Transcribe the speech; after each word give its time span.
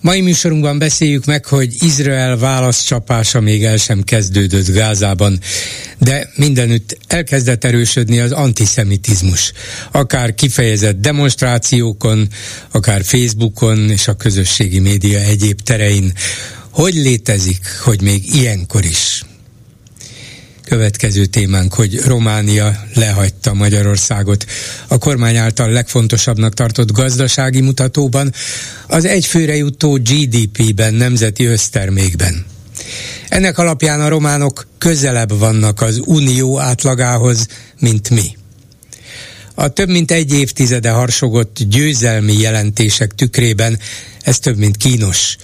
Mai 0.00 0.20
műsorunkban 0.20 0.78
beszéljük 0.78 1.24
meg, 1.24 1.44
hogy 1.44 1.74
Izrael 1.78 2.36
válaszcsapása 2.36 3.40
még 3.40 3.64
el 3.64 3.76
sem 3.76 4.02
kezdődött 4.02 4.72
Gázában, 4.72 5.40
de 5.98 6.30
mindenütt 6.36 6.98
elkezdett 7.06 7.64
erősödni 7.64 8.20
az 8.20 8.32
antiszemitizmus. 8.32 9.52
Akár 9.90 10.34
kifejezett 10.34 11.00
demonstrációkon, 11.00 12.28
akár 12.70 13.04
Facebookon 13.04 13.90
és 13.90 14.08
a 14.08 14.14
közösségi 14.14 14.78
média 14.78 15.18
egyéb 15.18 15.60
terein. 15.60 16.12
Hogy 16.70 16.94
létezik, 16.94 17.66
hogy 17.82 18.02
még 18.02 18.34
ilyenkor 18.34 18.84
is 18.84 19.22
Következő 20.70 21.24
témánk, 21.24 21.74
hogy 21.74 22.00
Románia 22.04 22.84
lehagyta 22.94 23.54
Magyarországot. 23.54 24.44
A 24.88 24.98
kormány 24.98 25.36
által 25.36 25.70
legfontosabbnak 25.70 26.54
tartott 26.54 26.92
gazdasági 26.92 27.60
mutatóban, 27.60 28.32
az 28.86 29.04
egyfőre 29.04 29.56
jutó 29.56 29.92
GDP-ben, 29.92 30.94
nemzeti 30.94 31.44
össztermékben. 31.44 32.46
Ennek 33.28 33.58
alapján 33.58 34.00
a 34.00 34.08
románok 34.08 34.66
közelebb 34.78 35.38
vannak 35.38 35.80
az 35.80 36.02
unió 36.04 36.58
átlagához, 36.58 37.46
mint 37.78 38.10
mi. 38.10 38.36
A 39.54 39.68
több 39.68 39.88
mint 39.88 40.10
egy 40.10 40.32
évtizede 40.32 40.90
harsogott 40.90 41.56
győzelmi 41.68 42.38
jelentések 42.38 43.14
tükrében 43.14 43.78
ez 44.22 44.38
több 44.38 44.56
mint 44.56 44.76
kínos. 44.76 45.36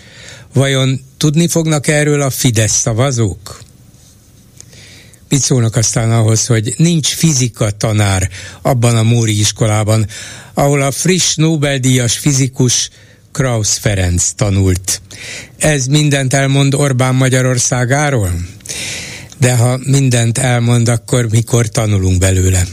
Vajon 0.52 1.00
tudni 1.16 1.48
fognak 1.48 1.86
erről 1.86 2.20
a 2.20 2.30
Fidesz 2.30 2.80
szavazók? 2.80 3.64
Mit 5.28 5.40
szólnak 5.40 5.76
aztán 5.76 6.12
ahhoz, 6.12 6.46
hogy 6.46 6.74
nincs 6.76 7.08
fizika 7.08 7.70
tanár 7.70 8.30
abban 8.62 8.96
a 8.96 9.02
Móri 9.02 9.38
iskolában, 9.38 10.06
ahol 10.54 10.82
a 10.82 10.90
friss 10.90 11.34
Nobel-díjas 11.34 12.18
fizikus 12.18 12.90
Krausz 13.32 13.76
Ferenc 13.76 14.30
tanult. 14.30 15.00
Ez 15.58 15.86
mindent 15.86 16.34
elmond 16.34 16.74
Orbán 16.74 17.14
Magyarországáról? 17.14 18.30
De 19.38 19.56
ha 19.56 19.78
mindent 19.84 20.38
elmond, 20.38 20.88
akkor 20.88 21.26
mikor 21.30 21.68
tanulunk 21.68 22.18
belőle? 22.18 22.66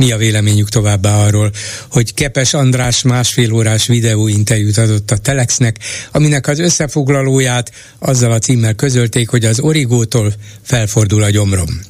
Mi 0.00 0.12
a 0.12 0.16
véleményük 0.16 0.68
továbbá 0.68 1.26
arról, 1.26 1.52
hogy 1.90 2.14
Kepes 2.14 2.54
András 2.54 3.02
másfél 3.02 3.52
órás 3.52 3.86
videóinterjút 3.86 4.78
adott 4.78 5.10
a 5.10 5.16
Telexnek, 5.16 5.78
aminek 6.12 6.48
az 6.48 6.58
összefoglalóját 6.58 7.72
azzal 7.98 8.32
a 8.32 8.38
címmel 8.38 8.74
közölték, 8.74 9.28
hogy 9.28 9.44
az 9.44 9.60
origótól 9.60 10.32
felfordul 10.62 11.22
a 11.22 11.30
gyomrom. 11.30 11.80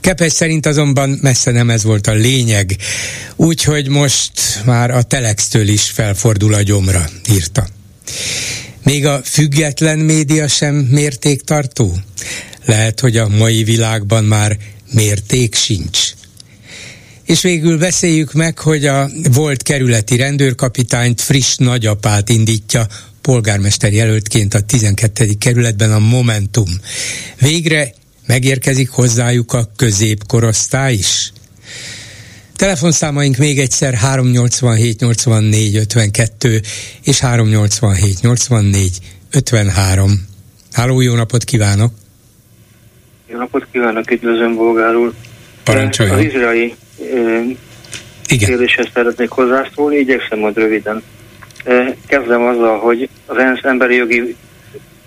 Kepes 0.00 0.32
szerint 0.32 0.66
azonban 0.66 1.18
messze 1.22 1.50
nem 1.50 1.70
ez 1.70 1.82
volt 1.82 2.06
a 2.06 2.12
lényeg, 2.12 2.76
úgyhogy 3.36 3.88
most 3.88 4.62
már 4.64 4.90
a 4.90 5.02
Telextől 5.02 5.68
is 5.68 5.82
felfordul 5.82 6.54
a 6.54 6.62
gyomra, 6.62 7.08
írta. 7.32 7.66
Még 8.82 9.06
a 9.06 9.20
független 9.24 9.98
média 9.98 10.48
sem 10.48 10.74
mértéktartó? 10.74 11.98
Lehet, 12.64 13.00
hogy 13.00 13.16
a 13.16 13.28
mai 13.28 13.64
világban 13.64 14.24
már 14.24 14.56
mérték 14.92 15.54
sincs. 15.54 16.16
És 17.28 17.42
végül 17.42 17.78
beszéljük 17.78 18.32
meg, 18.32 18.58
hogy 18.58 18.86
a 18.86 19.08
volt 19.32 19.62
kerületi 19.62 20.16
rendőrkapitányt 20.16 21.20
friss 21.20 21.56
nagyapát 21.56 22.28
indítja 22.28 22.86
polgármester 23.20 23.92
jelöltként 23.92 24.54
a 24.54 24.60
12. 24.60 25.26
kerületben 25.38 25.92
a 25.92 25.98
Momentum. 25.98 26.68
Végre 27.40 27.92
megérkezik 28.26 28.90
hozzájuk 28.90 29.52
a 29.52 29.68
középkorosztály 29.76 30.92
is? 30.92 31.32
Telefonszámaink 32.56 33.36
még 33.36 33.58
egyszer 33.58 33.94
387 33.94 35.00
84 35.00 35.76
52 35.76 36.60
és 37.02 37.18
387 37.18 38.20
84 38.20 38.98
53. 39.30 40.26
Háló, 40.72 41.00
jó 41.00 41.14
napot 41.14 41.44
kívánok! 41.44 41.92
Jó 43.26 43.38
napot 43.38 43.66
kívánok, 43.72 44.10
üdvözlöm 44.10 44.54
Bolgár 44.54 44.94
úr! 44.94 45.12
Parancsoljon! 45.64 46.18
Az 46.18 46.24
izraeli 46.24 46.74
igen. 46.98 47.56
kérdéshez 48.26 48.86
szeretnék 48.94 49.30
hozzászólni, 49.30 49.96
igyekszem 49.96 50.38
majd 50.38 50.56
röviden. 50.56 51.02
Kezdem 52.06 52.42
azzal, 52.42 52.78
hogy 52.78 53.08
az 53.26 53.36
ENSZ 53.36 53.62
emberi 53.62 53.94
jogi 53.94 54.36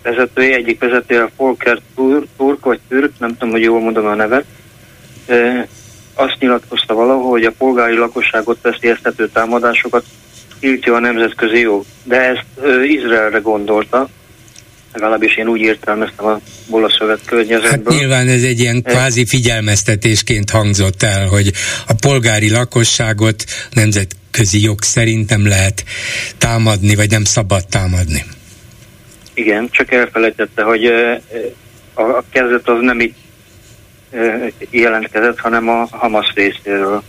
vezetője, 0.03 0.55
egyik 0.55 0.79
vezetője, 0.79 1.23
a 1.23 1.29
Volker 1.37 1.79
Turk, 2.37 2.65
vagy 2.65 2.79
Türk, 2.87 3.11
nem 3.19 3.29
tudom, 3.29 3.49
hogy 3.49 3.61
jól 3.61 3.79
mondom 3.79 4.05
a 4.05 4.15
nevet, 4.15 4.45
azt 6.13 6.37
nyilatkozta 6.39 6.93
valahol, 6.93 7.29
hogy 7.29 7.43
a 7.43 7.51
polgári 7.57 7.97
lakosságot 7.97 8.61
veszélyeztető 8.61 9.29
támadásokat 9.29 10.05
tiltja 10.59 10.95
a 10.95 10.99
nemzetközi 10.99 11.59
jog. 11.59 11.83
De 12.03 12.21
ezt 12.21 12.45
Izraelre 12.83 13.39
gondolta, 13.39 14.09
legalábbis 14.93 15.37
én 15.37 15.47
úgy 15.47 15.61
értelmeztem 15.61 16.25
a 16.25 16.39
bolaszövet 16.69 17.19
környezetből. 17.25 17.93
Hát 17.93 17.99
nyilván 17.99 18.27
ez 18.27 18.43
egy 18.43 18.59
ilyen 18.59 18.81
kvázi 18.81 19.25
figyelmeztetésként 19.25 20.49
hangzott 20.49 21.03
el, 21.03 21.27
hogy 21.27 21.51
a 21.87 21.93
polgári 21.93 22.49
lakosságot 22.49 23.43
nemzetközi 23.71 24.61
jog 24.61 24.83
szerint 24.83 25.29
nem 25.29 25.47
lehet 25.47 25.83
támadni, 26.37 26.95
vagy 26.95 27.09
nem 27.09 27.23
szabad 27.23 27.67
támadni. 27.67 28.23
Igen, 29.33 29.67
csak 29.71 29.91
elfelejtette, 29.91 30.63
hogy 30.63 30.85
a 31.93 32.23
kezdet 32.31 32.69
az 32.69 32.81
nem 32.81 32.99
így 32.99 33.13
jelentkezett, 34.69 35.39
hanem 35.39 35.69
a 35.69 35.87
Hamas 35.91 36.31
részéről. 36.35 37.03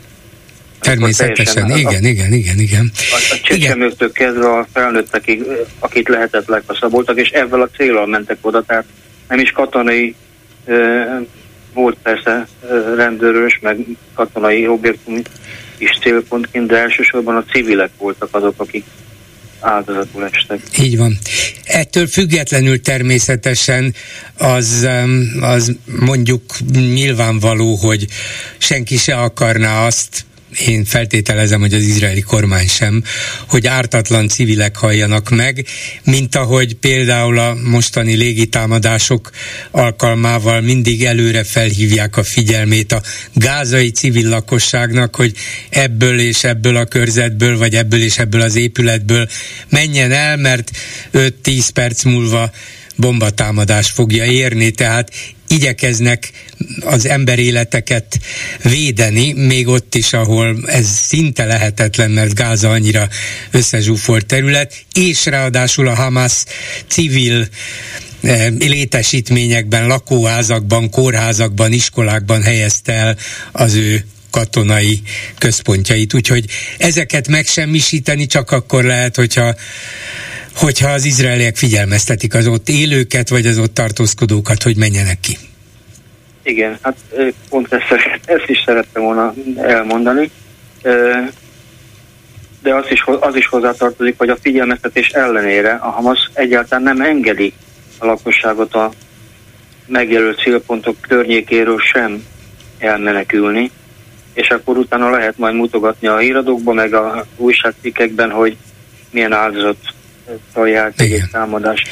Természetesen, 0.83 1.77
igen, 1.77 2.05
igen, 2.05 2.33
igen, 2.33 2.59
igen. 2.59 2.91
A, 3.11 3.35
a 3.35 3.39
csecsemőktől 3.43 4.13
kezdve 4.13 4.49
a 4.49 4.67
felnőttekig, 4.73 5.43
akit 5.79 6.09
lehetett 6.09 6.49
lekaszaboltak, 6.49 7.19
és 7.19 7.29
ebből 7.29 7.63
a 7.63 7.69
célral 7.77 8.07
mentek 8.07 8.37
oda, 8.41 8.63
tehát 8.63 8.85
nem 9.29 9.39
is 9.39 9.51
katonai 9.51 10.15
e, 10.67 10.75
volt 11.75 11.97
persze 12.03 12.31
e, 12.31 12.47
rendőrös, 12.95 13.59
meg 13.63 13.77
katonai 14.15 14.67
objektum 14.67 15.23
is 15.79 15.99
célpontként, 16.01 16.67
de 16.67 16.77
elsősorban 16.77 17.37
a 17.37 17.45
civilek 17.45 17.91
voltak 17.99 18.29
azok, 18.35 18.55
akik 18.57 18.85
áldozatul 19.61 20.29
estek. 20.33 20.61
Így 20.81 20.97
van. 20.97 21.19
Ettől 21.65 22.07
függetlenül 22.07 22.81
természetesen 22.81 23.95
az, 24.39 24.89
az 25.41 25.77
mondjuk 26.01 26.43
nyilvánvaló, 26.73 27.75
hogy 27.75 28.07
senki 28.59 28.97
se 28.97 29.15
akarná 29.15 29.87
azt 29.87 30.25
én 30.67 30.85
feltételezem, 30.85 31.61
hogy 31.61 31.75
az 31.75 31.83
izraeli 31.83 32.21
kormány 32.21 32.69
sem, 32.69 33.05
hogy 33.49 33.67
ártatlan 33.67 34.29
civilek 34.29 34.77
halljanak 34.77 35.31
meg, 35.31 35.67
mint 36.05 36.35
ahogy 36.35 36.75
például 36.75 37.39
a 37.39 37.55
mostani 37.55 38.15
légitámadások 38.15 39.31
alkalmával 39.71 40.61
mindig 40.61 41.05
előre 41.05 41.45
felhívják 41.45 42.17
a 42.17 42.23
figyelmét 42.23 42.93
a 42.93 43.03
gázai 43.35 43.91
civil 43.91 44.29
lakosságnak, 44.29 45.17
hogy 45.17 45.33
ebből 45.71 46.21
és 46.21 46.45
ebből 46.45 46.77
a 46.77 46.85
körzetből, 46.85 47.59
vagy 47.59 47.75
ebből 47.75 48.03
és 48.03 48.19
ebből 48.19 48.41
az 48.41 48.57
épületből 48.57 49.29
menjen 49.69 50.13
el, 50.13 50.37
mert 50.37 50.71
5-10 51.13 51.69
perc 51.75 52.03
múlva 52.03 52.51
bombatámadás 52.97 53.91
fogja 53.91 54.25
érni, 54.25 54.71
tehát 54.71 55.11
igyekeznek 55.53 56.31
az 56.81 57.07
emberéleteket 57.07 58.19
védeni, 58.63 59.33
még 59.33 59.69
ott 59.69 59.95
is, 59.95 60.13
ahol 60.13 60.57
ez 60.67 60.87
szinte 60.87 61.45
lehetetlen, 61.45 62.11
mert 62.11 62.35
Gáza 62.35 62.71
annyira 62.71 63.09
összezsúfolt 63.51 64.27
terület, 64.27 64.85
és 64.95 65.27
ráadásul 65.27 65.89
a 65.89 65.95
Hamas 65.95 66.45
civil 66.87 67.49
eh, 68.21 68.51
létesítményekben, 68.59 69.87
lakóházakban, 69.87 70.91
kórházakban, 70.91 71.73
iskolákban 71.73 72.43
helyezte 72.43 72.93
el 72.93 73.17
az 73.53 73.75
ő 73.75 74.05
katonai 74.31 75.03
központjait. 75.39 76.15
Úgyhogy 76.15 76.45
ezeket 76.79 77.29
megsemmisíteni 77.29 78.27
csak 78.27 78.51
akkor 78.51 78.85
lehet, 78.85 79.17
hogyha 79.17 79.55
hogyha 80.55 80.91
az 80.91 81.05
izraeliek 81.05 81.57
figyelmeztetik 81.57 82.35
az 82.35 82.47
ott 82.47 82.69
élőket, 82.69 83.29
vagy 83.29 83.47
az 83.47 83.59
ott 83.59 83.75
tartózkodókat, 83.75 84.63
hogy 84.63 84.77
menjenek 84.77 85.21
ki. 85.21 85.37
Igen, 86.43 86.79
hát 86.83 86.97
pont 87.49 87.73
ezt, 87.73 87.85
ezt 88.25 88.49
is 88.49 88.63
szerettem 88.67 89.03
volna 89.03 89.35
elmondani. 89.57 90.31
De 92.63 92.75
az 92.75 92.85
is, 92.91 93.05
az 93.21 93.37
is 93.37 93.47
hozzátartozik, 93.47 94.15
hogy 94.19 94.29
a 94.29 94.37
figyelmeztetés 94.37 95.09
ellenére 95.09 95.73
a 95.73 95.91
Hamas 95.91 96.31
egyáltalán 96.33 96.83
nem 96.83 97.01
engedi 97.01 97.53
a 97.99 98.07
lakosságot 98.07 98.75
a 98.75 98.93
megjelölt 99.87 100.41
célpontok 100.41 100.97
környékéről 101.01 101.79
sem 101.79 102.25
elmenekülni, 102.79 103.71
és 104.35 104.49
akkor 104.49 104.77
utána 104.77 105.11
lehet 105.11 105.39
majd 105.39 105.55
mutogatni 105.55 106.07
a 106.09 106.19
híradókban, 106.19 106.75
meg 106.75 106.95
a 106.95 107.27
újságcikkekben, 107.37 108.31
hogy 108.31 108.57
milyen 109.11 109.33
áldozat 109.33 109.77
taljált 110.53 111.01
egy 111.01 111.23
támadás. 111.33 111.83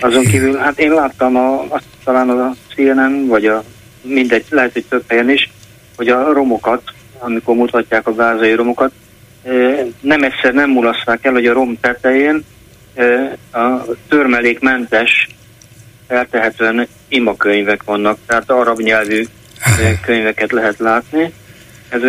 Azon 0.00 0.24
kívül, 0.24 0.56
hát 0.56 0.78
én 0.78 0.92
láttam 0.92 1.36
a, 1.36 1.64
azt 1.68 1.84
talán 2.04 2.30
a 2.30 2.54
CNN, 2.74 3.26
vagy 3.26 3.46
a 3.46 3.64
mindegy, 4.02 4.44
lehet, 4.50 4.72
hogy 4.72 4.84
több 4.88 5.04
helyen 5.06 5.30
is, 5.30 5.50
hogy 5.96 6.08
a 6.08 6.32
romokat, 6.32 6.82
amikor 7.18 7.56
mutatják 7.56 8.06
a 8.06 8.14
gázai 8.14 8.54
romokat, 8.54 8.92
nem 10.00 10.22
egyszer 10.22 10.52
nem 10.52 10.70
mulaszták 10.70 11.24
el, 11.24 11.32
hogy 11.32 11.46
a 11.46 11.52
rom 11.52 11.78
tetején 11.80 12.44
a 13.52 13.84
törmelékmentes 14.08 15.28
feltehetően 16.08 16.86
imakönyvek 17.08 17.82
vannak, 17.82 18.18
tehát 18.26 18.50
arab 18.50 18.80
nyelvű 18.80 19.24
könyveket 20.02 20.52
lehet 20.52 20.78
látni. 20.78 21.32
Ez 21.88 22.00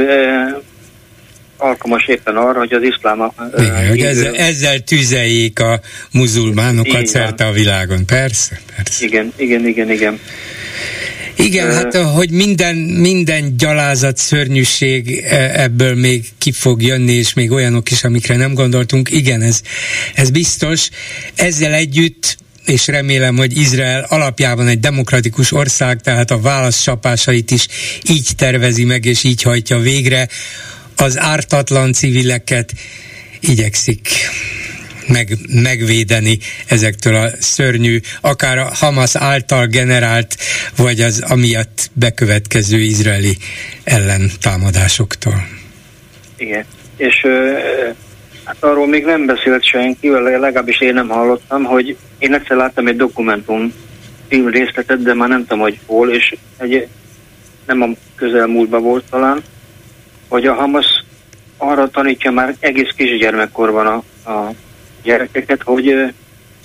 alkalmas 1.61 2.07
éppen 2.07 2.35
arra, 2.35 2.59
hogy 2.59 2.73
az 2.73 2.83
iszlám... 2.83 3.31
Igen, 3.57 3.87
hogy 3.87 4.01
ezzel, 4.01 4.35
ezzel 4.35 4.79
tüzeljék 4.79 5.59
a 5.59 5.79
muzulmánokat 6.11 7.05
szerte 7.05 7.45
a 7.45 7.51
világon, 7.51 8.05
persze, 8.05 8.59
persze. 8.75 9.05
Igen, 9.05 9.33
igen, 9.35 9.67
igen, 9.67 9.91
igen. 9.91 10.19
Igen, 11.35 11.67
uh, 11.67 11.73
hát 11.73 11.95
hogy 11.95 12.31
minden, 12.31 12.75
minden 12.75 13.57
gyalázat, 13.57 14.17
szörnyűség 14.17 15.23
e, 15.25 15.61
ebből 15.61 15.95
még 15.95 16.25
ki 16.37 16.51
fog 16.51 16.81
jönni, 16.81 17.11
és 17.11 17.33
még 17.33 17.51
olyanok 17.51 17.91
is, 17.91 18.03
amikre 18.03 18.35
nem 18.35 18.53
gondoltunk. 18.53 19.09
Igen, 19.11 19.41
ez, 19.41 19.61
ez 20.15 20.29
biztos. 20.29 20.89
Ezzel 21.35 21.73
együtt 21.73 22.37
és 22.65 22.87
remélem, 22.87 23.37
hogy 23.37 23.57
Izrael 23.57 24.05
alapjában 24.09 24.67
egy 24.67 24.79
demokratikus 24.79 25.51
ország, 25.51 26.01
tehát 26.01 26.31
a 26.31 26.39
válaszcsapásait 26.39 27.51
is 27.51 27.67
így 28.09 28.29
tervezi 28.37 28.83
meg, 28.83 29.05
és 29.05 29.23
így 29.23 29.41
hajtja 29.41 29.79
végre. 29.79 30.27
Az 31.01 31.19
ártatlan 31.19 31.93
civileket 31.93 32.71
igyekszik 33.39 34.07
meg, 35.07 35.37
megvédeni 35.63 36.37
ezektől 36.67 37.15
a 37.15 37.27
szörnyű, 37.39 37.99
akár 38.21 38.57
a 38.57 38.69
Hamas 38.73 39.15
által 39.15 39.65
generált, 39.65 40.35
vagy 40.77 40.99
az 40.99 41.23
amiatt 41.27 41.89
bekövetkező 41.93 42.79
izraeli 42.79 43.37
ellentámadásoktól. 43.83 45.47
Igen, 46.37 46.65
és 46.97 47.25
hát 48.43 48.57
arról 48.59 48.87
még 48.87 49.05
nem 49.05 49.25
beszélt 49.25 49.65
senki, 49.65 50.09
legalábbis 50.09 50.81
én 50.81 50.93
nem 50.93 51.07
hallottam, 51.07 51.63
hogy 51.63 51.97
én 52.17 52.33
egyszer 52.33 52.57
láttam 52.57 52.87
egy 52.87 52.95
dokumentum 52.95 53.73
film 54.27 54.47
részletet, 54.47 55.03
de 55.03 55.13
már 55.13 55.29
nem 55.29 55.41
tudom, 55.41 55.59
hogy 55.59 55.79
hol, 55.85 56.09
és 56.11 56.35
egy, 56.57 56.87
nem 57.65 57.81
a 57.81 57.87
közelmúltban 58.15 58.81
volt 58.81 59.03
talán, 59.09 59.43
hogy 60.31 60.45
a 60.45 60.53
Hamas 60.53 61.03
arra 61.57 61.89
tanítja 61.89 62.31
már 62.31 62.55
egész 62.59 62.89
kisgyermekkorban 62.95 63.87
a, 63.87 64.29
a 64.31 64.53
gyerekeket, 65.03 65.61
hogy 65.63 66.13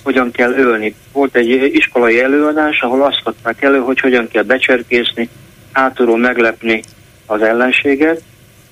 hogyan 0.03 0.31
kell 0.31 0.53
ölni. 0.53 0.95
Volt 1.11 1.35
egy 1.35 1.69
iskolai 1.73 2.21
előadás, 2.21 2.81
ahol 2.81 3.03
azt 3.03 3.21
adták 3.23 3.61
elő, 3.61 3.77
hogy 3.77 3.99
hogyan 3.99 4.27
kell 4.27 4.43
becserkészni, 4.43 5.29
hátulról 5.71 6.17
meglepni 6.17 6.83
az 7.25 7.41
ellenséget, 7.41 8.21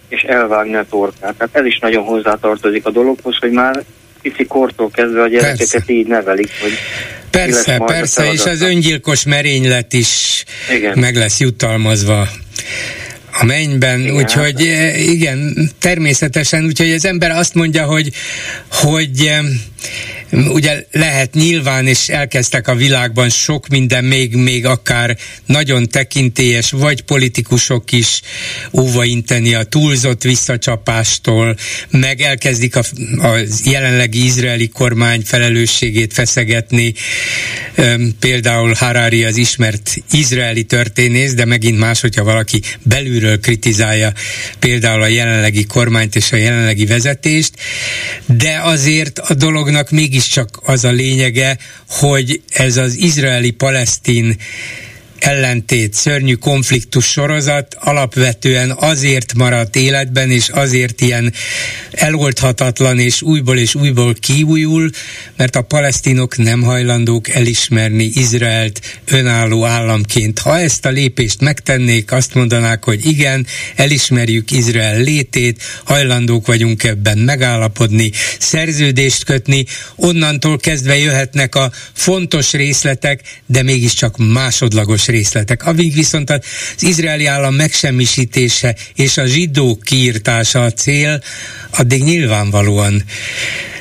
és 0.08 0.22
elvágni 0.22 0.76
a 0.76 0.86
torkát. 0.90 1.36
Tehát 1.36 1.56
ez 1.56 1.66
is 1.66 1.80
nagyon 1.80 2.04
hozzátartozik 2.04 2.86
a 2.86 2.92
dologhoz, 2.92 3.38
hogy 3.40 3.52
már 3.52 3.84
pici 4.22 4.46
kortól 4.46 4.90
kezdve 4.90 5.22
a 5.22 5.28
gyerekeket 5.28 5.72
persze. 5.72 5.94
így 5.94 6.08
nevelik, 6.08 6.50
hogy 6.62 6.72
Persze, 7.30 7.78
persze, 7.86 8.32
és 8.32 8.46
az 8.46 8.62
öngyilkos 8.62 9.26
merénylet 9.26 9.94
is 9.94 10.44
Igen. 10.70 11.00
meg 11.00 11.16
lesz 11.16 11.40
jutalmazva 11.40 12.28
a 13.40 13.46
mennyben, 13.46 14.00
igen, 14.00 14.16
úgyhogy 14.16 14.68
hát. 14.68 14.78
eh, 14.78 15.08
igen, 15.08 15.72
természetesen, 15.80 16.66
úgyhogy 16.66 16.92
az 16.92 17.06
ember 17.06 17.32
azt 17.32 17.54
mondja, 17.54 17.86
hogy, 17.86 18.12
hogy 18.72 19.32
ugye 20.36 20.86
lehet 20.92 21.34
nyilván, 21.34 21.88
és 21.88 22.10
elkezdtek 22.10 22.68
a 22.68 22.76
világban 22.76 23.30
sok 23.30 23.68
minden, 23.68 24.04
még, 24.04 24.36
még 24.36 24.66
akár 24.66 25.18
nagyon 25.46 25.90
tekintélyes, 25.90 26.72
vagy 26.72 27.02
politikusok 27.02 27.92
is 27.92 28.22
óvainteni 28.72 29.54
a 29.54 29.64
túlzott 29.64 30.24
visszacsapástól, 30.24 31.58
meg 31.90 32.22
elkezdik 32.22 32.76
a, 32.76 32.84
a 33.18 33.40
jelenlegi 33.64 34.24
izraeli 34.24 34.68
kormány 34.68 35.22
felelősségét 35.26 36.14
feszegetni. 36.14 36.94
Például 38.20 38.74
Harari 38.74 39.24
az 39.24 39.38
ismert 39.38 39.96
izraeli 40.12 40.64
történész, 40.64 41.34
de 41.34 41.46
megint 41.46 41.80
más, 41.80 42.02
hogyha 42.02 42.24
valaki 42.24 42.62
belülről 42.84 43.40
kritizálja 43.40 44.14
például 44.60 45.02
a 45.02 45.08
jelenlegi 45.08 45.66
kormányt 45.66 46.16
és 46.16 46.32
a 46.32 46.36
jelenlegi 46.36 46.86
vezetést, 46.86 47.54
de 48.26 48.60
azért 48.64 49.20
a 49.20 49.34
dolognak 49.34 49.90
mégis 49.90 50.25
mégiscsak 50.26 50.60
az 50.64 50.84
a 50.84 50.92
lényege, 50.92 51.58
hogy 51.88 52.42
ez 52.50 52.78
az 52.78 52.96
izraeli-palesztin 52.96 54.38
ellentét, 55.20 55.94
szörnyű 55.94 56.34
konfliktus 56.34 57.06
sorozat 57.06 57.76
alapvetően 57.80 58.72
azért 58.72 59.34
maradt 59.34 59.76
életben, 59.76 60.32
és 60.32 60.50
azért 60.50 61.02
ilyen 61.02 61.34
eloldhatatlan, 61.92 63.00
és 63.00 63.22
újból 63.22 63.58
és 63.58 63.76
újból 63.76 64.14
kiújul, 64.20 64.90
mert 65.38 65.56
a 65.56 65.62
palesztinok 65.62 66.38
nem 66.38 66.62
hajlandók 66.62 67.30
elismerni 67.30 68.04
Izraelt 68.04 69.02
önálló 69.06 69.66
államként. 69.66 70.40
Ha 70.40 70.60
ezt 70.60 70.86
a 70.86 70.90
lépést 70.90 71.42
megtennék, 71.42 72.12
azt 72.12 72.34
mondanák, 72.34 72.84
hogy 72.84 73.06
igen, 73.06 73.48
elismerjük 73.76 74.52
Izrael 74.52 75.02
létét, 75.02 75.64
hajlandók 75.84 76.48
vagyunk 76.48 76.84
ebben 76.84 77.18
megállapodni, 77.18 78.12
szerződést 78.40 79.24
kötni, 79.24 79.66
onnantól 79.96 80.58
kezdve 80.58 80.98
jöhetnek 80.98 81.56
a 81.56 81.72
fontos 81.94 82.52
részletek, 82.52 83.22
de 83.46 83.64
mégiscsak 83.64 84.18
másodlagos 84.18 85.05
részletek 85.08 85.34
részletek. 85.36 85.66
Amíg 85.66 85.94
viszont 85.94 86.30
az 86.30 86.84
izraeli 86.84 87.26
állam 87.26 87.54
megsemmisítése 87.54 88.76
és 88.96 89.18
a 89.18 89.26
zsidók 89.26 89.82
kiírtása 89.82 90.64
a 90.64 90.72
cél, 90.72 91.22
addig 91.78 92.04
nyilvánvalóan 92.04 93.04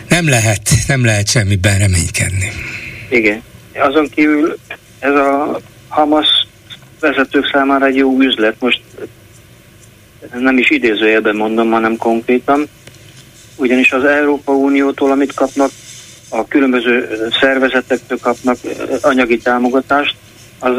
nem 0.08 0.28
lehet, 0.28 0.70
nem 0.86 1.04
lehet 1.04 1.28
semmiben 1.28 1.78
reménykedni. 1.78 2.52
Igen. 3.08 3.42
Azon 3.74 4.08
kívül 4.14 4.58
ez 4.98 5.14
a 5.14 5.60
Hamas 5.88 6.26
vezetők 7.00 7.50
számára 7.52 7.86
egy 7.86 7.96
jó 7.96 8.20
üzlet. 8.20 8.56
Most 8.58 8.80
nem 10.38 10.58
is 10.58 10.70
idézőjelben 10.70 11.36
mondom, 11.36 11.70
hanem 11.70 11.96
konkrétan. 11.96 12.68
Ugyanis 13.56 13.92
az 13.92 14.04
Európa 14.04 14.52
Uniótól, 14.52 15.10
amit 15.10 15.34
kapnak, 15.34 15.70
a 16.28 16.46
különböző 16.46 17.08
szervezetektől 17.40 18.18
kapnak 18.18 18.56
anyagi 19.00 19.38
támogatást, 19.38 20.14
az 20.58 20.72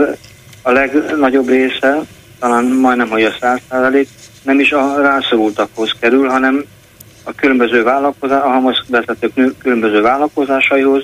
a 0.68 0.72
legnagyobb 0.72 1.48
része, 1.48 2.02
talán 2.40 2.66
majdnem, 2.66 3.10
hogy 3.10 3.24
a 3.24 3.36
száz 3.40 3.60
százalék, 3.70 4.10
nem 4.42 4.60
is 4.60 4.72
a 4.72 5.02
rászorultakhoz 5.02 5.92
kerül, 6.00 6.28
hanem 6.28 6.66
a 7.24 7.34
különböző 7.34 7.84
vállalkozás, 7.84 8.42
a 8.42 8.50
Hamas 8.50 8.84
vezetők 8.88 9.58
különböző 9.58 10.02
vállalkozásaihoz, 10.02 11.04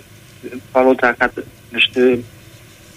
paloták, 0.72 1.15
hát 1.20 1.32
most 1.72 2.00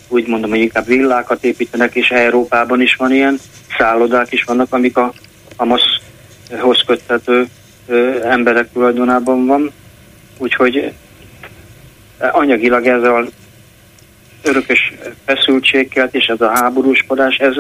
úgy 0.09 0.27
mondom, 0.27 0.51
hogy 0.51 0.59
inkább 0.59 0.87
villákat 0.87 1.45
építenek, 1.45 1.95
és 1.95 2.11
Európában 2.11 2.81
is 2.81 2.95
van 2.95 3.13
ilyen, 3.13 3.39
szállodák 3.79 4.33
is 4.33 4.45
vannak, 4.45 4.73
amik 4.73 4.97
a 4.97 5.13
Hamashoz 5.57 6.83
köthető 6.87 7.47
emberek 8.23 8.73
tulajdonában 8.73 9.47
van. 9.47 9.73
Úgyhogy 10.39 10.93
anyagilag 12.19 12.87
ezzel 12.87 13.29
örökös 14.45 14.93
feszültségkelt, 15.27 16.15
és 16.15 16.27
ez 16.27 16.41
a 16.41 16.51
háborúskodás, 16.55 17.37
ez 17.37 17.55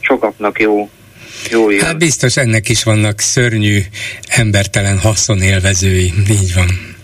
sokaknak 0.00 0.60
jó. 0.60 0.88
jó 1.50 1.70
jön. 1.70 1.84
Hát 1.84 1.98
biztos 1.98 2.36
ennek 2.36 2.68
is 2.68 2.82
vannak 2.82 3.20
szörnyű, 3.20 3.78
embertelen 4.28 4.98
haszonélvezői, 4.98 6.12
így 6.30 6.54
van. 6.54 6.94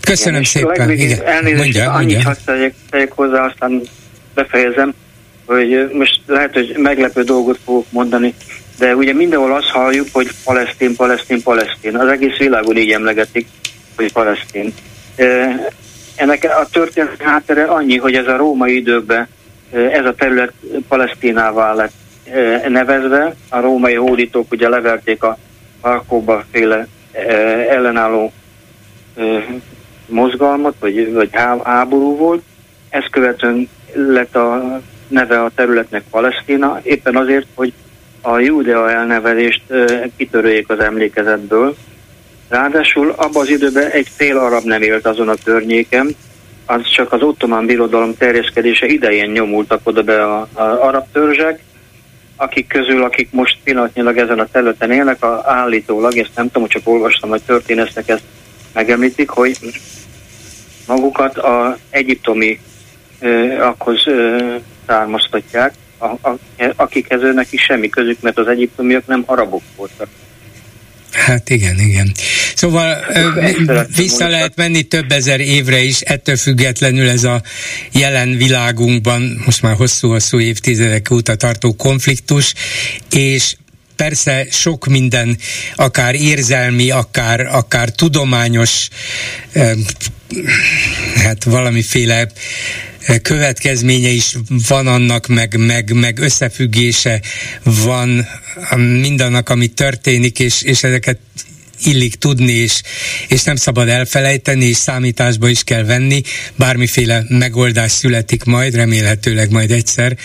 Köszönöm 0.00 0.40
Igen, 0.40 0.50
szépen. 0.50 0.90
Igen, 0.90 1.22
elnézést, 1.24 1.62
mondja, 1.62 1.92
annyit 1.92 2.24
mondja. 2.24 2.42
tegyek, 2.44 2.74
tegyek 2.90 3.12
hozzá, 3.12 3.44
aztán 3.44 3.82
befejezem, 4.34 4.94
hogy 5.44 5.90
most 5.92 6.20
lehet, 6.26 6.52
hogy 6.52 6.74
meglepő 6.76 7.22
dolgot 7.22 7.58
fogok 7.64 7.86
mondani, 7.90 8.34
de 8.78 8.94
ugye 8.94 9.12
mindenhol 9.12 9.54
azt 9.54 9.68
halljuk, 9.68 10.08
hogy 10.12 10.30
palesztin, 10.44 10.96
palesztin, 10.96 11.42
palesztin. 11.42 11.96
Az 11.96 12.08
egész 12.08 12.36
világon 12.36 12.76
így 12.76 12.90
emlegetik, 12.90 13.46
hogy 13.96 14.12
palesztin. 14.12 14.74
Ennek 16.20 16.44
a 16.44 16.66
történet 16.72 17.22
háttere 17.22 17.64
annyi, 17.64 17.96
hogy 17.96 18.14
ez 18.14 18.26
a 18.26 18.36
római 18.36 18.76
időkben 18.76 19.28
ez 19.70 20.04
a 20.04 20.14
terület 20.14 20.52
Palesztinává 20.88 21.72
lett 21.72 21.92
nevezve. 22.68 23.34
A 23.48 23.60
római 23.60 23.94
hódítók 23.94 24.52
ugye 24.52 24.68
leverték 24.68 25.22
a 25.22 25.38
Alkóba 25.80 26.44
féle 26.50 26.86
ellenálló 27.68 28.32
mozgalmat, 30.06 30.74
vagy, 30.80 31.12
vagy 31.12 31.28
háború 31.62 32.16
volt. 32.16 32.42
Ezt 32.88 33.10
követően 33.10 33.68
lett 33.92 34.36
a 34.36 34.80
neve 35.08 35.42
a 35.42 35.50
területnek 35.54 36.02
Palesztina, 36.10 36.80
éppen 36.82 37.16
azért, 37.16 37.46
hogy 37.54 37.72
a 38.20 38.38
Judea 38.38 38.90
elnevezést 38.90 39.62
kitörőjék 40.16 40.68
az 40.68 40.78
emlékezetből. 40.78 41.76
Ráadásul 42.50 43.10
abban 43.16 43.42
az 43.42 43.48
időben 43.48 43.90
egy 43.90 44.08
fél 44.16 44.38
arab 44.38 44.64
nem 44.64 44.82
élt 44.82 45.06
azon 45.06 45.28
a 45.28 45.34
környéken, 45.44 46.16
az 46.66 46.82
csak 46.94 47.12
az 47.12 47.22
ottomán 47.22 47.66
birodalom 47.66 48.16
terjeszkedése 48.16 48.86
idején 48.86 49.30
nyomultak 49.30 49.80
oda 49.82 50.02
be 50.02 50.24
a, 50.24 50.48
a 50.52 50.62
arab 50.62 51.04
törzsek, 51.12 51.60
akik 52.36 52.66
közül, 52.66 53.02
akik 53.02 53.28
most 53.30 53.58
pillanatnyilag 53.64 54.16
ezen 54.18 54.38
a 54.38 54.46
területen 54.52 54.90
élnek, 54.90 55.24
a, 55.24 55.42
állítólag, 55.46 56.16
ezt 56.16 56.30
nem 56.34 56.50
tudom, 56.50 56.68
csak 56.68 56.88
olvastam, 56.88 57.30
hogy 57.30 57.42
történesztek 57.42 58.08
ezt 58.08 58.22
megemlítik, 58.72 59.28
hogy 59.28 59.56
magukat 60.86 61.38
a 61.38 61.76
egyiptomi 61.90 62.60
ö, 63.20 63.62
akhoz 63.62 64.06
ö, 64.06 64.54
származtatják, 64.86 65.74
a, 65.98 66.06
a, 66.06 66.38
akikhez 66.76 67.22
őnek 67.22 67.52
is 67.52 67.62
semmi 67.62 67.88
közük, 67.88 68.20
mert 68.20 68.38
az 68.38 68.46
egyiptomiak 68.46 69.06
nem 69.06 69.22
arabok 69.26 69.62
voltak. 69.76 70.08
Hát 71.12 71.50
igen, 71.50 71.80
igen. 71.80 72.12
Szóval 72.54 73.06
vissza 73.96 74.28
lehet 74.28 74.56
menni 74.56 74.82
több 74.82 75.12
ezer 75.12 75.40
évre 75.40 75.82
is, 75.82 76.00
ettől 76.00 76.36
függetlenül 76.36 77.08
ez 77.08 77.24
a 77.24 77.42
jelen 77.92 78.36
világunkban 78.36 79.42
most 79.44 79.62
már 79.62 79.74
hosszú-hosszú 79.74 80.40
évtizedek 80.40 81.10
óta 81.10 81.34
tartó 81.34 81.74
konfliktus, 81.74 82.54
és 83.10 83.54
persze 83.96 84.46
sok 84.50 84.86
minden, 84.86 85.38
akár 85.74 86.14
érzelmi, 86.14 86.90
akár, 86.90 87.40
akár 87.40 87.88
tudományos, 87.88 88.88
hát 91.14 91.44
valamiféle 91.44 92.28
következménye 93.22 94.08
is 94.08 94.36
van 94.68 94.86
annak, 94.86 95.26
meg, 95.26 95.56
meg, 95.56 95.92
meg 95.92 96.18
összefüggése 96.18 97.20
van 97.64 98.26
mindannak, 98.76 99.48
ami 99.48 99.66
történik, 99.66 100.38
és, 100.38 100.62
és 100.62 100.82
ezeket 100.82 101.18
illik 101.84 102.14
tudni, 102.14 102.52
és, 102.52 102.82
és 103.28 103.42
nem 103.42 103.56
szabad 103.56 103.88
elfelejteni, 103.88 104.64
és 104.64 104.76
számításba 104.76 105.48
is 105.48 105.64
kell 105.64 105.84
venni. 105.84 106.22
Bármiféle 106.56 107.24
megoldás 107.28 107.92
születik 107.92 108.44
majd, 108.44 108.74
remélhetőleg 108.74 109.50
majd 109.50 109.70
egyszer, 109.70 110.16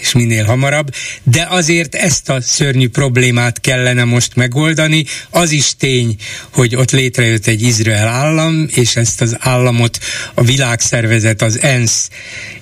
és 0.00 0.12
minél 0.12 0.44
hamarabb, 0.44 0.94
de 1.22 1.46
azért 1.50 1.94
ezt 1.94 2.28
a 2.28 2.40
szörnyű 2.40 2.88
problémát 2.88 3.60
kellene 3.60 4.04
most 4.04 4.34
megoldani. 4.34 5.04
Az 5.30 5.50
is 5.50 5.76
tény, 5.76 6.16
hogy 6.52 6.76
ott 6.76 6.90
létrejött 6.90 7.46
egy 7.46 7.62
Izrael 7.62 8.08
állam, 8.08 8.66
és 8.74 8.96
ezt 8.96 9.20
az 9.20 9.36
államot 9.38 9.98
a 10.34 10.42
világszervezet, 10.42 11.42
az 11.42 11.60
ENSZ 11.60 12.08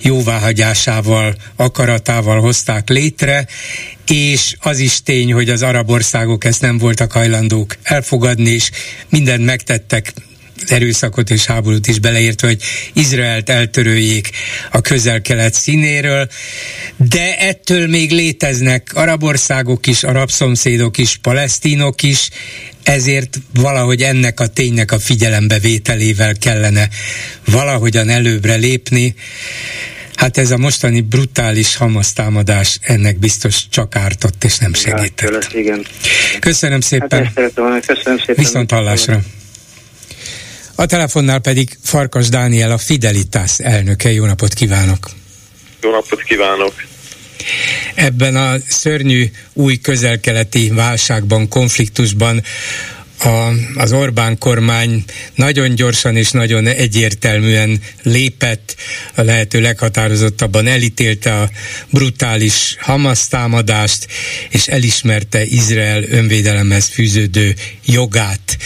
jóváhagyásával, 0.01 1.35
akaratával 1.57 2.41
hozták 2.41 2.89
létre, 2.89 3.47
és 4.07 4.57
az 4.61 4.79
is 4.79 5.03
tény, 5.03 5.33
hogy 5.33 5.49
az 5.49 5.63
arab 5.63 5.91
országok 5.91 6.45
ezt 6.45 6.61
nem 6.61 6.79
voltak 6.79 7.13
hajlandók 7.13 7.77
elfogadni, 7.83 8.51
és 8.51 8.71
mindent 9.09 9.45
megtettek 9.45 10.13
erőszakot 10.71 11.31
és 11.31 11.45
háborút 11.45 11.87
is 11.87 11.99
beleértve, 11.99 12.47
hogy 12.47 12.63
Izraelt 12.93 13.51
eltöröljék 13.51 14.31
a 14.71 14.81
közel-kelet 14.81 15.55
színéről, 15.55 16.29
de 16.97 17.39
ettől 17.39 17.87
még 17.87 18.11
léteznek 18.11 18.91
arab 18.95 19.23
országok 19.23 19.87
is, 19.87 20.03
arab 20.03 20.31
szomszédok 20.31 20.99
is, 20.99 21.17
palesztinok 21.17 22.03
is, 22.03 22.29
ezért 22.83 23.39
valahogy 23.55 24.03
ennek 24.03 24.41
a 24.41 24.47
ténynek 24.47 24.93
a 24.93 24.99
figyelembevételével 24.99 26.35
kellene 26.39 26.89
valahogyan 27.45 28.09
előbbre 28.09 28.55
lépni. 28.55 29.15
Hát 30.15 30.39
ez 30.39 30.51
a 30.51 30.57
mostani 30.57 31.01
brutális 31.01 31.77
hamasztámadás 31.77 32.79
ennek 32.83 33.19
biztos 33.19 33.69
csak 33.69 33.97
ártott 33.97 34.45
és 34.45 34.59
nem 34.59 34.75
segített. 34.75 35.53
Igen. 35.53 35.87
Köszönöm 36.41 36.81
szépen. 36.81 37.33
Hát 37.35 37.87
köszönöm 37.87 38.19
szépen. 38.19 38.35
Viszont 38.37 38.71
hallásra. 38.71 39.21
A 40.75 40.87
telefonnál 40.87 41.39
pedig 41.39 41.79
Farkas 41.83 42.29
Dániel, 42.29 42.71
a 42.71 42.79
Fidelitas 42.79 43.59
elnöke. 43.59 44.13
Jó 44.13 44.25
napot 44.25 44.55
kívánok! 44.55 45.11
Jó 45.83 45.91
napot 45.91 46.23
kívánok! 46.23 46.75
Ebben 47.95 48.37
a 48.37 48.55
szörnyű 48.69 49.31
új 49.53 49.77
közelkeleti 49.77 50.71
válságban, 50.71 51.49
konfliktusban 51.49 52.43
a, 53.19 53.51
az 53.75 53.93
Orbán 53.93 54.39
kormány 54.39 55.05
nagyon 55.35 55.75
gyorsan 55.75 56.17
és 56.17 56.31
nagyon 56.31 56.67
egyértelműen 56.67 57.81
lépett, 58.03 58.77
a 59.15 59.23
lehető 59.23 59.61
leghatározottabban 59.61 60.67
elítélte 60.67 61.41
a 61.41 61.51
brutális 61.91 62.77
Hamas 62.81 63.29
támadást, 63.29 64.07
és 64.51 64.67
elismerte 64.67 65.45
Izrael 65.45 66.03
önvédelemhez 66.03 66.87
fűződő 66.87 67.55
jogát 67.85 68.57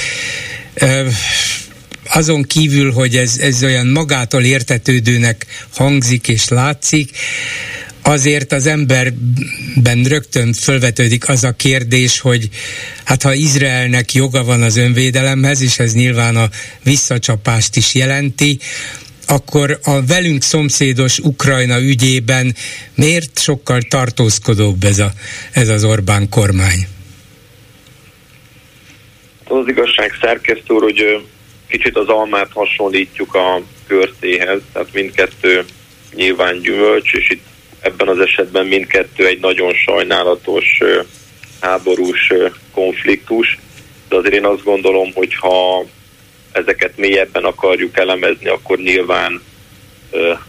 azon 2.12 2.42
kívül, 2.42 2.92
hogy 2.92 3.16
ez, 3.16 3.38
ez 3.38 3.64
olyan 3.64 3.86
magától 3.86 4.42
értetődőnek 4.42 5.46
hangzik 5.74 6.28
és 6.28 6.48
látszik, 6.48 7.10
azért 8.02 8.52
az 8.52 8.66
emberben 8.66 10.02
rögtön 10.08 10.52
fölvetődik 10.52 11.28
az 11.28 11.44
a 11.44 11.52
kérdés, 11.52 12.20
hogy 12.20 12.48
hát 13.04 13.22
ha 13.22 13.34
Izraelnek 13.34 14.12
joga 14.12 14.44
van 14.44 14.62
az 14.62 14.76
önvédelemhez, 14.76 15.62
és 15.62 15.78
ez 15.78 15.92
nyilván 15.92 16.36
a 16.36 16.48
visszacsapást 16.82 17.76
is 17.76 17.94
jelenti, 17.94 18.58
akkor 19.26 19.78
a 19.82 20.06
velünk 20.06 20.42
szomszédos 20.42 21.18
Ukrajna 21.18 21.80
ügyében 21.80 22.54
miért 22.94 23.38
sokkal 23.38 23.82
tartózkodóbb 23.82 24.84
ez, 24.84 24.98
a, 24.98 25.12
ez 25.52 25.68
az 25.68 25.84
Orbán 25.84 26.28
kormány? 26.28 26.86
Az 29.44 29.68
igazság 29.68 30.12
szerkesztő 30.20 30.74
hogy 30.74 31.26
kicsit 31.68 31.96
az 31.96 32.08
almát 32.08 32.50
hasonlítjuk 32.52 33.34
a 33.34 33.62
körtéhez, 33.86 34.60
tehát 34.72 34.92
mindkettő 34.92 35.64
nyilván 36.14 36.60
gyümölcs, 36.60 37.12
és 37.12 37.30
itt 37.30 37.44
ebben 37.80 38.08
az 38.08 38.18
esetben 38.18 38.66
mindkettő 38.66 39.26
egy 39.26 39.40
nagyon 39.40 39.72
sajnálatos 39.74 40.78
háborús 41.60 42.32
konfliktus, 42.72 43.58
de 44.08 44.16
azért 44.16 44.34
én 44.34 44.44
azt 44.44 44.64
gondolom, 44.64 45.12
hogy 45.14 45.34
ha 45.34 45.84
ezeket 46.52 46.96
mélyebben 46.96 47.44
akarjuk 47.44 47.98
elemezni, 47.98 48.48
akkor 48.48 48.78
nyilván 48.78 49.42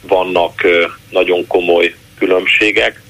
vannak 0.01 0.67
nagyon 1.09 1.47
komoly 1.47 1.95
különbségek. 2.17 3.01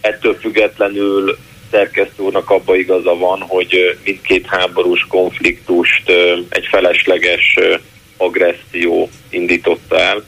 Ettől 0.00 0.38
függetlenül 0.40 1.38
szerkesztő 1.70 2.22
úrnak 2.22 2.50
abba 2.50 2.76
igaza 2.76 3.16
van, 3.16 3.40
hogy 3.40 3.98
mindkét 4.04 4.46
háborús 4.46 5.06
konfliktust 5.08 6.10
egy 6.48 6.66
felesleges 6.70 7.58
agresszió 8.16 9.08
indította 9.30 10.00
el. 10.00 10.24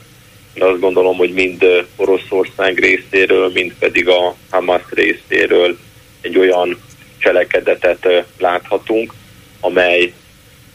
Én 0.53 0.63
azt 0.63 0.79
gondolom, 0.79 1.17
hogy 1.17 1.33
mind 1.33 1.65
Oroszország 1.95 2.79
részéről, 2.79 3.51
mind 3.53 3.73
pedig 3.79 4.09
a 4.09 4.35
Hamas 4.49 4.81
részéről 4.89 5.77
egy 6.21 6.37
olyan 6.37 6.77
cselekedetet 7.17 8.25
láthatunk, 8.37 9.13
amely 9.59 10.13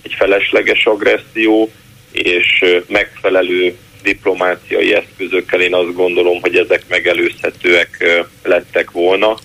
egy 0.02 0.14
felesleges 0.16 0.86
agresszió, 0.86 1.70
és 2.12 2.64
megfelelő 2.88 3.76
diplomáciai 4.02 4.94
eszközökkel 4.94 5.60
én 5.60 5.74
azt 5.74 5.94
gondolom, 5.94 6.40
hogy 6.40 6.56
ezek 6.56 6.84
megelőzhetőek 6.88 8.24
lettek 8.42 8.90
volna 8.90 9.36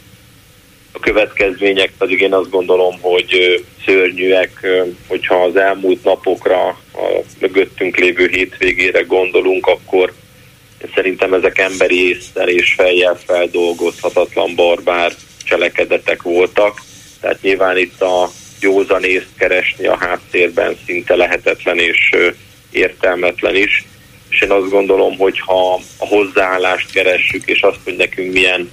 a 0.92 1.00
következmények 1.00 1.92
pedig 1.98 2.22
én 2.22 2.34
azt 2.34 2.50
gondolom, 2.50 3.00
hogy 3.02 3.64
szörnyűek, 3.86 4.68
hogyha 5.08 5.36
az 5.36 5.56
elmúlt 5.56 6.04
napokra, 6.04 6.68
a 6.94 7.24
mögöttünk 7.40 7.98
lévő 7.98 8.28
hétvégére 8.28 9.02
gondolunk, 9.02 9.68
akkor 9.68 10.14
szerintem 10.96 11.34
ezek 11.34 11.58
emberi 11.58 12.08
észszel 12.08 12.50
és 12.50 12.74
fejjel 12.74 13.20
feldolgozhatatlan 13.26 14.56
barbár 14.56 15.12
cselekedetek 15.44 16.22
voltak. 16.22 16.82
Tehát 17.22 17.42
nyilván 17.42 17.78
itt 17.78 18.02
a 18.02 18.30
józanészt 18.62 19.30
keresni 19.38 19.86
a 19.88 19.98
háttérben 19.98 20.78
szinte 20.86 21.16
lehetetlen 21.16 21.80
és 21.80 22.16
értelmetlen 22.72 23.56
is. 23.56 23.86
És 24.30 24.42
én 24.42 24.52
azt 24.52 24.70
gondolom, 24.70 25.18
hogy 25.18 25.40
ha 25.40 25.74
a 25.98 26.08
hozzáállást 26.08 26.92
keressük, 26.92 27.48
és 27.48 27.62
azt, 27.62 27.80
hogy 27.84 27.96
nekünk 27.96 28.34
milyen 28.34 28.72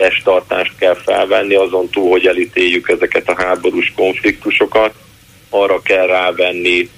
testtartást 0.00 0.72
kell 0.78 0.94
felvenni, 0.94 1.54
azon 1.54 1.88
túl, 1.88 2.10
hogy 2.10 2.26
elítéljük 2.26 2.88
ezeket 2.88 3.28
a 3.28 3.42
háborús 3.42 3.92
konfliktusokat, 3.96 4.94
arra 5.50 5.82
kell 5.82 6.06
rávenni 6.06 6.88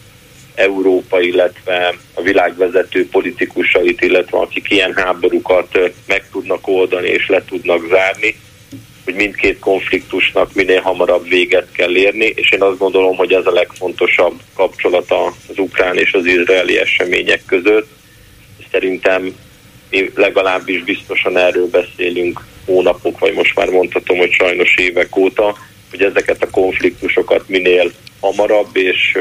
Európa, 0.55 1.21
illetve 1.21 1.95
a 2.15 2.23
világvezető 2.23 3.09
politikusait, 3.09 4.01
illetve 4.01 4.39
akik 4.39 4.71
ilyen 4.71 4.95
háborúkat 4.95 5.79
meg 6.07 6.29
tudnak 6.31 6.69
oldani 6.69 7.09
és 7.09 7.29
le 7.29 7.45
tudnak 7.45 7.89
zárni, 7.89 8.37
hogy 9.05 9.15
mindkét 9.15 9.59
konfliktusnak 9.59 10.55
minél 10.55 10.81
hamarabb 10.81 11.29
véget 11.29 11.73
kell 11.73 11.97
érni, 11.97 12.33
és 12.35 12.51
én 12.51 12.63
azt 12.63 12.79
gondolom, 12.79 13.17
hogy 13.17 13.33
ez 13.33 13.47
a 13.47 13.53
legfontosabb 13.53 14.41
kapcsolata 14.55 15.25
az 15.25 15.59
ukrán 15.59 15.97
és 15.97 16.13
az 16.13 16.27
izraeli 16.27 16.79
események 16.79 17.43
között. 17.47 17.89
Szerintem 18.71 19.35
mi 19.93 20.11
legalábbis 20.15 20.85
biztosan 20.85 21.37
erről 21.37 21.69
beszélünk 21.69 22.41
hónapok, 22.67 23.19
vagy 23.19 23.35
most 23.35 23.55
már 23.57 23.69
mondhatom, 23.69 24.19
hogy 24.19 24.31
sajnos 24.31 24.77
évek 24.77 25.17
óta, 25.17 25.57
hogy 25.91 26.03
ezeket 26.03 26.43
a 26.43 26.51
konfliktusokat 26.51 27.49
minél 27.49 27.93
hamarabb 28.21 28.77
és 28.77 29.19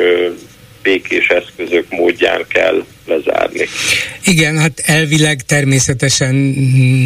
békés 0.84 1.28
eszközök 1.28 1.86
módján 1.90 2.46
kell 2.48 2.84
lezárni. 3.06 3.68
Igen, 4.26 4.58
hát 4.58 4.82
elvileg 4.86 5.42
természetesen 5.42 6.36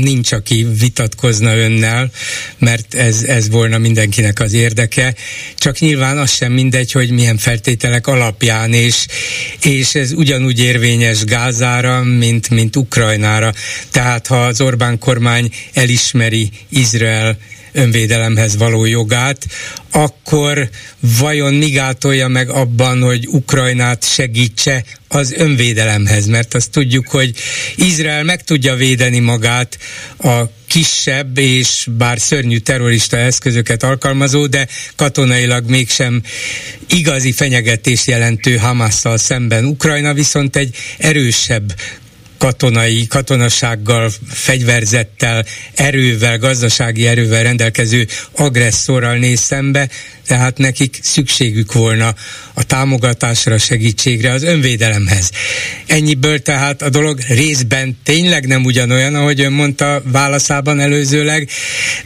nincs, 0.03 0.31
aki 0.31 0.67
vitatkozna 0.79 1.57
önnel, 1.57 2.11
mert 2.57 2.93
ez, 2.93 3.23
ez 3.23 3.49
volna 3.49 3.77
mindenkinek 3.77 4.39
az 4.39 4.53
érdeke, 4.53 5.15
csak 5.57 5.79
nyilván 5.79 6.17
az 6.17 6.31
sem 6.31 6.51
mindegy, 6.51 6.91
hogy 6.91 7.11
milyen 7.11 7.37
feltételek 7.37 8.07
alapján, 8.07 8.73
és, 8.73 9.05
és 9.63 9.95
ez 9.95 10.11
ugyanúgy 10.11 10.59
érvényes 10.59 11.23
Gázára, 11.23 12.03
mint, 12.03 12.49
mint 12.49 12.75
Ukrajnára. 12.75 13.51
Tehát 13.91 14.27
ha 14.27 14.45
az 14.45 14.61
Orbán 14.61 14.99
kormány 14.99 15.49
elismeri 15.73 16.49
Izrael 16.69 17.37
önvédelemhez 17.75 18.57
való 18.57 18.85
jogát, 18.85 19.45
akkor 19.91 20.69
vajon 21.19 21.53
mi 21.53 21.69
gátolja 21.69 22.27
meg 22.27 22.49
abban, 22.49 23.01
hogy 23.01 23.27
Ukrajnát 23.27 24.03
segítse 24.13 24.83
az 25.07 25.33
önvédelemhez, 25.37 26.25
mert 26.25 26.53
azt 26.53 26.71
tudjuk, 26.71 27.07
hogy 27.07 27.33
Izrael 27.75 28.23
meg 28.23 28.43
tudja 28.43 28.75
védeni 28.75 29.19
magát 29.19 29.77
a 30.17 30.41
kisebb 30.67 31.37
és 31.37 31.87
bár 31.97 32.19
szörnyű 32.19 32.57
terrorista 32.57 33.17
eszközöket 33.17 33.83
alkalmazó, 33.83 34.45
de 34.47 34.67
katonailag 34.95 35.69
mégsem 35.69 36.21
igazi 36.89 37.31
fenyegetés 37.31 38.07
jelentő 38.07 38.55
Hamasszal 38.55 39.17
szemben. 39.17 39.65
Ukrajna 39.65 40.13
viszont 40.13 40.55
egy 40.55 40.75
erősebb 40.97 41.73
katonai, 42.37 43.07
katonasággal, 43.07 44.11
fegyverzettel, 44.29 45.45
erővel, 45.75 46.37
gazdasági 46.37 47.07
erővel 47.07 47.43
rendelkező 47.43 48.07
agresszorral 48.31 49.15
néz 49.17 49.39
szembe, 49.39 49.89
tehát 50.27 50.57
nekik 50.57 50.99
szükségük 51.01 51.73
volna 51.73 52.15
a 52.53 52.63
támogatásra, 52.63 53.57
segítségre, 53.57 54.31
az 54.31 54.43
önvédelemhez. 54.43 55.31
Ennyiből 55.87 56.41
tehát 56.41 56.81
a 56.81 56.89
dolog 56.89 57.19
részben 57.27 57.97
tényleg 58.03 58.47
nem 58.47 58.65
ugyanolyan, 58.65 59.15
ahogy 59.15 59.41
ön 59.41 59.51
mondta 59.51 60.01
válaszában 60.05 60.79
előzőleg, 60.79 61.49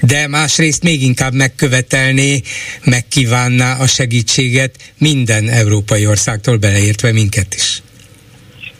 de 0.02 0.28
másrészt 0.28 0.84
még 0.84 1.04
inkább 1.04 1.34
megkövetelné, 1.34 2.42
megkívánná 2.84 3.78
a 3.78 3.88
segítséget 3.88 4.76
minden 4.98 5.50
európai 5.50 6.06
országtól 6.06 6.58
beleértve 6.58 7.12
minket 7.12 7.56
is 7.56 7.82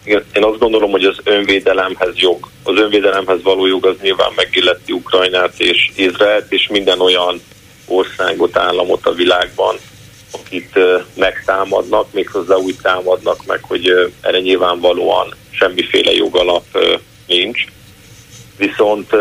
én 0.06 0.44
azt 0.44 0.60
gondolom, 0.60 0.91
hogy 0.91 1.03
az 1.03 1.18
önvédelemhez 1.24 2.15
jog, 2.15 2.50
az 2.63 2.77
önvédelemhez 2.77 3.41
való 3.44 3.65
jog 3.65 3.86
az 3.86 3.96
nyilván 4.01 4.32
megilleti 4.36 4.91
Ukrajnát 4.91 5.60
és 5.60 5.91
Izraelt, 5.96 6.51
és 6.51 6.68
minden 6.68 7.00
olyan 7.00 7.41
országot, 7.86 8.58
államot 8.58 9.06
a 9.06 9.12
világban, 9.12 9.75
akit 10.32 10.79
megtámadnak, 11.15 12.13
méghozzá 12.13 12.56
úgy 12.56 12.75
támadnak 12.82 13.46
meg, 13.46 13.60
hogy 13.62 14.13
erre 14.22 14.39
nyilvánvalóan 14.39 15.36
semmiféle 15.50 16.12
jogalap 16.12 16.65
nincs. 17.27 17.65
Viszont 18.58 19.15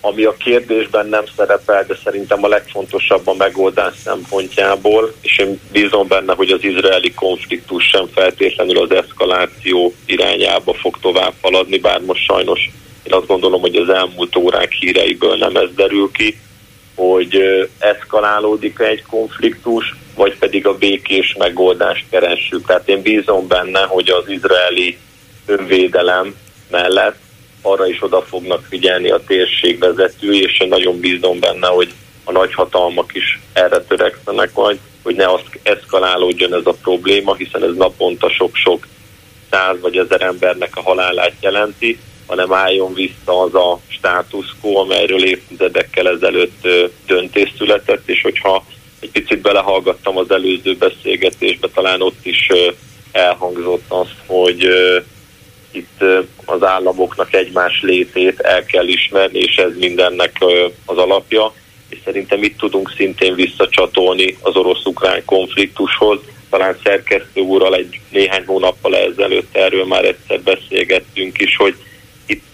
ami 0.00 0.24
a 0.24 0.36
kérdésben 0.36 1.06
nem 1.06 1.24
szerepel, 1.36 1.84
de 1.86 1.96
szerintem 2.04 2.44
a 2.44 2.48
legfontosabb 2.48 3.26
a 3.26 3.34
megoldás 3.34 3.94
szempontjából, 4.04 5.12
és 5.20 5.38
én 5.38 5.60
bízom 5.72 6.08
benne, 6.08 6.34
hogy 6.34 6.50
az 6.50 6.64
izraeli 6.64 7.14
konfliktus 7.14 7.84
sem 7.84 8.06
feltétlenül 8.14 8.78
az 8.78 8.90
eszkaláció 8.90 9.94
irányába 10.06 10.74
fog 10.74 10.98
tovább 11.00 11.32
haladni, 11.40 11.78
bár 11.78 12.00
most 12.00 12.24
sajnos 12.24 12.70
én 13.02 13.14
azt 13.14 13.26
gondolom, 13.26 13.60
hogy 13.60 13.76
az 13.76 13.88
elmúlt 13.88 14.36
órák 14.36 14.72
híreiből 14.72 15.36
nem 15.36 15.56
ez 15.56 15.68
derül 15.74 16.10
ki, 16.12 16.38
hogy 16.94 17.38
eszkalálódik 17.78 18.78
egy 18.78 19.02
konfliktus, 19.02 19.94
vagy 20.14 20.38
pedig 20.38 20.66
a 20.66 20.78
békés 20.78 21.34
megoldást 21.38 22.04
keressük. 22.10 22.66
Tehát 22.66 22.88
én 22.88 23.02
bízom 23.02 23.46
benne, 23.46 23.80
hogy 23.80 24.10
az 24.10 24.28
izraeli 24.28 24.98
önvédelem 25.46 26.34
mellett 26.70 27.16
arra 27.62 27.86
is 27.86 28.02
oda 28.02 28.22
fognak 28.22 28.64
figyelni 28.68 29.10
a 29.10 29.24
térség 29.26 29.78
vezetői, 29.78 30.42
és 30.42 30.60
én 30.60 30.68
nagyon 30.68 31.00
bízom 31.00 31.40
benne, 31.40 31.66
hogy 31.66 31.92
a 32.24 32.32
nagyhatalmak 32.32 33.14
is 33.14 33.40
erre 33.52 33.80
törekszenek 33.80 34.54
majd, 34.54 34.78
hogy 35.02 35.14
ne 35.14 35.32
azt 35.32 35.60
eszkalálódjon 35.62 36.54
ez 36.54 36.66
a 36.66 36.76
probléma, 36.82 37.34
hiszen 37.34 37.62
ez 37.64 37.74
naponta 37.76 38.30
sok-sok 38.30 38.86
száz 39.50 39.80
vagy 39.80 39.96
ezer 39.96 40.22
embernek 40.22 40.76
a 40.76 40.82
halálát 40.82 41.34
jelenti, 41.40 41.98
hanem 42.26 42.52
álljon 42.52 42.94
vissza 42.94 43.40
az 43.40 43.54
a 43.54 43.80
status 43.88 44.46
quo, 44.60 44.76
amelyről 44.76 45.24
évtizedekkel 45.24 46.08
ezelőtt 46.08 46.68
döntés 47.06 47.52
született, 47.58 48.08
és 48.08 48.22
hogyha 48.22 48.64
egy 49.00 49.10
picit 49.10 49.40
belehallgattam 49.40 50.16
az 50.16 50.30
előző 50.30 50.76
beszélgetésbe, 50.76 51.68
talán 51.68 52.02
ott 52.02 52.26
is 52.26 52.48
elhangzott 53.12 53.84
az, 53.88 54.08
hogy 54.26 54.68
itt 55.70 56.04
az 56.44 56.62
államoknak 56.62 57.34
egymás 57.34 57.80
létét 57.82 58.40
el 58.40 58.64
kell 58.64 58.86
ismerni, 58.86 59.38
és 59.38 59.56
ez 59.56 59.70
mindennek 59.78 60.36
az 60.84 60.96
alapja, 60.96 61.52
és 61.88 61.98
szerintem 62.04 62.42
itt 62.42 62.58
tudunk 62.58 62.92
szintén 62.96 63.34
visszacsatolni 63.34 64.36
az 64.40 64.56
orosz-ukrán 64.56 65.24
konfliktushoz. 65.24 66.18
Talán 66.50 66.76
szerkesztő 66.84 67.40
úrral 67.40 67.74
egy 67.74 68.00
néhány 68.10 68.44
hónappal 68.46 68.96
ezelőtt 68.96 69.56
erről 69.56 69.84
már 69.84 70.04
egyszer 70.04 70.40
beszélgettünk 70.40 71.40
is, 71.40 71.56
hogy 71.56 71.74
itt 72.26 72.44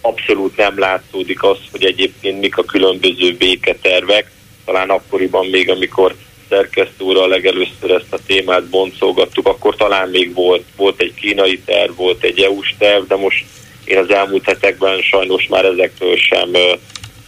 abszolút 0.00 0.56
nem 0.56 0.78
látszódik 0.78 1.42
az, 1.42 1.58
hogy 1.70 1.84
egyébként 1.84 2.40
mik 2.40 2.58
a 2.58 2.64
különböző 2.64 3.34
béketervek. 3.36 4.30
Talán 4.64 4.90
akkoriban 4.90 5.46
még, 5.46 5.70
amikor 5.70 6.14
szerkesztő 6.54 7.04
úrral 7.04 7.28
legelőször 7.28 7.90
ezt 7.90 8.12
a 8.12 8.18
témát 8.26 8.64
boncolgattuk, 8.64 9.46
akkor 9.46 9.76
talán 9.76 10.08
még 10.08 10.34
volt, 10.34 10.64
volt 10.76 11.00
egy 11.00 11.14
kínai 11.14 11.58
terv, 11.64 11.96
volt 11.96 12.22
egy 12.22 12.40
EU-s 12.40 12.74
terv, 12.78 13.06
de 13.06 13.16
most 13.16 13.44
én 13.84 13.98
az 13.98 14.10
elmúlt 14.10 14.44
hetekben 14.44 15.00
sajnos 15.00 15.46
már 15.48 15.64
ezekről 15.64 16.16
sem 16.16 16.54
ö, 16.54 16.72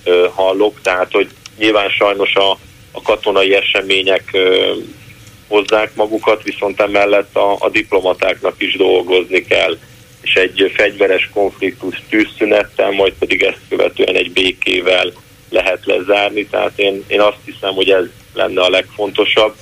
ö, 0.04 0.26
hallok, 0.34 0.80
tehát 0.82 1.12
hogy 1.12 1.28
nyilván 1.58 1.88
sajnos 1.88 2.34
a, 2.34 2.50
a 2.92 3.02
katonai 3.02 3.54
események 3.54 4.28
ö, 4.32 4.72
hozzák 5.48 5.94
magukat, 5.94 6.42
viszont 6.42 6.80
emellett 6.80 7.36
a, 7.36 7.56
a 7.58 7.68
diplomatáknak 7.68 8.54
is 8.58 8.76
dolgozni 8.76 9.44
kell, 9.44 9.76
és 10.20 10.34
egy 10.34 10.72
fegyveres 10.74 11.30
konfliktus 11.34 12.02
tűzszünettel, 12.08 12.90
majd 12.90 13.12
pedig 13.18 13.42
ezt 13.42 13.60
követően 13.68 14.16
egy 14.16 14.32
békével 14.32 15.12
lehet 15.50 15.80
lezárni, 15.84 16.46
tehát 16.46 16.72
én, 16.76 17.04
én 17.06 17.20
azt 17.20 17.38
hiszem, 17.44 17.74
hogy 17.74 17.90
ez 17.90 18.04
lenne 18.37 18.61
a 18.61 18.68
legfontosabb, 18.68 19.55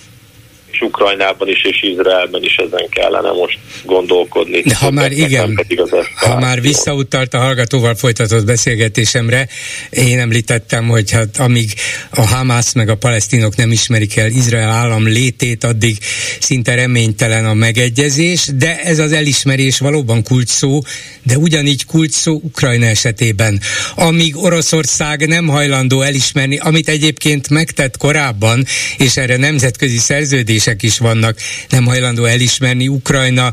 és 0.75 0.81
Ukrajnában 0.81 1.49
is 1.49 1.65
és 1.65 1.83
Izraelben 1.83 2.43
is 2.43 2.57
ezen 2.57 2.89
kellene 2.91 3.31
most 3.31 3.59
gondolkodni. 3.85 4.61
De 4.61 4.75
ha 4.75 4.91
már 4.91 5.13
igen, 5.13 5.67
ha 6.15 6.39
már 6.39 6.61
visszautalt 6.61 7.35
a 7.35 7.39
hallgatóval 7.39 7.95
folytatott 7.95 8.45
beszélgetésemre, 8.45 9.49
én 9.91 10.19
említettem, 10.19 10.89
hogy 10.89 11.11
hát 11.11 11.39
amíg 11.39 11.73
a 12.11 12.27
Hamász 12.27 12.73
meg 12.73 12.89
a 12.89 12.95
palesztinok 12.95 13.57
nem 13.57 13.71
ismerik 13.71 14.17
el 14.17 14.31
Izrael 14.31 14.71
állam 14.71 15.07
létét, 15.07 15.65
addig 15.65 15.97
szinte 16.41 16.75
reménytelen 16.75 17.45
a 17.47 17.55
megegyezés, 17.55 18.49
de 18.55 18.81
ez 18.81 18.99
az 18.99 19.13
elismerés 19.13 19.79
valóban 19.79 20.23
kulcs 20.23 20.49
szó, 20.49 20.81
de 21.23 21.37
ugyanígy 21.37 21.87
kulcs 21.87 22.13
szó 22.13 22.41
Ukrajna 22.43 22.87
esetében. 22.87 23.61
Amíg 23.95 24.37
Oroszország 24.37 25.27
nem 25.27 25.49
hajlandó 25.49 26.01
elismerni, 26.01 26.59
amit 26.59 26.89
egyébként 26.89 27.49
megtett 27.49 27.97
korábban, 27.97 28.65
és 28.99 29.17
erre 29.17 29.37
nemzetközi 29.37 29.99
szerződés 29.99 30.64
jelzések 30.65 30.83
is 30.83 30.99
vannak, 30.99 31.37
nem 31.69 31.85
hajlandó 31.85 32.25
elismerni 32.25 32.89
Ukrajna 32.89 33.53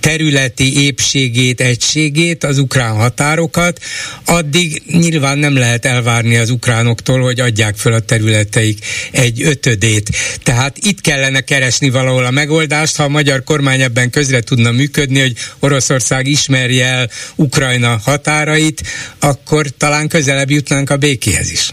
területi 0.00 0.84
épségét, 0.84 1.60
egységét, 1.60 2.44
az 2.44 2.58
ukrán 2.58 2.94
határokat, 2.94 3.78
addig 4.24 4.82
nyilván 4.86 5.38
nem 5.38 5.56
lehet 5.56 5.84
elvárni 5.84 6.36
az 6.36 6.50
ukránoktól, 6.50 7.20
hogy 7.20 7.40
adják 7.40 7.76
föl 7.76 7.92
a 7.92 8.00
területeik 8.00 8.78
egy 9.12 9.42
ötödét. 9.42 10.08
Tehát 10.42 10.78
itt 10.78 11.00
kellene 11.00 11.40
keresni 11.40 11.90
valahol 11.90 12.24
a 12.24 12.30
megoldást, 12.30 12.96
ha 12.96 13.02
a 13.02 13.08
magyar 13.08 13.44
kormány 13.44 13.80
ebben 13.80 14.10
közre 14.10 14.40
tudna 14.40 14.70
működni, 14.70 15.20
hogy 15.20 15.32
Oroszország 15.58 16.26
ismerje 16.26 16.86
el 16.86 17.08
Ukrajna 17.36 17.98
határait, 18.04 18.82
akkor 19.18 19.66
talán 19.78 20.08
közelebb 20.08 20.50
jutnánk 20.50 20.90
a 20.90 20.96
békéhez 20.96 21.50
is. 21.50 21.70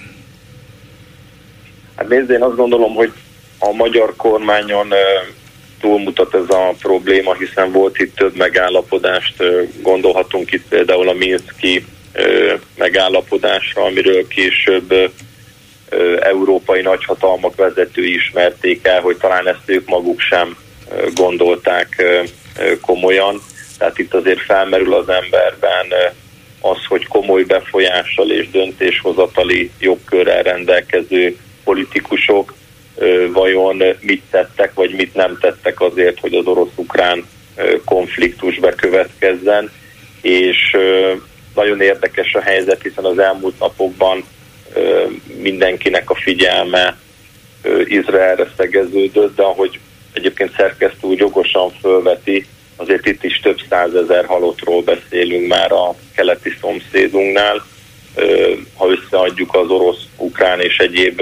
Hát 1.95 2.07
nézd, 2.07 2.29
én 2.29 2.41
azt 2.41 2.55
gondolom, 2.55 2.93
hogy 2.93 3.11
a 3.59 3.71
magyar 3.71 4.13
kormányon 4.15 4.93
túlmutat 5.79 6.33
ez 6.33 6.49
a 6.49 6.73
probléma, 6.81 7.33
hiszen 7.33 7.71
volt 7.71 7.99
itt 7.99 8.15
több 8.15 8.35
megállapodást, 8.35 9.43
gondolhatunk 9.81 10.51
itt 10.51 10.67
például 10.69 11.09
a 11.09 11.13
Minszki 11.13 11.85
megállapodásra, 12.77 13.83
amiről 13.83 14.27
később 14.27 15.11
európai 16.19 16.81
nagyhatalmak 16.81 17.55
vezetői 17.55 18.13
ismerték 18.13 18.87
el, 18.87 19.01
hogy 19.01 19.17
talán 19.17 19.47
ezt 19.47 19.61
ők 19.65 19.87
maguk 19.87 20.19
sem 20.19 20.57
gondolták 21.13 22.03
komolyan. 22.81 23.41
Tehát 23.77 23.97
itt 23.97 24.13
azért 24.13 24.41
felmerül 24.41 24.93
az 24.93 25.09
emberben 25.09 25.87
az, 26.61 26.77
hogy 26.87 27.07
komoly 27.07 27.43
befolyással 27.43 28.31
és 28.31 28.49
döntéshozatali 28.49 29.71
jogkörrel 29.79 30.43
rendelkező 30.43 31.37
politikusok 31.63 32.53
vajon 33.31 33.83
mit 33.99 34.23
tettek, 34.31 34.73
vagy 34.73 34.95
mit 34.95 35.13
nem 35.13 35.37
tettek 35.41 35.81
azért, 35.81 36.19
hogy 36.19 36.33
az 36.33 36.45
orosz-ukrán 36.45 37.25
konfliktus 37.85 38.59
bekövetkezzen, 38.59 39.71
és 40.21 40.77
nagyon 41.55 41.81
érdekes 41.81 42.33
a 42.33 42.41
helyzet, 42.41 42.81
hiszen 42.81 43.05
az 43.05 43.19
elmúlt 43.19 43.59
napokban 43.59 44.23
mindenkinek 45.41 46.09
a 46.09 46.15
figyelme 46.15 46.97
Izraelre 47.85 48.51
szegeződött, 48.57 49.35
de 49.35 49.43
ahogy 49.43 49.79
egyébként 50.13 50.55
szerkesztő 50.55 51.07
úgy 51.07 51.19
jogosan 51.19 51.71
fölveti, 51.81 52.45
azért 52.75 53.05
itt 53.05 53.23
is 53.23 53.39
több 53.39 53.57
százezer 53.69 54.25
halottról 54.25 54.81
beszélünk 54.81 55.47
már 55.47 55.71
a 55.71 55.95
keleti 56.15 56.53
szomszédunknál. 56.61 57.65
Ha 58.73 58.87
összeadjuk 58.89 59.55
az 59.55 59.69
orosz, 59.69 60.03
ukrán 60.17 60.61
és 60.61 60.77
egyéb 60.77 61.21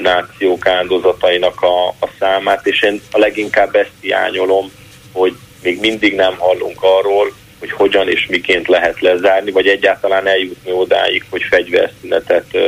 nációk 0.00 0.66
áldozatainak 0.66 1.62
a, 1.62 1.88
a 1.88 2.08
számát, 2.18 2.66
és 2.66 2.82
én 2.82 3.00
a 3.10 3.18
leginkább 3.18 3.74
ezt 3.74 3.92
hiányolom, 4.00 4.72
hogy 5.12 5.36
még 5.62 5.80
mindig 5.80 6.14
nem 6.14 6.36
hallunk 6.38 6.82
arról, 6.82 7.32
hogy 7.58 7.70
hogyan 7.70 8.08
és 8.08 8.26
miként 8.26 8.68
lehet 8.68 9.00
lezárni, 9.00 9.50
vagy 9.50 9.66
egyáltalán 9.66 10.26
eljutni 10.26 10.72
odáig, 10.72 11.24
hogy 11.30 11.42
fegyverszünetet 11.42 12.58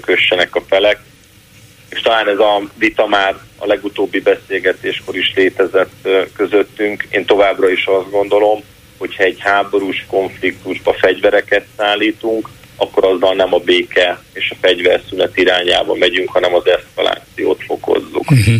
kössenek 0.00 0.54
a 0.54 0.62
felek. 0.68 1.00
És 1.88 2.00
talán 2.00 2.28
ez 2.28 2.38
a 2.38 2.62
vita 2.74 3.06
már 3.06 3.36
a 3.58 3.66
legutóbbi 3.66 4.20
beszélgetéskor 4.20 5.16
is 5.16 5.32
létezett 5.34 6.08
közöttünk. 6.36 7.06
Én 7.10 7.24
továbbra 7.24 7.68
is 7.68 7.86
azt 7.86 8.10
gondolom, 8.10 8.62
hogyha 8.98 9.22
egy 9.22 9.38
háborús 9.40 10.06
konfliktusba 10.08 10.92
fegyvereket 10.92 11.64
szállítunk, 11.76 12.48
akkor 12.80 13.04
azzal 13.04 13.34
nem 13.34 13.54
a 13.54 13.58
béke 13.58 14.22
és 14.32 14.50
a 14.50 14.56
fegyverszünet 14.60 15.36
irányába 15.36 15.94
megyünk, 15.94 16.28
hanem 16.28 16.54
az 16.54 16.62
eszkalációt 16.66 17.62
fokozzuk. 17.66 18.30
Uh-huh. 18.30 18.54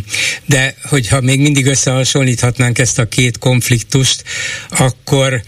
De 0.47 0.75
hogyha 0.89 1.21
még 1.21 1.41
mindig 1.41 1.67
összehasonlíthatnánk 1.67 2.79
ezt 2.79 2.99
a 2.99 3.09
két 3.09 3.39
konfliktust, 3.39 4.23
akkor 4.71 5.41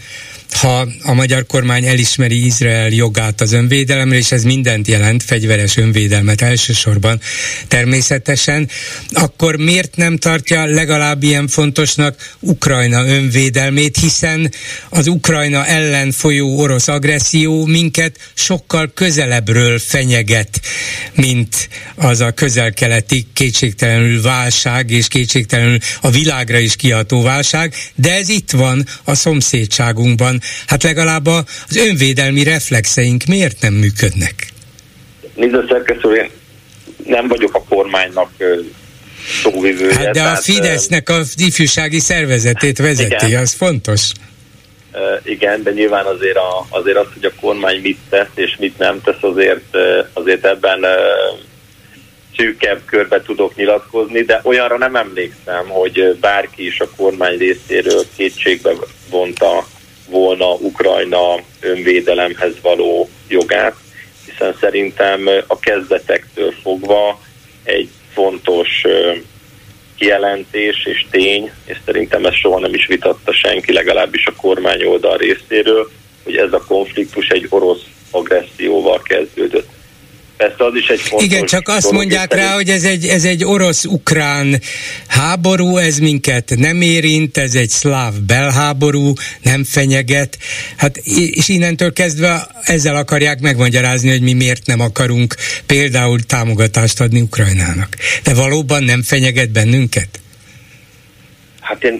ha 0.53 0.87
a 1.03 1.13
magyar 1.13 1.45
kormány 1.45 1.85
elismeri 1.85 2.45
Izrael 2.45 2.89
jogát 2.89 3.41
az 3.41 3.51
önvédelemre, 3.51 4.17
és 4.17 4.31
ez 4.31 4.43
mindent 4.43 4.87
jelent, 4.87 5.23
fegyveres 5.23 5.77
önvédelmet 5.77 6.41
elsősorban 6.41 7.19
természetesen, 7.67 8.69
akkor 9.09 9.55
miért 9.55 9.95
nem 9.95 10.17
tartja 10.17 10.65
legalább 10.65 11.23
ilyen 11.23 11.47
fontosnak 11.47 12.35
Ukrajna 12.39 13.05
önvédelmét, 13.05 13.97
hiszen 13.97 14.51
az 14.89 15.07
Ukrajna 15.07 15.65
ellen 15.65 16.11
folyó 16.11 16.59
orosz 16.59 16.87
agresszió 16.87 17.65
minket 17.65 18.17
sokkal 18.33 18.91
közelebbről 18.93 19.79
fenyeget, 19.79 20.59
mint 21.15 21.69
az 21.95 22.19
a 22.19 22.31
közel-keleti 22.31 23.27
kétségtelenül 23.33 24.21
válság, 24.21 24.89
és 24.89 25.07
kétségtelenül 25.07 25.77
a 26.01 26.09
világra 26.09 26.57
is 26.57 26.75
kiható 26.75 27.21
válság, 27.21 27.75
de 27.95 28.13
ez 28.13 28.29
itt 28.29 28.51
van 28.51 28.85
a 29.03 29.15
szomszédságunkban, 29.15 30.40
hát 30.67 30.83
legalább 30.83 31.25
az 31.25 31.77
önvédelmi 31.77 32.43
reflexeink 32.43 33.23
miért 33.25 33.61
nem 33.61 33.73
működnek? 33.73 34.47
Nézd 35.35 35.53
a 35.53 35.65
szerkesztő, 35.69 36.15
én 36.15 36.29
nem 37.05 37.27
vagyok 37.27 37.55
a 37.55 37.63
kormánynak 37.63 38.31
szóvivője. 39.43 39.95
Hát 39.95 40.13
de 40.13 40.23
a 40.23 40.35
Fidesznek 40.35 41.09
a 41.09 41.21
ifjúsági 41.35 41.99
szervezetét 41.99 42.77
vezeti, 42.77 43.25
igen. 43.25 43.41
az 43.41 43.53
fontos. 43.53 44.11
Igen, 45.23 45.63
de 45.63 45.71
nyilván 45.71 46.05
azért, 46.05 46.37
a, 46.37 46.65
azért 46.69 46.97
az, 46.97 47.07
hogy 47.13 47.25
a 47.25 47.41
kormány 47.41 47.81
mit 47.81 47.97
tesz 48.09 48.27
és 48.35 48.55
mit 48.59 48.77
nem 48.77 49.01
tesz, 49.01 49.21
azért, 49.21 49.77
azért 50.13 50.45
ebben 50.45 50.85
szűkebb 52.37 52.81
körbe 52.85 53.21
tudok 53.21 53.55
nyilatkozni, 53.55 54.21
de 54.21 54.41
olyanra 54.43 54.77
nem 54.77 54.95
emlékszem, 54.95 55.67
hogy 55.67 56.17
bárki 56.19 56.65
is 56.65 56.79
a 56.79 56.89
kormány 56.95 57.37
részéről 57.37 58.03
kétségbe 58.15 58.71
vonta 59.09 59.67
volna 60.11 60.53
Ukrajna 60.53 61.35
önvédelemhez 61.59 62.53
való 62.61 63.09
jogát, 63.27 63.75
hiszen 64.25 64.55
szerintem 64.59 65.29
a 65.47 65.59
kezdetektől 65.59 66.53
fogva 66.61 67.19
egy 67.63 67.89
fontos 68.13 68.85
kijelentés 69.97 70.85
és 70.85 71.05
tény, 71.09 71.51
és 71.65 71.77
szerintem 71.85 72.25
ezt 72.25 72.35
soha 72.35 72.59
nem 72.59 72.73
is 72.73 72.87
vitatta 72.87 73.33
senki, 73.33 73.73
legalábbis 73.73 74.25
a 74.25 74.35
kormány 74.35 74.83
oldal 74.83 75.17
részéről, 75.17 75.91
hogy 76.23 76.35
ez 76.35 76.53
a 76.53 76.63
konfliktus 76.67 77.27
egy 77.27 77.47
orosz 77.49 77.83
agresszióval 78.11 79.01
kezdődött. 79.01 79.69
Persze 80.41 80.65
az 80.65 80.75
is 80.75 80.87
egy 80.87 80.99
fontos 80.99 81.27
Igen, 81.27 81.45
csak 81.45 81.67
azt 81.67 81.91
mondják 81.91 82.33
rá, 82.33 82.53
hogy 82.53 82.69
ez 82.69 82.83
egy, 82.83 83.05
ez 83.05 83.25
egy 83.25 83.45
orosz-ukrán 83.45 84.61
háború, 85.07 85.77
ez 85.77 85.97
minket 85.97 86.53
nem 86.57 86.81
érint, 86.81 87.37
ez 87.37 87.55
egy 87.55 87.69
szláv 87.69 88.13
belháború, 88.27 89.13
nem 89.41 89.63
fenyeget. 89.63 90.37
Hát, 90.77 90.97
és 91.31 91.49
innentől 91.49 91.93
kezdve 91.93 92.47
ezzel 92.63 92.95
akarják 92.95 93.39
megmagyarázni, 93.39 94.09
hogy 94.09 94.21
mi 94.21 94.33
miért 94.33 94.65
nem 94.65 94.79
akarunk 94.79 95.35
például 95.65 96.19
támogatást 96.19 97.01
adni 97.01 97.21
Ukrajnának. 97.21 97.95
De 98.23 98.33
valóban 98.33 98.83
nem 98.83 99.01
fenyeget 99.01 99.51
bennünket? 99.51 100.19
Hát 101.59 101.83
én 101.83 101.97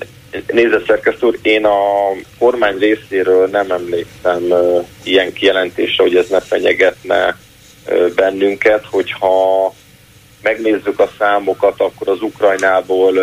Nézze, 0.47 0.81
szerkesztő 0.87 1.27
úr, 1.27 1.39
én 1.41 1.65
a 1.65 1.77
kormány 2.39 2.77
részéről 2.77 3.47
nem 3.47 3.71
emlékszem 3.71 4.43
uh, 4.43 4.85
ilyen 5.03 5.33
kijelentésre, 5.33 6.03
hogy 6.03 6.15
ez 6.15 6.27
ne 6.29 6.39
fenyegetne 6.39 7.37
bennünket, 8.15 8.85
hogyha 8.85 9.73
megnézzük 10.41 10.99
a 10.99 11.11
számokat, 11.17 11.79
akkor 11.79 12.07
az 12.07 12.21
Ukrajnából 12.21 13.13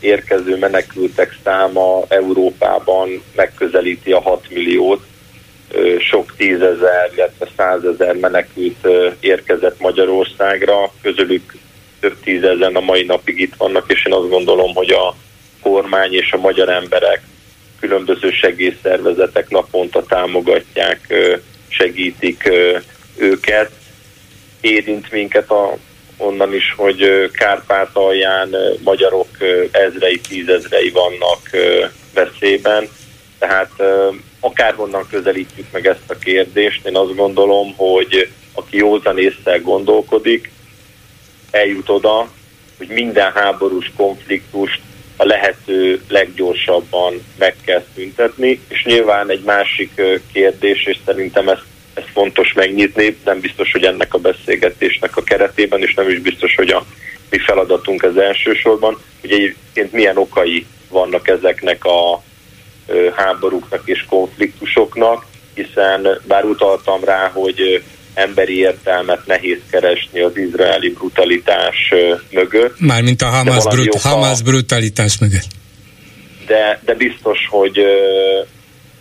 érkező 0.00 0.56
menekültek 0.56 1.36
száma 1.44 2.04
Európában 2.08 3.22
megközelíti 3.34 4.12
a 4.12 4.20
6 4.20 4.46
milliót. 4.50 5.06
Sok 5.98 6.34
tízezer, 6.36 7.10
illetve 7.14 7.48
százezer 7.56 8.14
menekült 8.14 8.88
érkezett 9.20 9.80
Magyarországra, 9.80 10.92
közülük 11.02 11.56
több 12.00 12.20
tízezer 12.20 12.76
a 12.76 12.80
mai 12.80 13.02
napig 13.02 13.40
itt 13.40 13.54
vannak, 13.56 13.92
és 13.92 14.04
én 14.06 14.12
azt 14.12 14.28
gondolom, 14.28 14.74
hogy 14.74 14.90
a 14.90 15.14
kormány 15.62 16.14
és 16.14 16.32
a 16.32 16.36
magyar 16.40 16.68
emberek 16.68 17.22
különböző 17.80 18.30
segélyszervezetek 18.30 19.48
naponta 19.48 20.02
támogatják, 20.02 21.14
segítik 21.68 22.50
őket. 23.16 23.70
Érint 24.60 25.10
minket 25.10 25.50
a, 25.50 25.76
onnan 26.16 26.54
is, 26.54 26.74
hogy 26.76 27.30
Kárpátalján 27.32 28.56
magyarok 28.84 29.28
ezrei, 29.70 30.20
tízezrei 30.20 30.90
vannak 30.90 31.50
veszélyben. 32.14 32.88
Tehát 33.38 33.70
akárhonnan 34.40 35.06
közelítjük 35.10 35.66
meg 35.72 35.86
ezt 35.86 36.10
a 36.10 36.18
kérdést, 36.18 36.86
én 36.86 36.96
azt 36.96 37.14
gondolom, 37.14 37.74
hogy 37.76 38.28
aki 38.52 38.76
józan 38.76 39.18
észre 39.18 39.58
gondolkodik, 39.58 40.50
eljut 41.50 41.88
oda, 41.88 42.28
hogy 42.78 42.88
minden 42.88 43.32
háborús 43.32 43.92
konfliktust 43.96 44.80
a 45.16 45.24
lehető 45.24 46.00
leggyorsabban 46.08 47.24
meg 47.38 47.56
kell 47.64 47.84
szüntetni, 47.94 48.60
és 48.68 48.84
nyilván 48.84 49.30
egy 49.30 49.42
másik 49.42 50.02
kérdés, 50.32 50.84
és 50.86 50.98
szerintem 51.04 51.48
ezt 51.48 51.64
ez 51.96 52.04
fontos 52.12 52.52
megnyitni, 52.52 53.16
nem 53.24 53.40
biztos, 53.40 53.72
hogy 53.72 53.84
ennek 53.84 54.14
a 54.14 54.18
beszélgetésnek 54.18 55.16
a 55.16 55.22
keretében, 55.22 55.82
és 55.82 55.94
nem 55.94 56.10
is 56.10 56.18
biztos, 56.18 56.54
hogy 56.54 56.70
a 56.70 56.84
mi 57.30 57.38
feladatunk 57.38 58.02
ez 58.02 58.16
elsősorban, 58.16 58.98
hogy 59.20 59.32
egyébként 59.32 59.92
milyen 59.92 60.16
okai 60.16 60.66
vannak 60.88 61.28
ezeknek 61.28 61.84
a 61.84 62.22
háborúknak 63.16 63.82
és 63.84 64.04
konfliktusoknak, 64.08 65.26
hiszen 65.54 66.20
bár 66.26 66.44
utaltam 66.44 67.04
rá, 67.04 67.30
hogy 67.34 67.82
emberi 68.14 68.58
értelmet 68.58 69.26
nehéz 69.26 69.58
keresni 69.70 70.20
az 70.20 70.36
izraeli 70.36 70.90
brutalitás 70.90 71.94
mögött. 72.30 72.80
Mármint 72.80 73.22
a 73.22 73.26
Hamas, 73.26 73.64
brut- 73.64 74.00
Hamas 74.00 74.42
brutalitás 74.42 75.18
mögött. 75.18 75.46
De, 76.46 76.80
de 76.84 76.94
biztos, 76.94 77.38
hogy 77.50 77.80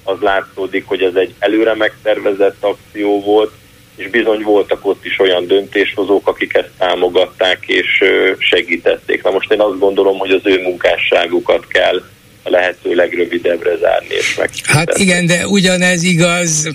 az 0.06 0.18
látszódik, 0.22 0.86
hogy 0.86 1.02
ez 1.02 1.16
egy 1.16 1.34
előre 1.40 1.76
megtervezett 1.76 2.58
akció 2.60 3.22
volt, 3.22 3.52
és 3.96 4.10
bizony 4.10 4.42
voltak 4.42 4.86
ott 4.86 5.06
is 5.06 5.20
olyan 5.20 5.48
döntéshozók, 5.48 6.28
akik 6.28 6.54
ezt 6.54 6.70
támogatták 6.78 7.60
és 7.66 8.04
segítették. 8.38 9.24
Na 9.24 9.32
most 9.32 9.52
én 9.52 9.62
azt 9.62 9.80
gondolom, 9.80 10.18
hogy 10.18 10.32
az 10.32 10.42
ő 10.44 10.62
munkásságukat 10.62 11.68
kell 11.68 12.04
a 12.44 12.50
lehető 12.50 12.94
legrövidebbre 12.94 13.78
zárni 13.78 14.14
és 14.14 14.36
meg. 14.36 14.50
Hát 14.64 14.98
igen, 14.98 15.26
de 15.26 15.48
ugyanez 15.48 16.04
igaz 16.04 16.70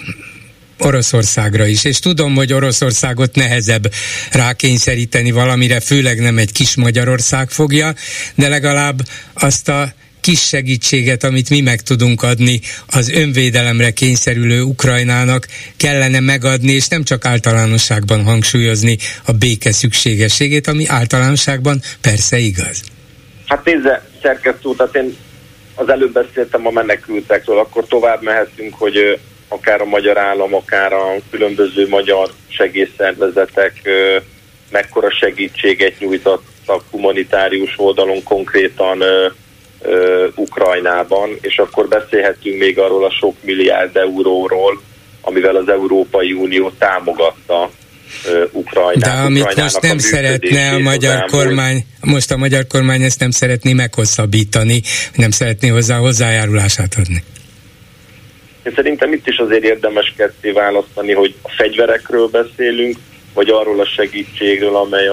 Oroszországra 0.78 1.66
is, 1.66 1.84
és 1.84 1.98
tudom, 1.98 2.34
hogy 2.34 2.52
Oroszországot 2.52 3.34
nehezebb 3.34 3.92
rákényszeríteni 4.32 5.30
valamire, 5.30 5.80
főleg 5.80 6.18
nem 6.18 6.38
egy 6.38 6.52
kis 6.52 6.76
Magyarország 6.76 7.50
fogja, 7.50 7.94
de 8.34 8.48
legalább 8.48 8.98
azt 9.34 9.68
a 9.68 9.92
kis 10.20 10.40
segítséget, 10.40 11.24
amit 11.24 11.50
mi 11.50 11.60
meg 11.60 11.80
tudunk 11.80 12.22
adni 12.22 12.60
az 12.86 13.10
önvédelemre 13.10 13.90
kényszerülő 13.90 14.62
Ukrajnának, 14.62 15.46
kellene 15.76 16.20
megadni, 16.20 16.72
és 16.72 16.88
nem 16.88 17.02
csak 17.04 17.24
általánosságban 17.24 18.24
hangsúlyozni 18.24 18.98
a 19.24 19.32
béke 19.32 19.72
szükségességét, 19.72 20.66
ami 20.66 20.86
általánosságban 20.88 21.80
persze 22.00 22.38
igaz. 22.38 22.82
Hát 23.46 23.64
nézze, 23.64 24.08
szerkesztő, 24.22 24.70
tehát 24.76 24.94
én 24.94 25.16
az 25.74 25.88
előbb 25.88 26.12
beszéltem 26.12 26.66
a 26.66 26.70
menekültekről, 26.70 27.58
akkor 27.58 27.86
tovább 27.86 28.22
mehetünk, 28.22 28.74
hogy 28.74 29.18
akár 29.48 29.80
a 29.80 29.84
magyar 29.84 30.18
állam, 30.18 30.54
akár 30.54 30.92
a 30.92 31.16
különböző 31.30 31.88
magyar 31.88 32.30
segélyszervezetek 32.48 33.80
mekkora 34.70 35.10
segítséget 35.10 35.98
nyújtottak 35.98 36.82
humanitárius 36.90 37.74
oldalon 37.76 38.22
konkrétan 38.22 39.02
Ukrajnában, 40.34 41.38
és 41.40 41.58
akkor 41.58 41.88
beszélhetünk 41.88 42.58
még 42.58 42.78
arról 42.78 43.04
a 43.04 43.10
sok 43.10 43.36
milliárd 43.40 43.96
euróról, 43.96 44.80
amivel 45.20 45.56
az 45.56 45.68
Európai 45.68 46.32
Unió 46.32 46.72
támogatta 46.78 47.70
Ukrajnát. 48.52 49.04
De 49.04 49.10
amit 49.10 49.42
Ukrajnának 49.42 49.72
most 49.72 49.82
nem 49.82 49.98
szeretne 49.98 50.70
a 50.70 50.78
magyar 50.78 51.24
kormány, 51.24 51.84
most 52.00 52.30
a 52.30 52.36
magyar 52.36 52.66
kormány 52.66 53.02
ezt 53.02 53.20
nem 53.20 53.30
szeretné 53.30 53.72
meghosszabbítani, 53.72 54.82
nem 55.14 55.30
szeretné 55.30 55.68
hozzá 55.68 55.96
hozzájárulását 55.96 56.94
adni. 56.98 57.22
Én 58.62 58.72
szerintem 58.74 59.12
itt 59.12 59.26
is 59.26 59.36
azért 59.36 59.64
érdemes 59.64 60.14
ketté 60.16 60.50
választani, 60.50 61.12
hogy 61.12 61.34
a 61.42 61.50
fegyverekről 61.56 62.28
beszélünk, 62.28 62.96
vagy 63.34 63.48
arról 63.48 63.80
a 63.80 63.86
segítségről, 63.86 64.76
amely 64.76 65.06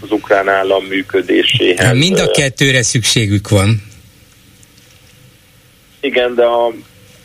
az 0.00 0.10
ukrán 0.10 0.48
állam 0.48 0.84
működéséhez. 0.84 1.86
Hát 1.86 1.94
mind 1.94 2.18
a 2.18 2.30
kettőre 2.30 2.82
szükségük 2.82 3.48
van. 3.48 3.82
Igen, 6.02 6.34
de 6.34 6.44
a, 6.44 6.66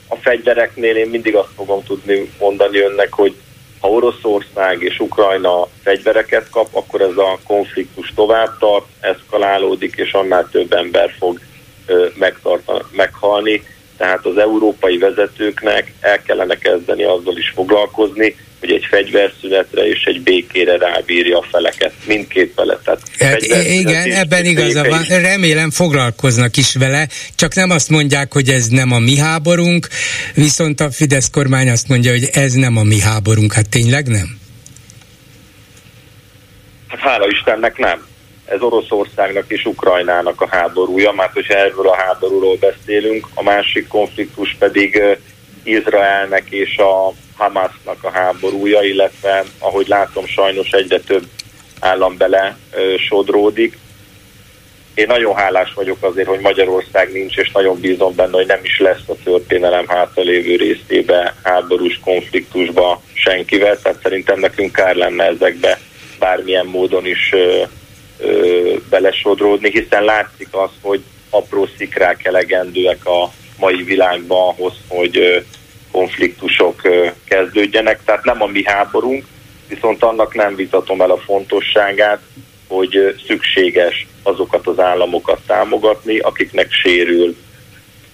a 0.08 0.16
fegyvereknél 0.16 0.96
én 0.96 1.10
mindig 1.10 1.36
azt 1.36 1.54
fogom 1.56 1.84
tudni 1.84 2.32
mondani 2.40 2.80
önnek, 2.80 3.14
hogy 3.14 3.36
ha 3.80 3.90
Oroszország 3.90 4.82
és 4.82 5.00
Ukrajna 5.00 5.68
fegyvereket 5.84 6.50
kap, 6.50 6.68
akkor 6.72 7.02
ez 7.02 7.18
a 7.18 7.40
konfliktus 7.44 8.14
tovább 8.16 8.58
tart, 8.60 8.86
eszkalálódik, 9.00 9.96
és 9.96 10.14
annál 10.14 10.50
több 10.52 10.74
ember 10.74 11.14
fog 11.18 11.40
meghalni. 12.92 13.64
Tehát 13.98 14.26
az 14.26 14.38
európai 14.38 14.98
vezetőknek 14.98 15.94
el 16.00 16.22
kellene 16.22 16.58
kezdeni 16.58 17.04
azzal 17.04 17.38
is 17.38 17.52
foglalkozni, 17.56 18.36
hogy 18.60 18.72
egy 18.72 18.86
fegyverszünetre 18.90 19.88
és 19.88 20.04
egy 20.04 20.22
békére 20.22 20.78
rábírja 20.78 21.38
a 21.38 21.46
feleket, 21.52 21.94
mindkét 22.06 22.52
felet. 22.56 22.80
Tehát 22.84 23.02
hát 23.20 23.42
igen, 23.68 24.12
ebben 24.12 24.46
igaza 24.46 24.84
van. 24.84 25.04
Remélem 25.04 25.72
foglalkoznak 25.72 26.58
is 26.58 26.76
vele, 26.76 27.08
csak 27.36 27.56
nem 27.56 27.70
azt 27.70 27.90
mondják, 27.90 28.34
hogy 28.34 28.50
ez 28.50 28.68
nem 28.68 28.92
a 28.92 29.00
mi 29.00 29.18
háborunk, 29.18 29.88
viszont 30.34 30.80
a 30.80 30.92
Fidesz 30.92 31.30
kormány 31.30 31.70
azt 31.70 31.88
mondja, 31.88 32.12
hogy 32.12 32.30
ez 32.34 32.54
nem 32.54 32.78
a 32.78 32.84
mi 32.84 33.00
háborunk. 33.00 33.54
Hát 33.54 33.70
tényleg 33.70 34.08
nem? 34.08 34.40
Hát 36.88 37.00
hála 37.00 37.28
Istennek 37.28 37.78
nem. 37.78 38.06
Ez 38.48 38.62
Oroszországnak 38.62 39.46
és 39.48 39.66
Ukrajnának 39.66 40.42
a 40.42 40.48
háborúja, 40.52 41.12
mert 41.12 41.34
hogyha 41.34 41.54
erről 41.54 41.88
a 41.88 41.96
háborúról 41.96 42.58
beszélünk, 42.58 43.28
a 43.34 43.44
másik 43.44 43.88
konfliktus 43.88 44.56
pedig 44.60 45.02
Izraelnek 45.64 46.50
és 46.50 46.78
a 46.78 47.14
Hamasnak 47.38 48.04
a 48.04 48.12
háborúja, 48.12 48.82
illetve 48.82 49.44
ahogy 49.60 49.88
látom 49.88 50.26
sajnos 50.26 50.72
egyre 50.72 51.00
több 51.00 51.24
állam 51.80 52.18
bele 52.18 52.58
sodródik. 53.08 53.78
Én 54.94 55.06
nagyon 55.08 55.36
hálás 55.36 55.74
vagyok 55.74 56.04
azért, 56.04 56.28
hogy 56.28 56.40
Magyarország 56.40 57.12
nincs, 57.12 57.38
és 57.38 57.52
nagyon 57.52 57.80
bízom 57.80 58.16
benne, 58.16 58.32
hogy 58.32 58.48
nem 58.48 58.60
is 58.64 58.80
lesz 58.80 59.08
a 59.08 59.16
történelem 59.24 59.88
hátralévő 59.88 60.56
részébe 60.56 61.36
háborús 61.44 62.00
konfliktusba 62.04 63.02
senkivel, 63.14 63.80
tehát 63.82 64.00
szerintem 64.04 64.40
nekünk 64.40 64.72
kár 64.72 64.96
lenne 64.96 65.24
ezekbe 65.24 65.80
bármilyen 66.20 66.66
módon 66.66 67.06
is 67.06 67.34
ö, 68.18 68.28
ö, 68.28 68.76
belesodródni, 68.90 69.72
hiszen 69.72 70.04
látszik 70.04 70.48
az, 70.52 70.70
hogy 70.82 71.04
apró 71.30 71.68
szikrák 71.78 72.26
elegendőek 72.26 73.06
a 73.06 73.32
mai 73.58 73.84
világban 73.84 74.48
ahhoz, 74.48 74.74
hogy 74.88 75.46
konfliktusok 75.92 76.82
kezdődjenek, 77.28 78.00
tehát 78.06 78.24
nem 78.24 78.42
a 78.42 78.46
mi 78.46 78.64
háborunk, 78.66 79.26
viszont 79.68 80.04
annak 80.04 80.36
nem 80.36 80.56
vitatom 80.56 81.02
el 81.02 81.12
a 81.12 81.18
fontosságát, 81.18 82.22
hogy 82.68 83.16
szükséges 83.28 84.08
azokat 84.24 84.68
az 84.68 84.80
államokat 84.80 85.40
támogatni, 85.46 86.20
akiknek 86.20 86.72
sérül 86.72 87.36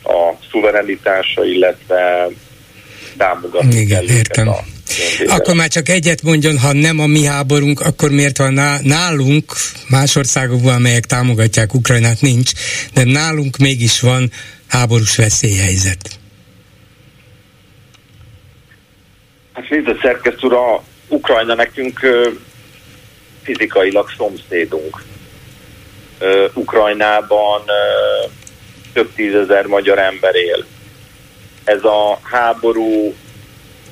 a 0.04 0.34
szuverenitása, 0.52 1.44
illetve 1.44 2.30
támogatni 3.18 3.76
Igen, 3.76 4.06
kell 4.06 4.16
értem. 4.16 4.48
A 4.48 4.73
akkor 5.28 5.56
már 5.56 5.68
csak 5.68 5.90
egyet 5.90 6.22
mondjon, 6.22 6.58
ha 6.58 6.74
nem 6.74 7.00
a 7.00 7.08
mi 7.08 7.24
háborunk, 7.24 7.80
akkor 7.80 8.12
miért 8.12 8.38
van 8.38 8.54
nálunk, 8.84 9.54
más 9.90 10.16
országokban, 10.16 10.74
amelyek 10.74 11.06
támogatják 11.06 11.74
Ukrajnát, 11.74 12.22
nincs, 12.22 12.52
de 12.94 13.04
nálunk 13.04 13.58
mégis 13.58 14.00
van 14.00 14.32
háborús 14.68 15.16
veszélyhelyzet. 15.16 16.20
Hát 19.54 19.70
nézd, 19.70 20.00
szerkesztő 20.02 20.48
a 20.48 20.84
Ukrajna 21.08 21.56
nekünk 21.56 22.00
fizikailag 23.44 24.10
szomszédunk. 24.18 25.04
Ukrajnában 26.54 27.62
több 28.94 29.14
tízezer 29.16 29.66
magyar 29.66 30.00
ember 30.00 30.36
él. 30.36 30.66
Ez 31.64 31.84
a 31.84 32.20
háború 32.22 33.16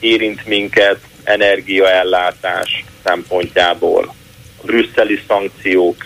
érint 0.02 0.46
minket 0.46 1.00
energiaellátás 1.24 2.84
szempontjából, 3.04 4.16
a 4.62 4.66
brüsszeli 4.66 5.20
szankciók 5.28 6.04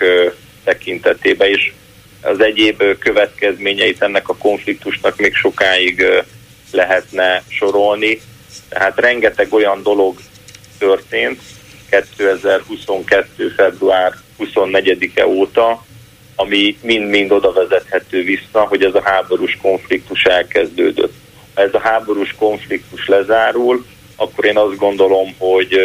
tekintetében 0.63 1.49
is 1.49 1.73
az 2.21 2.39
egyéb 2.39 2.83
következményeit 2.99 4.01
ennek 4.01 4.29
a 4.29 4.35
konfliktusnak 4.35 5.17
még 5.17 5.35
sokáig 5.35 6.05
lehetne 6.71 7.43
sorolni. 7.47 8.21
Tehát 8.69 8.99
rengeteg 8.99 9.53
olyan 9.53 9.83
dolog 9.83 10.17
történt 10.77 11.41
2022. 11.89 13.49
február 13.49 14.13
24-e 14.39 15.27
óta, 15.27 15.85
ami 16.35 16.77
mind-mind 16.81 17.31
oda 17.31 17.51
vezethető 17.51 18.23
vissza, 18.23 18.61
hogy 18.61 18.83
ez 18.83 18.95
a 18.95 19.01
háborús 19.03 19.57
konfliktus 19.61 20.23
elkezdődött. 20.23 21.13
Ez 21.55 21.73
a 21.73 21.79
háborús 21.79 22.35
konfliktus 22.39 23.07
lezárul, 23.07 23.85
akkor 24.15 24.45
én 24.45 24.57
azt 24.57 24.77
gondolom, 24.77 25.35
hogy 25.37 25.77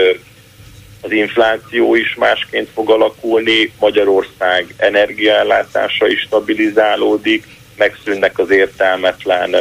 az 1.01 1.13
infláció 1.13 1.95
is 1.95 2.15
másként 2.15 2.69
fog 2.75 2.91
alakulni, 2.91 3.73
Magyarország 3.79 4.75
energiaellátása 4.77 6.09
is 6.09 6.21
stabilizálódik, 6.21 7.47
megszűnnek 7.77 8.39
az 8.39 8.51
értelmetlen 8.51 9.57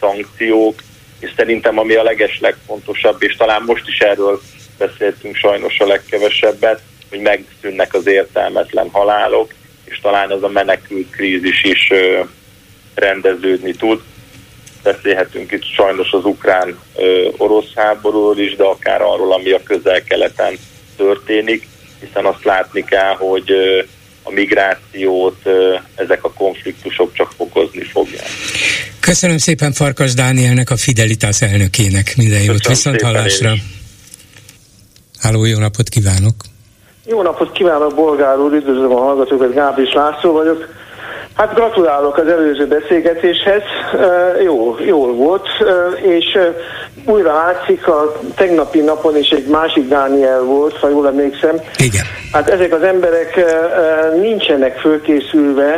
szankciók, 0.00 0.82
és 1.18 1.30
szerintem 1.36 1.78
ami 1.78 1.94
a 1.94 2.02
leges 2.02 2.40
legfontosabb, 2.40 3.22
és 3.22 3.36
talán 3.36 3.62
most 3.62 3.88
is 3.88 3.98
erről 3.98 4.40
beszéltünk 4.78 5.36
sajnos 5.36 5.78
a 5.78 5.86
legkevesebbet, 5.86 6.82
hogy 7.08 7.20
megszűnnek 7.20 7.94
az 7.94 8.06
értelmetlen 8.06 8.88
halálok, 8.90 9.52
és 9.84 10.00
talán 10.00 10.30
az 10.30 10.42
a 10.42 10.48
menekült 10.48 11.10
krízis 11.10 11.64
is 11.64 11.92
rendeződni 12.94 13.72
tud. 13.72 14.02
Beszélhetünk 14.82 15.52
itt 15.52 15.64
sajnos 15.64 16.12
az 16.12 16.24
ukrán-orosz 16.24 17.74
háborúról 17.74 18.38
is, 18.38 18.56
de 18.56 18.64
akár 18.64 19.00
arról, 19.00 19.32
ami 19.32 19.50
a 19.50 19.62
közel-keleten 19.62 20.58
történik, 20.96 21.68
hiszen 22.00 22.24
azt 22.24 22.44
látni 22.44 22.84
kell, 22.84 23.14
hogy 23.14 23.52
a 24.22 24.30
migrációt 24.30 25.36
ezek 25.94 26.24
a 26.24 26.32
konfliktusok 26.32 27.12
csak 27.12 27.32
fokozni 27.36 27.82
fogják. 27.82 28.28
Köszönöm 29.00 29.38
szépen 29.38 29.72
Farkas 29.72 30.14
Dánielnek, 30.14 30.70
a 30.70 30.76
Fidelitas 30.76 31.42
elnökének. 31.42 32.16
Minden 32.16 32.42
jót, 32.42 32.68
viszont 32.68 33.02
hallásra. 33.02 33.52
Háló, 35.18 35.44
jó 35.44 35.58
napot 35.58 35.88
kívánok! 35.88 36.34
Jó 37.06 37.22
napot 37.22 37.52
kívánok, 37.52 37.94
Bolgár 37.94 38.38
úr, 38.38 38.52
üdvözlöm 38.52 38.92
a 38.92 39.00
hallgatókat, 39.00 39.54
Gábris 39.54 39.92
László 39.92 40.32
vagyok. 40.32 40.68
Hát 41.38 41.54
gratulálok 41.54 42.16
az 42.16 42.26
előző 42.26 42.66
beszélgetéshez, 42.66 43.62
jó, 44.44 44.76
jól 44.86 45.14
volt, 45.14 45.48
és 46.02 46.38
újra 47.04 47.32
látszik, 47.32 47.88
a 47.88 48.12
tegnapi 48.34 48.80
napon 48.80 49.16
is 49.16 49.28
egy 49.30 49.46
másik 49.46 49.88
Dániel 49.88 50.42
volt, 50.42 50.78
ha 50.78 50.88
jól 50.88 51.06
emlékszem. 51.06 51.56
Igen. 51.76 52.04
Hát 52.32 52.48
ezek 52.48 52.72
az 52.72 52.82
emberek 52.82 53.40
nincsenek 54.20 54.78
fölkészülve 54.78 55.74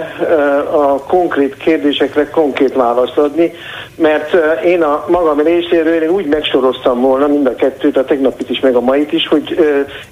a 0.72 1.02
konkrét 1.02 1.56
kérdésekre 1.56 2.30
konkrét 2.30 2.74
választ 2.74 3.18
adni, 3.18 3.52
mert 4.00 4.34
én 4.64 4.82
a 4.82 5.04
magam 5.08 5.40
részéről 5.40 6.02
én 6.02 6.08
úgy 6.08 6.26
megsoroztam 6.26 7.00
volna 7.00 7.26
mind 7.26 7.46
a 7.46 7.54
kettőt, 7.54 7.96
a 7.96 8.04
tegnapit 8.04 8.50
is, 8.50 8.60
meg 8.60 8.74
a 8.74 8.80
mait 8.80 9.12
is, 9.12 9.28
hogy 9.28 9.58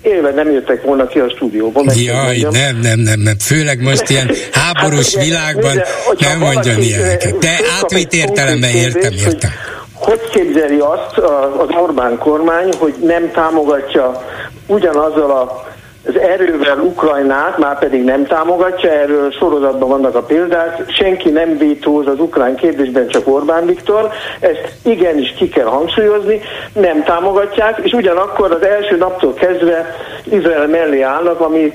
élve 0.03 0.31
nem 0.31 0.51
jöttek 0.51 0.83
volna 0.83 1.07
ki 1.07 1.18
a 1.18 1.29
stúdióba. 1.29 1.83
Jaj, 1.94 2.38
nem, 2.51 2.79
nem, 2.83 2.98
nem, 2.98 3.20
nem, 3.20 3.38
főleg 3.38 3.81
most 3.83 4.11
ilyen 4.11 4.31
háborús 4.61 5.14
hát, 5.14 5.24
világban 5.24 5.74
de, 5.74 5.87
nem 6.18 6.38
mondjon 6.38 6.81
ilyeneket. 6.81 7.38
De 7.38 7.59
átvitt 7.81 8.12
értelemben 8.12 8.70
értem, 8.70 9.12
értem. 9.12 9.51
Hogy, 9.94 10.20
hogy 10.20 10.31
képzeli 10.31 10.79
azt 10.79 11.18
az 11.59 11.68
Orbán 11.83 12.18
kormány, 12.18 12.68
hogy 12.79 12.94
nem 13.03 13.31
támogatja 13.31 14.24
ugyanazzal 14.66 15.31
a 15.31 15.67
az 16.07 16.19
erővel 16.19 16.79
Ukrajnát 16.79 17.59
már 17.59 17.79
pedig 17.79 18.05
nem 18.05 18.27
támogatja, 18.27 18.91
erről 18.91 19.31
sorozatban 19.31 19.89
vannak 19.89 20.15
a 20.15 20.23
példák, 20.23 20.91
senki 20.91 21.31
nem 21.31 21.59
vétóz 21.59 22.07
az 22.07 22.21
ukrán 22.21 22.57
kérdésben, 22.57 23.09
csak 23.09 23.29
Orbán 23.29 23.67
Viktor, 23.67 24.11
ezt 24.41 24.75
igenis 24.85 25.33
ki 25.33 25.49
kell 25.49 25.67
hangsúlyozni, 25.67 26.41
nem 26.73 27.03
támogatják, 27.03 27.81
és 27.83 27.93
ugyanakkor 27.93 28.53
az 28.53 28.63
első 28.63 28.97
naptól 28.97 29.35
kezdve 29.35 29.95
Izrael 30.25 30.67
mellé 30.67 31.01
állnak, 31.01 31.41
ami 31.41 31.73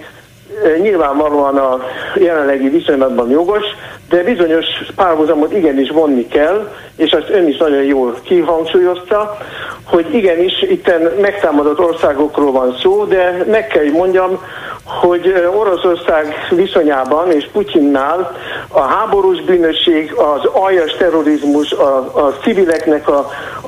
nyilvánvalóan 0.81 1.57
a 1.57 1.79
jelenlegi 2.15 2.69
viszonylatban 2.69 3.29
jogos, 3.29 3.63
de 4.09 4.23
bizonyos 4.23 4.65
párhuzamot 4.95 5.53
igenis 5.53 5.89
vonni 5.89 6.27
kell, 6.27 6.71
és 6.95 7.11
azt 7.11 7.29
ön 7.29 7.47
is 7.47 7.57
nagyon 7.57 7.83
jól 7.83 8.15
kihangsúlyozta, 8.23 9.37
hogy 9.83 10.15
igenis 10.15 10.61
itt 10.61 10.91
megtámadott 11.21 11.79
országokról 11.79 12.51
van 12.51 12.75
szó, 12.81 13.03
de 13.05 13.43
meg 13.49 13.67
kell, 13.67 13.83
hogy 13.83 13.91
mondjam, 13.91 14.39
hogy 14.83 15.33
Oroszország 15.55 16.33
viszonyában 16.49 17.31
és 17.31 17.49
Putyinnál 17.51 18.31
a 18.67 18.79
háborús 18.79 19.41
bűnösség, 19.41 20.13
az 20.13 20.45
aljas 20.51 20.95
terrorizmus, 20.97 21.71
a, 21.71 21.97
a 21.97 22.33
civileknek 22.41 23.07
a, 23.07 23.17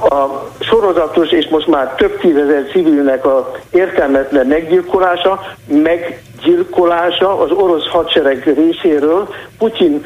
a 0.10 0.50
sorozatos 0.60 1.32
és 1.32 1.48
most 1.48 1.68
már 1.68 1.94
több 1.96 2.20
tízezer 2.20 2.64
civilnek 2.72 3.26
a 3.26 3.52
értelmetlen 3.72 4.48
meggyilkolása, 4.48 5.40
meg 5.68 6.22
gyilkolása 6.46 7.40
az 7.40 7.52
orosz 7.52 7.88
hadsereg 7.88 8.54
részéről, 8.56 9.28
Putyin 9.58 10.06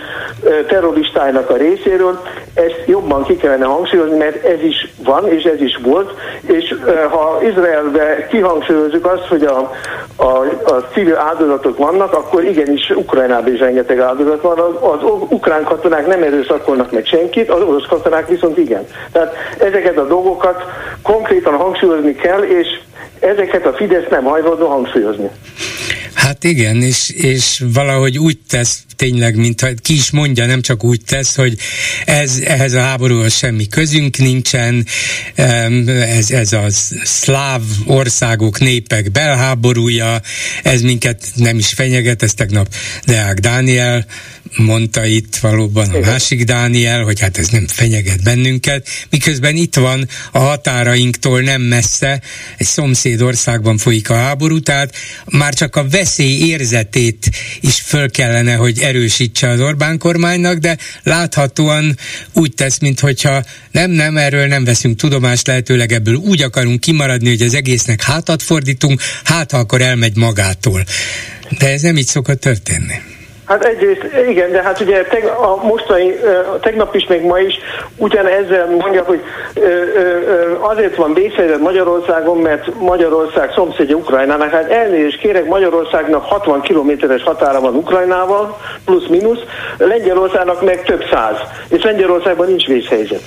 terroristájának 0.67 1.49
a 1.49 1.56
részéről, 1.56 2.19
ezt 2.54 2.84
jobban 2.86 3.23
ki 3.23 3.36
kellene 3.38 3.65
hangsúlyozni, 3.65 4.17
mert 4.17 4.45
ez 4.45 4.62
is 4.62 4.93
van, 5.04 5.28
és 5.28 5.43
ez 5.43 5.62
is 5.62 5.80
volt, 5.84 6.12
és 6.41 6.75
ha 7.10 7.39
Izraelbe 7.49 8.28
kihangsúlyozzuk 8.28 9.06
azt, 9.06 9.28
hogy 9.28 9.43
a, 9.43 9.71
a, 10.15 10.25
a 10.65 10.88
civil 10.93 11.15
áldozatok 11.15 11.78
vannak, 11.78 12.13
akkor 12.13 12.43
igenis 12.43 12.89
Ukrajnában 12.89 13.54
is 13.54 13.60
rengeteg 13.60 13.99
áldozat 13.99 14.41
van. 14.41 14.60
Az, 14.60 14.73
az 14.80 14.99
ukrán 15.30 15.63
katonák 15.63 16.08
nem 16.08 16.23
erőszakolnak 16.23 16.91
meg 16.91 17.06
senkit, 17.06 17.49
az 17.49 17.62
orosz 17.62 17.88
katonák 17.88 18.28
viszont 18.28 18.58
igen. 18.58 18.88
Tehát 19.12 19.34
ezeket 19.60 19.97
a 19.97 20.08
dolgokat 20.08 20.63
konkrétan 21.04 21.56
hangsúlyozni 21.56 22.15
kell, 22.15 22.41
és 22.41 22.67
ezeket 23.19 23.65
a 23.65 23.73
Fidesz 23.73 24.08
nem 24.10 24.23
hajlandó 24.23 24.67
hangsúlyozni. 24.67 25.30
Hát 26.19 26.43
igen, 26.43 26.82
és, 26.82 27.10
és 27.10 27.63
valahogy 27.73 28.17
úgy 28.17 28.38
tesz 28.49 28.84
tényleg, 28.95 29.36
mintha 29.36 29.67
ki 29.82 29.93
is 29.93 30.12
mondja, 30.12 30.45
nem 30.45 30.62
csak 30.62 30.84
úgy 30.84 31.01
tesz, 31.05 31.36
hogy 31.36 31.58
ez, 32.05 32.39
ehhez 32.45 32.73
a 32.73 32.82
háborúhoz 32.82 33.34
semmi 33.36 33.67
közünk 33.67 34.17
nincsen, 34.17 34.86
ez, 35.36 36.32
ez 36.32 36.53
a 36.53 36.65
szláv 37.03 37.62
országok, 37.86 38.60
népek 38.60 39.12
belháborúja, 39.12 40.21
ez 40.63 40.82
minket 40.82 41.23
nem 41.36 41.58
is 41.58 41.67
fenyeget, 41.67 42.23
ez 42.23 42.34
tegnap 42.34 42.73
Deák 43.05 43.39
Dániel 43.39 44.05
mondta 44.56 45.06
itt 45.06 45.36
valóban 45.36 45.90
a 45.90 46.00
másik 46.00 46.44
Dániel, 46.44 47.04
hogy 47.04 47.20
hát 47.20 47.38
ez 47.38 47.48
nem 47.48 47.68
fenyeget 47.68 48.24
bennünket, 48.24 48.88
miközben 49.10 49.56
itt 49.56 49.76
van 49.76 50.08
a 50.32 50.40
határainktól 50.40 51.42
nem 51.42 51.62
messze, 51.62 52.22
egy 52.58 52.68
szomszéd 52.68 53.22
országban 53.22 53.78
folyik 53.78 54.10
a 54.10 54.16
háború, 54.16 54.60
tehát 54.60 54.96
már 55.26 55.54
csak 55.54 55.76
a 55.76 55.88
veszély 55.88 56.48
érzetét 56.48 57.30
is 57.60 57.80
föl 57.82 58.12
kellene, 58.12 58.54
hogy 58.54 58.80
erősítse 58.80 59.50
az 59.50 59.60
Orbán 59.60 59.98
kormánynak, 59.98 60.58
de 60.58 60.78
láthatóan 61.04 61.98
úgy 62.34 62.54
tesz, 62.54 62.78
mintha 62.78 63.44
nem, 63.72 63.92
nem, 63.92 64.18
erről 64.18 64.48
nem 64.48 64.64
veszünk 64.64 64.98
tudomást, 64.98 65.48
lehetőleg 65.48 65.92
ebből 65.92 66.16
úgy 66.16 66.42
akarunk 66.42 66.80
kimaradni, 66.80 67.30
hogy 67.30 67.42
az 67.42 67.54
egésznek 67.54 68.02
hátat 68.02 68.44
fordítunk, 68.44 69.02
hát 69.24 69.52
ha 69.52 69.58
akkor 69.58 69.82
elmegy 69.82 70.16
magától. 70.16 70.86
De 71.58 71.70
ez 71.72 71.82
nem 71.82 71.98
így 71.98 72.08
szokott 72.08 72.40
történni. 72.40 73.18
Hát 73.50 73.66
egyrészt 73.66 74.06
igen, 74.30 74.52
de 74.52 74.62
hát 74.64 74.80
ugye 74.80 75.04
teg, 75.04 75.24
a 75.26 75.64
mostani, 75.64 76.14
tegnap 76.62 76.96
is, 76.96 77.06
meg 77.08 77.26
ma 77.26 77.40
is 77.40 77.54
ugyan 77.96 78.28
ezzel 78.28 78.68
mondja, 78.80 79.04
hogy 79.04 79.22
azért 80.60 80.96
van 80.96 81.14
vészhelyzet 81.14 81.60
Magyarországon, 81.60 82.38
mert 82.38 82.80
Magyarország 82.80 83.52
szomszédja 83.56 83.96
Ukrajnának. 83.96 84.52
Hát 84.52 84.72
elnézést 84.72 85.20
kérek, 85.20 85.46
Magyarországnak 85.46 86.24
60 86.24 86.62
kilométeres 86.62 87.24
határa 87.24 87.60
van 87.60 87.76
Ukrajnával, 87.76 88.58
plusz-minusz, 88.86 89.40
Lengyelországnak 89.78 90.66
meg 90.66 90.84
több 90.84 91.04
száz, 91.12 91.36
és 91.70 91.84
Lengyelországban 91.84 92.48
nincs 92.48 92.66
vészhelyzet. 92.66 93.22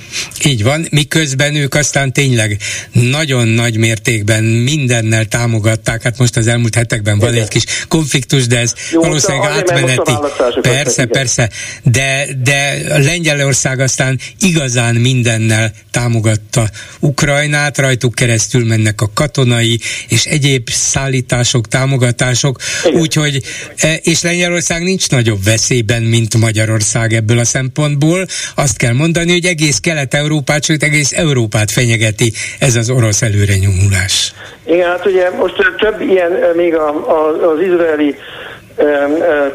Így 0.45 0.65
van, 0.65 0.87
miközben 0.91 1.55
ők 1.55 1.75
aztán 1.75 2.13
tényleg 2.13 2.57
nagyon 2.93 3.49
nagy 3.49 3.79
mértékben 3.79 4.45
mindennel 4.45 5.25
támogatták, 5.25 6.03
hát 6.03 6.19
most 6.19 6.37
az 6.37 6.47
elmúlt 6.47 6.75
hetekben 6.75 7.19
van 7.19 7.29
igen. 7.29 7.43
egy 7.43 7.49
kis 7.49 7.65
konfliktus, 7.89 8.47
de 8.47 8.59
ez 8.59 8.75
Jó, 8.91 9.01
valószínűleg 9.01 9.51
átmeneti 9.51 10.12
Persze, 10.61 11.07
persze, 11.07 11.51
de, 11.83 12.27
de 12.42 12.79
Lengyelország 12.98 13.81
aztán 13.81 14.18
igazán 14.40 14.94
mindennel 14.94 15.72
támogatta 15.90 16.62
Ukrajnát, 17.01 17.79
rajtuk 17.79 18.14
keresztül 18.14 18.66
mennek 18.66 19.01
a 19.01 19.11
katonai 19.14 19.81
és 20.09 20.25
egyéb 20.25 20.68
szállítások, 20.70 21.68
támogatások, 21.68 22.59
úgyhogy, 22.92 23.42
e, 23.77 23.94
és 23.94 24.22
Lengyelország 24.22 24.83
nincs 24.83 25.11
nagyobb 25.11 25.44
veszélyben, 25.44 26.03
mint 26.03 26.38
Magyarország 26.38 27.12
ebből 27.12 27.38
a 27.38 27.44
szempontból. 27.44 28.27
Azt 28.55 28.77
kell 28.77 28.92
mondani, 28.92 29.33
hogy 29.33 29.44
egész 29.44 29.79
Kelet-Európát, 29.79 30.64
sőt 30.64 30.83
egész 30.83 31.12
Európát 31.12 31.70
fenyegeti 31.70 32.33
ez 32.59 32.77
az 32.77 32.90
orosz 32.90 33.22
előrenyomulás. 33.22 34.35
Igen, 34.66 34.88
hát 34.88 35.07
ugye 35.07 35.31
most 35.31 35.55
több 35.79 36.01
ilyen 36.01 36.33
még 36.57 36.75
a, 36.75 36.88
a, 36.88 37.51
az 37.53 37.61
izraeli 37.61 38.16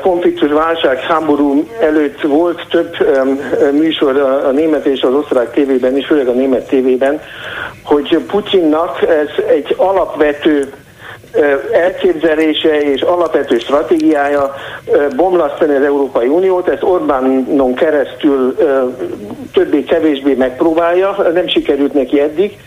konfliktus, 0.01 0.51
válság, 0.51 0.99
háború 0.99 1.67
előtt 1.79 2.21
volt 2.21 2.67
több 2.69 2.97
műsor 3.71 4.17
a, 4.17 4.51
német 4.51 4.85
és 4.85 5.01
az 5.01 5.13
osztrák 5.13 5.51
tévében 5.51 5.97
is, 5.97 6.05
főleg 6.05 6.27
a 6.27 6.31
német 6.31 6.67
tévében, 6.67 7.21
hogy 7.83 8.17
Putyinnak 8.27 9.01
ez 9.01 9.45
egy 9.47 9.73
alapvető 9.77 10.73
elképzelése 11.71 12.81
és 12.81 13.01
alapvető 13.01 13.57
stratégiája 13.59 14.53
bomlasztani 15.15 15.75
az 15.75 15.83
Európai 15.83 16.27
Uniót, 16.27 16.67
ezt 16.67 16.83
Orbánon 16.83 17.73
keresztül 17.73 18.55
többé-kevésbé 19.53 20.33
megpróbálja, 20.33 21.15
nem 21.33 21.47
sikerült 21.47 21.93
neki 21.93 22.19
eddig, 22.19 22.57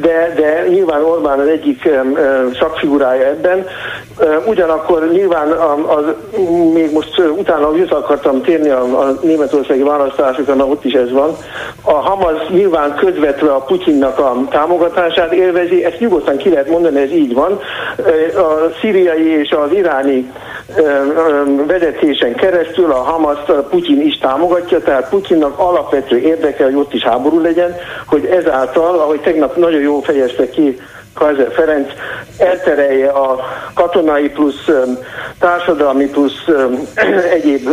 de, 0.00 0.32
de 0.36 0.64
nyilván 0.68 1.04
Orbán 1.04 1.38
az 1.38 1.46
egyik 1.46 1.88
szakfigurája 2.58 3.26
ebben. 3.26 3.66
Ugyanakkor 4.46 5.08
nyilván 5.12 5.50
az, 5.86 6.04
még 6.72 6.92
most 6.92 7.18
utána 7.18 7.72
vissza 7.72 7.96
akartam 7.96 8.42
térni 8.42 8.68
a, 8.68 9.00
a 9.00 9.18
németországi 9.22 9.82
választásokra, 9.82 10.54
mert 10.54 10.70
ott 10.70 10.84
is 10.84 10.92
ez 10.92 11.12
van. 11.12 11.36
A 11.82 11.92
Hamas 11.92 12.48
nyilván 12.48 12.94
közvetve 12.94 13.52
a 13.52 13.60
Putyinnak 13.60 14.18
a 14.18 14.36
támogatását 14.50 15.32
élvezi, 15.32 15.84
ezt 15.84 15.98
nyugodtan 15.98 16.36
ki 16.36 16.48
lehet 16.48 16.70
mondani, 16.70 17.00
ez 17.00 17.10
így 17.10 17.34
van. 17.34 17.47
A 18.36 18.72
szíriai 18.80 19.40
és 19.40 19.50
az 19.50 19.72
iráni 19.72 20.32
vezetésen 21.66 22.34
keresztül 22.34 22.90
a 22.90 23.02
Hamas 23.02 23.38
Putyin 23.70 24.00
is 24.00 24.18
támogatja, 24.18 24.80
tehát 24.80 25.08
Putyinnak 25.08 25.58
alapvető 25.58 26.18
érdeke, 26.18 26.64
hogy 26.64 26.74
ott 26.74 26.94
is 26.94 27.02
háború 27.02 27.40
legyen, 27.40 27.76
hogy 28.06 28.24
ezáltal, 28.24 28.98
ahogy 28.98 29.20
tegnap 29.20 29.56
nagyon 29.56 29.80
jól 29.80 30.02
fejezte 30.02 30.50
ki 30.50 30.78
Kaiser 31.18 31.52
Ferenc 31.52 31.92
elterelje 32.38 33.08
a 33.08 33.38
katonai 33.74 34.28
plusz 34.28 34.68
társadalmi 35.38 36.06
plusz 36.06 36.44
egyéb 37.36 37.68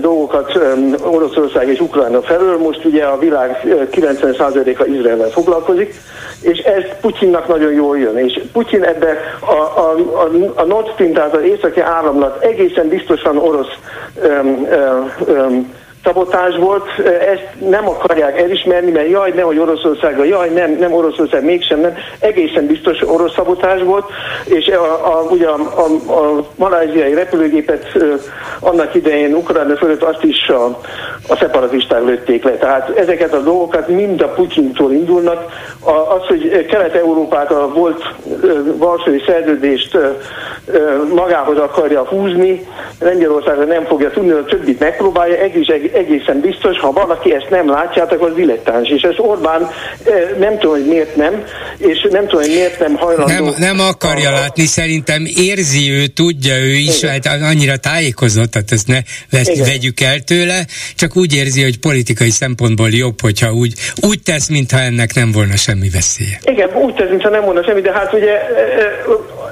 dolgokat 0.00 0.58
Oroszország 1.02 1.68
és 1.68 1.80
Ukrajna 1.80 2.22
felől. 2.22 2.58
Most 2.58 2.84
ugye 2.84 3.04
a 3.04 3.18
világ 3.18 3.60
90%-a 3.92 4.84
Izraelvel 4.84 5.28
foglalkozik, 5.28 5.94
és 6.40 6.58
ez 6.58 6.82
Putyinnak 7.00 7.48
nagyon 7.48 7.72
jól 7.72 7.98
jön. 7.98 8.18
És 8.18 8.40
Putyin 8.52 8.82
ebbe 8.82 9.16
a, 9.40 9.80
a, 9.80 9.94
a, 9.96 10.30
a 10.54 10.64
Nord 10.64 10.92
Stream, 10.92 11.12
tehát 11.12 11.34
az 11.34 11.42
északi 11.42 11.80
áramlat 11.80 12.42
egészen 12.44 12.88
biztosan 12.88 13.38
orosz 13.38 13.74
um, 14.24 14.68
um, 15.26 15.74
szabotás 16.06 16.56
volt, 16.56 16.88
ezt 17.04 17.48
nem 17.68 17.88
akarják 17.88 18.40
elismerni, 18.40 18.90
mert 18.90 19.10
jaj, 19.10 19.32
nehogy 19.34 19.58
Oroszországra, 19.58 20.24
jaj, 20.24 20.48
nem, 20.48 20.76
nem 20.78 20.92
Oroszország, 20.92 21.44
mégsem 21.44 21.80
nem, 21.80 21.94
egészen 22.18 22.66
biztos 22.66 23.02
orosz 23.02 23.34
szabotás 23.34 23.82
volt, 23.82 24.04
és 24.44 24.68
a, 24.68 25.16
a, 25.16 25.22
ugye 25.30 25.46
a, 25.46 25.58
a, 25.74 26.12
a 26.12 26.44
maláziai 26.54 27.14
repülőgépet 27.14 27.84
annak 28.60 28.94
idején 28.94 29.34
Ukrajna 29.34 29.76
fölött 29.76 30.02
azt 30.02 30.22
is 30.22 30.48
a, 30.48 30.64
a 31.28 31.36
szeparatisták 31.36 32.04
lőtték 32.04 32.44
le. 32.44 32.56
Tehát 32.56 32.88
ezeket 32.96 33.32
a 33.32 33.42
dolgokat 33.42 33.88
mind 33.88 34.20
a 34.20 34.28
Putyintól 34.28 34.92
indulnak. 34.92 35.52
A, 35.84 35.90
az, 35.90 36.26
hogy 36.26 36.66
Kelet-Európát 36.66 37.50
a 37.50 37.72
volt 37.74 38.02
Varsói 38.76 39.20
szerződést 39.26 39.98
magához 41.14 41.58
akarja 41.58 42.04
húzni, 42.04 42.66
Lengyelországra 43.00 43.64
nem 43.64 43.84
fogja 43.84 44.10
tudni, 44.10 44.30
a 44.30 44.44
többit 44.44 44.80
megpróbálja, 44.80 45.36
egész, 45.36 45.68
egészen 45.96 46.40
biztos, 46.40 46.78
ha 46.78 46.92
valaki 46.92 47.34
ezt 47.34 47.50
nem 47.50 47.70
látjátok, 47.70 48.22
az 48.22 48.34
dilettáns. 48.34 48.88
És 48.88 49.02
ez 49.02 49.14
Orbán 49.16 49.70
nem 50.38 50.58
tudom, 50.58 50.76
hogy 50.76 50.86
miért 50.86 51.16
nem, 51.16 51.44
és 51.78 52.06
nem 52.10 52.26
tudom, 52.26 52.40
hogy 52.40 52.54
miért 52.54 52.78
nem 52.78 52.94
hajlandó. 52.94 53.44
Nem, 53.44 53.54
nem 53.58 53.80
akarja 53.80 54.28
a, 54.28 54.32
látni, 54.32 54.64
szerintem 54.64 55.24
érzi 55.36 55.90
ő, 55.90 56.06
tudja 56.06 56.58
ő 56.58 56.72
is, 56.72 57.04
hát 57.04 57.26
annyira 57.26 57.76
tájékozott, 57.76 58.50
tehát 58.50 58.72
ezt 58.72 58.86
ne 58.86 58.98
vesz, 59.30 59.58
vegyük 59.58 60.00
el 60.00 60.18
tőle, 60.20 60.66
csak 60.96 61.16
úgy 61.16 61.34
érzi, 61.34 61.62
hogy 61.62 61.78
politikai 61.78 62.30
szempontból 62.30 62.88
jobb, 62.90 63.20
hogyha 63.20 63.52
úgy, 63.52 63.72
úgy 64.08 64.22
tesz, 64.22 64.48
mintha 64.48 64.78
ennek 64.78 65.14
nem 65.14 65.32
volna 65.32 65.56
semmi 65.56 65.88
veszélye. 65.88 66.38
Igen, 66.44 66.68
úgy 66.74 66.94
tesz, 66.94 67.08
mintha 67.10 67.30
nem 67.30 67.44
volna 67.44 67.62
semmi, 67.62 67.80
de 67.80 67.92
hát 67.92 68.12
ugye 68.12 68.32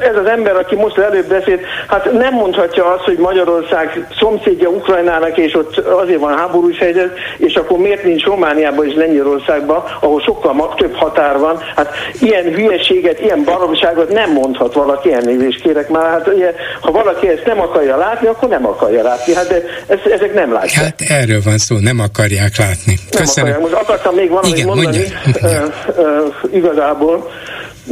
ez 0.05 0.17
az 0.17 0.27
ember, 0.27 0.57
aki 0.57 0.75
most 0.75 0.99
előbb 0.99 1.27
beszélt, 1.27 1.61
hát 1.89 2.13
nem 2.13 2.35
mondhatja 2.35 2.93
azt, 2.95 3.05
hogy 3.05 3.19
Magyarország 3.19 4.07
szomszédja 4.19 4.69
Ukrajnának, 4.69 5.39
és 5.39 5.55
ott 5.55 5.77
azért 5.79 6.21
van 6.21 6.39
háborús 6.39 6.79
helyzet, 6.79 7.19
és 7.37 7.55
akkor 7.55 7.79
miért 7.79 8.05
nincs 8.05 8.25
Romániában 8.25 8.87
és 8.87 8.95
Lengyelországban, 8.95 9.83
ahol 10.01 10.21
sokkal 10.21 10.75
több 10.77 10.95
határ 10.95 11.39
van. 11.39 11.59
Hát 11.77 11.95
ilyen 12.21 12.45
hülyeséget, 12.45 13.21
ilyen 13.21 13.45
baromságot 13.45 14.13
nem 14.13 14.33
mondhat 14.33 14.75
valaki, 14.75 15.13
elnézést 15.13 15.61
kérek 15.61 15.89
már. 15.89 16.11
Hát 16.11 16.29
ugye, 16.29 16.55
ha 16.81 16.91
valaki 16.91 17.29
ezt 17.29 17.47
nem 17.47 17.61
akarja 17.61 17.97
látni, 17.97 18.27
akkor 18.27 18.49
nem 18.49 18.67
akarja 18.67 19.03
látni. 19.03 19.35
Hát 19.35 19.49
de 19.49 19.63
ezt, 19.87 20.07
ezek 20.07 20.35
nem 20.35 20.53
látják. 20.53 20.85
Hát 20.85 21.21
erről 21.21 21.41
van 21.45 21.59
szó, 21.59 21.77
nem 21.77 21.99
akarják 22.01 22.57
látni. 22.59 22.99
Köszönöm. 23.11 23.51
Nem 23.51 23.61
akarják. 23.61 23.61
Most 23.61 23.83
akartam 23.83 24.15
még 24.15 24.29
valamit 24.29 24.57
Igen, 24.57 24.67
mondani. 24.67 24.99
Mondja. 25.25 25.63
Uh, 25.97 26.07
uh, 26.07 26.55
igazából 26.55 27.31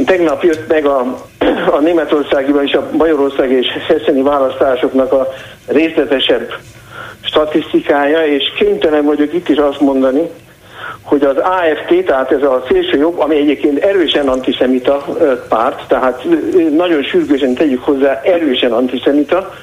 tegnap 0.05 0.43
jött 0.43 0.67
meg 0.67 0.85
a 0.85 1.17
a 1.71 1.79
Németországi 1.79 2.53
és 2.63 2.73
a 2.73 2.89
Bajorország 2.97 3.51
és 3.51 3.67
Hesseni 3.87 4.21
választásoknak 4.21 5.11
a 5.11 5.33
részletesebb 5.67 6.53
statisztikája, 7.21 8.25
és 8.25 8.43
kénytelen 8.57 9.03
vagyok 9.03 9.33
itt 9.33 9.49
is 9.49 9.57
azt 9.57 9.79
mondani, 9.79 10.29
hogy 11.01 11.23
az 11.23 11.35
AFT, 11.37 12.05
tehát 12.05 12.31
ez 12.31 12.41
a 12.41 12.63
szélső 12.69 12.97
jobb, 12.97 13.19
ami 13.19 13.35
egyébként 13.35 13.79
erősen 13.79 14.27
antiszemita 14.27 15.05
párt, 15.49 15.87
tehát 15.87 16.25
nagyon 16.75 17.03
sürgősen 17.03 17.53
tegyük 17.53 17.83
hozzá, 17.83 18.21
erősen 18.23 18.71
antiszemita, 18.71 19.53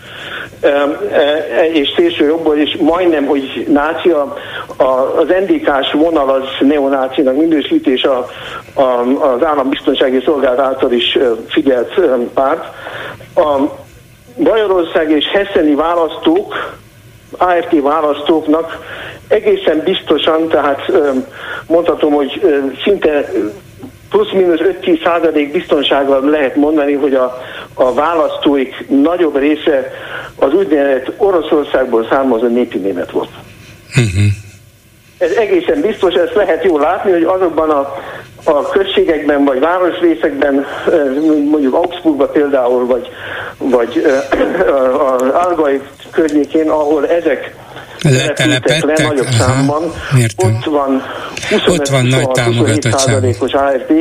és 1.72 1.92
szélső 1.96 2.26
jobból, 2.26 2.56
és 2.56 2.76
majdnem, 2.80 3.26
hogy 3.26 3.66
náci, 3.68 4.10
a, 4.10 4.36
az 5.16 5.26
NDK-s 5.26 5.92
vonal 5.92 6.30
az 6.30 6.42
neonácinak 6.60 7.36
minősít, 7.36 7.86
és 7.86 8.02
a, 8.02 8.28
a, 8.74 8.82
az 9.34 9.44
állambiztonsági 9.44 10.20
szolgálat 10.24 10.58
által 10.58 10.92
is 10.92 11.18
figyelt 11.48 12.00
párt. 12.34 12.64
A 13.34 13.58
Bajorország 14.42 15.10
és 15.10 15.24
Hesseni 15.32 15.74
választók, 15.74 16.78
AFT 17.38 17.80
választóknak 17.82 18.78
egészen 19.28 19.82
biztosan, 19.84 20.48
tehát 20.48 20.92
mondhatom, 21.66 22.12
hogy 22.12 22.42
szinte 22.84 23.30
plusz-minusz 24.10 24.60
5-10 24.82 25.02
százalék 25.04 25.52
biztonsággal 25.52 26.30
lehet 26.30 26.56
mondani, 26.56 26.92
hogy 26.92 27.14
a, 27.14 27.42
a 27.74 27.94
választóik 27.94 28.84
nagyobb 28.88 29.38
része 29.38 29.92
az 30.36 30.54
úgynevezett 30.54 31.12
Oroszországból 31.16 32.06
származó 32.10 32.46
népi 32.46 32.78
német 32.78 33.10
volt. 33.10 33.30
Uh-huh. 33.88 34.24
Ez 35.18 35.30
egészen 35.30 35.80
biztos, 35.80 36.14
ezt 36.14 36.34
lehet 36.34 36.64
jól 36.64 36.80
látni, 36.80 37.10
hogy 37.10 37.22
azokban 37.22 37.70
a, 37.70 37.96
a 38.44 38.68
községekben 38.68 39.44
vagy 39.44 39.60
városrészekben, 39.60 40.66
mondjuk 41.50 41.74
Augsburgban 41.74 42.30
például, 42.32 42.86
vagy, 42.86 43.08
vagy 43.58 44.04
az 44.98 45.22
Algai 45.22 45.80
környékén, 46.10 46.70
ahol 46.70 47.08
ezek 47.08 47.54
letelepettek 48.02 48.98
le 48.98 49.06
nagyobb 49.06 49.26
Aha, 49.26 49.42
számban, 49.42 49.92
értem. 50.18 50.54
ott 50.54 50.64
van 50.64 51.02
25 51.50 51.78
ott 51.78 51.88
van 51.88 52.06
nagy 52.06 52.28
támogatottság. 52.28 53.36
os 53.38 53.52
AFD, 53.52 53.92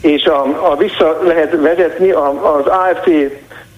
és 0.00 0.24
a, 0.24 0.70
a 0.72 0.76
vissza 0.76 1.18
lehet 1.26 1.56
vezetni 1.60 2.10
az 2.10 2.66
AFD 2.66 3.10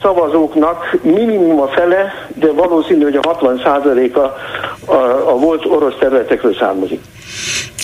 szavazóknak 0.03 0.99
minimum 1.03 1.61
a 1.61 1.69
fele, 1.69 2.29
de 2.35 2.53
valószínű, 2.53 3.03
hogy 3.03 3.17
a 3.17 3.21
60 3.29 3.61
százaléka 3.65 4.37
a, 4.85 4.95
a 5.27 5.37
volt 5.39 5.67
orosz 5.67 5.95
területekről 5.99 6.55
származik. 6.55 7.01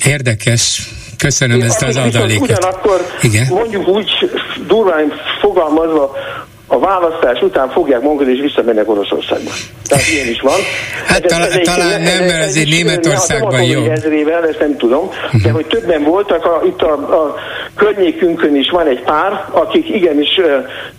Érdekes. 0.07 0.91
Köszönöm 1.19 1.61
Én 1.61 1.65
ezt 1.65 1.83
az 1.83 1.97
adalékot. 1.97 2.51
Ugyanakkor 2.51 3.07
Igen? 3.23 3.47
mondjuk 3.49 3.89
úgy 3.89 4.11
durván 4.67 5.13
fogalmazva, 5.41 6.13
a 6.67 6.79
választás 6.79 7.43
után 7.43 7.71
fogják 7.71 8.03
magukat 8.03 8.27
és 8.27 8.41
visszamennek 8.41 8.89
Oroszországba. 8.89 9.51
Tehát 9.89 10.05
ilyen 10.13 10.29
is 10.29 10.41
van. 10.41 10.61
Hát 11.07 11.25
ez, 11.25 11.31
talán, 11.31 11.51
ez 11.51 11.67
talán 11.67 12.01
nem, 12.03 12.25
mert 12.25 12.45
azért 12.45 12.69
Németországban 12.69 13.63
jó. 13.63 13.85
Ezrével, 13.91 14.49
ezt 14.49 14.59
nem 14.59 14.77
tudom, 14.77 15.07
uh-huh. 15.07 15.43
de 15.43 15.51
hogy 15.51 15.67
többen 15.67 16.03
voltak, 16.03 16.45
a, 16.45 16.63
itt 16.67 16.83
a, 16.83 16.93
a 16.93 17.35
környékünkön 17.75 18.57
is 18.57 18.71
van 18.71 18.87
egy 18.87 19.01
pár, 19.01 19.45
akik 19.51 19.89
igenis 19.89 20.39
uh, 20.39 20.45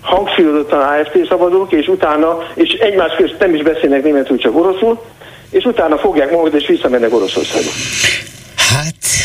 hangsúlyozottan 0.01 0.80
AFT 0.80 1.28
szavazók, 1.28 1.72
és 1.72 1.88
utána, 1.88 2.38
és 2.53 2.70
egymás 2.70 3.15
közt 3.18 3.36
nem 3.39 3.53
is 3.53 3.61
beszélnek 3.61 4.03
németül, 4.03 4.38
csak 4.38 4.55
oroszul, 4.55 5.01
és 5.49 5.63
utána 5.63 5.97
fogják 5.97 6.32
magukat 6.32 6.53
és 6.53 6.68
visszamennek 6.68 7.13
Oroszországba. 7.13 7.70
Hát 8.55 9.16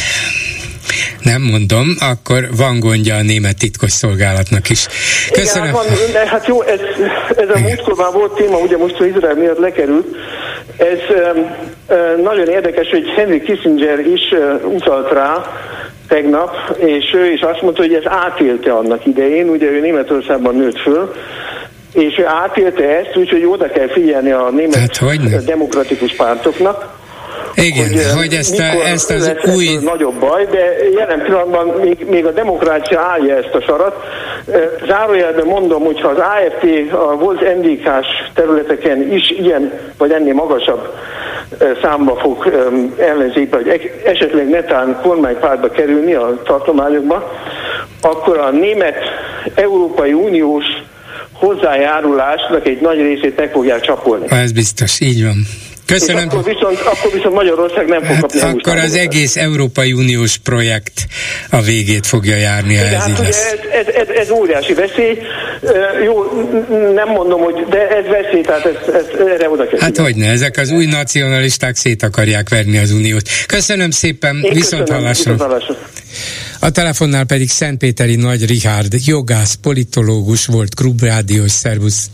nem 1.22 1.42
mondom, 1.42 1.96
akkor 2.00 2.48
van 2.56 2.80
gondja 2.80 3.14
a 3.14 3.22
német 3.22 3.58
titkos 3.58 3.90
szolgálatnak 3.90 4.70
is. 4.70 4.86
Köszönöm. 5.32 5.68
Igen, 5.68 5.80
hát, 5.80 5.98
van, 5.98 6.12
de 6.12 6.26
hát 6.26 6.46
jó, 6.46 6.62
ez, 6.62 6.80
ez 7.36 7.48
a 7.54 7.58
múltkor 7.58 7.94
már 7.96 8.12
volt 8.12 8.32
téma, 8.32 8.56
ugye 8.56 8.76
most 8.76 9.00
az 9.00 9.06
Izrael 9.06 9.34
miatt 9.34 9.58
lekerült. 9.58 10.06
Ez 10.76 10.98
nagyon 12.22 12.48
érdekes, 12.48 12.88
hogy 12.88 13.04
Henry 13.16 13.42
Kissinger 13.42 13.98
is 13.98 14.34
utalt 14.64 15.12
rá, 15.12 15.44
tegnap, 16.08 16.76
és 16.76 17.12
ő 17.14 17.32
is 17.32 17.40
azt 17.40 17.62
mondta, 17.62 17.82
hogy 17.82 17.94
ez 17.94 18.02
átélte 18.04 18.72
annak 18.72 19.06
idején, 19.06 19.48
ugye 19.48 19.66
ő 19.66 19.80
Németországban 19.80 20.56
nőtt 20.56 20.78
föl, 20.78 21.12
és 21.92 22.18
ő 22.18 22.26
átélte 22.26 22.98
ezt, 22.98 23.16
úgyhogy 23.16 23.44
oda 23.44 23.68
kell 23.68 23.88
figyelni 23.88 24.30
a 24.30 24.50
német 24.50 24.96
hát, 24.96 25.44
demokratikus 25.44 26.14
pártoknak. 26.14 27.00
Igen, 27.54 27.88
hogy, 27.88 28.04
hogy 28.16 28.32
ezt, 28.32 28.58
a, 28.58 28.86
ezt 28.86 29.10
az 29.10 29.32
új... 29.54 29.78
Nagyobb 29.80 30.14
baj, 30.14 30.46
de 30.50 30.88
jelen 30.94 31.22
pillanatban 31.22 31.66
még, 31.66 32.06
még 32.08 32.26
a 32.26 32.30
demokrácia 32.32 33.00
állja 33.00 33.36
ezt 33.36 33.54
a 33.54 33.60
sarat. 33.60 33.96
Zárójelben 34.86 35.46
mondom, 35.46 35.84
hogyha 35.84 36.08
az 36.08 36.18
AFT 36.18 36.92
a 36.92 37.16
volt 37.16 37.56
NDK-s 37.56 38.08
területeken 38.34 39.12
is 39.12 39.30
ilyen, 39.30 39.72
vagy 39.98 40.10
ennél 40.10 40.34
magasabb 40.34 40.94
számba 41.82 42.16
fog 42.16 42.52
ellenzékbe, 42.98 43.56
vagy 43.56 43.90
esetleg 44.04 44.48
netán 44.48 44.98
kormánypártba 45.02 45.68
kerülni 45.68 46.14
a 46.14 46.40
tartományokba, 46.44 47.32
akkor 48.00 48.38
a 48.38 48.50
német 48.50 48.96
Európai 49.54 50.12
Uniós 50.12 50.64
hozzájárulásnak 51.32 52.66
egy 52.66 52.80
nagy 52.80 52.98
részét 52.98 53.36
meg 53.36 53.50
fogják 53.50 53.80
csapolni. 53.80 54.26
Ez 54.28 54.52
biztos, 54.52 55.00
így 55.00 55.24
van. 55.24 55.36
Köszönöm. 55.86 56.28
akkor 56.28 56.44
viszont, 56.44 56.78
akkor 56.78 57.12
viszont 57.12 57.34
Magyarország 57.34 57.86
nem 57.86 58.02
fog 58.02 58.20
kapni 58.20 58.40
hát 58.40 58.54
Akkor 58.54 58.76
az 58.76 58.94
egész 58.94 59.36
Európai 59.36 59.92
Uniós 59.92 60.36
projekt 60.36 61.06
a 61.50 61.60
végét 61.60 62.06
fogja 62.06 62.36
járni, 62.36 62.76
ha 62.76 62.84
ez 62.84 62.92
hát 62.92 63.08
így 63.08 63.18
lesz. 63.18 63.52
Ez, 63.52 63.58
ez, 63.86 63.94
ez, 63.94 64.08
ez 64.16 64.30
óriási 64.30 64.74
veszély. 64.74 65.18
Jó, 66.04 66.22
nem 66.94 67.08
mondom, 67.08 67.40
hogy 67.40 67.66
de 67.70 67.88
ez 67.88 68.04
veszély, 68.06 68.40
tehát 68.40 68.64
ez, 68.66 68.94
ez, 68.94 69.26
erre 69.26 69.48
oda 69.48 69.66
kell. 69.66 69.80
Hát 69.80 69.96
hogy 69.96 70.16
ne, 70.16 70.30
ezek 70.30 70.56
az 70.56 70.70
új 70.70 70.86
nacionalisták 70.86 71.76
szét 71.76 72.02
akarják 72.02 72.48
verni 72.48 72.78
az 72.78 72.90
uniót. 72.90 73.28
Köszönöm 73.46 73.90
szépen, 73.90 74.34
Én 74.42 74.52
viszont 74.52 74.82
köszönöm, 74.82 75.02
hallásra. 75.02 75.32
Viszont 75.32 75.50
hallásra. 75.50 75.76
A 76.60 76.70
telefonnál 76.70 77.24
pedig 77.24 77.50
Szentpéteri 77.50 78.16
Nagy 78.16 78.46
Richard, 78.46 78.94
jogász, 79.06 79.54
politológus 79.54 80.46
volt, 80.46 80.74
klubrádiós, 80.74 81.50
szervusz. 81.50 82.06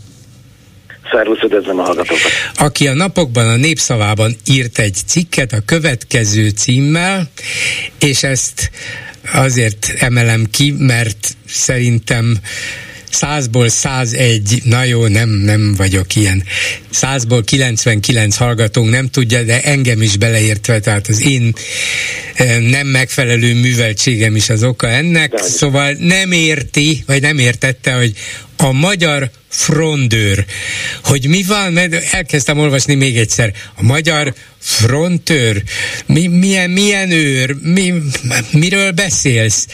Szervusz, 1.11 1.41
üdvözlöm 1.43 1.79
a 1.79 1.83
hallgatókat. 1.83 2.31
Aki 2.55 2.87
a 2.87 2.93
napokban 2.93 3.47
a 3.47 3.55
népszavában 3.55 4.35
írt 4.45 4.79
egy 4.79 4.97
cikket 5.05 5.53
a 5.53 5.61
következő 5.65 6.49
címmel, 6.49 7.29
és 7.99 8.23
ezt 8.23 8.71
azért 9.33 9.93
emelem 9.99 10.45
ki, 10.51 10.75
mert 10.77 11.35
szerintem 11.45 12.37
százból 13.09 13.69
101, 13.69 14.61
na 14.63 14.83
jó, 14.83 15.07
nem, 15.07 15.29
nem 15.29 15.73
vagyok 15.77 16.15
ilyen, 16.15 16.43
százból 16.89 17.43
99 17.43 18.35
hallgatónk 18.35 18.89
nem 18.89 19.07
tudja, 19.07 19.43
de 19.43 19.61
engem 19.61 20.01
is 20.01 20.17
beleértve, 20.17 20.79
tehát 20.79 21.07
az 21.07 21.27
én 21.27 21.53
nem 22.69 22.87
megfelelő 22.87 23.53
műveltségem 23.53 24.35
is 24.35 24.49
az 24.49 24.63
oka 24.63 24.87
ennek, 24.87 25.37
szóval 25.37 25.91
nem 25.91 26.31
érti, 26.31 27.03
vagy 27.05 27.21
nem 27.21 27.37
értette, 27.37 27.93
hogy 27.93 28.13
a 28.61 28.71
magyar 28.71 29.29
frondőr. 29.47 30.45
Hogy 31.03 31.27
mi 31.27 31.43
van, 31.43 31.77
elkezdtem 32.11 32.59
olvasni 32.59 32.95
még 32.95 33.17
egyszer. 33.17 33.53
A 33.75 33.83
magyar 33.83 34.33
frontőr, 34.59 35.63
mi, 36.05 36.27
milyen, 36.27 36.69
milyen 36.69 37.11
őr, 37.11 37.55
mi, 37.61 37.93
miről 38.51 38.91
beszélsz? 38.91 39.67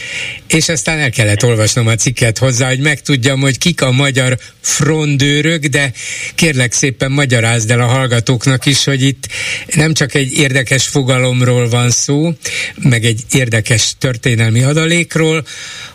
És 0.48 0.68
aztán 0.68 0.98
el 0.98 1.10
kellett 1.10 1.44
olvasnom 1.44 1.86
a 1.86 1.94
cikket 1.94 2.38
hozzá, 2.38 2.68
hogy 2.68 2.78
megtudjam, 2.78 3.40
hogy 3.40 3.58
kik 3.58 3.82
a 3.82 3.90
magyar 3.90 4.38
frondőrök, 4.60 5.64
de 5.64 5.92
kérlek 6.34 6.72
szépen 6.72 7.12
magyarázd 7.12 7.70
el 7.70 7.80
a 7.80 7.86
hallgatóknak 7.86 8.66
is, 8.66 8.84
hogy 8.84 9.02
itt 9.02 9.28
nem 9.74 9.94
csak 9.94 10.14
egy 10.14 10.32
érdekes 10.32 10.86
fogalomról 10.86 11.68
van 11.68 11.90
szó, 11.90 12.32
meg 12.76 13.04
egy 13.04 13.22
érdekes 13.30 13.94
történelmi 13.98 14.62
adalékról, 14.62 15.46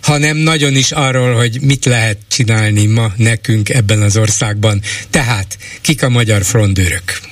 hanem 0.02 0.38
nagyon 0.38 0.76
is 0.76 0.92
arról, 0.92 1.36
hogy 1.36 1.62
mit 1.62 1.86
lehet 1.86 2.18
csinálni 2.28 2.86
ma 2.86 3.14
nekünk 3.16 3.70
ebben 3.70 4.02
az 4.02 4.18
országban. 4.18 4.82
Tehát, 5.10 5.58
kik 5.82 6.04
a 6.04 6.10
magyar 6.10 6.44
frondőrök? 6.44 7.31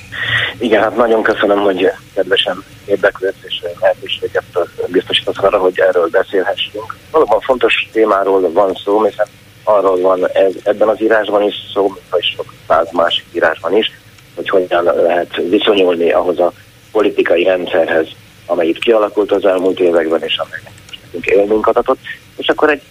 Igen, 0.59 0.81
hát 0.81 0.95
nagyon 0.95 1.21
köszönöm, 1.21 1.59
hogy 1.59 1.91
kedvesen 2.13 2.63
érdeklődsz 2.85 3.43
és 3.47 3.63
lehetőséget 3.79 4.43
biztosítasz 4.87 5.37
arra, 5.37 5.57
hogy 5.57 5.79
erről 5.79 6.07
beszélhessünk. 6.07 6.95
Valóban 7.11 7.39
fontos 7.39 7.87
témáról 7.91 8.51
van 8.51 8.75
szó, 8.83 9.03
hiszen 9.03 9.27
arról 9.63 9.99
van 9.99 10.27
ez, 10.27 10.53
ebben 10.63 10.87
az 10.87 11.01
írásban 11.01 11.43
is 11.43 11.55
szó, 11.73 11.97
vagy 12.09 12.23
sok 12.35 12.53
száz 12.67 12.87
másik 12.91 13.25
írásban 13.33 13.77
is, 13.77 13.91
hogy 14.35 14.49
hogyan 14.49 14.83
lehet 14.83 15.35
viszonyulni 15.49 16.11
ahhoz 16.11 16.39
a 16.39 16.53
politikai 16.91 17.43
rendszerhez, 17.43 18.07
amely 18.45 18.67
itt 18.67 18.79
kialakult 18.79 19.31
az 19.31 19.45
elmúlt 19.45 19.79
években, 19.79 20.21
és 20.23 20.37
amelynek 20.37 20.71
most 20.87 20.99
nekünk 21.03 21.25
élmünk 21.25 21.67
adatot. 21.67 21.97
És 22.37 22.47
akkor 22.47 22.69
egy 22.69 22.81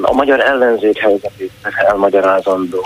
a 0.00 0.12
magyar 0.12 0.40
ellenzék 0.40 0.98
helyzetét 0.98 1.52
elmagyarázandó, 1.86 2.84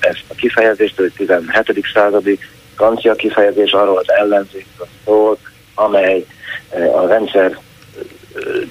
ezt 0.00 0.24
a 0.28 0.34
kifejezést, 0.34 0.96
hogy 0.96 1.12
17. 1.16 1.86
századi 1.94 2.38
francia 2.76 3.14
kifejezés 3.14 3.72
arról 3.72 3.98
az 3.98 4.10
ellenzékről 4.10 4.86
szól, 5.04 5.38
amely 5.74 6.24
eh, 6.68 7.02
a 7.02 7.06
rendszer 7.06 7.44
eh, 7.44 7.58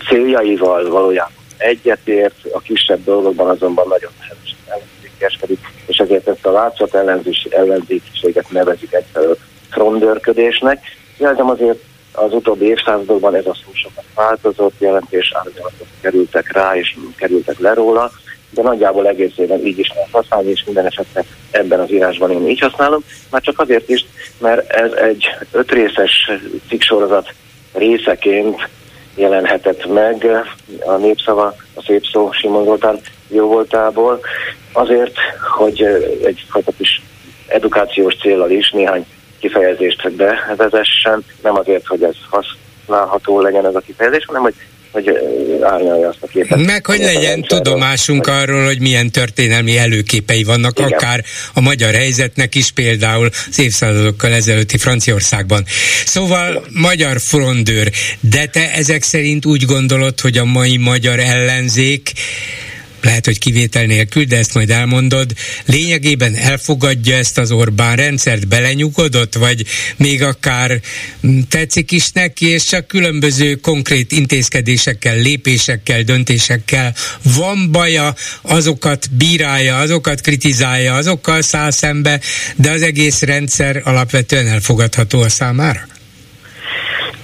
céljaival 0.08 0.89
valójában 0.89 1.43
egyetért, 1.58 2.36
a 2.53 2.60
kisebb 2.60 3.03
dolgokban 3.03 3.49
azonban 3.49 3.88
nagyon 3.88 4.12
ellenzékeskedik, 4.68 5.60
és 5.86 5.97
ezért 5.97 6.28
ezt 6.28 6.45
a 6.45 6.51
látszat 6.51 6.95
ellenzékiséget 7.49 8.49
nevezik 8.49 8.93
egyfelől 8.93 9.38
frondörködésnek. 9.70 10.84
Jelzem 11.18 11.49
azért 11.49 11.80
az 12.12 12.34
utóbbi 12.34 12.66
évszázadokban 12.66 13.36
ez 13.36 13.45
a 13.45 13.58
szó 13.66 13.72
sokat 13.74 14.03
változott, 14.16 14.74
jelentés 14.80 15.34
kerültek 16.01 16.53
rá, 16.53 16.76
és 16.76 16.97
kerültek 17.16 17.60
le 17.60 17.74
róla, 17.74 18.12
de 18.50 18.62
nagyjából 18.62 19.08
egészében 19.08 19.66
így 19.66 19.80
is 19.80 19.91
lehet 19.93 20.10
használni, 20.12 20.50
és 20.50 20.64
minden 20.66 20.86
esetre 20.86 21.24
ebben 21.52 21.80
az 21.80 21.91
írásban 21.91 22.32
én 22.32 22.50
így 22.50 22.60
használom, 22.60 23.04
már 23.30 23.41
csak 23.41 23.60
azért 23.60 23.89
is, 23.89 24.06
mert 24.38 24.72
ez 24.72 24.91
egy 24.91 25.26
ötrészes 25.52 26.32
cikksorozat 26.68 27.34
részeként 27.74 28.70
jelenhetett 29.16 29.93
meg 29.93 30.26
a 30.86 30.96
népszava, 30.96 31.56
a 31.74 31.82
szép 31.86 32.06
szó 32.06 32.32
Simon 32.32 32.64
Zoltán 32.64 33.00
jó 33.28 33.48
voltából, 33.48 34.20
azért, 34.72 35.16
hogy 35.58 35.84
egy 36.24 36.46
kis 36.78 37.02
edukációs 37.48 38.16
célral 38.16 38.50
is 38.50 38.72
néhány 38.72 39.06
kifejezést 39.39 40.12
bevezessen, 40.12 41.24
nem 41.43 41.56
azért, 41.56 41.88
hogy 41.88 42.04
ez 42.04 42.16
használható 42.30 43.41
legyen 43.41 43.66
ez 43.66 43.76
a 43.76 43.80
kifejezés, 43.80 44.26
hanem 44.26 44.41
hogy 44.41 44.54
hogy 44.96 45.10
árnyalja 45.62 46.08
azt 46.08 46.18
a 46.22 46.28
képet. 46.28 46.66
Meg, 46.66 46.86
hogy 46.86 47.00
legyen 47.00 47.41
tudomásunk 47.41 48.26
hogy... 48.26 48.34
arról, 48.41 48.66
hogy 48.66 48.80
milyen 48.80 49.12
történelmi 49.12 49.78
előképei 49.78 50.43
vannak, 50.43 50.80
Igen. 50.80 50.91
akár 50.91 51.24
a 51.54 51.62
magyar 51.62 51.93
helyzetnek 51.93 52.56
is, 52.56 52.72
például 52.72 53.30
az 53.50 53.60
évszázadokkal 53.60 54.32
ezelőtti 54.32 54.78
Franciaországban. 54.78 55.64
Szóval 56.06 56.50
Igen. 56.50 56.64
magyar 56.72 57.20
frondőr, 57.20 57.91
de 58.20 58.46
te 58.46 58.72
ezek 58.74 59.04
szerint 59.04 59.46
úgy 59.46 59.66
gondolod, 59.66 60.20
hogy 60.20 60.38
a 60.38 60.46
mai 60.46 60.78
magyar 60.78 61.20
ellenzék 61.20 62.12
lehet, 63.06 63.26
hogy 63.26 63.39
kivétel 63.39 63.86
nélkül, 63.86 64.24
de 64.24 64.38
ezt 64.38 64.53
majd 64.53 64.70
elmondod, 64.70 65.32
lényegében 65.66 66.36
elfogadja 66.36 67.16
ezt 67.16 67.38
az 67.38 67.51
Orbán 67.51 67.95
rendszert, 67.95 68.47
belenyugodott, 68.47 69.34
vagy 69.34 69.66
még 69.97 70.24
akár 70.24 70.80
mm, 71.28 71.39
tetszik 71.49 71.91
is 71.91 72.12
neki, 72.12 72.45
és 72.47 72.64
csak 72.64 72.88
különböző 72.88 73.56
konkrét 73.56 74.12
intézkedésekkel, 74.12 75.16
lépésekkel, 75.16 76.01
döntésekkel 76.01 76.93
van 77.38 77.72
baja, 77.72 78.14
azokat 78.41 79.12
bírálja, 79.18 79.78
azokat 79.78 80.22
kritizálja, 80.22 80.93
azokkal 80.93 81.41
száll 81.41 81.72
szembe, 81.72 82.20
de 82.56 82.72
az 82.72 82.82
egész 82.82 83.22
rendszer 83.22 83.82
alapvetően 83.84 84.47
elfogadható 84.47 85.22
a 85.22 85.30
számára? 85.30 85.88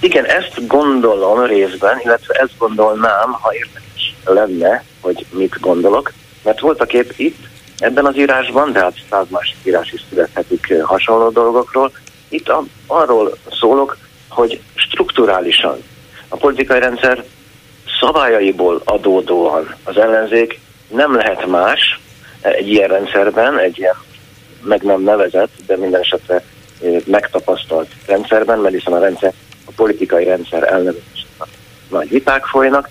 Igen, 0.00 0.24
ezt 0.24 0.66
gondolom 0.66 1.44
részben, 1.44 2.00
illetve 2.04 2.34
ezt 2.34 2.58
gondolnám, 2.58 3.32
ha 3.32 3.54
érdekes 3.54 3.91
lenne, 4.24 4.84
hogy 5.00 5.26
mit 5.30 5.60
gondolok, 5.60 6.12
mert 6.42 6.60
voltak 6.60 6.92
épp 6.92 7.10
itt, 7.16 7.38
ebben 7.78 8.06
az 8.06 8.16
írásban, 8.16 8.72
de 8.72 8.80
hát 8.80 8.96
száz 9.10 9.26
másik 9.28 9.56
írás 9.64 9.92
is 9.92 10.04
születhetik 10.08 10.82
hasonló 10.82 11.30
dolgokról, 11.30 11.92
itt 12.28 12.48
a, 12.48 12.64
arról 12.86 13.36
szólok, 13.50 13.96
hogy 14.28 14.60
strukturálisan 14.74 15.82
a 16.28 16.36
politikai 16.36 16.78
rendszer 16.78 17.24
szabályaiból 18.00 18.80
adódóan 18.84 19.74
az 19.84 19.96
ellenzék 19.96 20.60
nem 20.88 21.14
lehet 21.14 21.46
más 21.46 22.00
egy 22.40 22.68
ilyen 22.68 22.88
rendszerben, 22.88 23.58
egy 23.58 23.78
ilyen 23.78 23.96
meg 24.62 24.82
nem 24.82 25.02
nevezett, 25.02 25.50
de 25.66 25.76
minden 25.76 26.00
esetre 26.00 26.44
megtapasztalt 27.04 27.90
rendszerben, 28.06 28.58
mert 28.58 28.74
hiszen 28.74 28.92
a 28.92 28.98
rendszer, 28.98 29.32
a 29.64 29.70
politikai 29.76 30.24
rendszer 30.24 30.72
elnevezés 30.72 31.26
nagy 31.90 32.08
viták 32.08 32.44
folynak, 32.44 32.88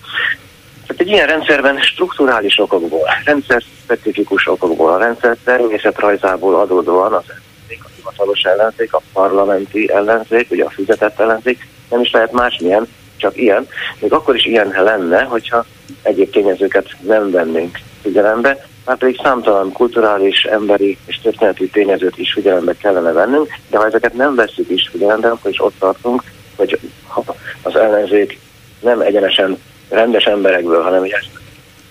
tehát 0.86 1.02
egy 1.02 1.08
ilyen 1.08 1.26
rendszerben 1.26 1.80
strukturális 1.80 2.58
okokból, 2.58 3.08
rendszer 3.24 3.62
specifikus 3.82 4.48
okokból, 4.48 4.92
a 4.92 4.98
rendszer 4.98 5.36
természetrajzából 5.44 6.60
adódóan 6.60 7.12
az 7.12 7.24
ellenzék, 7.28 7.84
a 7.84 7.88
hivatalos 7.96 8.42
ellenzék, 8.42 8.92
a 8.92 9.02
parlamenti 9.12 9.90
ellenzék, 9.92 10.50
ugye 10.50 10.64
a 10.64 10.70
fizetett 10.70 11.20
ellenzék, 11.20 11.68
nem 11.90 12.00
is 12.00 12.10
lehet 12.10 12.32
másmilyen, 12.32 12.86
csak 13.16 13.36
ilyen. 13.36 13.68
Még 13.98 14.12
akkor 14.12 14.34
is 14.34 14.44
ilyen 14.44 14.74
lenne, 14.84 15.22
hogyha 15.22 15.64
egyéb 16.02 16.30
tényezőket 16.30 16.88
nem 17.00 17.30
vennénk 17.30 17.78
figyelembe, 18.02 18.66
már 18.84 18.96
pedig 18.96 19.20
számtalan 19.22 19.72
kulturális, 19.72 20.42
emberi 20.42 20.98
és 21.06 21.18
történeti 21.22 21.68
tényezőt 21.68 22.18
is 22.18 22.32
figyelembe 22.32 22.74
kellene 22.76 23.12
vennünk, 23.12 23.48
de 23.70 23.78
ha 23.78 23.86
ezeket 23.86 24.14
nem 24.14 24.34
veszük 24.34 24.70
is 24.70 24.88
figyelembe, 24.88 25.28
akkor 25.28 25.50
is 25.50 25.60
ott 25.60 25.74
tartunk, 25.78 26.22
hogy 26.56 26.78
ha 27.06 27.24
az 27.62 27.76
ellenzék 27.76 28.38
nem 28.80 29.00
egyenesen 29.00 29.58
rendes 29.92 30.24
emberekből, 30.24 30.82
hanem 30.82 31.00
hogy 31.00 31.30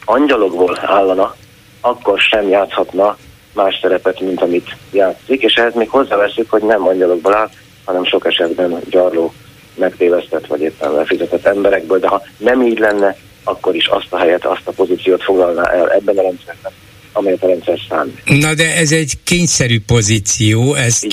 angyalokból 0.06 0.78
állana, 0.82 1.36
akkor 1.82 2.20
sem 2.20 2.50
játszhatna 2.50 3.18
más 3.54 3.80
szerepet, 3.82 4.20
mint 4.20 4.42
amit 4.42 4.76
játszik, 4.92 5.42
és 5.42 5.54
ehhez 5.54 5.74
még 5.74 5.90
hozzáveszünk, 5.90 6.50
hogy 6.50 6.64
nem 6.64 6.88
angyalokból 6.88 7.36
áll, 7.36 7.50
hanem 7.86 8.06
sok 8.06 8.26
esetben 8.26 8.80
gyarló, 8.90 9.34
megtévesztett 9.76 10.48
vagy 10.48 10.62
éppen 10.62 10.92
lefizetett 10.92 11.46
emberekből, 11.46 12.00
de 12.00 12.08
ha 12.08 12.22
nem 12.38 12.62
így 12.62 12.80
lenne, 12.80 13.16
akkor 13.44 13.76
is 13.76 13.88
azt 13.88 14.14
a 14.14 14.18
helyet, 14.18 14.46
azt 14.46 14.68
a 14.68 14.72
pozíciót 14.72 15.24
foglalná 15.24 15.64
el 15.64 15.92
ebben 15.92 16.18
a 16.18 16.22
rendszerben, 16.22 16.72
amelyet 17.14 17.44
a 17.44 17.48
rendszer 17.48 17.80
számít. 17.90 18.40
Na 18.40 18.54
de 18.54 18.76
ez 18.76 18.92
egy 18.92 19.14
kényszerű 19.24 19.80
pozíció, 19.80 20.76
ezt, 20.76 21.08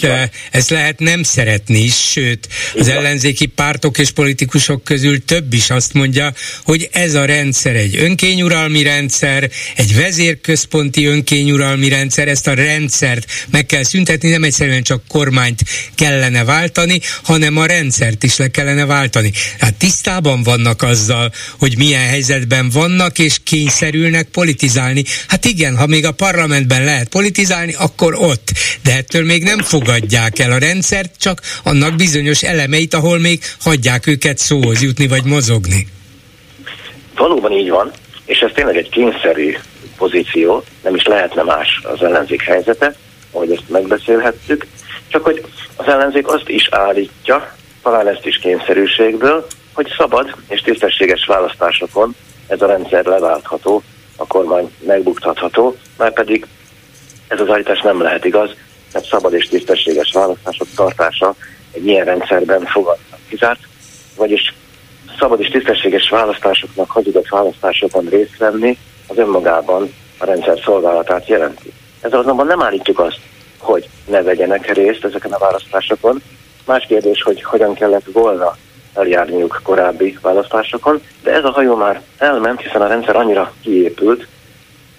ezt 0.50 0.70
lehet 0.70 0.98
nem 0.98 1.22
szeretni 1.22 1.78
is, 1.78 2.10
sőt, 2.10 2.48
az 2.74 2.86
Igen. 2.86 2.96
ellenzéki 2.96 3.46
pártok 3.46 3.98
és 3.98 4.10
politikusok 4.10 4.84
közül 4.84 5.24
több 5.24 5.52
is 5.52 5.70
azt 5.70 5.92
mondja, 5.92 6.32
hogy 6.64 6.88
ez 6.92 7.14
a 7.14 7.24
rendszer 7.24 7.76
egy 7.76 7.96
önkényuralmi 7.96 8.82
rendszer, 8.82 9.50
egy 9.76 9.96
vezérközponti 9.96 11.06
önkényuralmi 11.06 11.88
rendszer, 11.88 12.28
ezt 12.28 12.46
a 12.46 12.54
rendszert 12.54 13.26
meg 13.50 13.66
kell 13.66 13.82
szüntetni, 13.82 14.28
nem 14.28 14.44
egyszerűen 14.44 14.82
csak 14.82 15.02
kormányt 15.08 15.62
kellene 15.94 16.44
váltani, 16.44 17.00
hanem 17.22 17.56
a 17.56 17.66
rendszert 17.66 18.22
is 18.22 18.36
le 18.36 18.48
kellene 18.48 18.86
váltani. 18.86 19.32
Hát 19.58 19.74
tisztában 19.74 20.42
vannak 20.42 20.82
azzal, 20.82 21.32
hogy 21.58 21.76
milyen 21.76 22.08
helyzetben 22.08 22.70
vannak, 22.70 23.18
és 23.18 23.36
kényszerülnek 23.44 24.28
politizálni. 24.28 25.04
Hát 25.26 25.44
igen, 25.44 25.76
ha 25.76 25.86
még 25.88 26.06
a 26.06 26.12
parlamentben 26.12 26.84
lehet 26.84 27.08
politizálni, 27.08 27.74
akkor 27.78 28.14
ott. 28.14 28.48
De 28.82 28.96
ettől 28.96 29.24
még 29.24 29.42
nem 29.42 29.58
fogadják 29.58 30.38
el 30.38 30.52
a 30.52 30.58
rendszert, 30.58 31.14
csak 31.18 31.40
annak 31.62 31.94
bizonyos 31.96 32.42
elemeit, 32.42 32.94
ahol 32.94 33.18
még 33.18 33.40
hagyják 33.60 34.06
őket 34.06 34.38
szóhoz 34.38 34.82
jutni 34.82 35.06
vagy 35.06 35.24
mozogni. 35.24 35.86
Valóban 37.16 37.52
így 37.52 37.70
van, 37.70 37.90
és 38.24 38.38
ez 38.38 38.50
tényleg 38.54 38.76
egy 38.76 38.88
kényszerű 38.88 39.56
pozíció, 39.96 40.64
nem 40.82 40.94
is 40.94 41.04
lehetne 41.04 41.42
más 41.42 41.80
az 41.82 42.02
ellenzék 42.02 42.42
helyzete, 42.42 42.94
ahogy 43.30 43.52
ezt 43.52 43.68
megbeszélhettük, 43.68 44.66
csak 45.08 45.24
hogy 45.24 45.44
az 45.76 45.86
ellenzék 45.86 46.28
azt 46.28 46.48
is 46.48 46.68
állítja, 46.70 47.56
talán 47.82 48.08
ezt 48.08 48.26
is 48.26 48.38
kényszerűségből, 48.38 49.46
hogy 49.72 49.94
szabad 49.96 50.34
és 50.48 50.60
tisztességes 50.60 51.26
választásokon 51.26 52.14
ez 52.46 52.62
a 52.62 52.66
rendszer 52.66 53.04
leváltható, 53.04 53.82
a 54.18 54.26
kormány 54.26 54.72
megbuktatható, 54.86 55.76
mert 55.98 56.14
pedig 56.14 56.46
ez 57.28 57.40
az 57.40 57.50
állítás 57.50 57.80
nem 57.80 58.02
lehet 58.02 58.24
igaz, 58.24 58.50
mert 58.92 59.06
szabad 59.06 59.32
és 59.32 59.48
tisztességes 59.48 60.12
választások 60.12 60.68
tartása 60.76 61.34
egy 61.72 61.86
ilyen 61.86 62.04
rendszerben 62.04 62.64
fogadnak 62.64 63.18
kizárt, 63.28 63.60
vagyis 64.16 64.54
szabad 65.18 65.40
és 65.40 65.48
tisztességes 65.48 66.08
választásoknak 66.08 66.90
hagyott 66.90 67.28
választásokon 67.28 68.04
részt 68.04 68.36
venni 68.38 68.78
az 69.06 69.18
önmagában 69.18 69.94
a 70.18 70.24
rendszer 70.24 70.60
szolgálatát 70.64 71.26
jelenti. 71.26 71.72
Ezzel 72.00 72.18
azonban 72.18 72.46
nem 72.46 72.62
állítjuk 72.62 72.98
azt, 72.98 73.20
hogy 73.58 73.88
ne 74.06 74.22
vegyenek 74.22 74.72
részt 74.72 75.04
ezeken 75.04 75.32
a 75.32 75.38
választásokon. 75.38 76.22
Más 76.66 76.84
kérdés, 76.86 77.22
hogy 77.22 77.42
hogyan 77.42 77.74
kellett 77.74 78.06
volna 78.12 78.56
eljárniuk 78.98 79.60
korábbi 79.62 80.18
választásokon, 80.22 81.00
de 81.22 81.32
ez 81.32 81.44
a 81.44 81.50
hajó 81.50 81.76
már 81.76 82.02
elment, 82.18 82.60
hiszen 82.60 82.80
a 82.80 82.86
rendszer 82.86 83.16
annyira 83.16 83.52
kiépült, 83.62 84.26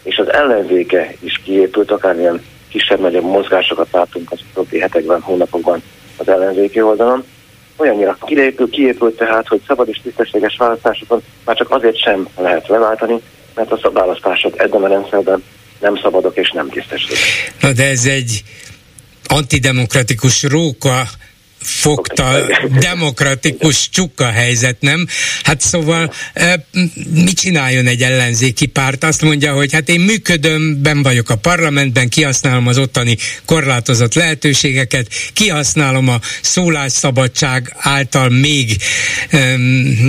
és 0.03 0.17
az 0.17 0.31
ellenzéke 0.33 1.13
is 1.19 1.41
kiépült, 1.43 1.91
akármilyen 1.91 2.41
kisebb-nagyobb 2.69 3.23
mozgásokat 3.23 3.87
látunk 3.91 4.31
az 4.31 4.39
utóbbi 4.51 4.79
hetekben, 4.79 5.21
hónapokban 5.21 5.81
az 6.17 6.27
ellenzéki 6.27 6.81
oldalon. 6.81 7.23
Olyannyira 7.77 8.17
kiépült, 8.25 8.69
kiépült 8.69 9.17
tehát, 9.17 9.47
hogy 9.47 9.61
szabad 9.67 9.87
és 9.87 9.99
tisztességes 10.03 10.57
választásokon 10.57 11.21
már 11.45 11.55
csak 11.55 11.71
azért 11.71 12.01
sem 12.01 12.27
lehet 12.37 12.67
leváltani, 12.67 13.21
mert 13.55 13.71
a 13.71 13.91
választások 13.91 14.59
ebben 14.59 14.83
a 14.83 14.87
rendszerben 14.87 15.43
nem 15.79 15.97
szabadok 16.01 16.37
és 16.37 16.51
nem 16.51 16.69
tisztességes. 16.69 17.51
Na 17.61 17.71
de 17.71 17.83
ez 17.89 18.05
egy 18.05 18.43
antidemokratikus 19.27 20.43
róka 20.43 21.07
fogta 21.61 22.45
demokratikus 22.79 23.89
csukka 23.89 24.25
helyzet, 24.25 24.77
nem? 24.79 25.07
Hát 25.43 25.61
szóval 25.61 26.13
mit 27.13 27.39
csináljon 27.39 27.87
egy 27.87 28.01
ellenzéki 28.01 28.65
párt? 28.65 29.03
Azt 29.03 29.21
mondja, 29.21 29.53
hogy 29.53 29.73
hát 29.73 29.89
én 29.89 29.99
működöm, 29.99 30.81
ben 30.81 31.03
vagyok 31.03 31.29
a 31.29 31.35
parlamentben, 31.35 32.09
kihasználom 32.09 32.67
az 32.67 32.77
ottani 32.77 33.17
korlátozott 33.45 34.13
lehetőségeket, 34.13 35.07
kihasználom 35.33 36.07
a 36.07 36.19
szólásszabadság 36.41 37.75
által 37.77 38.29
még 38.29 38.77
um, 39.31 39.61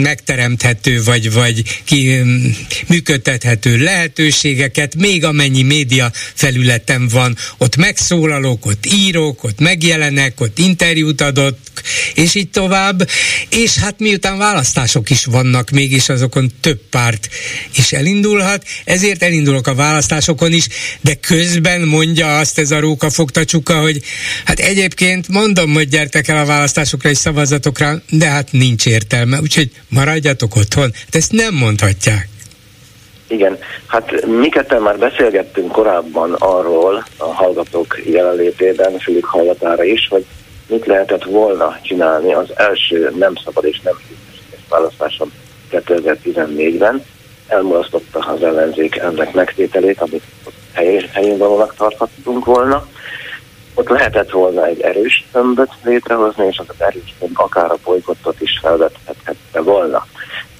megteremthető, 0.02 1.02
vagy, 1.02 1.32
vagy 1.32 1.62
ki, 1.84 2.20
um, 2.20 2.56
működtethető 2.86 3.76
lehetőségeket, 3.76 4.94
még 4.94 5.24
amennyi 5.24 5.62
média 5.62 6.10
felületen 6.34 7.08
van, 7.08 7.36
ott 7.58 7.76
megszólalok, 7.76 8.66
ott 8.66 8.86
írok, 8.86 9.44
ott 9.44 9.60
megjelenek, 9.60 10.40
ott 10.40 10.58
interjút 10.58 11.20
adok, 11.20 11.39
adott, 11.40 11.82
és 12.14 12.34
így 12.34 12.50
tovább. 12.50 13.08
És 13.50 13.78
hát 13.78 13.98
miután 13.98 14.38
választások 14.38 15.10
is 15.10 15.24
vannak, 15.24 15.70
mégis 15.70 16.08
azokon 16.08 16.50
több 16.60 16.80
párt 16.90 17.28
is 17.76 17.92
elindulhat, 17.92 18.64
ezért 18.84 19.22
elindulok 19.22 19.66
a 19.66 19.74
választásokon 19.74 20.52
is, 20.52 20.66
de 21.00 21.14
közben 21.14 21.80
mondja 21.80 22.38
azt 22.38 22.58
ez 22.58 22.70
a 22.70 22.80
róka 22.80 23.10
fogta 23.10 23.44
csuka, 23.44 23.80
hogy 23.80 24.00
hát 24.44 24.58
egyébként 24.58 25.28
mondom, 25.28 25.72
hogy 25.72 25.88
gyertek 25.88 26.28
el 26.28 26.36
a 26.36 26.46
választásokra 26.46 27.10
és 27.10 27.18
szavazatokra, 27.18 28.02
de 28.10 28.26
hát 28.26 28.52
nincs 28.52 28.86
értelme, 28.86 29.40
úgyhogy 29.40 29.70
maradjatok 29.88 30.56
otthon. 30.56 30.90
Hát 30.92 31.14
ezt 31.14 31.32
nem 31.32 31.54
mondhatják. 31.54 32.28
Igen, 33.30 33.58
hát 33.86 34.26
mi 34.26 34.48
ketten 34.48 34.82
már 34.82 34.98
beszélgettünk 34.98 35.72
korábban 35.72 36.32
arról 36.32 37.06
a 37.16 37.24
hallgatók 37.24 38.00
jelenlétében, 38.04 38.98
fülük 38.98 39.24
hallatára 39.24 39.84
is, 39.84 40.06
hogy 40.10 40.24
mit 40.70 40.86
lehetett 40.86 41.24
volna 41.24 41.78
csinálni 41.82 42.34
az 42.34 42.48
első 42.54 43.12
nem 43.18 43.34
szabad 43.44 43.64
és 43.64 43.80
nem 43.80 43.94
tisztességes 44.08 44.64
választáson 44.68 45.32
2014-ben. 45.70 47.04
Elmulasztotta 47.46 48.18
az 48.18 48.42
ellenzék 48.42 48.96
ennek 48.96 49.32
megtételét, 49.32 50.00
amit 50.00 50.22
helyén, 50.72 51.08
helyén 51.12 51.38
valónak 51.38 51.74
tarthattunk 51.74 52.44
volna. 52.44 52.86
Ott 53.74 53.88
lehetett 53.88 54.30
volna 54.30 54.66
egy 54.66 54.80
erős 54.80 55.24
tömböt 55.32 55.70
létrehozni, 55.82 56.46
és 56.46 56.58
az 56.58 56.66
az 56.68 56.86
erős 56.86 57.14
tömb 57.18 57.40
akár 57.40 57.70
a 57.70 57.78
bolykottot 57.84 58.40
is 58.40 58.58
felvethette 58.62 59.60
volna. 59.60 60.06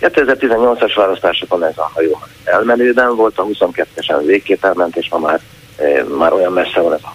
2018-as 0.01 0.93
választásokon 0.97 1.65
ez 1.65 1.79
a 1.79 1.91
hajó 1.95 2.23
elmenőben 2.45 3.17
volt, 3.17 3.39
a 3.39 3.45
22-esen 3.45 4.23
végképp 4.25 4.65
elment, 4.65 4.97
és 4.97 5.09
ma 5.11 5.19
már, 5.19 5.41
e, 5.77 6.05
már 6.05 6.33
olyan 6.33 6.53
messze 6.53 6.81
van 6.81 6.93
ez 6.93 7.03
a 7.03 7.15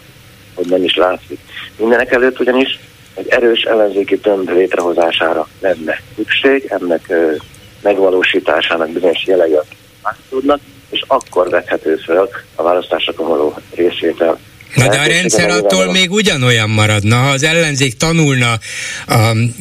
hogy 0.56 0.68
nem 0.68 0.84
is 0.84 0.96
látszik. 0.96 1.40
Mindenek 1.78 2.12
előtt 2.12 2.40
ugyanis 2.40 2.80
egy 3.14 3.28
erős 3.30 3.62
ellenzéki 3.62 4.18
tömb 4.18 4.50
létrehozására 4.50 5.48
lenne 5.60 6.02
szükség, 6.16 6.66
ennek 6.70 7.14
megvalósításának 7.82 8.90
bizonyos 8.90 9.26
jelei 9.26 9.56
tudnak, 10.30 10.60
és 10.90 11.04
akkor 11.08 11.50
vethető 11.50 11.96
fel 11.96 12.30
a 12.56 12.64
választásokon 12.64 13.28
való 13.28 13.58
részvétel 13.76 14.38
Na 14.76 14.88
de 14.88 15.00
a 15.00 15.08
rendszer 15.08 15.50
attól 15.50 15.92
még 15.92 16.12
ugyanolyan 16.12 16.70
maradna, 16.70 17.16
ha 17.16 17.30
az 17.30 17.44
ellenzék 17.44 17.98
tanulna 17.98 18.60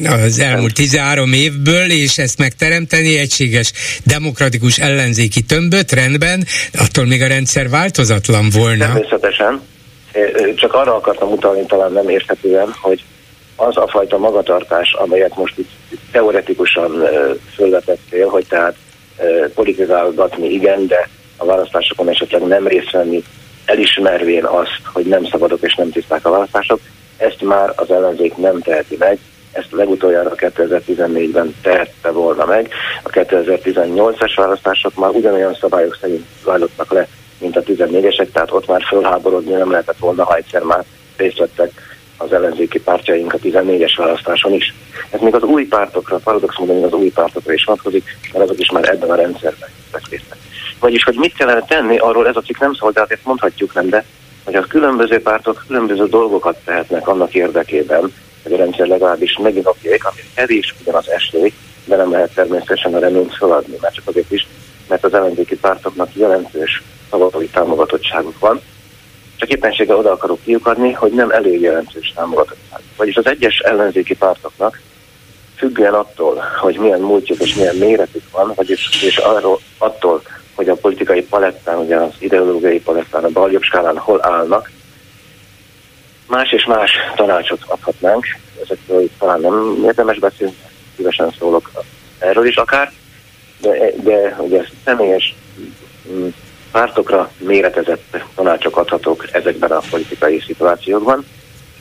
az 0.05 0.39
elmúlt 0.39 0.73
13 0.73 1.33
évből, 1.33 1.91
és 1.91 2.17
ezt 2.17 2.37
megteremteni 2.37 3.17
egységes 3.17 3.71
demokratikus 4.03 4.77
ellenzéki 4.77 5.41
tömböt, 5.41 5.91
rendben, 5.91 6.45
attól 6.73 7.05
még 7.05 7.21
a 7.21 7.27
rendszer 7.27 7.69
változatlan 7.69 8.49
volna. 8.49 8.85
Természetesen, 8.85 9.61
csak 10.55 10.73
arra 10.73 10.95
akartam 10.95 11.31
utalni 11.31 11.65
talán 11.65 11.91
nem 11.91 12.09
érthetően, 12.09 12.73
hogy 12.81 13.03
az 13.55 13.77
a 13.77 13.87
fajta 13.87 14.17
magatartás, 14.17 14.93
amelyet 14.93 15.35
most 15.35 15.57
itt 15.57 15.69
teoretikusan 16.11 17.03
fölvetettél, 17.55 18.27
hogy 18.27 18.47
tehát 18.47 18.75
politizálgatni 19.53 20.49
igen, 20.49 20.87
de 20.87 21.09
a 21.37 21.45
választásokon 21.45 22.09
esetleg 22.09 22.41
nem 22.41 22.67
részt 22.67 22.91
venni, 22.91 23.23
elismervén 23.65 24.45
azt, 24.45 24.81
hogy 24.93 25.05
nem 25.05 25.25
szabadok 25.25 25.61
és 25.61 25.75
nem 25.75 25.91
tiszták 25.91 26.25
a 26.25 26.29
választások, 26.29 26.79
ezt 27.17 27.41
már 27.41 27.73
az 27.75 27.91
ellenzék 27.91 28.37
nem 28.37 28.61
teheti 28.61 28.95
meg, 28.99 29.19
ezt 29.51 29.71
legutoljára 29.71 30.31
2014-ben 30.35 31.55
tehette 31.61 32.09
volna 32.11 32.45
meg. 32.45 32.69
A 33.03 33.09
2018-as 33.09 34.33
választások 34.35 34.95
már 34.95 35.09
ugyanolyan 35.09 35.57
szabályok 35.61 35.97
szerint 36.01 36.25
zajlottak 36.43 36.91
le, 36.91 37.07
mint 37.37 37.55
a 37.55 37.63
14-esek, 37.63 38.31
tehát 38.31 38.51
ott 38.51 38.67
már 38.67 38.83
fölháborodni 38.83 39.51
nem 39.51 39.71
lehetett 39.71 39.97
volna, 39.97 40.23
ha 40.23 40.35
egyszer 40.35 40.61
már 40.61 40.83
részt 41.17 41.37
vettek 41.37 41.71
az 42.17 42.33
ellenzéki 42.33 42.79
pártjaink 42.79 43.33
a 43.33 43.37
14-es 43.37 43.93
választáson 43.97 44.53
is. 44.53 44.73
Ez 45.09 45.19
még 45.19 45.35
az 45.35 45.43
új 45.43 45.65
pártokra, 45.67 46.17
paradox 46.17 46.57
módon 46.57 46.83
az 46.83 46.93
új 46.93 47.09
pártokra 47.09 47.53
is 47.53 47.63
vonatkozik, 47.63 48.17
mert 48.33 48.43
azok 48.43 48.59
is 48.59 48.71
már 48.71 48.89
ebben 48.89 49.09
a 49.09 49.15
rendszerben 49.15 49.69
vesznek 49.91 50.37
Vagyis, 50.79 51.03
hogy 51.03 51.15
mit 51.15 51.35
kellene 51.35 51.61
tenni, 51.61 51.97
arról 51.97 52.27
ez 52.27 52.35
a 52.35 52.41
cikk 52.41 52.59
nem 52.59 52.73
szól, 52.73 52.91
de 52.91 53.05
ezt 53.07 53.25
mondhatjuk 53.25 53.73
nem, 53.73 53.89
de 53.89 54.05
hogy 54.43 54.55
a 54.55 54.61
különböző 54.61 55.21
pártok 55.21 55.63
különböző 55.67 56.07
dolgokat 56.07 56.57
tehetnek 56.65 57.07
annak 57.07 57.33
érdekében, 57.33 58.13
hogy 58.43 58.53
a 58.53 58.57
rendszer 58.57 58.87
legalábbis 58.87 59.37
meginokjék, 59.37 60.05
ami 60.05 60.19
kevés 60.35 60.75
ugyanaz 60.81 61.09
esély, 61.09 61.53
de 61.85 61.95
nem 61.95 62.11
lehet 62.11 62.33
természetesen 62.33 62.93
a 62.93 62.99
reményt 62.99 63.35
feladni, 63.35 63.77
mert 63.81 63.93
csak 63.93 64.07
azért 64.07 64.31
is, 64.31 64.47
mert 64.87 65.03
az 65.03 65.13
ellenzéki 65.13 65.55
pártoknak 65.55 66.15
jelentős 66.15 66.83
szavatói 67.09 67.47
támogatottságuk 67.47 68.39
van, 68.39 68.61
csak 69.35 69.49
éppenséggel 69.49 69.97
oda 69.97 70.11
akarok 70.11 70.43
kiukadni, 70.43 70.91
hogy 70.91 71.11
nem 71.11 71.31
elég 71.31 71.61
jelentős 71.61 72.13
támogatottság. 72.15 72.79
Vagyis 72.97 73.15
az 73.15 73.27
egyes 73.27 73.59
ellenzéki 73.59 74.15
pártoknak 74.15 74.81
függően 75.55 75.93
attól, 75.93 76.43
hogy 76.61 76.77
milyen 76.77 76.99
múltjuk 76.99 77.41
és 77.41 77.55
milyen 77.55 77.75
méretük 77.75 78.31
van, 78.31 78.51
vagyis 78.55 79.03
és 79.03 79.17
arról, 79.17 79.59
attól, 79.77 80.21
hogy 80.55 80.69
a 80.69 80.75
politikai 80.75 81.23
palettán, 81.23 81.77
ugye 81.77 81.95
az 81.95 82.13
ideológiai 82.19 82.79
palettán, 82.79 83.23
a 83.23 83.29
baljobb 83.29 83.61
skálán 83.61 83.97
hol 83.97 84.25
állnak, 84.25 84.71
más 86.27 86.51
és 86.51 86.65
más 86.65 86.91
tanácsot 87.15 87.61
adhatnánk, 87.67 88.25
ezekről 88.63 89.09
talán 89.19 89.39
nem 89.39 89.83
érdemes 89.85 90.19
beszélni, 90.19 90.55
szívesen 90.95 91.33
szólok 91.39 91.71
erről 92.19 92.47
is 92.47 92.55
akár, 92.55 92.91
de, 93.65 93.91
de 94.03 94.35
ugye 94.39 94.65
személyes 94.83 95.35
mm, 96.11 96.27
pártokra 96.71 97.31
méretezett 97.37 98.17
tanácsok 98.35 98.77
adhatók 98.77 99.27
ezekben 99.31 99.71
a 99.71 99.81
politikai 99.89 100.43
szituációkban. 100.45 101.25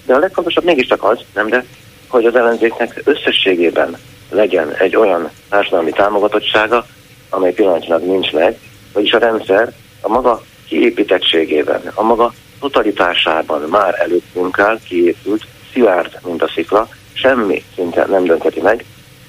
De 0.07 0.15
a 0.15 0.19
legfontosabb 0.19 0.65
mégiscsak 0.65 1.05
az, 1.05 1.19
nem 1.35 1.49
de, 1.49 1.65
hogy 2.09 2.25
az 2.27 2.37
ellenzéknek 2.37 3.03
összességében 3.05 3.97
legyen 4.31 4.75
egy 4.75 4.97
olyan 4.97 5.31
társadalmi 5.49 5.91
támogatottsága, 5.91 6.87
amely 7.31 7.53
pillanatnyilag 7.53 8.03
nincs 8.03 8.33
meg, 8.33 8.59
vagyis 8.93 9.13
a 9.13 9.19
rendszer 9.19 9.73
a 10.01 10.09
maga 10.09 10.43
kiépítettségében, 10.69 11.81
a 11.95 12.03
maga 12.03 12.33
totalitásában 12.61 13.61
már 13.61 13.95
előttünk 14.01 14.59
áll, 14.59 14.79
kiépült, 14.85 15.47
szilárd, 15.73 16.19
mint 16.25 16.43
a 16.43 16.51
szikla, 16.55 16.89
semmi 17.13 17.65
szinte 17.75 18.07
nem 18.07 18.25
döntheti 18.25 18.61
meg. 18.61 18.85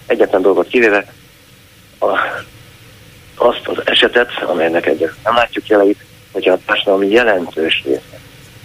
Egyetlen 0.05 0.41
dolgot 0.41 0.67
kivéve 0.67 1.13
a 2.07 2.43
azt 3.35 3.67
az 3.67 3.81
esetet, 3.85 4.29
amelynek 4.45 4.85
egyre 4.85 5.13
nem 5.23 5.35
látjuk 5.35 5.67
jeleit, 5.67 6.05
hogyha 6.31 6.53
a 6.53 6.59
társadalom 6.65 7.03
jelentős 7.03 7.81
része, 7.85 8.19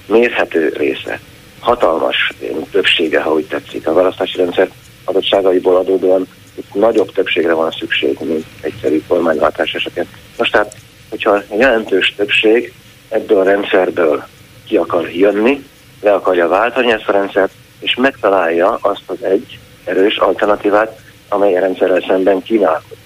mérhető 0.07 0.73
része, 0.77 1.21
hatalmas 1.61 2.33
többsége, 2.71 3.21
ha 3.21 3.33
úgy 3.33 3.47
tetszik, 3.47 3.87
a 3.87 3.93
választási 3.93 4.37
rendszer 4.37 4.71
adottságaiból 5.05 5.77
adódóan 5.77 6.27
itt 6.55 6.75
nagyobb 6.75 7.13
többségre 7.13 7.53
van 7.53 7.71
szükség, 7.71 8.19
mint 8.21 8.45
egyszerű 8.61 9.03
kormányváltás 9.09 9.75
esetén. 9.75 10.07
Most 10.39 10.53
tehát, 10.53 10.75
hogyha 11.09 11.43
jelentős 11.57 12.15
többség 12.17 12.73
ebből 13.09 13.39
a 13.39 13.45
rendszerből 13.45 14.25
ki 14.67 14.77
akar 14.77 15.11
jönni, 15.11 15.65
le 16.01 16.13
akarja 16.13 16.49
váltani 16.49 16.93
ezt 16.93 17.09
a 17.09 17.13
rendszert, 17.13 17.53
és 17.79 17.95
megtalálja 17.95 18.79
azt 18.81 19.03
az 19.07 19.23
egy 19.23 19.59
erős 19.85 20.17
alternatívát, 20.17 21.01
amely 21.29 21.57
a 21.57 21.61
rendszerrel 21.61 22.05
szemben 22.09 22.43
kínálkodik. 22.43 23.00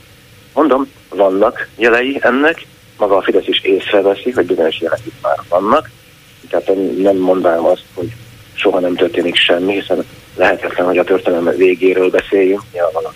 Mondom, 0.54 0.90
vannak 1.08 1.68
jelei 1.76 2.18
ennek, 2.20 2.66
maga 2.98 3.16
a 3.16 3.22
Fidesz 3.22 3.46
is 3.46 3.60
észreveszi, 3.62 4.30
hogy 4.30 4.46
bizonyos 4.46 4.80
jelek 4.80 5.00
már 5.22 5.38
vannak, 5.48 5.90
tehát 6.48 6.70
nem 6.98 7.16
mondanám 7.16 7.64
azt, 7.64 7.84
hogy 7.94 8.12
soha 8.54 8.80
nem 8.80 8.94
történik 8.94 9.36
semmi, 9.36 9.72
hiszen 9.72 10.04
lehetetlen, 10.34 10.86
hogy 10.86 10.98
a 10.98 11.04
történelem 11.04 11.56
végéről 11.56 12.10
beszéljünk, 12.10 12.62
nyilván 12.72 13.12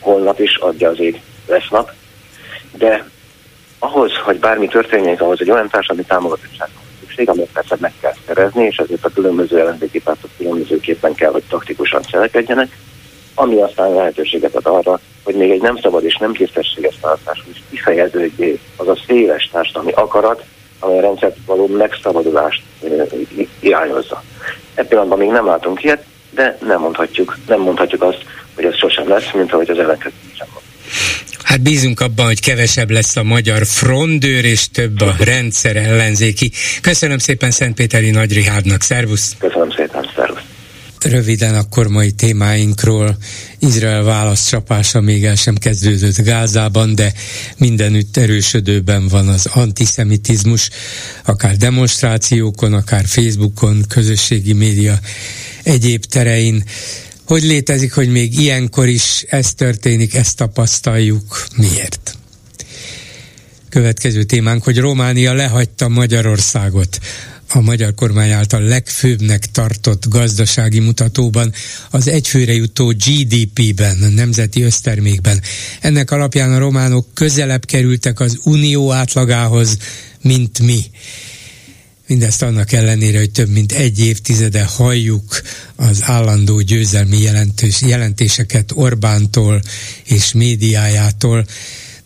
holnap 0.00 0.40
is 0.40 0.56
adja 0.56 0.88
az 0.88 1.00
ég 1.00 1.20
lesz 1.46 1.68
nap, 1.70 1.92
de 2.72 3.04
ahhoz, 3.78 4.12
hogy 4.24 4.38
bármi 4.38 4.68
történjék, 4.68 5.20
ahhoz 5.20 5.40
egy 5.40 5.50
olyan 5.50 5.68
társadalmi 5.68 6.04
támogatottság 6.08 6.68
van 6.74 6.84
szükség, 7.00 7.28
amit 7.28 7.52
persze 7.52 7.76
meg 7.80 7.92
kell 8.00 8.14
szerezni, 8.26 8.64
és 8.64 8.76
ezért 8.76 9.04
a 9.04 9.10
különböző 9.14 9.58
ellenzéki 9.58 10.00
pártok 10.00 10.30
különbözőképpen 10.36 11.14
kell, 11.14 11.30
hogy 11.30 11.42
taktikusan 11.48 12.02
cselekedjenek, 12.02 12.76
ami 13.40 13.60
aztán 13.60 13.94
lehetőséget 13.94 14.54
ad 14.54 14.66
arra, 14.66 15.00
hogy 15.22 15.34
még 15.34 15.50
egy 15.50 15.60
nem 15.60 15.76
szabad 15.76 16.04
és 16.04 16.16
nem 16.16 16.34
tisztességes 16.34 16.98
választás 17.00 17.44
is 17.52 17.62
kifejeződjé 17.70 18.58
az 18.76 18.88
a 18.88 18.98
széles 19.06 19.48
társadalmi 19.52 19.92
akarat, 19.92 20.44
amely 20.78 20.98
a 20.98 21.00
rendszert 21.00 21.36
való 21.46 21.66
megszabadulást 21.66 22.62
irányozza. 23.60 24.22
Ebben 24.74 24.88
pillanatban 24.88 25.18
még 25.18 25.28
nem 25.28 25.46
látunk 25.46 25.82
ilyet, 25.82 26.04
de 26.30 26.58
nem 26.66 26.80
mondhatjuk, 26.80 27.38
nem 27.46 27.60
mondhatjuk 27.60 28.02
azt, 28.02 28.24
hogy 28.54 28.64
ez 28.64 28.76
sosem 28.76 29.08
lesz, 29.08 29.32
mint 29.34 29.52
ahogy 29.52 29.70
az 29.70 29.78
ellenkező 29.78 30.14
sem 30.36 30.46
Hát 31.44 31.60
bízunk 31.60 32.00
abban, 32.00 32.26
hogy 32.26 32.40
kevesebb 32.40 32.90
lesz 32.90 33.16
a 33.16 33.22
magyar 33.22 33.66
frondőr, 33.66 34.44
és 34.44 34.68
több 34.70 35.00
a 35.00 35.14
rendszer 35.18 35.76
ellenzéki. 35.76 36.50
Köszönöm 36.82 37.18
szépen 37.18 37.50
Szentpéteri 37.50 38.10
Nagy 38.10 38.32
Rihádnak, 38.32 38.82
szervusz! 38.82 39.36
Köszönöm 39.38 39.70
szépen, 39.70 40.10
szervusz! 40.16 40.49
Röviden 41.04 41.54
akkor 41.54 41.88
mai 41.88 42.10
témáinkról. 42.10 43.16
Izrael 43.58 44.02
válaszcsapása 44.02 45.00
még 45.00 45.24
el 45.24 45.34
sem 45.34 45.56
kezdődött 45.56 46.16
Gázában, 46.16 46.94
de 46.94 47.12
mindenütt 47.56 48.16
erősödőben 48.16 49.08
van 49.08 49.28
az 49.28 49.46
antiszemitizmus, 49.46 50.70
akár 51.24 51.56
demonstrációkon, 51.56 52.72
akár 52.72 53.06
Facebookon, 53.06 53.84
közösségi 53.88 54.52
média 54.52 54.98
egyéb 55.62 56.04
terein. 56.04 56.64
Hogy 57.26 57.42
létezik, 57.42 57.92
hogy 57.92 58.08
még 58.08 58.38
ilyenkor 58.38 58.88
is 58.88 59.24
ez 59.28 59.54
történik, 59.54 60.14
ezt 60.14 60.36
tapasztaljuk. 60.36 61.46
Miért? 61.56 62.18
Következő 63.68 64.22
témánk, 64.22 64.64
hogy 64.64 64.78
Románia 64.78 65.32
lehagyta 65.32 65.88
Magyarországot 65.88 66.98
a 67.52 67.60
magyar 67.60 67.94
kormány 67.94 68.30
által 68.30 68.60
legfőbbnek 68.60 69.50
tartott 69.50 70.08
gazdasági 70.08 70.78
mutatóban, 70.78 71.52
az 71.90 72.08
egyfőre 72.08 72.52
jutó 72.52 72.86
GDP-ben, 72.86 74.02
a 74.02 74.08
nemzeti 74.08 74.62
össztermékben. 74.62 75.42
Ennek 75.80 76.10
alapján 76.10 76.52
a 76.52 76.58
románok 76.58 77.06
közelebb 77.14 77.64
kerültek 77.64 78.20
az 78.20 78.38
unió 78.44 78.92
átlagához, 78.92 79.76
mint 80.22 80.58
mi. 80.58 80.80
Mindezt 82.06 82.42
annak 82.42 82.72
ellenére, 82.72 83.18
hogy 83.18 83.30
több 83.30 83.48
mint 83.48 83.72
egy 83.72 83.98
évtizede 84.00 84.62
halljuk 84.62 85.42
az 85.76 85.98
állandó 86.02 86.60
győzelmi 86.60 87.20
jelentős, 87.20 87.80
jelentéseket 87.80 88.72
Orbántól 88.74 89.62
és 90.04 90.32
médiájától, 90.32 91.46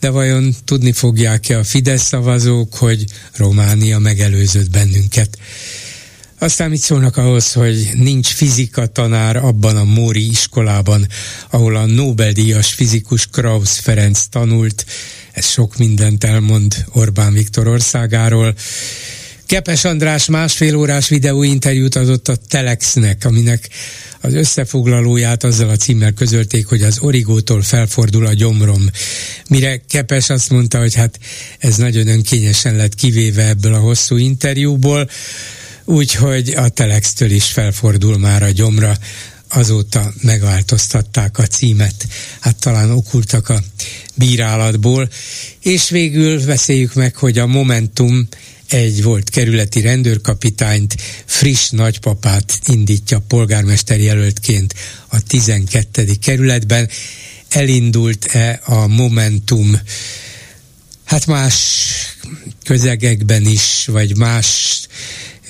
de 0.04 0.10
vajon 0.10 0.54
tudni 0.64 0.92
fogják-e 0.92 1.58
a 1.58 1.64
Fidesz 1.64 2.02
szavazók, 2.02 2.74
hogy 2.74 3.04
Románia 3.36 3.98
megelőzött 3.98 4.70
bennünket? 4.70 5.38
Aztán 6.38 6.70
mit 6.70 6.80
szólnak 6.80 7.16
ahhoz, 7.16 7.52
hogy 7.52 7.90
nincs 7.94 8.26
fizika 8.26 8.86
tanár 8.86 9.36
abban 9.36 9.76
a 9.76 9.84
Móri 9.84 10.28
iskolában, 10.28 11.06
ahol 11.50 11.76
a 11.76 11.86
Nobel-díjas 11.86 12.72
fizikus 12.72 13.26
Krausz 13.26 13.78
Ferenc 13.78 14.22
tanult. 14.30 14.86
Ez 15.32 15.46
sok 15.46 15.76
mindent 15.76 16.24
elmond 16.24 16.84
Orbán 16.92 17.32
Viktor 17.32 17.66
országáról. 17.66 18.54
Kepes 19.46 19.84
András 19.84 20.26
másfél 20.26 20.76
órás 20.76 21.08
videóinterjút 21.08 21.94
adott 21.94 22.28
a 22.28 22.36
Telexnek, 22.48 23.24
aminek 23.24 23.68
az 24.20 24.34
összefoglalóját 24.34 25.44
azzal 25.44 25.68
a 25.68 25.76
címmel 25.76 26.12
közölték, 26.12 26.66
hogy 26.66 26.82
az 26.82 26.98
origótól 26.98 27.62
felfordul 27.62 28.26
a 28.26 28.32
gyomrom. 28.32 28.90
Mire 29.48 29.76
Kepes 29.88 30.30
azt 30.30 30.50
mondta, 30.50 30.78
hogy 30.78 30.94
hát 30.94 31.18
ez 31.58 31.76
nagyon 31.76 32.08
önkényesen 32.08 32.76
lett 32.76 32.94
kivéve 32.94 33.48
ebből 33.48 33.74
a 33.74 33.78
hosszú 33.78 34.16
interjúból, 34.16 35.10
úgyhogy 35.84 36.48
a 36.48 36.68
Telextől 36.68 37.30
is 37.30 37.44
felfordul 37.44 38.18
már 38.18 38.42
a 38.42 38.50
gyomra 38.50 38.96
azóta 39.48 40.12
megváltoztatták 40.22 41.38
a 41.38 41.46
címet. 41.46 42.06
Hát 42.40 42.60
talán 42.60 42.90
okultak 42.90 43.48
a 43.48 43.62
bírálatból. 44.14 45.08
És 45.60 45.90
végül 45.90 46.46
beszéljük 46.46 46.94
meg, 46.94 47.16
hogy 47.16 47.38
a 47.38 47.46
Momentum 47.46 48.28
egy 48.68 49.02
volt 49.02 49.30
kerületi 49.30 49.80
rendőrkapitányt, 49.80 50.94
friss 51.24 51.70
nagypapát 51.70 52.60
indítja 52.66 53.24
polgármester 53.28 54.00
jelöltként 54.00 54.74
a 55.08 55.20
12. 55.20 56.14
kerületben. 56.20 56.88
Elindult-e 57.48 58.60
a 58.64 58.86
Momentum 58.86 59.80
hát 61.04 61.26
más 61.26 61.56
közegekben 62.64 63.46
is, 63.46 63.86
vagy 63.86 64.16
más 64.16 64.80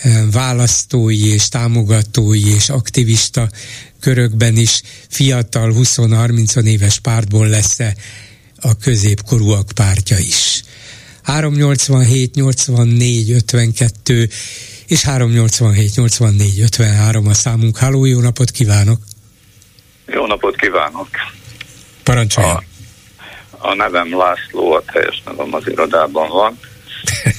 eh, 0.03 0.23
választói 0.31 1.27
és 1.27 1.49
támogatói 1.49 2.55
és 2.55 2.69
aktivista 2.69 3.51
körökben 4.01 4.57
is 4.57 4.83
fiatal 5.09 5.73
20-30 5.77 6.65
éves 6.65 6.99
pártból 6.99 7.49
lesz-e 7.49 7.97
a 8.57 8.77
középkorúak 8.77 9.73
pártja 9.75 10.19
is. 10.19 10.63
387 11.25 12.35
84 12.35 13.31
52 13.31 14.29
és 14.87 15.05
387 15.05 15.97
84 15.97 16.61
53 16.61 17.27
a 17.27 17.35
számunk. 17.35 17.79
Háló, 17.79 18.05
jó 18.05 18.21
napot 18.21 18.51
kívánok! 18.51 18.99
Jó 20.07 20.27
napot 20.27 20.57
kívánok! 20.57 21.09
Parancsolja! 22.03 22.55
A, 22.55 23.69
a 23.69 23.75
nevem 23.75 24.19
László, 24.19 24.73
a 24.73 24.83
teljes 24.93 25.23
nevem 25.25 25.55
az 25.55 25.69
irodában 25.69 26.29
van. 26.29 26.59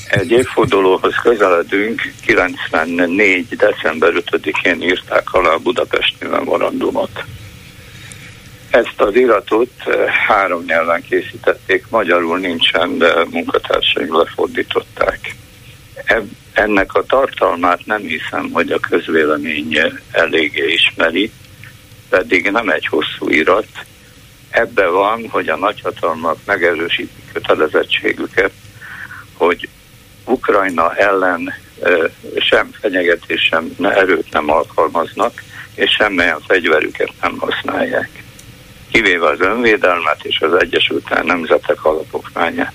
Egy 0.10 0.32
évfordulóhoz 0.32 1.14
közeledünk, 1.24 2.02
94. 2.22 3.48
december 3.48 4.12
5-én 4.14 4.82
írták 4.82 5.34
alá 5.34 5.50
a 5.50 5.58
Budapesti 5.58 6.26
memorandumot. 6.26 7.24
Ezt 8.76 9.02
az 9.02 9.16
iratot 9.16 9.72
eh, 9.86 10.06
három 10.08 10.64
nyelven 10.66 11.02
készítették, 11.02 11.86
magyarul 11.90 12.38
nincsen, 12.38 12.98
de 12.98 13.26
munkatársaink 13.30 14.16
lefordították. 14.16 15.36
Ennek 16.54 16.94
a 16.94 17.04
tartalmát 17.04 17.86
nem 17.86 18.02
hiszem, 18.02 18.50
hogy 18.52 18.72
a 18.72 18.80
közvélemény 18.80 19.80
eléggé 20.12 20.74
ismeri, 20.74 21.32
pedig 22.10 22.52
nem 22.52 22.70
egy 22.70 22.86
hosszú 22.86 23.30
irat. 23.30 23.68
Ebbe 24.50 24.88
van, 24.88 25.28
hogy 25.30 25.50
a 25.50 25.58
nagyhatalmak 25.58 26.38
megerősítik 26.46 27.32
kötelezettségüket, 27.34 28.52
hogy 29.34 29.70
Ukrajna 30.26 30.96
ellen 30.96 31.54
eh, 31.82 32.00
sem 32.38 32.70
fenyegetés, 32.82 33.42
sem 33.42 33.76
erőt 33.82 34.32
nem 34.32 34.50
alkalmaznak, 34.50 35.44
és 35.76 35.92
semmilyen 35.92 36.40
fegyverüket 36.48 37.12
nem 37.22 37.38
használják 37.38 38.15
kivéve 38.96 39.28
az 39.28 39.40
önvédelmet 39.40 40.24
és 40.24 40.40
az 40.40 40.54
Egyesült 40.62 41.24
Nemzetek 41.24 41.86
alapokmányát. 41.86 42.74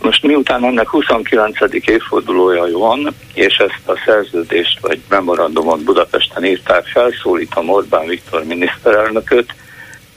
Most 0.00 0.22
miután 0.22 0.64
ennek 0.64 0.88
29. 0.88 1.58
évfordulója 1.70 2.78
van, 2.78 3.14
és 3.34 3.56
ezt 3.56 3.88
a 3.88 4.02
szerződést 4.04 4.80
vagy 4.80 5.00
memorandumot 5.08 5.84
Budapesten 5.84 6.44
írták, 6.44 6.86
felszólítom 6.86 7.68
Orbán 7.68 8.06
Viktor 8.06 8.44
miniszterelnököt, 8.44 9.54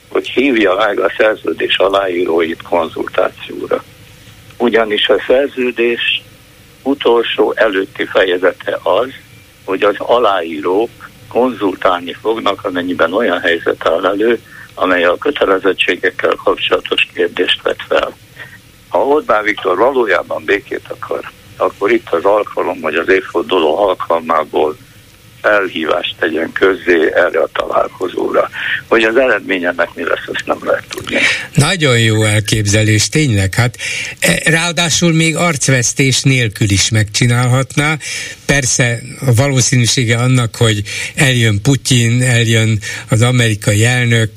hogy 0.08 0.28
hívja 0.28 0.74
meg 0.74 0.98
a 0.98 1.12
szerződés 1.16 1.76
aláíróit 1.76 2.62
konzultációra. 2.62 3.84
Ugyanis 4.56 5.08
a 5.08 5.22
szerződés 5.26 6.22
utolsó 6.82 7.52
előtti 7.56 8.04
fejezete 8.04 8.78
az, 8.82 9.08
hogy 9.64 9.82
az 9.82 9.96
aláírók 9.98 10.90
konzultálni 11.28 12.12
fognak, 12.12 12.64
amennyiben 12.64 13.12
olyan 13.12 13.40
helyzet 13.40 13.86
áll 13.86 14.06
elő, 14.06 14.40
amely 14.74 15.04
a 15.04 15.18
kötelezettségekkel 15.18 16.34
kapcsolatos 16.44 17.08
kérdést 17.14 17.62
vett 17.62 17.82
fel. 17.88 18.16
Ha 18.88 19.06
Orbán 19.06 19.42
Viktor 19.42 19.76
valójában 19.76 20.44
békét 20.44 20.88
akar, 20.88 21.30
akkor 21.56 21.90
itt 21.90 22.08
az 22.10 22.24
alkalom, 22.24 22.80
hogy 22.80 22.94
az 22.94 23.08
évforduló 23.08 23.78
alkalmából 23.78 24.76
felhívást 25.42 26.14
tegyen 26.18 26.52
közzé 26.52 27.12
erre 27.14 27.40
a 27.40 27.48
találkozóra. 27.52 28.50
Hogy 28.88 29.02
az 29.02 29.16
eredményenek 29.16 29.88
mi 29.94 30.02
lesz, 30.04 30.26
azt 30.26 30.46
nem 30.46 30.58
lehet 30.62 30.84
tudni. 30.88 31.16
Nagyon 31.54 31.98
jó 31.98 32.24
elképzelés, 32.24 33.08
tényleg. 33.08 33.54
Hát 33.54 33.76
e, 34.20 34.50
ráadásul 34.50 35.12
még 35.12 35.36
arcvesztés 35.36 36.22
nélkül 36.22 36.70
is 36.70 36.90
megcsinálhatná. 36.90 37.96
Persze 38.46 38.98
a 39.26 39.34
valószínűsége 39.34 40.16
annak, 40.16 40.56
hogy 40.56 40.82
eljön 41.14 41.62
Putyin, 41.62 42.22
eljön 42.22 42.78
az 43.08 43.22
amerikai 43.22 43.84
elnök, 43.84 44.30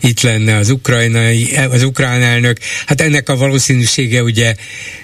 itt 0.00 0.20
lenne 0.20 0.56
az 0.56 0.70
ukrajnai, 0.70 1.56
az 1.70 1.82
ukrán 1.82 2.22
elnök, 2.22 2.58
hát 2.86 3.00
ennek 3.00 3.28
a 3.28 3.36
valószínűsége 3.36 4.22
ugye 4.22 4.54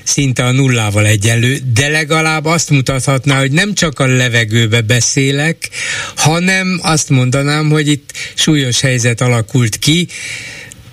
szinte 0.04 0.44
a 0.44 0.52
nullával 0.52 1.06
egyenlő, 1.06 1.58
de 1.74 1.88
legalább 1.88 2.44
azt 2.44 2.70
mutathatná, 2.70 3.38
hogy 3.38 3.50
nem 3.50 3.74
csak 3.74 3.98
a 3.98 4.06
levegőbe 4.06 4.80
beszélek, 5.44 5.68
hanem 6.16 6.80
azt 6.82 7.10
mondanám, 7.10 7.70
hogy 7.70 7.88
itt 7.88 8.10
súlyos 8.34 8.80
helyzet 8.80 9.20
alakult 9.20 9.76
ki, 9.76 10.08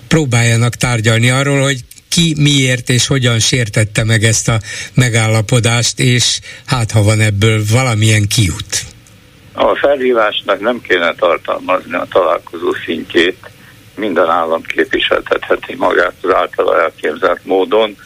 próbáljanak 0.08 0.74
tárgyalni 0.74 1.30
arról, 1.30 1.62
hogy 1.62 1.80
ki 2.08 2.34
miért 2.38 2.88
és 2.88 3.06
hogyan 3.06 3.38
sértette 3.38 4.04
meg 4.04 4.22
ezt 4.24 4.48
a 4.48 4.58
megállapodást, 4.94 6.00
és 6.00 6.40
hát 6.66 6.90
ha 6.90 7.02
van 7.02 7.20
ebből 7.20 7.62
valamilyen 7.72 8.26
kiút. 8.28 8.84
A 9.52 9.76
felhívásnak 9.76 10.60
nem 10.60 10.80
kéne 10.80 11.14
tartalmazni 11.14 11.94
a 11.94 12.06
találkozó 12.10 12.72
szintjét, 12.84 13.50
minden 13.94 14.30
állam 14.30 14.62
képviseltetheti 14.62 15.74
magát 15.74 16.14
az 16.22 16.34
általa 16.34 16.82
elképzelt 16.82 17.40
módon, 17.44 17.96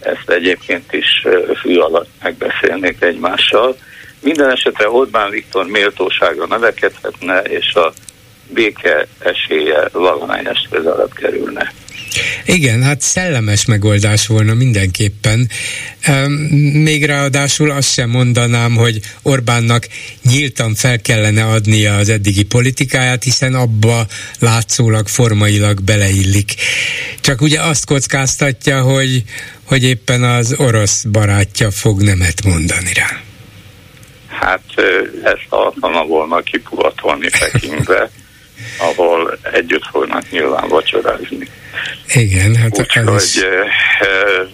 ezt 0.00 0.30
egyébként 0.30 0.92
is 0.92 1.26
fű 1.60 1.76
alatt 1.76 2.08
megbeszélnék 2.22 3.02
egymással. 3.02 3.76
Minden 4.22 4.50
esetre 4.50 4.88
Orbán 4.90 5.30
Viktor 5.30 5.66
méltósága 5.66 6.46
növekedhetne, 6.46 7.40
és 7.40 7.74
a 7.74 7.92
béke 8.48 9.06
esélye 9.18 9.88
valamelyest 9.92 10.68
közelebb 10.70 11.12
kerülne. 11.14 11.72
Igen, 12.44 12.82
hát 12.82 13.00
szellemes 13.00 13.64
megoldás 13.64 14.26
volna 14.26 14.54
mindenképpen. 14.54 15.48
Még 16.72 17.04
ráadásul 17.04 17.70
azt 17.70 17.92
sem 17.92 18.10
mondanám, 18.10 18.74
hogy 18.74 19.00
Orbánnak 19.22 19.88
nyíltan 20.22 20.74
fel 20.74 21.00
kellene 21.00 21.44
adnia 21.44 21.96
az 21.96 22.08
eddigi 22.08 22.42
politikáját, 22.42 23.22
hiszen 23.22 23.54
abba 23.54 24.06
látszólag 24.38 25.08
formailag 25.08 25.82
beleillik. 25.82 26.54
Csak 27.20 27.40
ugye 27.40 27.60
azt 27.60 27.86
kockáztatja, 27.86 28.82
hogy, 28.82 29.22
hogy 29.64 29.84
éppen 29.84 30.22
az 30.22 30.54
orosz 30.58 31.04
barátja 31.04 31.70
fog 31.70 32.02
nemet 32.02 32.44
mondani 32.44 32.92
rá. 32.94 33.31
Hát 34.42 34.62
ezt 35.22 35.46
alkalma 35.48 36.04
volna 36.04 36.40
kipuhatolni 36.40 37.28
Pekingbe, 37.38 38.10
ahol 38.88 39.38
együtt 39.52 39.84
fognak 39.90 40.30
nyilván 40.30 40.68
vacsorázni. 40.68 41.48
Igen, 42.14 42.54
hát 42.54 42.78
Úgyhogy 42.78 43.14
ez, 43.14 43.34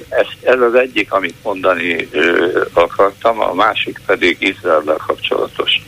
ez, 0.09 0.27
ez 0.43 0.61
az 0.61 0.75
egyik, 0.75 1.13
amit 1.13 1.35
mondani 1.43 2.09
akartam, 2.73 3.41
a 3.41 3.55
másik 3.55 4.01
pedig 4.07 4.37
Izrael 4.41 4.97
kapcsolatos. 5.07 5.83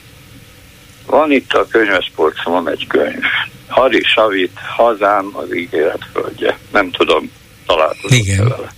Van 1.06 1.32
itt 1.32 1.52
a 1.52 1.66
könyvespolcon 1.66 2.68
egy 2.68 2.86
könyv. 2.86 3.22
Hari 3.68 4.02
Savit, 4.02 4.58
Hazám 4.76 5.30
az 5.32 5.54
ígéret 5.54 6.04
földje. 6.12 6.58
Nem 6.72 6.90
tudom, 6.90 7.32
találkozott 7.66 8.18
Igen. 8.18 8.48
vele. 8.48 8.72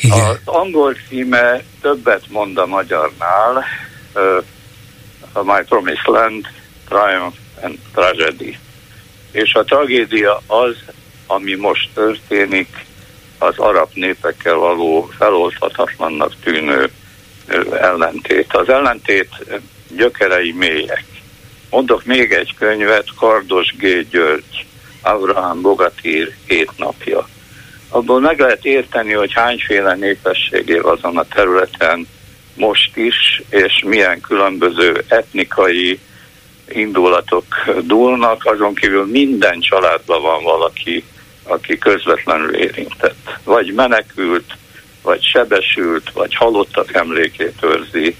Igen. 0.00 0.18
Az 0.18 0.38
angol 0.44 0.96
címe 1.08 1.62
többet 1.80 2.22
mond 2.28 2.58
a 2.58 2.66
magyarnál, 2.66 3.64
My 5.42 5.62
Promised 5.68 6.06
Land, 6.06 6.46
Triumph 6.88 7.36
and 7.62 7.78
Tragedy. 7.94 8.58
És 9.32 9.54
a 9.54 9.64
tragédia 9.64 10.42
az, 10.46 10.76
ami 11.26 11.54
most 11.54 11.88
történik, 11.94 12.86
az 13.38 13.58
arab 13.58 13.88
népekkel 13.94 14.54
való 14.54 15.10
feloldhatatlannak 15.18 16.32
tűnő 16.42 16.90
ellentét. 17.80 18.54
Az 18.54 18.68
ellentét 18.68 19.28
gyökerei 19.96 20.52
mélyek. 20.52 21.04
Mondok 21.70 22.04
még 22.04 22.32
egy 22.32 22.54
könyvet, 22.58 23.06
Kardos 23.16 23.74
G. 23.76 24.08
György, 24.10 24.66
Abraham 25.02 25.60
Bogatír 25.60 26.34
hét 26.46 26.70
napja. 26.76 27.28
Abból 27.88 28.20
meg 28.20 28.38
lehet 28.38 28.64
érteni, 28.64 29.12
hogy 29.12 29.32
hányféle 29.32 29.94
népességé 29.94 30.78
azon 30.78 31.16
a 31.16 31.24
területen 31.24 32.08
most 32.58 32.96
is, 32.96 33.42
és 33.50 33.82
milyen 33.86 34.20
különböző 34.20 35.04
etnikai 35.08 35.98
indulatok 36.68 37.44
dúlnak, 37.82 38.44
azon 38.44 38.74
kívül 38.74 39.06
minden 39.06 39.60
családban 39.60 40.22
van 40.22 40.42
valaki, 40.42 41.04
aki 41.42 41.78
közvetlenül 41.78 42.54
érintett. 42.54 43.38
Vagy 43.44 43.72
menekült, 43.72 44.56
vagy 45.02 45.22
sebesült, 45.22 46.10
vagy 46.12 46.34
halottak 46.34 46.94
emlékét 46.94 47.62
őrzi. 47.62 48.16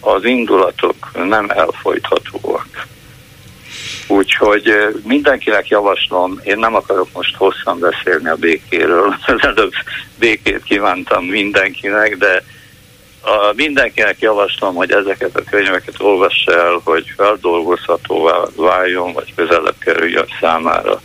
Az 0.00 0.24
indulatok 0.24 0.94
nem 1.12 1.50
elfolythatóak. 1.50 2.86
Úgyhogy 4.06 4.72
mindenkinek 5.04 5.68
javaslom, 5.68 6.40
én 6.42 6.58
nem 6.58 6.74
akarok 6.74 7.08
most 7.12 7.36
hosszan 7.36 7.78
beszélni 7.78 8.28
a 8.28 8.36
békéről, 8.36 9.16
az 9.26 9.46
előbb 9.46 9.72
békét 10.18 10.62
kívántam 10.62 11.24
mindenkinek, 11.24 12.16
de 12.16 12.44
a 13.22 13.52
mindenkinek 13.56 14.16
javaslom, 14.20 14.74
hogy 14.74 14.92
ezeket 14.92 15.36
a 15.36 15.42
könyveket 15.50 15.94
olvassa 15.98 16.52
el, 16.52 16.80
hogy 16.84 17.12
feldolgozhatóvá 17.16 18.36
váljon, 18.56 19.12
vagy 19.12 19.34
közelebb 19.34 19.78
kerüljön 19.78 20.26
számára 20.40 21.00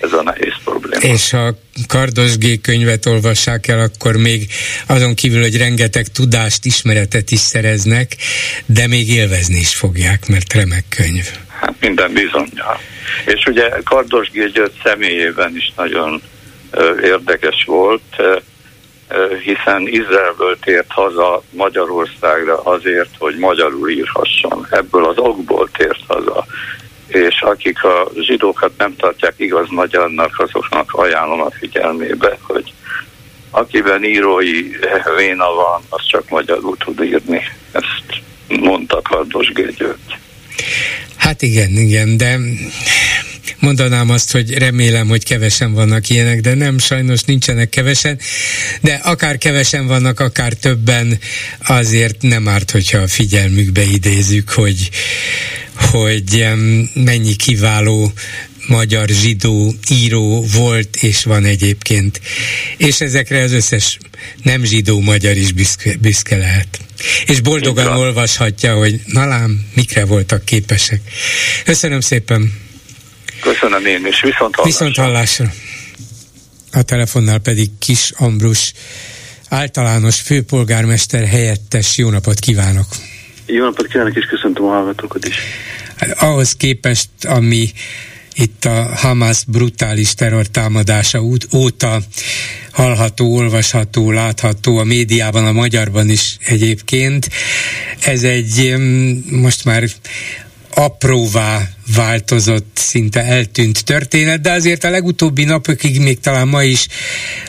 ez 0.00 0.12
a 0.12 0.22
nehéz 0.22 0.54
probléma. 0.64 1.14
És 1.14 1.30
ha 1.30 1.54
Kardos 1.88 2.36
G 2.36 2.60
könyvet 2.60 3.06
olvassák 3.06 3.68
el, 3.68 3.80
akkor 3.80 4.16
még 4.16 4.46
azon 4.86 5.14
kívül, 5.14 5.40
hogy 5.40 5.56
rengeteg 5.56 6.06
tudást, 6.06 6.64
ismeretet 6.64 7.30
is 7.30 7.38
szereznek, 7.38 8.16
de 8.66 8.86
még 8.86 9.08
élvezni 9.08 9.58
is 9.58 9.74
fogják, 9.74 10.28
mert 10.28 10.52
remek 10.52 10.84
könyv. 10.88 11.24
Hát 11.60 11.74
minden 11.80 12.12
bizonyal. 12.12 12.80
És 13.26 13.44
ugye 13.46 13.68
Kardos 13.84 14.30
G. 14.30 14.52
György 14.52 14.72
személyében 14.84 15.56
is 15.56 15.72
nagyon 15.76 16.22
ö, 16.70 17.00
érdekes 17.02 17.64
volt, 17.66 18.02
hiszen 19.44 19.86
Izraelből 19.86 20.58
tért 20.58 20.92
haza 20.92 21.42
Magyarországra 21.50 22.62
azért, 22.62 23.10
hogy 23.18 23.36
magyarul 23.38 23.90
írhasson. 23.90 24.66
Ebből 24.70 25.04
az 25.04 25.18
okból 25.18 25.68
tért 25.76 26.00
haza. 26.06 26.46
És 27.06 27.40
akik 27.40 27.84
a 27.84 28.10
zsidókat 28.20 28.72
nem 28.76 28.96
tartják 28.96 29.34
igaz 29.36 29.68
magyarnak, 29.68 30.38
azoknak 30.38 30.92
ajánlom 30.92 31.40
a 31.40 31.50
figyelmébe, 31.50 32.38
hogy 32.42 32.72
akiben 33.50 34.04
írói 34.04 34.70
véna 35.16 35.52
van, 35.54 35.82
az 35.88 36.06
csak 36.06 36.28
magyarul 36.28 36.76
tud 36.76 37.02
írni. 37.02 37.42
Ezt 37.72 38.22
mondta 38.48 39.02
Kardos 39.02 39.52
György. 39.52 40.16
Hát 41.16 41.42
igen, 41.42 41.70
igen, 41.70 42.16
de 42.16 42.38
mondanám 43.58 44.10
azt, 44.10 44.32
hogy 44.32 44.52
remélem, 44.52 45.08
hogy 45.08 45.24
kevesen 45.24 45.72
vannak 45.72 46.08
ilyenek, 46.08 46.40
de 46.40 46.54
nem, 46.54 46.78
sajnos 46.78 47.22
nincsenek 47.22 47.68
kevesen, 47.68 48.18
de 48.80 48.92
akár 48.92 49.38
kevesen 49.38 49.86
vannak, 49.86 50.20
akár 50.20 50.52
többen, 50.52 51.18
azért 51.66 52.22
nem 52.22 52.48
árt, 52.48 52.70
hogyha 52.70 52.98
a 52.98 53.08
figyelmükbe 53.08 53.82
idézzük, 53.82 54.50
hogy, 54.50 54.90
hogy 55.74 56.46
mennyi 56.94 57.36
kiváló 57.36 58.12
magyar 58.68 59.08
zsidó 59.08 59.74
író 59.90 60.46
volt 60.52 60.96
és 60.96 61.24
van 61.24 61.44
egyébként. 61.44 62.20
És 62.76 63.00
ezekre 63.00 63.42
az 63.42 63.52
összes 63.52 63.98
nem 64.42 64.64
zsidó 64.64 65.00
magyar 65.00 65.36
is 65.36 65.52
büszke, 65.52 65.96
büszke 66.00 66.36
lehet. 66.36 66.78
És 67.26 67.40
boldogan 67.40 67.86
olvashatja, 67.86 68.74
hogy 68.74 69.00
nalám, 69.06 69.66
mikre 69.74 70.04
voltak 70.04 70.44
képesek. 70.44 71.00
Köszönöm 71.64 72.00
szépen! 72.00 72.67
Köszönöm 73.40 73.86
én 73.86 74.06
is, 74.06 74.20
viszont 74.20 74.54
hallásra. 74.54 74.64
Viszont 74.64 74.96
hallásra. 74.96 75.52
A 76.72 76.82
telefonnál 76.82 77.38
pedig 77.38 77.70
Kis 77.78 78.12
Ambrus, 78.16 78.72
általános 79.48 80.20
főpolgármester 80.20 81.26
helyettes. 81.26 81.98
Jó 81.98 82.10
napot 82.10 82.38
kívánok! 82.38 82.86
Jó 83.46 83.64
napot 83.64 83.86
kívánok, 83.86 84.16
és 84.16 84.24
köszöntöm 84.24 84.64
a 84.64 84.68
hallgatókat 84.68 85.26
is. 85.26 85.36
Hát 85.96 86.22
ahhoz 86.22 86.56
képest, 86.56 87.08
ami 87.24 87.72
itt 88.34 88.64
a 88.64 88.90
Hamas 88.96 89.44
brutális 89.44 90.14
terrortámadása 90.14 91.22
óta 91.54 92.00
hallható, 92.72 93.36
olvasható, 93.36 94.10
látható 94.10 94.78
a 94.78 94.84
médiában, 94.84 95.46
a 95.46 95.52
magyarban 95.52 96.08
is 96.10 96.36
egyébként. 96.44 97.28
Ez 98.00 98.22
egy 98.22 98.74
most 99.30 99.64
már 99.64 99.84
apróvá 100.78 101.68
változott, 101.94 102.70
szinte 102.74 103.24
eltűnt 103.24 103.84
történet, 103.84 104.40
de 104.40 104.52
azért 104.52 104.84
a 104.84 104.90
legutóbbi 104.90 105.44
napokig, 105.44 106.00
még 106.00 106.20
talán 106.20 106.48
ma 106.48 106.62
is 106.62 106.86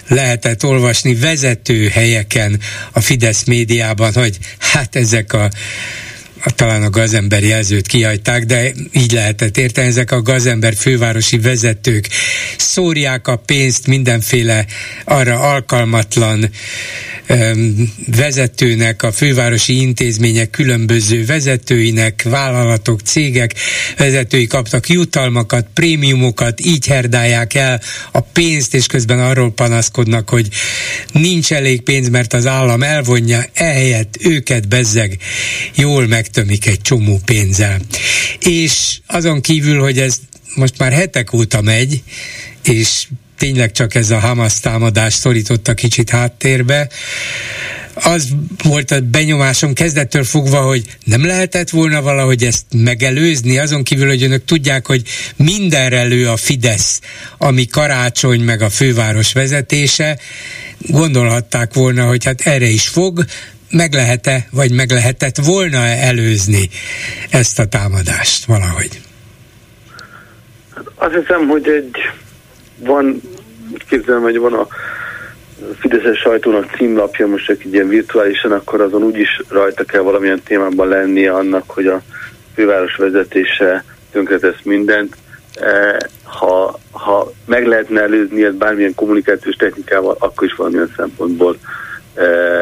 lehetett 0.08 0.66
olvasni 0.66 1.16
vezető 1.16 1.88
helyeken 1.88 2.60
a 2.92 3.02
Fidesz 3.02 3.44
médiában, 3.44 4.14
hogy 4.14 4.38
hát 4.58 4.96
ezek 4.96 5.34
a 5.34 5.50
talán 6.56 6.84
a 6.84 6.90
gazember 6.90 7.44
jelzőt 7.44 7.88
kihagyták, 7.88 8.44
de 8.44 8.72
így 8.92 9.12
lehetett 9.12 9.58
érteni, 9.58 9.88
ezek 9.88 10.12
a 10.12 10.22
gazember 10.22 10.76
fővárosi 10.76 11.38
vezetők 11.40 12.10
szórják 12.58 13.28
a 13.28 13.36
pénzt 13.36 13.88
mindenféle 13.88 14.66
arra 15.06 15.40
alkalmatlan 15.40 16.50
vezetőnek, 18.16 19.04
a 19.04 19.12
fővárosi 19.12 19.82
intézmények 19.82 20.50
különböző 20.50 21.26
vezetőinek, 21.26 22.22
vállalatok, 22.24 23.00
cégek 23.02 23.54
vezetői 23.98 24.48
kaptak 24.48 24.90
jutalmakat, 24.90 25.68
prémiumokat, 25.74 26.66
így 26.66 26.88
herdálják 26.88 27.54
el 27.54 27.82
a 28.12 28.20
pénzt, 28.20 28.74
és 28.74 28.86
közben 28.86 29.20
arról 29.20 29.52
panaszkodnak, 29.52 30.30
hogy 30.30 30.48
nincs 31.12 31.54
elég 31.54 31.82
pénz, 31.82 32.10
mert 32.10 32.34
az 32.34 32.46
állam 32.46 32.84
elvonja, 32.84 33.46
ehelyett 33.54 34.18
őket 34.20 34.68
bezzeg 34.68 35.18
jól 35.76 36.08
megtömik 36.30 36.68
egy 36.68 36.82
csomó 36.82 37.20
pénzzel. 37.26 37.80
És 38.40 38.98
azon 39.08 39.42
kívül, 39.42 39.80
hogy 39.80 40.00
ez 40.00 40.16
most 40.56 40.78
már 40.78 40.92
hetek 40.92 41.34
óta 41.34 41.62
megy, 41.62 42.04
és 42.64 43.08
tényleg 43.38 43.72
csak 43.72 43.96
ez 43.96 44.10
a 44.10 44.20
Hamas 44.20 44.60
támadás 44.60 45.14
szorította 45.14 45.74
kicsit 45.74 46.10
háttérbe. 46.10 46.90
Az 47.94 48.28
volt 48.64 48.92
a 48.92 49.00
benyomásom 49.00 49.74
kezdettől 49.74 50.24
fogva, 50.24 50.62
hogy 50.62 50.84
nem 51.04 51.26
lehetett 51.26 51.70
volna 51.70 52.02
valahogy 52.02 52.44
ezt 52.44 52.66
megelőzni, 52.74 53.58
azon 53.58 53.84
kívül, 53.84 54.08
hogy 54.08 54.24
önök 54.24 54.46
tudják, 54.46 54.88
hogy 54.88 55.02
mindenre 55.36 56.04
lő 56.04 56.28
a 56.28 56.38
Fidesz, 56.38 57.00
ami 57.38 57.66
karácsony 57.66 58.42
meg 58.42 58.62
a 58.62 58.70
főváros 58.70 59.34
vezetése, 59.34 60.20
gondolhatták 60.78 61.74
volna, 61.74 62.08
hogy 62.08 62.26
hát 62.26 62.42
erre 62.42 62.68
is 62.68 62.88
fog, 62.88 63.26
meg 63.72 63.94
lehet-e, 63.94 64.46
vagy 64.52 64.72
meg 64.72 64.90
lehetett 64.92 65.38
volna 65.38 65.78
előzni 65.78 66.70
ezt 67.30 67.60
a 67.60 67.66
támadást 67.66 68.46
valahogy? 68.46 69.02
Azt 70.96 71.16
hiszem, 71.16 71.48
hogy 71.48 71.68
egy 71.68 71.96
van, 72.78 73.22
képzelem, 73.88 74.22
hogy 74.22 74.38
van 74.38 74.54
a 74.54 74.68
Fideszes 75.80 76.20
sajtónak 76.20 76.76
címlapja, 76.76 77.28
most 77.28 77.46
csak 77.46 77.66
ilyen 77.66 77.88
virtuálisan, 77.88 78.52
akkor 78.52 78.82
azon 78.82 79.04
úgyis 79.04 79.42
rajta 79.48 79.84
kell 79.84 80.02
valamilyen 80.02 80.42
témában 80.44 80.88
lennie 80.88 81.32
annak, 81.32 81.72
hogy 81.72 81.88
a 81.88 82.02
főváros 82.56 82.96
vezetése 82.96 83.84
tönkretesz 84.12 84.62
mindent. 84.64 85.16
E, 85.54 85.98
ha, 86.24 86.80
ha 86.92 87.32
meg 87.46 87.68
lehetne 87.68 88.02
előzni 88.02 88.44
ezt 88.44 88.56
bármilyen 88.56 88.96
kommunikációs 88.96 89.56
technikával, 89.56 90.16
akkor 90.20 90.48
is 90.48 90.54
valamilyen 90.54 90.94
szempontból 90.98 91.58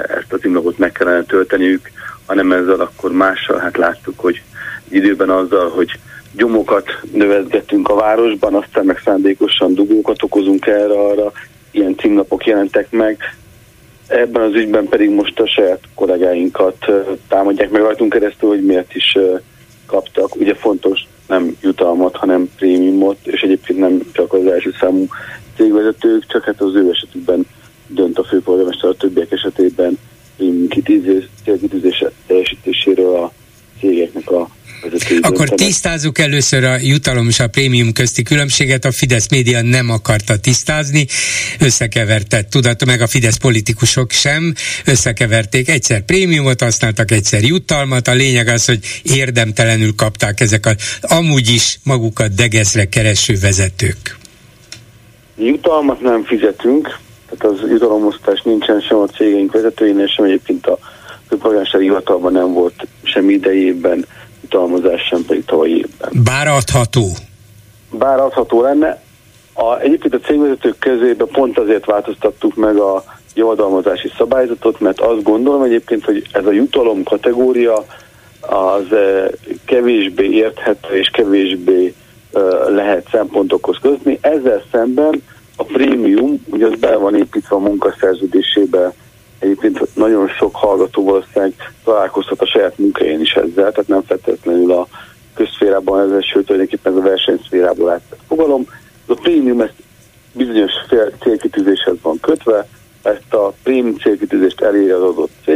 ezt 0.08 0.34
a 0.34 0.38
címlapot 0.38 0.78
meg 0.78 0.92
kellene 0.92 1.24
tölteniük, 1.24 1.92
hanem 2.26 2.52
ezzel 2.52 2.80
akkor 2.80 3.12
mással, 3.12 3.58
hát 3.58 3.78
láttuk, 3.78 4.20
hogy 4.20 4.42
időben 4.90 5.30
azzal, 5.30 5.70
hogy 5.70 6.00
gyomokat 6.32 6.90
növezgetünk 7.14 7.90
a 7.90 7.96
városban, 7.96 8.56
aztán 8.56 8.86
meg 8.86 9.02
szándékosan 9.04 9.74
dugókat 9.74 10.24
okozunk 10.24 10.66
erre 10.66 11.00
arra, 11.00 11.32
ilyen 11.72 11.96
címlapok 11.98 12.46
jelentek 12.46 12.92
meg. 12.92 13.18
Ebben 14.08 14.42
az 14.42 14.54
ügyben 14.54 14.88
pedig 14.88 15.10
most 15.10 15.40
a 15.40 15.48
saját 15.48 15.80
kollégáinkat 15.96 16.86
támadják 17.28 17.70
meg 17.70 17.82
rajtunk 17.82 18.12
keresztül, 18.14 18.50
hogy 18.50 18.66
miért 18.66 18.96
is 18.96 19.18
kaptak. 19.86 20.36
Ugye 20.36 20.54
fontos 20.56 21.08
nem 21.28 21.58
jutalmat, 21.62 22.16
hanem 22.16 22.50
prémiumot, 22.58 23.18
és 23.24 23.42
egyébként 23.42 23.80
nem 23.80 24.00
csak 24.12 24.34
az 24.34 24.46
első 24.46 24.74
számú 24.80 25.06
cégvezetők, 25.56 26.26
csak 26.26 26.44
hát 26.44 26.62
az 26.62 26.76
ő 26.76 26.90
esetükben 26.90 27.46
dönt 27.88 28.18
a 28.18 28.24
főpolgármester 28.24 28.90
a 28.90 28.96
többiek 28.96 29.32
esetében 29.32 29.98
prémium 30.38 30.68
kitűzése 30.68 32.12
teljesítéséről 32.28 33.16
a 33.16 33.32
cégeknek 33.80 34.32
a 34.32 34.50
akkor 35.22 35.50
tisztázzuk 35.50 36.20
először 36.20 36.64
a 36.64 36.78
jutalom 36.82 37.28
és 37.28 37.40
a 37.40 37.48
prémium 37.48 37.94
közti 37.94 38.24
különbséget. 38.24 38.86
A 38.86 38.92
Fidesz 38.92 39.30
média 39.30 39.62
nem 39.62 39.90
akarta 39.90 40.38
tisztázni, 40.38 41.06
összekeverte 41.60 42.44
tudat, 42.44 42.86
meg 42.86 43.02
a 43.02 43.08
Fidesz 43.08 43.38
politikusok 43.38 44.12
sem 44.12 44.54
összekeverték. 44.86 45.70
Egyszer 45.70 46.02
prémiumot 46.02 46.62
használtak, 46.62 47.12
egyszer 47.12 47.44
jutalmat. 47.44 48.08
A 48.08 48.14
lényeg 48.14 48.48
az, 48.48 48.66
hogy 48.66 48.80
érdemtelenül 49.04 49.96
kapták 49.96 50.40
ezek 50.40 50.66
a 50.66 50.76
amúgy 51.02 51.50
is 51.50 51.80
magukat 51.84 52.34
degeszre 52.34 52.86
kereső 52.86 53.36
vezetők. 53.42 54.18
Jutalmat 55.38 56.02
nem 56.02 56.24
fizetünk, 56.24 57.00
tehát 57.30 57.56
az 57.56 57.70
jutalomosztás 57.70 58.42
nincsen 58.42 58.82
sem 58.82 58.98
a 58.98 59.06
cégeink 59.06 59.52
vezetőinél, 59.52 60.08
sem 60.08 60.26
egyébként 60.26 60.68
a 60.68 60.78
főpolgársági 61.28 61.84
hivatalban 61.84 62.32
nem 62.32 62.54
volt 62.54 62.88
sem 63.04 63.30
idejében 63.30 64.06
jutalmazás 64.42 65.02
sem 65.02 65.26
pedig 65.26 65.46
tavalyi 65.46 65.78
évben. 65.78 66.10
Bár 66.24 66.48
adható? 66.48 67.06
Bár 67.92 68.20
adható 68.20 68.62
lenne. 68.62 69.02
A, 69.54 69.80
egyébként 69.80 70.14
a 70.14 70.20
cégvezetők 70.20 70.80
közébe 70.80 71.26
pont 71.26 71.58
azért 71.58 71.86
változtattuk 71.86 72.56
meg 72.56 72.78
a 72.78 73.04
javadalmazási 73.34 74.12
szabályzatot, 74.18 74.80
mert 74.80 75.00
azt 75.00 75.24
gondolom 75.24 75.62
egyébként, 75.62 76.06
hogy 76.06 76.28
ez 76.32 76.46
a 76.46 76.52
jutalom 76.52 77.04
kategória 77.04 77.86
az 78.42 78.94
eh, 78.94 79.28
kevésbé 79.66 80.30
érthető 80.30 80.96
és 80.96 81.10
kevésbé 81.10 81.94
eh, 82.34 82.42
lehet 82.68 83.08
szempontokhoz 83.12 83.78
közni. 83.82 84.18
Ezzel 84.22 84.64
szemben 84.72 85.22
a 85.60 85.64
prémium, 85.64 86.44
ugye 86.50 86.66
az 86.66 86.80
be 86.80 86.96
van 86.96 87.16
építve 87.16 87.56
a 87.56 87.60
munkaszerződésébe 87.60 88.94
Egyébként 89.40 89.96
nagyon 89.96 90.28
sok 90.28 90.56
hallgató 90.56 91.04
valószínűleg 91.04 91.54
találkozhat 91.84 92.42
a 92.42 92.46
saját 92.46 92.78
munkahelyén 92.78 93.22
is 93.22 93.34
ezzel, 93.34 93.72
tehát 93.72 93.88
nem 93.88 94.02
feltétlenül 94.02 94.72
a 94.72 94.88
közszférában 95.34 96.02
ezzel, 96.02 96.22
sőt 96.22 96.46
tulajdonképpen 96.46 96.92
ez 96.92 96.98
a 96.98 97.02
versenyszférából 97.02 97.90
át 97.90 98.02
fogalom. 98.28 98.66
Ez 99.08 99.16
a 99.18 99.20
prémium 99.22 99.62
ezt 99.62 99.74
bizonyos 100.34 100.72
célkitűzéshez 101.20 101.96
van 102.02 102.20
kötve, 102.20 102.68
ezt 103.02 103.34
a 103.34 103.54
prémium 103.64 103.96
célkitűzést 103.96 104.62
eléri 104.62 104.90
az 104.90 105.02
adott 105.02 105.50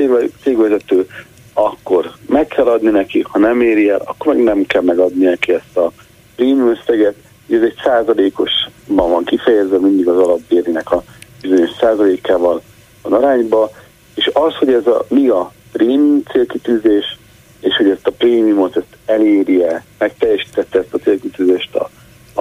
cégvezető, 0.43 1.07
akkor 1.53 2.11
meg 2.27 2.47
kell 2.47 2.65
adni 2.65 2.89
neki, 2.89 3.25
ha 3.27 3.39
nem 3.39 3.61
éri 3.61 3.89
el, 3.89 4.01
akkor 4.05 4.35
meg 4.35 4.43
nem 4.43 4.65
kell 4.65 4.81
megadni 4.81 5.25
neki 5.25 5.53
ezt 5.53 5.77
a 5.77 5.91
prémium 6.35 6.69
összeget. 6.69 7.15
Ez 7.49 7.61
egy 7.61 7.75
százalékosban 7.83 9.11
van 9.11 9.23
kifejezve, 9.23 9.79
mindig 9.79 10.07
az 10.07 10.17
alapbérinek 10.17 10.91
a 10.91 11.03
bizonyos 11.41 11.69
százalékával 11.79 12.61
van 13.01 13.13
arányba, 13.13 13.71
és 14.15 14.29
az, 14.33 14.55
hogy 14.55 14.73
ez 14.73 14.87
a 14.87 15.05
mi 15.09 15.27
a 15.27 15.51
prémium 15.71 16.23
célkitűzés, 16.31 17.17
és 17.59 17.75
hogy 17.75 17.89
ezt 17.89 18.07
a 18.07 18.11
prémiumot 18.11 18.77
ezt 18.77 18.97
elérje, 19.05 19.85
megteljesítette 19.97 20.79
ezt 20.79 20.93
a 20.93 20.97
célkitűzést 20.97 21.75
a, 21.75 21.89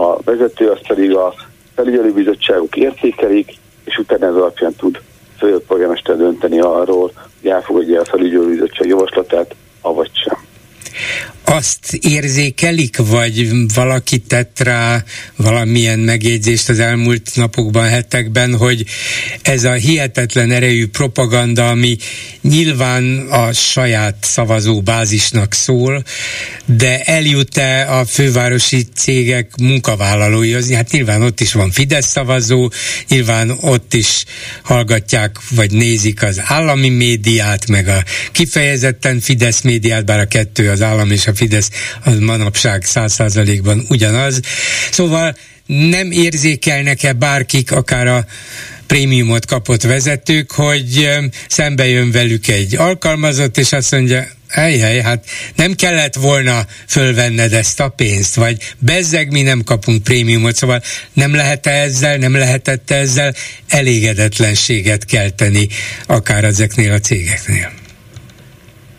a 0.01 0.23
vezető, 0.23 0.71
az 0.71 0.79
pedig 0.87 1.15
a 1.15 1.35
felügyelőbizottságok 1.75 2.77
értékelik, 2.77 3.59
és 3.85 3.99
utána 3.99 4.27
ez 4.27 4.35
alapján 4.35 4.75
tud 4.75 5.01
főjött 5.39 5.67
polgármester 5.67 6.17
dönteni 6.17 6.61
arról, 6.61 7.13
hogy 7.41 7.51
elfogadja 7.51 8.01
a 8.01 8.05
felügyelőbizottság 8.05 8.89
javaslatát, 8.89 9.55
avagy 9.81 10.11
sem 10.13 10.50
azt 11.51 11.95
érzékelik, 12.01 12.97
vagy 12.97 13.51
valaki 13.75 14.19
tett 14.19 14.61
rá 14.61 15.05
valamilyen 15.37 15.99
megjegyzést 15.99 16.69
az 16.69 16.79
elmúlt 16.79 17.31
napokban, 17.35 17.89
hetekben, 17.89 18.57
hogy 18.57 18.85
ez 19.43 19.65
a 19.65 19.73
hihetetlen 19.73 20.51
erejű 20.51 20.87
propaganda, 20.87 21.69
ami 21.69 21.97
nyilván 22.41 23.19
a 23.31 23.53
saját 23.53 24.17
szavazó 24.21 24.81
bázisnak 24.81 25.55
szól, 25.55 26.05
de 26.65 27.03
eljut-e 27.03 27.99
a 27.99 28.05
fővárosi 28.05 28.87
cégek 28.95 29.51
munkavállalóihoz? 29.61 30.73
Hát 30.73 30.91
nyilván 30.91 31.23
ott 31.23 31.41
is 31.41 31.53
van 31.53 31.71
Fidesz 31.71 32.07
szavazó, 32.07 32.71
nyilván 33.09 33.51
ott 33.61 33.95
is 33.95 34.25
hallgatják, 34.63 35.37
vagy 35.51 35.73
nézik 35.73 36.23
az 36.23 36.41
állami 36.45 36.89
médiát, 36.89 37.69
meg 37.69 37.89
a 37.89 38.05
kifejezetten 38.33 39.21
Fidesz 39.21 39.61
médiát, 39.61 40.05
bár 40.05 40.21
a 40.21 40.27
kettő 40.27 40.71
az 40.71 40.80
állam 40.83 41.11
és 41.11 41.27
a 41.27 41.35
Fidesz 41.35 41.71
az 42.05 42.19
manapság 42.19 42.85
száz 42.85 43.13
százalékban 43.13 43.85
ugyanaz. 43.89 44.41
Szóval 44.91 45.37
nem 45.67 46.11
érzékelnek-e 46.11 47.13
bárkik, 47.13 47.73
akár 47.73 48.07
a 48.07 48.27
prémiumot 48.87 49.47
kapott 49.47 49.83
vezetők, 49.83 50.51
hogy 50.51 51.09
szembe 51.49 51.87
jön 51.87 52.11
velük 52.11 52.49
egy 52.49 52.77
alkalmazott, 52.77 53.59
és 53.59 53.73
azt 53.73 53.91
mondja, 53.91 54.27
hely, 54.49 55.01
hát 55.01 55.25
nem 55.57 55.75
kellett 55.75 56.15
volna 56.15 56.67
fölvenned 56.89 57.53
ezt 57.53 57.81
a 57.81 57.89
pénzt, 57.89 58.35
vagy 58.35 58.75
bezzeg 58.79 59.31
mi 59.31 59.43
nem 59.43 59.65
kapunk 59.65 60.03
prémiumot, 60.03 60.57
szóval 60.57 60.83
nem 61.13 61.35
lehet 61.35 61.67
-e 61.67 61.71
ezzel, 61.71 62.17
nem 62.17 62.33
lehetett 62.33 62.91
ezzel 62.91 63.35
elégedetlenséget 63.69 65.05
kelteni 65.05 65.69
akár 66.07 66.45
ezeknél 66.45 66.93
a 66.93 67.01
cégeknél. 67.01 67.80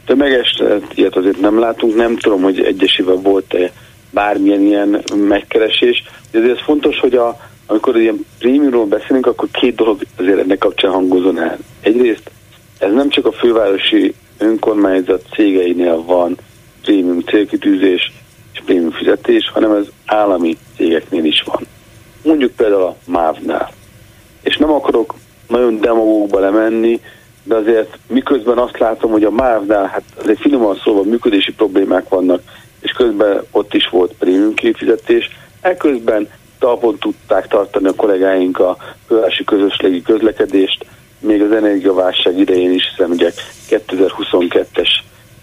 Tömeges, 0.05 0.61
ilyet 0.93 1.15
azért 1.15 1.39
nem 1.39 1.59
látunk, 1.59 1.95
nem 1.95 2.17
tudom, 2.17 2.41
hogy 2.41 2.59
egyesével 2.59 3.15
volt-e 3.15 3.71
bármilyen 4.09 4.61
ilyen 4.61 5.03
megkeresés, 5.15 6.03
de 6.31 6.39
ez 6.39 6.61
fontos, 6.65 6.99
hogy 6.99 7.15
a, 7.15 7.39
amikor 7.65 7.97
ilyen 7.97 8.25
prémiumról 8.39 8.85
beszélünk, 8.85 9.25
akkor 9.25 9.47
két 9.51 9.75
dolog 9.75 10.01
azért 10.17 10.39
ennek 10.39 10.57
kapcsán 10.57 10.91
hangozon 10.91 11.39
el. 11.39 11.57
Egyrészt 11.81 12.31
ez 12.79 12.93
nem 12.93 13.09
csak 13.09 13.25
a 13.25 13.31
fővárosi 13.31 14.13
önkormányzat 14.37 15.25
cégeinél 15.33 16.03
van 16.03 16.37
prémium 16.81 17.19
célkitűzés 17.19 18.11
és 18.53 18.61
prémium 18.65 18.91
fizetés, 18.91 19.49
hanem 19.53 19.71
ez 19.71 19.85
állami 20.05 20.57
cégeknél 20.75 21.25
is 21.25 21.43
van. 21.45 21.67
Mondjuk 22.23 22.51
például 22.51 22.83
a 22.83 22.95
MÁV-nál. 23.05 23.71
És 24.43 24.57
nem 24.57 24.71
akarok 24.71 25.15
nagyon 25.47 25.79
demagógba 25.79 26.39
lemenni, 26.39 26.99
de 27.43 27.55
azért 27.55 27.97
miközben 28.07 28.57
azt 28.57 28.79
látom, 28.79 29.11
hogy 29.11 29.23
a 29.23 29.31
MÁV-nál, 29.31 29.85
hát 29.85 30.03
azért 30.21 30.39
finoman 30.39 30.79
szólva 30.83 31.03
működési 31.03 31.53
problémák 31.53 32.09
vannak, 32.09 32.41
és 32.79 32.91
közben 32.91 33.41
ott 33.51 33.73
is 33.73 33.89
volt 33.89 34.13
prémium 34.19 34.53
kifizetés, 34.53 35.29
ekközben 35.61 36.29
talpon 36.59 36.97
tudták 36.97 37.47
tartani 37.47 37.87
a 37.87 37.95
kollégáink 37.95 38.59
a 38.59 38.77
fővárosi 39.07 39.43
közösségi 39.43 40.01
közlekedést, 40.01 40.85
még 41.19 41.41
az 41.41 41.51
energiaválság 41.51 42.39
idején 42.39 42.71
is, 42.71 42.89
hiszen 42.89 43.09
ugye 43.09 43.31
2022-es 43.69 44.89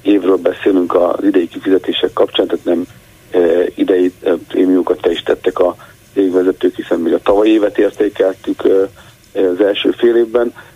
évről 0.03 0.37
beszélünk 0.37 0.95
az 0.95 1.25
idei 1.25 1.49
kifizetések 1.49 2.13
kapcsán, 2.13 2.47
tehát 2.47 2.65
nem 2.65 2.85
e, 3.31 3.39
idei 3.75 4.13
e, 4.23 4.31
prémiumokat 4.49 5.01
te 5.01 5.11
is 5.11 5.23
tettek 5.23 5.59
a 5.59 5.77
cégvezetők, 6.15 6.77
hiszen 6.77 7.01
még 7.01 7.13
a 7.13 7.23
tavalyi 7.23 7.51
évet 7.51 7.79
értékeltük 7.79 8.65
e, 8.65 9.41
az 9.41 9.61
első 9.61 9.91
fél 9.91 10.17
évben, 10.17 10.53
e, 10.55 10.68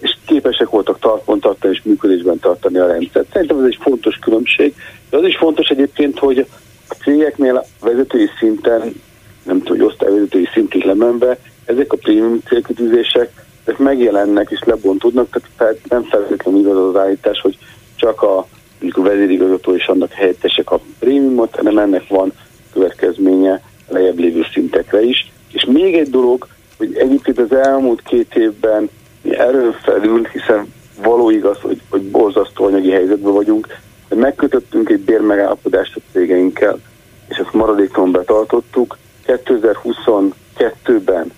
és 0.00 0.16
képesek 0.26 0.68
voltak 0.68 0.98
tartpont 0.98 1.42
tartani 1.42 1.74
és 1.74 1.82
működésben 1.84 2.38
tartani 2.38 2.78
a 2.78 2.86
rendszert. 2.86 3.32
Szerintem 3.32 3.58
ez 3.58 3.64
egy 3.64 3.78
fontos 3.80 4.16
különbség, 4.16 4.74
de 5.10 5.16
az 5.16 5.24
is 5.24 5.36
fontos 5.36 5.68
egyébként, 5.68 6.18
hogy 6.18 6.46
a 6.88 6.94
cégeknél 6.94 7.64
vezetői 7.80 8.28
szinten, 8.38 8.80
nem 9.42 9.62
tudom, 9.62 9.78
hogy 9.78 9.86
osztályvezetői 9.86 10.48
szintig 10.52 10.84
lemenve, 10.84 11.38
ezek 11.64 11.92
a 11.92 11.96
prémium 11.96 12.40
célkitűzések 12.46 13.30
ezek 13.64 13.78
megjelennek 13.78 14.50
és 14.50 14.60
lebontódnak, 14.64 15.40
tehát 15.56 15.78
nem 15.88 16.02
feltétlenül 16.02 16.60
igaz 16.60 16.76
az 16.76 16.96
állítás, 16.96 17.40
hogy 17.40 17.58
csak 17.96 18.22
a, 18.22 18.38
a 18.90 19.00
vezérigazgató 19.00 19.74
és 19.74 19.86
annak 19.86 20.12
helyettesek 20.12 20.70
a 20.70 20.80
prémiumot, 20.98 21.54
hanem 21.54 21.78
ennek 21.78 22.08
van 22.08 22.32
következménye 22.72 23.62
lejjebb 23.88 24.18
lévő 24.18 24.46
szintekre 24.52 25.02
is. 25.02 25.32
És 25.52 25.64
még 25.64 25.94
egy 25.94 26.10
dolog, 26.10 26.46
hogy 26.76 26.94
egyébként 26.96 27.38
az 27.38 27.52
elmúlt 27.52 28.02
két 28.02 28.34
évben 28.34 28.90
erőn 29.32 29.76
felül, 29.82 30.26
hiszen 30.32 30.66
való 31.02 31.30
igaz, 31.30 31.58
hogy, 31.60 31.80
hogy 31.90 32.02
borzasztó 32.02 32.64
anyagi 32.64 32.90
helyzetben 32.90 33.32
vagyunk, 33.32 33.66
de 34.08 34.16
megkötöttünk 34.16 34.88
egy 34.88 35.00
bérmegállapodást 35.00 35.96
a 35.96 36.00
cégeinkkel, 36.12 36.78
és 37.28 37.36
ezt 37.36 37.52
maradékon 37.52 38.12
betartottuk. 38.12 38.98
2022-ben 39.26 41.32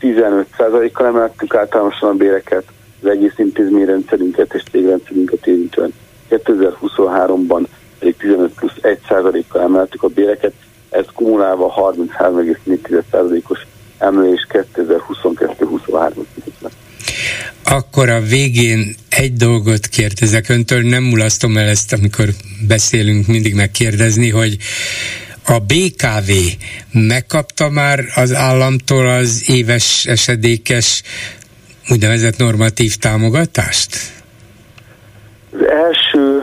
15%-kal 0.00 1.06
emeltük 1.06 1.54
általánosan 1.54 2.08
a 2.08 2.14
béreket, 2.14 2.64
az 3.02 3.08
egész 3.08 3.34
intézményrendszerünket 3.36 4.54
és 4.54 4.62
cégrendszerünket 4.70 5.46
érintően. 5.46 5.92
2023-ban 6.30 7.66
pedig 7.98 8.16
15 8.16 8.54
plusz 8.54 8.76
1%-kal 8.82 9.62
emeltük 9.62 10.02
a 10.02 10.08
béreket, 10.08 10.52
ez 10.90 11.04
kumulálva 11.14 11.92
33,4%-os 11.94 13.66
emelés 13.98 14.46
2022-23 14.50 16.12
akkor 17.70 18.08
a 18.08 18.17
végén 18.28 18.94
egy 19.08 19.32
dolgot 19.32 19.86
kérdezek 19.86 20.48
öntől, 20.48 20.82
nem 20.82 21.02
mulasztom 21.02 21.56
el 21.56 21.68
ezt, 21.68 21.92
amikor 21.92 22.28
beszélünk, 22.66 23.26
mindig 23.26 23.54
megkérdezni, 23.54 24.30
hogy 24.30 24.56
a 25.46 25.58
BKV 25.58 26.30
megkapta 26.92 27.68
már 27.68 28.00
az 28.14 28.34
államtól 28.34 29.08
az 29.08 29.44
éves 29.46 30.06
esedékes 30.06 31.02
úgynevezett 31.90 32.36
normatív 32.36 32.96
támogatást? 32.96 33.96
Az 35.52 35.66
első 35.66 36.42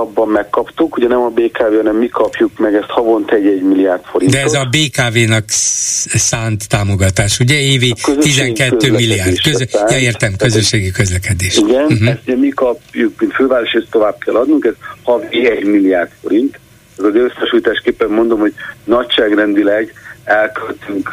hónapban 0.00 0.28
megkaptuk, 0.28 0.96
ugye 0.96 1.08
nem 1.08 1.20
a 1.20 1.28
BKV, 1.28 1.76
hanem 1.76 1.96
mi 1.96 2.08
kapjuk 2.08 2.58
meg 2.58 2.74
ezt 2.74 2.88
havonta 2.88 3.34
egy 3.34 3.46
1 3.46 3.62
milliárd 3.62 4.04
forintot. 4.04 4.38
De 4.38 4.44
ez 4.44 4.52
a 4.52 4.68
BKV-nak 4.70 5.44
szánt 5.48 6.68
támogatás, 6.68 7.38
ugye 7.38 7.58
évi 7.60 7.94
12 8.20 8.90
milliárd. 8.90 9.40
Közö... 9.42 9.64
Ja, 9.88 9.98
értem, 9.98 10.32
közösségi 10.36 10.90
közlekedés. 10.90 11.56
Igen, 11.56 11.84
uh-huh. 11.84 12.08
ezt 12.08 12.20
ugye 12.26 12.36
mi 12.36 12.48
kapjuk, 12.48 13.20
mint 13.20 13.32
főváros, 13.32 13.72
ezt 13.72 13.90
tovább 13.90 14.18
kell 14.18 14.34
adnunk, 14.34 14.64
ez 14.64 14.74
havi 15.02 15.50
1 15.50 15.64
milliárd 15.64 16.10
forint. 16.22 16.58
Ez 16.98 17.04
az 17.04 17.14
összesültésképpen 17.14 18.08
mondom, 18.08 18.38
hogy 18.38 18.54
nagyságrendileg 18.84 19.92
elköltünk 20.24 21.12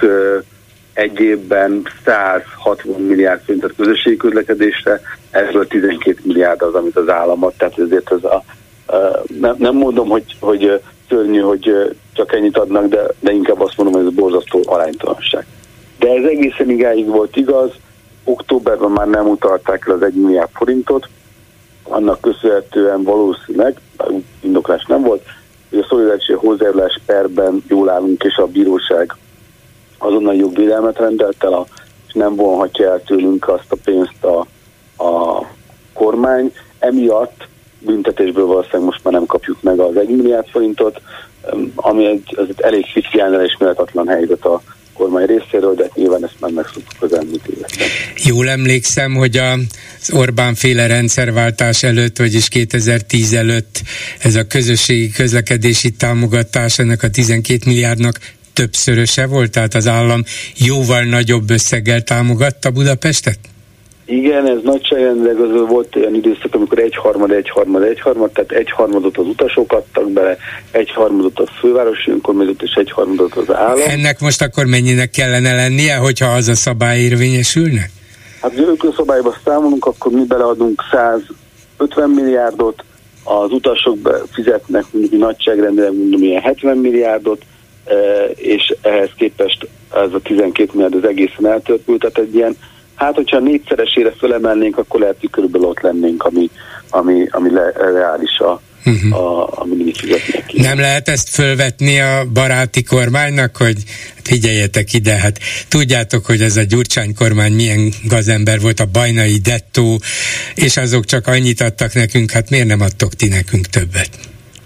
egy 0.93 1.19
évben 1.19 1.87
160 2.05 3.01
milliárd 3.01 3.41
forintot 3.45 3.73
közösségi 3.77 4.17
közlekedésre, 4.17 5.01
ebből 5.31 5.67
12 5.67 6.19
milliárd 6.23 6.61
az, 6.61 6.73
amit 6.73 6.95
az 6.95 7.09
állam 7.09 7.51
tehát 7.57 7.79
ezért 7.79 8.11
ez 8.11 8.23
a, 8.23 8.43
nem, 9.39 9.55
nem 9.57 9.75
mondom, 9.75 10.09
hogy, 10.09 10.35
hogy 10.39 10.81
szörnyű, 11.09 11.39
hogy 11.39 11.95
csak 12.13 12.33
ennyit 12.33 12.57
adnak, 12.57 12.87
de, 12.87 13.01
de 13.19 13.31
inkább 13.31 13.61
azt 13.61 13.77
mondom, 13.77 13.95
hogy 13.95 14.05
ez 14.07 14.13
borzasztó 14.13 14.61
aránytalanság. 14.65 15.45
De 15.99 16.09
ez 16.09 16.23
egészen 16.23 16.69
igáig 16.69 17.07
volt 17.07 17.35
igaz, 17.35 17.71
októberben 18.23 18.91
már 18.91 19.07
nem 19.07 19.27
utalták 19.27 19.85
el 19.87 19.95
az 19.95 20.01
1 20.01 20.13
milliárd 20.13 20.49
forintot, 20.53 21.09
annak 21.83 22.21
köszönhetően 22.21 23.03
valószínűleg, 23.03 23.79
indoklás 24.41 24.85
nem 24.85 25.01
volt, 25.01 25.23
hogy 25.69 25.79
a 25.79 25.85
szolidaritási 25.89 26.33
hozzájárulás 26.33 26.99
perben 27.05 27.63
jól 27.67 27.89
állunk, 27.89 28.23
és 28.23 28.35
a 28.35 28.47
bíróság 28.47 29.15
azonnal 29.97 30.35
jogvédelmet 30.35 30.97
rendelt 30.97 31.43
el, 31.43 31.65
és 32.07 32.13
nem 32.13 32.35
vonhatja 32.35 32.91
el 32.91 33.01
tőlünk 33.03 33.47
azt 33.47 33.71
a 33.71 33.75
pénzt 33.83 34.23
a, 34.23 34.39
a 35.03 35.45
kormány. 35.93 36.53
Emiatt 36.79 37.47
büntetésből 37.79 38.45
valószínűleg 38.45 38.83
most 38.83 39.03
már 39.03 39.13
nem 39.13 39.25
kapjuk 39.25 39.61
meg 39.61 39.79
az 39.79 39.95
1 39.95 40.07
milliárd 40.07 40.47
forintot, 40.47 41.01
ami 41.75 42.05
egy, 42.05 42.35
az 42.35 42.45
egy 42.47 42.61
elég 42.61 42.85
fityelnel 42.85 43.45
és 43.45 43.55
méltatlan 43.59 44.07
helyzet 44.07 44.45
a 44.45 44.61
kormány 44.93 45.25
részéről, 45.25 45.75
de 45.75 45.89
nyilván 45.95 46.23
ezt 46.23 46.35
már 46.39 46.51
megszoktuk 46.51 47.01
az 47.01 47.13
elmúlt 47.13 47.47
években. 47.47 47.87
Jól 48.15 48.49
emlékszem, 48.49 49.15
hogy 49.15 49.37
az 49.37 50.11
Orbán 50.13 50.55
féle 50.55 50.87
rendszerváltás 50.87 51.83
előtt, 51.83 52.17
vagyis 52.17 52.47
2010 52.47 53.33
előtt 53.33 53.81
ez 54.19 54.35
a 54.35 54.47
közösségi 54.47 55.11
közlekedési 55.11 55.91
támogatás 55.91 56.79
ennek 56.79 57.03
a 57.03 57.09
12 57.09 57.59
milliárdnak 57.65 58.19
többszöröse 58.53 59.25
volt, 59.25 59.51
tehát 59.51 59.73
az 59.73 59.87
állam 59.87 60.23
jóval 60.57 61.03
nagyobb 61.03 61.49
összeggel 61.49 62.01
támogatta 62.01 62.71
Budapestet? 62.71 63.39
Igen, 64.09 64.47
ez 64.47 64.57
nagyságrendileg 64.63 65.39
az 65.39 65.67
volt 65.67 65.95
olyan 65.95 66.15
időszak, 66.15 66.55
amikor 66.55 66.79
egyharmad, 66.79 67.31
egyharmad, 67.31 67.83
egyharmad, 67.83 68.31
tehát 68.31 68.51
egyharmadot 68.51 69.17
az 69.17 69.25
utasok 69.25 69.71
adtak 69.71 70.11
bele, 70.11 70.37
egyharmadot 70.71 71.39
a 71.39 71.45
fővárosi 71.59 72.11
önkormányzat 72.11 72.61
és 72.61 72.73
egyharmadot 72.73 73.35
az 73.35 73.53
állam. 73.53 73.89
Ennek 73.89 74.19
most 74.19 74.41
akkor 74.41 74.65
mennyinek 74.65 75.09
kellene 75.09 75.55
lennie, 75.55 75.95
hogyha 75.95 76.25
az 76.25 76.47
a 76.47 76.55
szabály 76.55 76.99
érvényesülne? 76.99 77.89
Hát 78.41 78.51
az 78.51 78.67
önkorszabályba 78.67 79.35
számolunk, 79.45 79.85
akkor 79.85 80.11
mi 80.11 80.23
beleadunk 80.25 80.83
150 80.91 82.09
milliárdot, 82.09 82.83
az 83.23 83.51
utasok 83.51 84.25
fizetnek 84.31 84.83
mondjuk 84.91 85.21
nagyságrendileg 85.21 85.97
mondom 85.97 86.21
ilyen 86.21 86.41
70 86.41 86.77
milliárdot, 86.77 87.41
és 88.35 88.75
ehhez 88.81 89.09
képest 89.15 89.67
ez 89.93 90.13
a 90.13 90.19
12 90.19 90.69
milliárd 90.73 90.95
az 90.95 91.09
egészen 91.09 91.47
eltörpült, 91.47 91.99
tehát 91.99 92.17
egy 92.17 92.35
ilyen 92.35 92.57
Hát, 92.97 93.15
hogyha 93.15 93.39
négyszeresére 93.39 94.11
fölemelnénk, 94.11 94.77
akkor 94.77 94.99
lehet, 94.99 95.17
hogy 95.19 95.29
körülbelül 95.29 95.67
ott 95.67 95.81
lennénk, 95.81 96.23
ami, 96.23 96.49
ami, 96.89 97.27
ami 97.29 97.51
le, 97.51 97.71
reális 97.71 98.39
a, 98.39 98.61
uh-huh. 98.85 99.19
a, 99.19 99.49
ami 99.61 99.75
mi 99.75 99.91
ki. 100.47 100.61
Nem 100.61 100.79
lehet 100.79 101.09
ezt 101.09 101.29
fölvetni 101.29 101.99
a 101.99 102.25
baráti 102.33 102.83
kormánynak, 102.83 103.57
hogy 103.57 103.77
figyeljetek 104.23 104.93
ide, 104.93 105.15
hát 105.15 105.39
tudjátok, 105.67 106.25
hogy 106.25 106.41
ez 106.41 106.57
a 106.57 106.63
Gyurcsány 106.63 107.13
kormány 107.15 107.53
milyen 107.53 107.93
gazember 108.07 108.59
volt, 108.59 108.79
a 108.79 108.85
bajnai 108.85 109.37
dettó, 109.37 109.99
és 110.55 110.77
azok 110.77 111.05
csak 111.05 111.27
annyit 111.27 111.61
adtak 111.61 111.93
nekünk, 111.93 112.31
hát 112.31 112.49
miért 112.49 112.67
nem 112.67 112.81
adtok 112.81 113.13
ti 113.13 113.27
nekünk 113.27 113.65
többet? 113.65 114.09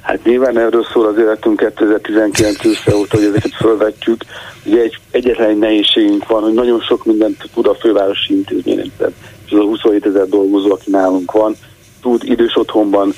Hát 0.01 0.23
nyilván 0.23 0.57
erről 0.57 0.85
szól 0.93 1.05
az 1.07 1.17
életünk 1.17 1.59
2019 1.59 2.65
ősze 2.65 2.95
óta, 2.95 3.17
hogy 3.17 3.25
ezeket 3.25 3.55
fölvetjük. 3.55 4.23
Ugye 4.65 4.81
egy, 4.81 4.99
egyetlen 5.11 5.49
egy 5.49 5.57
nehézségünk 5.57 6.27
van, 6.27 6.43
hogy 6.43 6.53
nagyon 6.53 6.79
sok 6.79 7.05
mindent 7.05 7.49
tud 7.53 7.67
a 7.67 7.75
fővárosi 7.75 8.33
intézményrendszer. 8.33 9.11
És 9.45 9.51
az 9.51 9.59
a 9.59 9.63
27 9.63 10.05
ezer 10.05 10.27
dolgozó, 10.27 10.71
aki 10.71 10.89
nálunk 10.89 11.31
van, 11.31 11.55
tud 12.01 12.23
idős 12.23 12.55
otthonban 12.55 13.13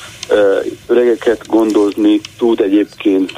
öregeket 0.87 1.47
gondozni, 1.47 2.21
tud 2.37 2.59
egyébként 2.59 3.31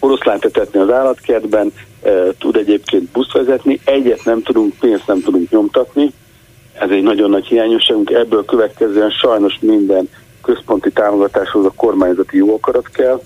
oroszlánt 0.00 0.44
etetni 0.44 0.80
az 0.80 0.90
állatkertben, 0.90 1.72
tud 2.38 2.56
egyébként 2.56 3.10
buszt 3.10 3.32
vezetni, 3.32 3.80
egyet 3.84 4.24
nem 4.24 4.42
tudunk, 4.42 4.74
pénzt 4.80 5.06
nem 5.06 5.20
tudunk 5.20 5.50
nyomtatni, 5.50 6.12
ez 6.72 6.90
egy 6.90 7.02
nagyon 7.02 7.30
nagy 7.30 7.46
hiányosságunk, 7.46 8.10
ebből 8.10 8.44
következően 8.44 9.10
sajnos 9.10 9.58
minden 9.60 10.08
központi 10.44 10.90
támogatáshoz 10.90 11.64
a 11.64 11.72
kormányzati 11.76 12.36
jó 12.36 12.54
akarat 12.54 12.88
kell, 12.88 13.20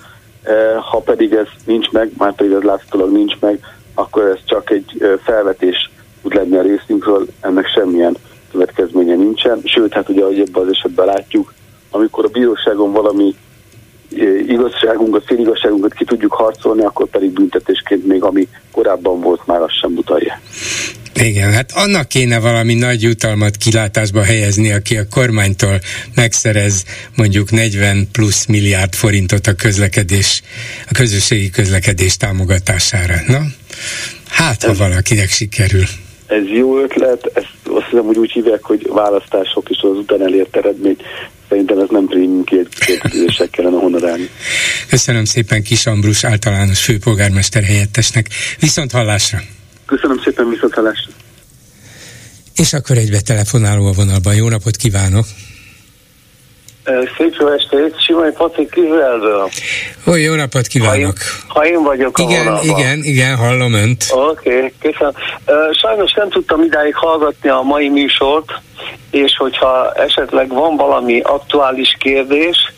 ha 0.90 0.98
pedig 0.98 1.32
ez 1.32 1.46
nincs 1.64 1.90
meg, 1.90 2.10
már 2.18 2.34
pedig 2.34 2.52
ez 2.52 2.62
látszólag 2.62 3.12
nincs 3.12 3.38
meg, 3.40 3.60
akkor 3.94 4.22
ez 4.22 4.38
csak 4.44 4.70
egy 4.70 5.18
felvetés 5.22 5.90
tud 6.22 6.34
lenni 6.34 6.56
a 6.56 6.62
részünkről, 6.62 7.26
ennek 7.40 7.66
semmilyen 7.66 8.16
következménye 8.50 9.14
nincsen. 9.14 9.60
Sőt, 9.64 9.92
hát 9.92 10.08
ugye, 10.08 10.22
ahogy 10.22 10.40
ebben 10.40 10.62
az 10.62 10.68
esetben 10.70 11.06
látjuk, 11.06 11.54
amikor 11.90 12.24
a 12.24 12.28
bíróságon 12.28 12.92
valami 12.92 13.34
igazságunkat, 14.46 15.24
féligazságunkat 15.24 15.92
ki 15.92 16.04
tudjuk 16.04 16.32
harcolni, 16.32 16.84
akkor 16.84 17.06
pedig 17.06 17.30
büntetésként 17.30 18.06
még 18.06 18.22
ami 18.22 18.48
korábban 18.72 19.20
volt, 19.20 19.46
már 19.46 19.62
azt 19.62 19.78
sem 19.80 19.92
mutatja. 19.92 20.34
Igen, 21.22 21.52
hát 21.52 21.72
annak 21.72 22.08
kéne 22.08 22.38
valami 22.38 22.74
nagy 22.74 23.02
jutalmat 23.02 23.56
kilátásba 23.56 24.22
helyezni, 24.22 24.72
aki 24.72 24.96
a 24.96 25.08
kormánytól 25.10 25.80
megszerez 26.14 26.84
mondjuk 27.16 27.50
40 27.50 28.08
plusz 28.12 28.46
milliárd 28.46 28.94
forintot 28.94 29.46
a 29.46 29.54
közlekedés, 29.54 30.42
a 30.88 30.92
közösségi 30.92 31.50
közlekedés 31.50 32.16
támogatására. 32.16 33.14
Na, 33.26 33.40
hát 34.28 34.62
ha 34.62 34.74
valakinek 34.74 35.28
sikerül. 35.28 35.84
Ez 36.26 36.42
jó 36.56 36.78
ötlet, 36.82 37.30
ezt 37.34 37.52
azt 37.64 37.86
hiszem, 37.90 38.04
hogy 38.04 38.18
úgy 38.18 38.32
hívják, 38.32 38.62
hogy 38.62 38.86
választások 38.92 39.68
és 39.70 39.78
az 39.82 39.96
után 39.96 40.22
elért 40.22 40.56
eredmény. 40.56 40.96
Szerintem 41.48 41.78
ez 41.78 41.88
nem 41.90 42.06
prémium 42.06 42.44
kérdések 42.44 43.50
kellene 43.50 43.76
honorálni. 43.76 44.28
Köszönöm 44.88 45.24
szépen 45.24 45.62
Kis 45.62 45.86
Ambrus 45.86 46.24
általános 46.24 46.84
főpolgármester 46.84 47.62
helyettesnek. 47.62 48.26
Viszont 48.58 48.92
hallásra! 48.92 49.38
Köszönöm 49.88 50.20
szépen, 50.24 50.48
viszont 50.48 50.74
hallásra! 50.74 51.12
És 52.56 52.72
akkor 52.72 52.96
egybe 52.96 53.20
telefonáló 53.20 53.86
a 53.86 53.92
vonalban. 53.92 54.34
Jó 54.34 54.48
napot 54.48 54.76
kívánok! 54.76 55.24
Szép 57.16 57.34
jó 57.38 57.48
estét, 57.52 58.04
Simai 58.04 58.30
Patrik 58.30 58.76
Izraelből. 58.76 59.50
Ó, 60.06 60.14
jó 60.14 60.34
napot 60.34 60.66
kívánok! 60.66 61.14
Ha 61.46 61.64
én, 61.64 61.72
ha 61.72 61.78
én 61.78 61.82
vagyok 61.82 62.18
igen, 62.18 62.46
a 62.46 62.50
vonalban. 62.50 62.78
Igen, 62.78 62.98
igen, 63.02 63.36
hallom 63.36 63.72
önt. 63.72 64.04
Oké, 64.10 64.56
okay, 64.56 64.72
köszönöm. 64.80 65.12
Sajnos 65.72 66.12
nem 66.12 66.28
tudtam 66.28 66.62
idáig 66.62 66.94
hallgatni 66.94 67.48
a 67.48 67.60
mai 67.60 67.88
műsort, 67.88 68.52
és 69.10 69.36
hogyha 69.36 69.92
esetleg 69.92 70.48
van 70.48 70.76
valami 70.76 71.20
aktuális 71.20 71.96
kérdés, 71.98 72.72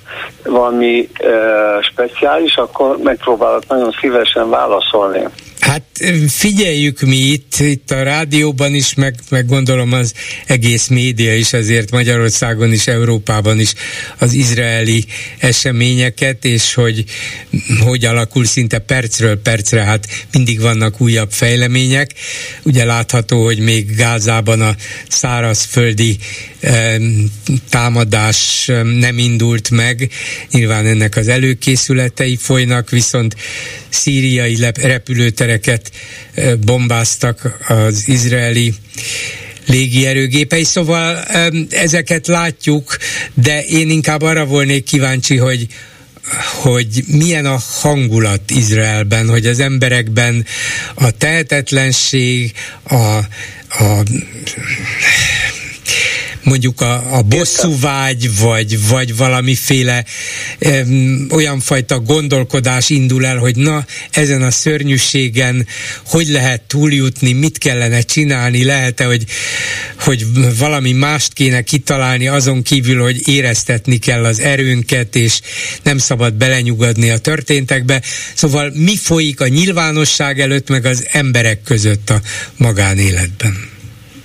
valami 0.45 1.09
uh, 1.21 1.83
speciális, 1.83 2.55
akkor 2.55 2.97
megpróbálok 3.03 3.67
nagyon 3.69 3.97
szívesen 4.01 4.51
válaszolni. 4.51 5.27
Hát 5.61 5.83
figyeljük 6.29 7.01
mi 7.01 7.17
itt, 7.17 7.55
itt 7.59 7.91
a 7.91 8.03
rádióban 8.03 8.75
is, 8.75 8.95
meg, 8.95 9.15
meg 9.29 9.47
gondolom 9.47 9.93
az 9.93 10.15
egész 10.47 10.87
média 10.87 11.37
is, 11.37 11.53
azért 11.53 11.91
Magyarországon 11.91 12.73
is, 12.73 12.87
Európában 12.87 13.61
is 13.61 13.73
az 14.19 14.33
izraeli 14.33 15.05
eseményeket, 15.39 16.45
és 16.45 16.75
hogy 16.75 17.05
hogy 17.81 18.05
alakul 18.05 18.45
szinte 18.45 18.79
percről 18.79 19.41
percre, 19.43 19.83
hát 19.85 20.07
mindig 20.33 20.61
vannak 20.61 21.01
újabb 21.01 21.33
fejlemények. 21.33 22.11
Ugye 22.63 22.85
látható, 22.85 23.45
hogy 23.45 23.59
még 23.59 23.95
Gázában 23.95 24.61
a 24.61 24.77
szárazföldi 25.09 26.17
eh, 26.61 26.97
támadás 27.69 28.71
nem 28.99 29.19
indult 29.19 29.71
meg, 29.71 30.11
nyilván 30.51 30.87
ennek 30.87 31.17
az 31.17 31.29
előkészületei 31.29 32.37
folynak, 32.37 32.91
viszont 32.91 33.37
szíriai 33.89 34.57
repülőtereket 35.51 35.91
bombáztak 36.65 37.59
az 37.69 38.09
izraeli 38.09 38.75
légierőgépei, 39.67 40.65
szóval 40.65 41.17
ezeket 41.71 42.27
látjuk, 42.27 42.97
de 43.35 43.65
én 43.65 43.91
inkább 43.91 44.23
arra 44.23 44.45
volnék 44.45 44.85
kíváncsi, 44.85 45.37
hogy 45.37 45.67
hogy 46.63 47.05
milyen 47.07 47.47
a 47.47 47.59
hangulat 47.81 48.51
Izraelben, 48.51 49.29
hogy 49.29 49.47
az 49.47 49.61
emberekben 49.61 50.47
a 50.95 51.11
tehetetlenség, 51.11 52.53
a, 52.83 53.17
a 53.69 54.03
mondjuk 56.51 56.81
a, 56.81 57.17
a 57.17 57.23
bosszúvágy, 57.23 58.39
vagy, 58.39 58.89
vagy 58.89 59.17
valamiféle 59.17 60.05
um, 60.61 61.27
olyan 61.31 61.61
fajta 61.61 62.01
gondolkodás 62.01 62.91
indul 62.91 63.27
el, 63.27 63.37
hogy 63.37 63.57
na, 63.57 63.85
ezen 64.11 64.43
a 64.43 64.51
szörnyűségen 64.51 65.67
hogy 66.07 66.29
lehet 66.29 66.63
túljutni, 66.63 67.33
mit 67.33 67.59
kellene 67.59 68.01
csinálni, 68.01 68.65
lehet-e, 68.65 69.05
hogy, 69.05 69.25
hogy 69.99 70.27
valami 70.59 70.93
mást 70.93 71.33
kéne 71.33 71.63
kitalálni, 71.63 72.29
azon 72.29 72.63
kívül, 72.63 73.03
hogy 73.03 73.29
éreztetni 73.29 73.99
kell 73.99 74.25
az 74.25 74.41
erőnket, 74.41 75.17
és 75.17 75.41
nem 75.83 75.99
szabad 75.99 76.35
belenyugodni 76.35 77.11
a 77.11 77.19
történtekbe. 77.19 78.03
Szóval 78.35 78.73
mi 78.75 78.97
folyik 78.97 79.41
a 79.41 79.49
nyilvánosság 79.49 80.41
előtt, 80.41 80.69
meg 80.69 80.85
az 80.85 81.07
emberek 81.11 81.63
között 81.63 82.11
a 82.11 82.21
magánéletben? 82.57 83.79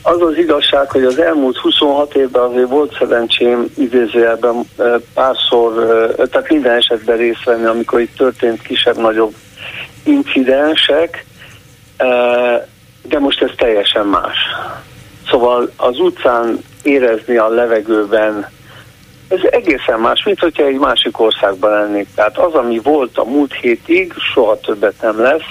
Az 0.07 0.21
az 0.21 0.37
igazság, 0.37 0.91
hogy 0.91 1.03
az 1.03 1.19
elmúlt 1.19 1.57
26 1.57 2.15
évben 2.15 2.43
azért 2.43 2.69
volt 2.69 2.95
szerencsém 2.97 3.65
idézőjelben 3.77 4.69
párszor, 5.13 5.73
tehát 6.15 6.49
minden 6.49 6.75
esetben 6.75 7.17
részt 7.17 7.43
venni, 7.43 7.65
amikor 7.65 7.99
itt 7.99 8.15
történt 8.15 8.61
kisebb-nagyobb 8.61 9.33
incidensek, 10.03 11.25
de 13.01 13.19
most 13.19 13.41
ez 13.41 13.49
teljesen 13.57 14.05
más. 14.05 14.37
Szóval 15.29 15.71
az 15.77 15.99
utcán 15.99 16.59
érezni 16.83 17.37
a 17.37 17.47
levegőben, 17.47 18.49
ez 19.27 19.39
egészen 19.51 19.99
más, 19.99 20.23
mint 20.23 20.39
hogyha 20.39 20.65
egy 20.65 20.79
másik 20.79 21.19
országban 21.19 21.71
lennék. 21.71 22.07
Tehát 22.15 22.37
az, 22.37 22.53
ami 22.53 22.79
volt 22.83 23.17
a 23.17 23.23
múlt 23.23 23.53
hétig, 23.53 24.13
soha 24.33 24.59
többet 24.59 25.01
nem 25.01 25.19
lesz, 25.21 25.49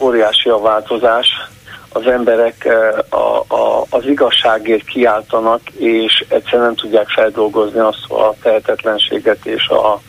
óriási 0.00 0.48
a 0.48 0.60
változás, 0.60 1.28
az 1.92 2.06
emberek 2.06 2.68
a, 3.08 3.31
az 3.92 4.06
igazságért 4.06 4.84
kiáltanak, 4.84 5.60
és 5.70 6.24
egyszerűen 6.28 6.62
nem 6.62 6.74
tudják 6.74 7.08
feldolgozni 7.08 7.78
azt 7.78 8.04
a 8.08 8.34
tehetetlenséget 8.42 9.46
és 9.46 9.68
a 9.68 10.00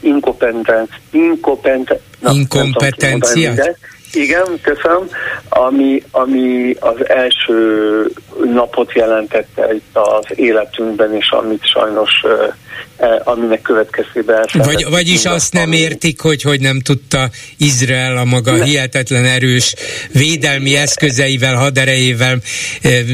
inkompetenc, 0.00 0.90
inkompetenc, 1.10 2.00
inkompetenciát. 2.32 3.78
Igen, 4.12 4.60
köszönöm. 4.62 5.08
Ami, 5.48 6.02
ami 6.10 6.76
az 6.80 7.08
első 7.08 8.10
napot 8.52 8.92
jelentette 8.92 9.74
itt 9.74 9.90
az 9.92 10.24
életünkben, 10.34 11.14
és 11.14 11.30
amit 11.30 11.66
sajnos 11.66 12.10
e, 12.96 13.20
aminek 13.24 13.62
következtében 13.62 14.46
Vagy, 14.52 14.86
Vagyis 14.90 15.24
azt 15.24 15.52
nem 15.52 15.72
értik, 15.72 16.20
hogy 16.20 16.42
hogy 16.42 16.60
nem 16.60 16.80
tudta 16.80 17.28
Izrael 17.58 18.16
a 18.16 18.24
maga 18.24 18.56
ne. 18.56 18.64
hihetetlen 18.64 19.24
erős 19.24 19.74
védelmi 20.12 20.76
eszközeivel, 20.76 21.54
haderejével 21.54 22.38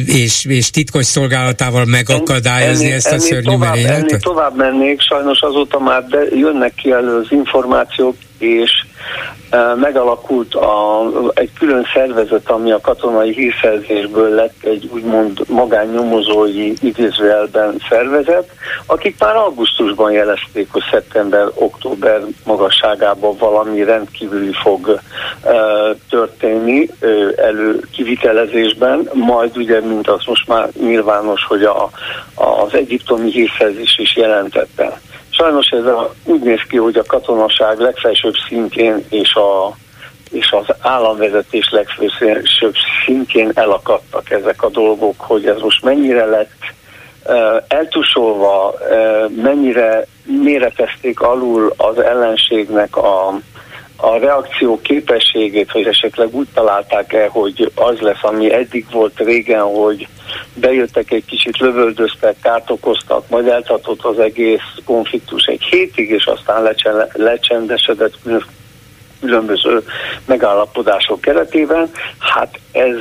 és, 0.07 0.45
és 0.45 0.71
titkos 0.71 1.05
szolgálatával 1.05 1.85
megakadályozni 1.85 2.85
ennél, 2.85 2.97
ezt 2.97 3.13
a 3.13 3.19
szörnyű 3.19 3.57
merényletet? 3.57 3.99
Ennél 3.99 4.19
tovább 4.19 4.57
mennék, 4.57 5.01
sajnos 5.01 5.41
azóta 5.41 5.79
már 5.79 6.05
be, 6.05 6.19
jönnek 6.35 6.75
ki 6.75 6.91
elő 6.91 7.17
az 7.17 7.27
információk, 7.31 8.17
és 8.39 8.71
megalakult 9.77 10.55
a, 10.55 11.03
egy 11.35 11.51
külön 11.59 11.87
szervezet, 11.95 12.51
ami 12.51 12.71
a 12.73 12.81
katonai 12.81 13.33
hírszerzésből 13.33 14.35
lett 14.35 14.65
egy 14.65 14.89
úgymond 14.93 15.49
magánnyomozói 15.49 16.73
idézőjelben 16.81 17.83
szervezet, 17.89 18.51
akik 18.87 19.17
már 19.19 19.37
augusztusban 19.37 20.13
jelezték, 20.13 20.69
hogy 20.73 20.83
szeptember-október 20.91 22.21
magasságában 22.45 23.37
valami 23.37 23.85
rendkívüli 23.85 24.53
fog 24.53 25.01
uh, 25.45 25.53
történni 26.11 26.89
uh, 27.01 27.33
elő 27.37 27.81
kivitelezésben, 27.93 29.09
majd 29.13 29.57
ugye, 29.57 29.81
mint 29.81 30.09
az 30.09 30.25
most 30.27 30.49
már 30.49 30.69
nyilvános, 30.81 31.45
hogy 31.45 31.63
a, 31.63 31.91
az 32.35 32.75
egyiptomi 32.75 33.31
hírszerzés 33.31 33.99
is 33.99 34.17
jelentette. 34.17 35.01
Sajnos 35.39 35.69
ez 35.69 35.85
a, 35.85 36.15
úgy 36.25 36.41
néz 36.41 36.61
ki, 36.69 36.77
hogy 36.77 36.97
a 36.97 37.05
katonaság 37.07 37.79
legfelsőbb 37.79 38.35
szintjén 38.49 39.05
és 39.09 39.35
a 39.35 39.77
és 40.31 40.51
az 40.51 40.75
államvezetés 40.81 41.71
legfelsőbb 41.71 42.75
szintjén 43.05 43.51
elakadtak 43.55 44.31
ezek 44.31 44.63
a 44.63 44.69
dolgok, 44.69 45.15
hogy 45.21 45.47
ez 45.47 45.61
most 45.61 45.83
mennyire 45.83 46.25
lett 46.25 46.59
uh, 47.25 47.63
eltusolva, 47.69 48.75
uh, 48.81 49.31
mennyire 49.43 50.07
méretezték 50.25 51.21
alul 51.21 51.73
az 51.77 51.99
ellenségnek 51.99 52.97
a, 52.97 53.39
a 53.97 54.19
reakció 54.19 54.81
képességét, 54.81 55.71
hogy 55.71 55.87
esetleg 55.87 56.35
úgy 56.35 56.47
találták-e, 56.55 57.29
hogy 57.29 57.73
az 57.75 57.99
lesz, 57.99 58.23
ami 58.23 58.53
eddig 58.53 58.87
volt 58.91 59.19
régen, 59.19 59.63
hogy 59.63 60.09
bejöttek 60.55 61.11
egy 61.11 61.25
kicsit, 61.25 61.59
lövöldöztek, 61.59 62.37
kárt 62.43 62.71
okoztak, 62.71 63.29
majd 63.29 63.49
eltartott 63.49 64.05
az 64.05 64.19
egész 64.19 64.75
konfliktus 64.85 65.45
egy 65.45 65.63
hétig, 65.63 66.11
és 66.11 66.27
aztán 66.27 66.75
lecsendesedett 67.13 68.15
különböző 69.21 69.85
megállapodások 70.27 71.21
keretében. 71.21 71.91
Hát 72.19 72.59
ez 72.73 72.97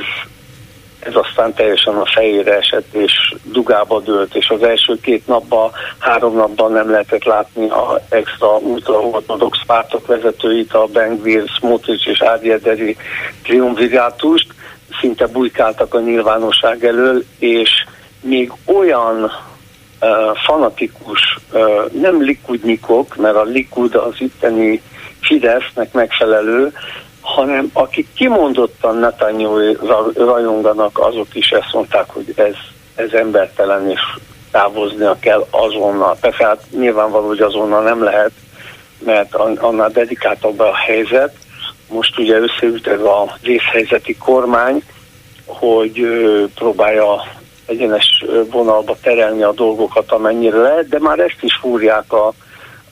ez 1.06 1.14
aztán 1.14 1.54
teljesen 1.54 1.94
a 1.94 2.06
fejére 2.06 2.56
esett, 2.56 2.94
és 2.94 3.34
dugába 3.42 4.00
dőlt, 4.00 4.34
és 4.34 4.48
az 4.48 4.62
első 4.62 5.00
két 5.00 5.26
napban, 5.26 5.70
három 5.98 6.36
napban 6.36 6.72
nem 6.72 6.90
lehetett 6.90 7.24
látni 7.24 7.68
a 7.68 8.00
extra 8.08 8.56
ultraortodox 8.56 9.58
pártok 9.66 10.06
vezetőit, 10.06 10.72
a 10.72 10.86
Bengvir, 10.86 11.44
Smotrich 11.48 12.08
és 12.08 12.22
Árjederi 12.22 12.96
triumvirátust, 13.42 14.46
szinte 15.00 15.26
bujkáltak 15.26 15.94
a 15.94 16.00
nyilvánosság 16.00 16.84
elől, 16.84 17.24
és 17.38 17.70
még 18.20 18.52
olyan 18.64 19.22
uh, 19.22 19.30
fanatikus, 20.46 21.38
uh, 21.52 21.92
nem 21.92 22.22
likudnyikok, 22.22 23.16
mert 23.16 23.36
a 23.36 23.42
likud 23.42 23.94
az 23.94 24.14
itteni 24.18 24.82
Fidesznek 25.20 25.92
megfelelő, 25.92 26.72
hanem 27.26 27.70
akik 27.72 28.06
kimondottan 28.14 28.96
Netanyahu 28.96 29.58
rajonganak, 30.14 30.98
azok 30.98 31.34
is 31.34 31.50
ezt 31.50 31.72
mondták, 31.72 32.10
hogy 32.10 32.32
ez, 32.36 32.54
ez 32.94 33.12
embertelen 33.12 33.90
és 33.90 34.00
távoznia 34.50 35.16
kell 35.20 35.46
azonnal. 35.50 36.16
Persze 36.20 36.44
hát 36.44 36.64
nyilvánvaló, 36.70 37.26
hogy 37.26 37.40
azonnal 37.40 37.82
nem 37.82 38.02
lehet, 38.02 38.30
mert 39.04 39.34
annál 39.34 39.88
dedikáltabb 39.88 40.58
a 40.58 40.74
helyzet. 40.74 41.34
Most 41.88 42.18
ugye 42.18 42.38
összeült 42.38 42.86
ez 42.86 43.00
a 43.00 43.36
vészhelyzeti 43.42 44.16
kormány, 44.16 44.82
hogy 45.46 46.06
próbálja 46.54 47.22
egyenes 47.66 48.24
vonalba 48.50 48.96
terelni 49.02 49.42
a 49.42 49.52
dolgokat, 49.52 50.12
amennyire 50.12 50.58
lehet, 50.58 50.88
de 50.88 50.98
már 50.98 51.18
ezt 51.18 51.38
is 51.42 51.54
fúrják 51.60 52.12
a, 52.12 52.32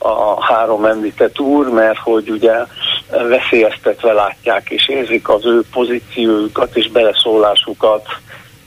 a 0.04 0.44
három 0.44 0.84
említett 0.84 1.40
úr, 1.40 1.68
mert 1.68 1.98
hogy 1.98 2.30
ugye 2.30 2.52
veszélyeztetve 3.08 4.12
látják 4.12 4.70
és 4.70 4.88
érzik 4.88 5.28
az 5.28 5.46
ő 5.46 5.62
pozíciójukat 5.72 6.76
és 6.76 6.90
beleszólásukat, 6.90 8.06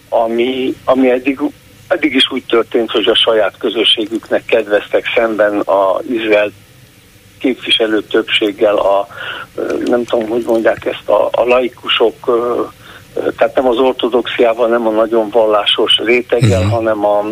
ami, 0.09 0.75
ami 0.85 1.09
eddig, 1.09 1.39
eddig 1.87 2.13
is 2.13 2.31
úgy 2.31 2.43
történt, 2.47 2.91
hogy 2.91 3.07
a 3.07 3.15
saját 3.15 3.57
közösségüknek 3.57 4.45
kedveztek 4.45 5.05
szemben 5.15 5.59
a 5.59 5.99
Izrael 6.09 6.51
képviselő 7.39 8.01
többséggel 8.01 8.75
a, 8.75 9.07
nem 9.85 10.03
tudom, 10.03 10.27
hogy 10.29 10.43
mondják 10.45 10.85
ezt, 10.85 11.09
a, 11.09 11.29
a 11.31 11.43
laikusok, 11.43 12.15
tehát 13.37 13.55
nem 13.55 13.67
az 13.67 13.77
ortodoxiával, 13.77 14.67
nem 14.67 14.87
a 14.87 14.91
nagyon 14.91 15.29
vallásos 15.29 15.97
réteggel, 16.03 16.59
uh-huh. 16.59 16.73
hanem 16.73 17.05
a, 17.05 17.25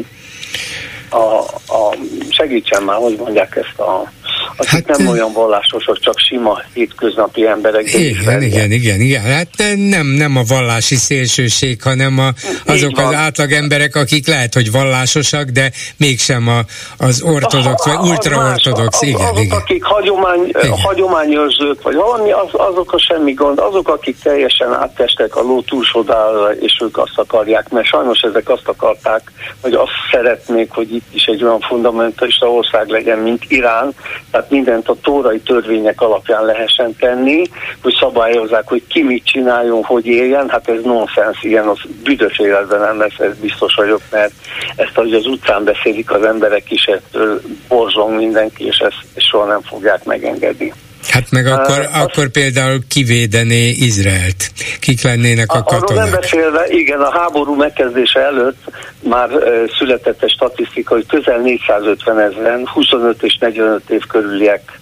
a, 1.16 1.40
a 1.68 1.96
segítsen 2.30 2.84
már, 2.84 2.98
hogy 2.98 3.16
mondják 3.18 3.56
ezt 3.56 3.80
a 3.80 4.12
akik 4.58 4.70
hát, 4.70 4.98
nem 4.98 5.08
olyan 5.08 5.34
vallásosak, 5.34 6.00
csak 6.00 6.20
sima 6.20 6.62
hétköznapi 6.74 7.46
emberek. 7.48 7.94
Igen, 7.94 8.42
igen, 8.42 8.72
igen, 8.72 9.00
igen. 9.00 9.22
Hát 9.22 9.48
nem, 9.76 10.08
nem 10.08 10.38
a 10.38 10.44
vallási 10.48 10.96
szélsőség, 10.96 11.82
hanem 11.82 12.20
a, 12.20 12.30
azok 12.66 12.98
az 12.98 13.14
átlag 13.14 13.52
emberek, 13.52 13.96
akik 13.96 14.28
lehet, 14.28 14.54
hogy 14.54 14.72
vallásosak, 14.72 15.50
de 15.50 15.72
mégsem 15.98 16.48
a, 16.48 16.60
az 16.98 17.22
ortodox, 17.22 17.86
vagy 17.86 18.10
ultraortodox. 18.10 19.02
Igen, 19.02 19.22
azok, 19.22 19.44
igen. 19.44 19.58
akik 19.58 19.84
hagyomány, 19.84 20.48
igen. 20.48 20.72
hagyományőrzők, 20.72 21.82
vagy 21.82 21.96
valami, 21.96 22.32
az, 22.32 22.50
azok 22.52 22.94
a 22.94 23.00
semmi 23.00 23.34
gond. 23.34 23.60
Azok, 23.60 23.88
akik 23.90 24.18
teljesen 24.24 24.74
áttestek 24.74 25.36
a 25.36 25.42
ló 25.42 25.62
túlsodára, 25.62 26.54
és 26.54 26.80
ők 26.82 26.98
azt 26.98 27.18
akarják, 27.18 27.70
mert 27.70 27.88
sajnos 27.88 28.20
ezek 28.22 28.50
azt 28.50 28.68
akarták, 28.68 29.32
hogy 29.62 29.74
azt 29.74 29.92
szeretnék, 30.12 30.72
hogy 30.72 30.94
itt 30.94 31.14
is 31.14 31.24
egy 31.26 31.44
olyan 31.44 31.60
fundamentalista 31.60 32.52
ország 32.52 32.88
legyen, 32.88 33.18
mint 33.18 33.44
Irán, 33.48 33.94
tehát 34.32 34.45
mindent 34.50 34.90
a 34.90 34.96
tórai 35.02 35.40
törvények 35.40 36.02
alapján 36.02 36.46
lehessen 36.46 36.96
tenni, 37.00 37.42
hogy 37.82 37.94
szabályozzák, 38.00 38.68
hogy 38.68 38.84
ki 38.88 39.04
mit 39.04 39.26
csináljon, 39.26 39.84
hogy 39.84 40.06
éljen, 40.06 40.50
hát 40.50 40.70
ez 40.70 40.82
nonsens, 40.84 41.44
ilyen 41.44 41.68
az 41.68 41.80
büdös 42.04 42.40
életben 42.40 42.80
nem 42.80 43.00
lesz, 43.00 43.20
ez 43.20 43.38
biztos 43.40 43.76
vagyok, 43.76 44.02
mert 44.12 44.34
ezt, 44.76 44.98
ahogy 44.98 45.14
az 45.14 45.26
utcán 45.26 45.64
beszélik 45.64 46.12
az 46.12 46.24
emberek 46.24 46.72
is, 46.72 46.86
ettől 46.86 47.42
borzong 47.68 48.16
mindenki, 48.16 48.66
és 48.66 48.78
ezt 48.78 49.06
soha 49.16 49.46
nem 49.46 49.62
fogják 49.62 50.04
megengedni. 50.04 50.74
Hát 51.10 51.32
meg 51.32 51.46
akkor, 51.46 51.80
uh, 51.80 52.02
akkor 52.02 52.30
például 52.30 52.80
kivédené 52.88 53.70
Izraelt. 53.70 54.52
Kik 54.80 55.04
lennének 55.04 55.52
a, 55.52 55.58
a 55.58 55.64
katonák? 55.64 55.90
Arról 55.90 56.10
nem 56.10 56.20
beszélve, 56.20 56.66
igen, 56.68 57.02
a 57.02 57.20
háború 57.20 57.56
megkezdése 57.56 58.20
előtt 58.20 58.64
már 59.00 59.32
uh, 59.32 59.44
született 59.78 60.24
egy 60.24 60.32
statisztika, 60.32 60.94
hogy 60.94 61.06
közel 61.06 61.40
450 61.40 62.20
ezeren, 62.20 62.68
25 62.68 63.24
és 63.24 63.38
45 63.38 63.90
év 63.90 64.02
körüliek 64.08 64.80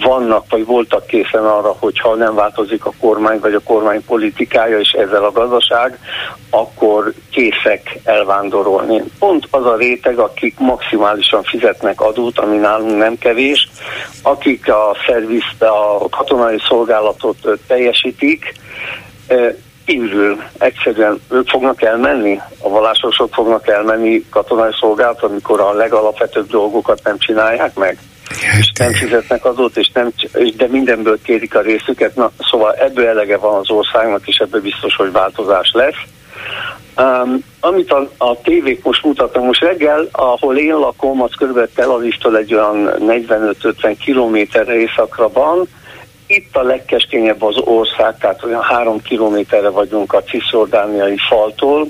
vannak, 0.00 0.44
vagy 0.48 0.64
voltak 0.64 1.06
készen 1.06 1.44
arra, 1.44 1.76
hogyha 1.78 2.14
nem 2.14 2.34
változik 2.34 2.84
a 2.84 2.92
kormány, 3.00 3.40
vagy 3.40 3.54
a 3.54 3.60
kormány 3.64 4.04
politikája, 4.04 4.78
és 4.78 4.90
ezzel 4.90 5.24
a 5.24 5.32
gazdaság, 5.32 5.98
akkor 6.50 7.12
készek 7.30 7.98
elvándorolni. 8.04 9.02
Pont 9.18 9.46
az 9.50 9.66
a 9.66 9.76
réteg, 9.76 10.18
akik 10.18 10.58
maximálisan 10.58 11.42
fizetnek 11.42 12.00
adót, 12.00 12.38
ami 12.38 12.56
nálunk 12.56 12.98
nem 12.98 13.18
kevés, 13.18 13.68
akik 14.22 14.68
a 14.68 14.96
szervizt, 15.06 15.62
a 15.62 16.08
katonai 16.10 16.58
szolgálatot 16.68 17.36
teljesítik, 17.66 18.54
kívül 19.84 20.42
egyszerűen 20.58 21.20
ők 21.30 21.48
fognak 21.48 21.82
elmenni, 21.82 22.40
a 22.58 22.68
vallásosok 22.68 23.34
fognak 23.34 23.68
elmenni 23.68 24.24
katonai 24.30 24.70
szolgálat, 24.80 25.22
amikor 25.22 25.60
a 25.60 25.72
legalapvetőbb 25.72 26.48
dolgokat 26.48 27.00
nem 27.04 27.18
csinálják 27.18 27.74
meg 27.74 27.98
és 28.58 28.72
nem 28.78 28.92
fizetnek 28.92 29.44
adót, 29.44 29.76
és 29.76 29.90
nem, 29.94 30.12
de 30.56 30.66
mindenből 30.68 31.22
kérik 31.22 31.54
a 31.54 31.60
részüket. 31.60 32.16
Na, 32.16 32.30
szóval 32.38 32.72
ebből 32.72 33.06
elege 33.06 33.36
van 33.36 33.58
az 33.58 33.70
országnak, 33.70 34.28
és 34.28 34.36
ebből 34.36 34.60
biztos, 34.60 34.96
hogy 34.96 35.12
változás 35.12 35.70
lesz. 35.72 36.02
Um, 36.96 37.44
amit 37.60 37.92
a, 37.92 38.10
a 38.18 38.40
tévék 38.40 38.84
most 38.84 39.04
mutatnak, 39.04 39.44
most 39.44 39.60
reggel, 39.60 40.08
ahol 40.12 40.56
én 40.56 40.74
lakom, 40.74 41.22
az 41.22 41.30
kb. 41.38 41.68
Tel 41.74 41.90
Avivtól 41.90 42.36
egy 42.36 42.54
olyan 42.54 42.90
45-50 42.98 43.96
kilométerre 43.98 44.74
északra 44.74 45.28
van, 45.28 45.68
itt 46.26 46.56
a 46.56 46.62
legkeskényebb 46.62 47.42
az 47.42 47.56
ország, 47.56 48.18
tehát 48.18 48.44
olyan 48.44 48.62
három 48.62 49.02
kilométerre 49.02 49.68
vagyunk 49.68 50.12
a 50.12 50.22
cisziordániai 50.22 51.16
faltól, 51.28 51.86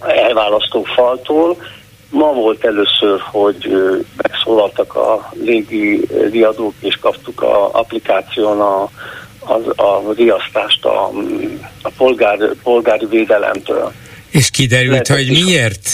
elválasztó 0.00 0.82
faltól, 0.82 1.56
Ma 2.12 2.32
volt 2.32 2.64
először, 2.64 3.20
hogy 3.20 3.72
megszólaltak 4.16 4.94
a 4.94 5.32
légi 5.44 6.00
riadók, 6.30 6.74
és 6.80 6.96
kaptuk 7.00 7.42
a 7.42 7.70
applikáción 7.72 8.60
a, 8.60 8.82
a, 9.38 9.82
a 9.82 10.12
riasztást 10.16 10.84
a, 10.84 11.10
a 11.82 11.90
polgár, 11.96 12.38
polgári 12.62 13.06
védelemtől. 13.06 13.92
És 14.30 14.50
kiderült, 14.50 14.90
Lehetett 14.90 15.16
hogy 15.16 15.30
is, 15.30 15.44
miért? 15.44 15.88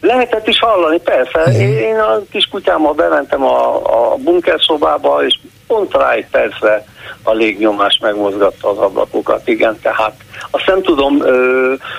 Lehetett 0.00 0.48
is 0.48 0.58
hallani, 0.58 0.98
persze. 0.98 1.38
Uh-huh. 1.38 1.80
Én 1.80 1.98
a 1.98 2.22
kis 2.30 2.44
kutyámmal 2.44 2.92
bementem 2.92 3.42
a, 3.42 3.76
a 4.12 4.16
bunkerszobába, 4.16 5.24
és 5.26 5.38
pont 5.68 5.94
rá 5.94 6.12
egy 6.12 6.26
percre 6.30 6.84
a 7.22 7.32
légnyomás 7.32 7.98
megmozgatta 8.02 8.70
az 8.70 8.78
ablakokat, 8.78 9.48
igen, 9.48 9.78
tehát 9.82 10.14
azt 10.50 10.66
nem 10.66 10.82
tudom, 10.82 11.22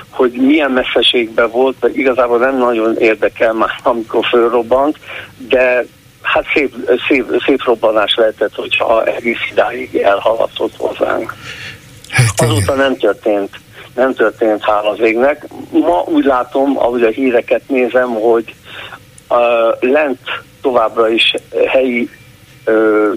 hogy 0.10 0.32
milyen 0.32 0.72
messzeségben 0.72 1.50
volt, 1.52 1.76
de 1.80 1.90
igazából 1.94 2.38
nem 2.38 2.58
nagyon 2.58 2.98
érdekel 2.98 3.54
már, 3.54 3.80
amikor 3.84 4.26
fölrobbant, 4.26 4.98
de 5.38 5.86
hát 6.22 6.46
szép, 6.54 6.76
szép, 7.08 7.42
szép 7.46 7.64
robbanás 7.64 8.16
lehetett, 8.16 8.56
hogyha 8.56 9.06
egész 9.06 9.48
idáig 9.52 9.96
elhaladtott 9.96 10.76
hozzánk. 10.78 11.34
Hát, 12.10 12.42
Azóta 12.42 12.74
nem 12.74 12.98
történt, 12.98 13.50
nem 13.96 14.14
történt 14.14 14.64
hála 14.64 14.90
az 14.90 15.00
égnek. 15.00 15.46
Ma 15.72 16.04
úgy 16.06 16.26
látom, 16.26 16.78
ahogy 16.78 17.04
a 17.04 17.10
híreket 17.10 17.62
nézem, 17.68 18.10
hogy 18.10 18.56
uh, 19.30 19.92
lent 19.92 20.20
továbbra 20.62 21.10
is 21.10 21.34
helyi 21.68 22.10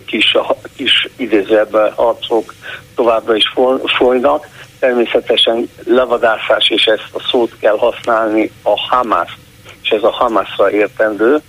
kis, 0.06 0.36
kis 0.76 1.08
idézőben 1.16 1.92
harcok 1.92 2.54
továbbra 2.94 3.36
is 3.36 3.52
folynak. 3.98 4.48
Természetesen 4.78 5.68
levadászás, 5.84 6.70
és 6.70 6.84
ezt 6.84 7.08
a 7.12 7.20
szót 7.30 7.52
kell 7.60 7.76
használni 7.76 8.50
a 8.62 8.80
Hamas, 8.80 9.38
és 9.82 9.90
ez 9.90 10.02
a 10.02 10.10
Hamasra 10.10 10.70
értendő. 10.70 11.40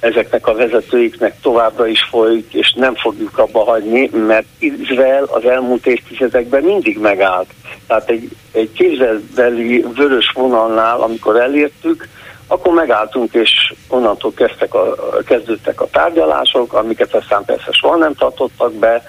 Ezeknek 0.00 0.46
a 0.46 0.54
vezetőiknek 0.54 1.40
továbbra 1.40 1.86
is 1.86 2.02
folyik, 2.02 2.54
és 2.54 2.72
nem 2.72 2.94
fogjuk 2.94 3.38
abba 3.38 3.64
hagyni, 3.64 4.10
mert 4.26 4.46
Izrael 4.58 5.24
az 5.24 5.44
elmúlt 5.44 5.86
évtizedekben 5.86 6.62
mindig 6.62 6.98
megállt. 6.98 7.50
Tehát 7.86 8.10
egy, 8.10 8.28
egy 8.52 8.72
képzelbeli 8.72 9.84
vörös 9.94 10.30
vonalnál, 10.34 11.00
amikor 11.00 11.40
elértük, 11.40 12.08
akkor 12.46 12.74
megálltunk, 12.74 13.34
és 13.34 13.74
onnantól 13.88 14.32
kezdtek 14.32 14.74
a, 14.74 14.94
kezdődtek 15.26 15.80
a 15.80 15.88
tárgyalások, 15.90 16.72
amiket 16.72 17.14
aztán 17.14 17.44
persze 17.44 17.68
soha 17.70 17.96
nem 17.96 18.14
tartottak 18.14 18.72
be, 18.72 19.02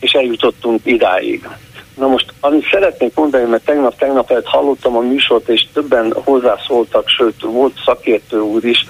és 0.00 0.12
eljutottunk 0.12 0.80
idáig. 0.84 1.48
Na 1.96 2.06
most, 2.06 2.32
amit 2.40 2.68
szeretnék 2.70 3.14
mondani, 3.14 3.44
mert 3.44 3.64
tegnap, 3.64 3.96
tegnap 3.98 4.30
előtt 4.30 4.46
hallottam 4.46 4.96
a 4.96 5.00
műsort, 5.00 5.48
és 5.48 5.66
többen 5.72 6.14
hozzászóltak, 6.24 7.08
sőt, 7.08 7.42
volt 7.42 7.74
szakértő 7.84 8.38
úr 8.40 8.64
is, 8.64 8.86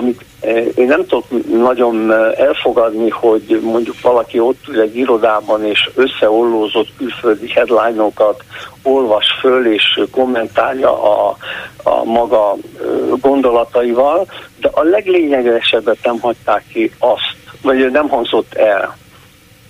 amit 0.00 0.24
eh, 0.40 0.66
én 0.74 0.86
nem 0.86 1.06
tudok 1.06 1.24
nagyon 1.48 2.12
eh, 2.12 2.32
elfogadni, 2.38 3.08
hogy 3.08 3.60
mondjuk 3.62 4.00
valaki 4.02 4.38
ott 4.38 4.68
ül 4.68 4.80
egy 4.80 4.96
irodában 4.96 5.64
és 5.64 5.90
összeollózott 5.94 6.88
külföldi 6.96 7.48
headline-okat 7.48 8.44
olvas 8.82 9.26
föl 9.40 9.72
és 9.72 10.00
kommentálja 10.10 11.02
a, 11.02 11.36
a 11.82 12.04
maga 12.04 12.52
eh, 12.52 12.86
gondolataival, 13.20 14.26
de 14.60 14.68
a 14.72 14.82
leglényegesebbet 14.82 15.98
nem 16.02 16.20
hagyták 16.20 16.64
ki 16.72 16.92
azt, 16.98 17.36
vagy 17.62 17.90
nem 17.90 18.08
hangzott 18.08 18.54
el, 18.54 18.96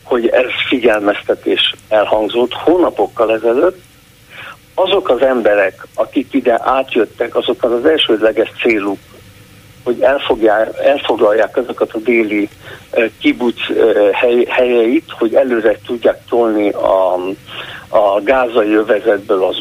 hogy 0.02 0.28
ez 0.28 0.51
figyelmeztetés 0.69 1.74
elhangzott 1.89 2.52
hónapokkal 2.52 3.32
ezelőtt, 3.32 3.78
azok 4.74 5.09
az 5.09 5.23
emberek, 5.23 5.86
akik 5.94 6.32
ide 6.32 6.61
átjöttek, 6.62 7.36
azoknak 7.36 7.73
az 7.73 7.85
elsődleges 7.85 8.52
céluk, 8.62 8.98
hogy 9.85 10.01
elfogják, 10.01 10.78
elfoglalják 10.78 11.57
azokat 11.57 11.93
a 11.93 11.98
déli 11.98 12.48
kibuc 13.19 13.57
hely, 14.12 14.44
helyeit, 14.48 15.11
hogy 15.19 15.35
előre 15.35 15.78
tudják 15.86 16.24
tolni 16.28 16.70
a, 16.70 17.15
a 17.89 18.20
gázai 18.23 18.74
övezetből 18.74 19.44
az, 19.44 19.57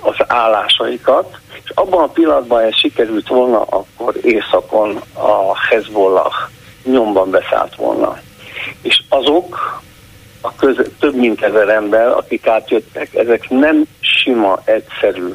az 0.00 0.14
állásaikat, 0.26 1.38
és 1.64 1.70
abban 1.74 2.02
a 2.02 2.12
pillanatban 2.12 2.62
ez 2.62 2.76
sikerült 2.76 3.28
volna, 3.28 3.62
akkor 3.62 4.14
északon 4.22 5.00
a 5.14 5.58
Hezbollah 5.68 6.34
nyomban 6.84 7.30
beszállt 7.30 7.74
volna. 7.74 8.18
És 8.82 9.02
azok, 9.08 9.80
a 10.40 10.54
köz, 10.54 10.76
több 10.98 11.14
mint 11.14 11.42
ezer 11.42 11.68
ember, 11.68 12.06
akik 12.06 12.46
átjöttek, 12.46 13.14
ezek 13.14 13.48
nem 13.48 13.84
sima, 14.00 14.60
egyszerű, 14.64 15.34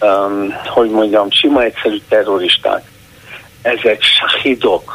um, 0.00 0.54
hogy 0.64 0.90
mondjam, 0.90 1.30
sima, 1.30 1.62
egyszerű 1.62 1.96
terroristák. 2.08 2.84
Ezek 3.68 4.02
sahidok, 4.02 4.92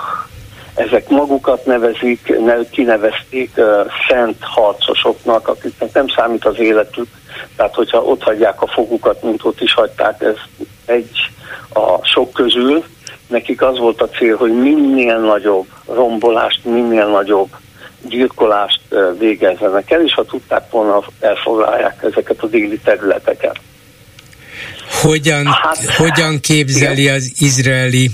ezek 0.76 1.10
magukat 1.10 1.66
nevezik, 1.66 2.34
kinevezték 2.72 3.52
uh, 3.56 3.66
szent 4.10 4.38
harcosoknak, 4.40 5.48
akiknek 5.48 5.94
nem 5.94 6.08
számít 6.08 6.46
az 6.46 6.60
életük, 6.60 7.08
tehát 7.56 7.76
hogyha 7.76 8.02
ott 8.02 8.24
hagyják 8.24 8.62
a 8.62 8.68
fogukat, 8.68 9.24
mint 9.24 9.44
ott 9.44 9.62
is 9.62 9.74
hagyták, 9.74 10.22
ez 10.22 10.36
egy 10.86 11.10
a 11.74 12.06
sok 12.06 12.34
közül, 12.34 12.84
nekik 13.28 13.62
az 13.62 13.78
volt 13.78 14.02
a 14.02 14.10
cél, 14.10 14.38
hogy 14.38 14.52
minél 14.52 15.18
nagyobb 15.18 15.66
rombolást, 15.88 16.66
minél 16.66 17.08
nagyobb 17.08 17.50
gyilkolást 18.02 18.82
végezzenek 19.18 19.92
el, 19.92 20.02
és 20.02 20.14
ha 20.14 20.24
tudták 20.24 20.72
volna, 20.72 21.04
elfoglalják 21.20 22.04
ezeket 22.04 22.44
a 22.44 22.48
déli 22.48 22.80
területeket. 22.80 23.60
Hogyan, 24.90 25.46
hát, 25.46 25.86
hogyan 25.86 26.40
képzeli 26.40 27.02
igen? 27.02 27.16
az 27.16 27.32
izraeli 27.38 28.12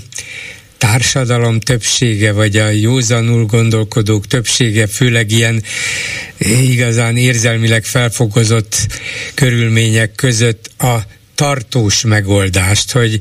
társadalom 0.78 1.60
többsége, 1.60 2.32
vagy 2.32 2.56
a 2.56 2.68
józanul 2.68 3.44
gondolkodók 3.44 4.26
többsége, 4.26 4.86
főleg 4.86 5.30
ilyen 5.30 5.62
igazán 6.38 7.16
érzelmileg 7.16 7.84
felfogozott 7.84 8.76
körülmények 9.34 10.14
között 10.14 10.70
a 10.78 10.96
tartós 11.34 12.04
megoldást, 12.04 12.92
hogy... 12.92 13.18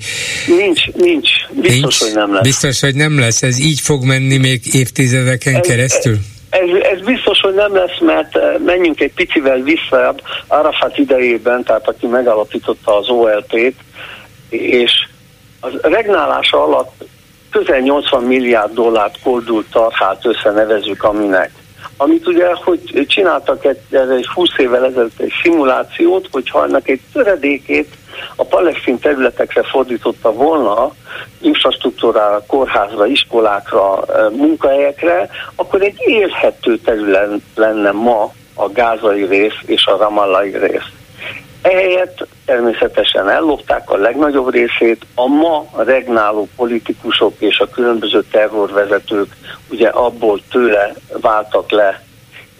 Nincs, 0.47 0.85
nincs. 0.95 1.29
Biztos, 1.61 1.79
nincs? 1.79 1.97
hogy 1.97 2.13
nem 2.13 2.33
lesz. 2.33 2.43
Biztos, 2.43 2.79
hogy 2.79 2.95
nem 2.95 3.19
lesz. 3.19 3.43
Ez 3.43 3.59
így 3.59 3.79
fog 3.79 4.03
menni 4.03 4.37
még 4.37 4.61
évtizedeken 4.73 5.55
ez, 5.55 5.67
keresztül? 5.67 6.19
Ez, 6.49 6.69
ez 6.93 7.05
biztos, 7.05 7.39
hogy 7.39 7.53
nem 7.53 7.75
lesz, 7.75 7.99
mert 7.99 8.35
eh, 8.35 8.57
menjünk 8.65 8.99
egy 8.99 9.13
picivel 9.13 9.61
vissza 9.61 10.15
Arafat 10.47 10.97
idejében, 10.97 11.63
tehát 11.63 11.87
aki 11.87 12.07
megalapította 12.07 12.97
az 12.97 13.09
OLP-t, 13.09 13.75
és 14.49 14.91
az 15.59 15.71
regnálása 15.81 16.63
alatt 16.63 17.03
közel 17.49 17.79
80 17.79 18.23
milliárd 18.23 18.73
dollárt 18.73 19.19
koldult 19.23 19.69
tarhált 19.71 20.25
össze, 20.25 20.51
nevezük 20.51 21.03
aminek. 21.03 21.51
Amit 22.01 22.27
ugye, 22.27 22.53
hogy 22.53 23.05
csináltak 23.07 23.65
egy, 23.65 23.79
egy 23.89 24.27
20 24.27 24.49
évvel 24.57 24.85
ezelőtt 24.85 25.19
egy 25.19 25.33
szimulációt, 25.41 26.27
hogyha 26.31 26.63
ennek 26.63 26.87
egy 26.87 27.01
töredékét 27.13 27.93
a 28.35 28.43
palesztin 28.43 28.99
területekre 28.99 29.63
fordította 29.63 30.31
volna, 30.31 30.91
infrastruktúrára, 31.41 32.43
kórházra, 32.47 33.05
iskolákra, 33.05 34.05
munkahelyekre, 34.31 35.29
akkor 35.55 35.81
egy 35.81 35.97
élhető 35.97 36.77
terület 36.77 37.29
lenne 37.55 37.91
ma 37.91 38.33
a 38.53 38.69
gázai 38.69 39.25
rész 39.25 39.59
és 39.65 39.85
a 39.85 39.97
ramallai 39.97 40.57
rész. 40.57 40.98
Ehelyett 41.61 42.27
természetesen 42.45 43.29
ellopták 43.29 43.89
a 43.89 43.97
legnagyobb 43.97 44.51
részét, 44.51 45.05
a 45.15 45.27
ma 45.27 45.65
regnáló 45.75 46.47
politikusok 46.55 47.33
és 47.39 47.59
a 47.59 47.69
különböző 47.69 48.23
terrorvezetők 48.31 49.35
ugye 49.69 49.87
abból 49.87 50.39
tőle 50.51 50.93
váltak 51.21 51.71
le, 51.71 52.03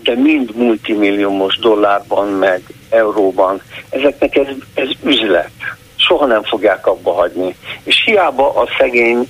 de 0.03 0.15
mind 0.15 0.55
multimilliómos 0.55 1.57
dollárban 1.57 2.27
meg 2.27 2.61
euróban. 2.89 3.61
Ezeknek 3.89 4.35
ez, 4.35 4.47
ez 4.73 4.89
üzlet. 5.03 5.51
Soha 5.95 6.25
nem 6.25 6.43
fogják 6.43 6.87
abba 6.87 7.13
hagyni. 7.13 7.55
És 7.83 8.03
hiába 8.05 8.53
a 8.53 8.67
szegény 8.77 9.29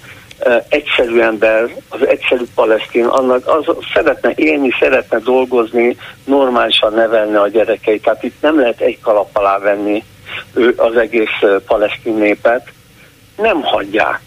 egyszerű 0.70 1.20
ember, 1.20 1.76
az 1.90 2.08
egyszerű 2.08 2.44
palesztin, 2.56 3.06
annak 3.06 3.48
az 3.48 3.76
szeretne 3.94 4.32
élni, 4.36 4.70
szeretne 4.80 5.20
dolgozni, 5.20 5.98
normálisan 6.26 6.94
nevelni 6.94 7.36
a 7.36 7.48
gyerekeit. 7.48 8.04
Tehát 8.04 8.24
itt 8.24 8.42
nem 8.42 8.60
lehet 8.60 8.82
egy 8.82 9.00
kalap 9.02 9.30
alá 9.34 9.58
venni 9.58 10.04
ő 10.54 10.74
az 10.78 10.96
egész 10.96 11.40
palesztin 11.66 12.14
népet. 12.14 12.68
Nem 13.38 13.62
hagyják. 13.62 14.22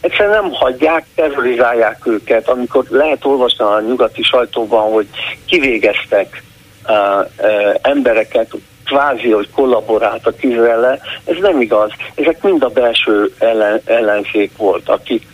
Egyszerűen 0.00 0.42
nem 0.42 0.52
hagyják, 0.52 1.06
terrorizálják 1.14 2.06
őket. 2.06 2.48
Amikor 2.48 2.84
lehet 2.88 3.24
olvasni 3.24 3.64
a 3.64 3.80
nyugati 3.80 4.22
sajtóban, 4.22 4.92
hogy 4.92 5.06
kivégeztek 5.46 6.42
uh, 6.88 6.94
uh, 7.18 7.74
embereket, 7.82 8.50
kvázi, 8.84 9.30
hogy 9.30 9.50
kollaboráltak 9.50 10.42
Izrael 10.42 11.00
ez 11.24 11.36
nem 11.40 11.60
igaz. 11.60 11.90
Ezek 12.14 12.42
mind 12.42 12.62
a 12.62 12.68
belső 12.68 13.34
ellen, 13.38 13.80
ellenzék 13.84 14.56
volt, 14.56 14.88
akik 14.88 15.26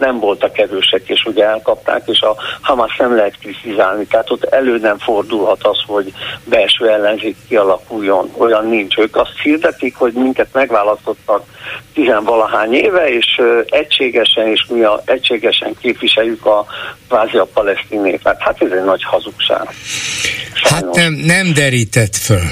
nem 0.00 0.18
voltak 0.18 0.58
erősek, 0.58 1.08
és 1.08 1.24
ugye 1.24 1.44
elkapták, 1.44 2.02
és 2.06 2.20
a 2.20 2.36
Hamas 2.60 2.96
nem 2.96 3.16
lehet 3.16 3.38
kritizálni, 3.38 4.06
tehát 4.06 4.30
ott 4.30 4.44
elő 4.44 4.78
nem 4.78 4.98
fordulhat 4.98 5.64
az, 5.64 5.78
hogy 5.86 6.12
belső 6.44 6.88
ellenzék 6.88 7.36
kialakuljon. 7.48 8.30
Olyan 8.36 8.68
nincs. 8.68 8.98
Ők 8.98 9.16
azt 9.16 9.40
hirdetik, 9.42 9.94
hogy 9.96 10.12
minket 10.12 10.48
megválasztottak 10.52 11.44
tizenvalahány 11.94 12.72
éve, 12.72 13.08
és 13.08 13.40
egységesen, 13.66 14.46
és 14.46 14.66
mi 14.68 14.82
a, 14.82 15.02
egységesen 15.04 15.74
képviseljük 15.80 16.46
a 16.46 16.66
kvázi 17.08 17.36
a 17.36 17.44
palesztin 17.44 18.00
népet. 18.00 18.36
Hát 18.38 18.62
ez 18.62 18.70
egy 18.70 18.84
nagy 18.84 19.02
hazugság. 19.02 19.68
Sajnos. 20.54 20.70
Hát 20.70 20.94
nem, 20.94 21.12
nem 21.12 21.52
derített 21.54 22.16
föl. 22.16 22.42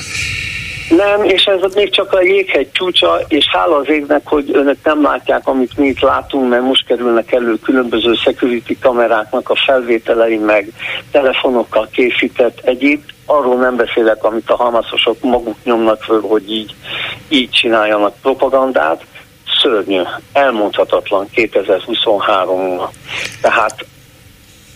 Nem, 0.88 1.24
és 1.24 1.44
ez 1.44 1.74
még 1.74 1.90
csak 1.90 2.12
a 2.12 2.22
jéghegy 2.22 2.70
csúcsa, 2.72 3.20
és 3.28 3.44
hála 3.52 3.76
az 3.76 3.88
égnek, 3.88 4.20
hogy 4.24 4.50
önök 4.52 4.76
nem 4.84 5.02
látják, 5.02 5.46
amit 5.46 5.76
mi 5.76 5.86
itt 5.86 6.00
látunk, 6.00 6.48
mert 6.48 6.62
most 6.62 6.86
kerülnek 6.86 7.32
elő 7.32 7.58
különböző 7.58 8.14
security 8.14 8.78
kameráknak 8.80 9.50
a 9.50 9.56
felvételei, 9.66 10.36
meg 10.36 10.72
telefonokkal 11.10 11.88
készített 11.92 12.58
egyéb. 12.64 13.02
Arról 13.26 13.56
nem 13.56 13.76
beszélek, 13.76 14.24
amit 14.24 14.50
a 14.50 14.56
hamaszosok 14.56 15.20
maguk 15.20 15.56
nyomnak 15.64 16.02
föl, 16.02 16.20
hogy 16.20 16.52
így, 16.52 16.74
így 17.28 17.50
csináljanak 17.50 18.14
propagandát. 18.22 19.04
Szörnyű, 19.62 20.00
elmondhatatlan 20.32 21.28
2023-ban. 21.34 22.88
Tehát 23.40 23.84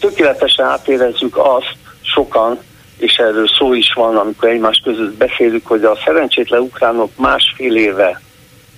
tökéletesen 0.01 0.67
átérezzük 0.67 1.37
azt, 1.37 1.77
sokan, 2.03 2.59
és 3.03 3.17
erről 3.17 3.49
szó 3.59 3.75
is 3.75 3.93
van, 3.95 4.17
amikor 4.17 4.49
egymás 4.49 4.81
között 4.85 5.13
beszélünk, 5.13 5.67
hogy 5.67 5.85
a 5.85 5.99
szerencsétlen 6.05 6.61
ukránok 6.61 7.11
másfél 7.17 7.77
éve 7.77 8.21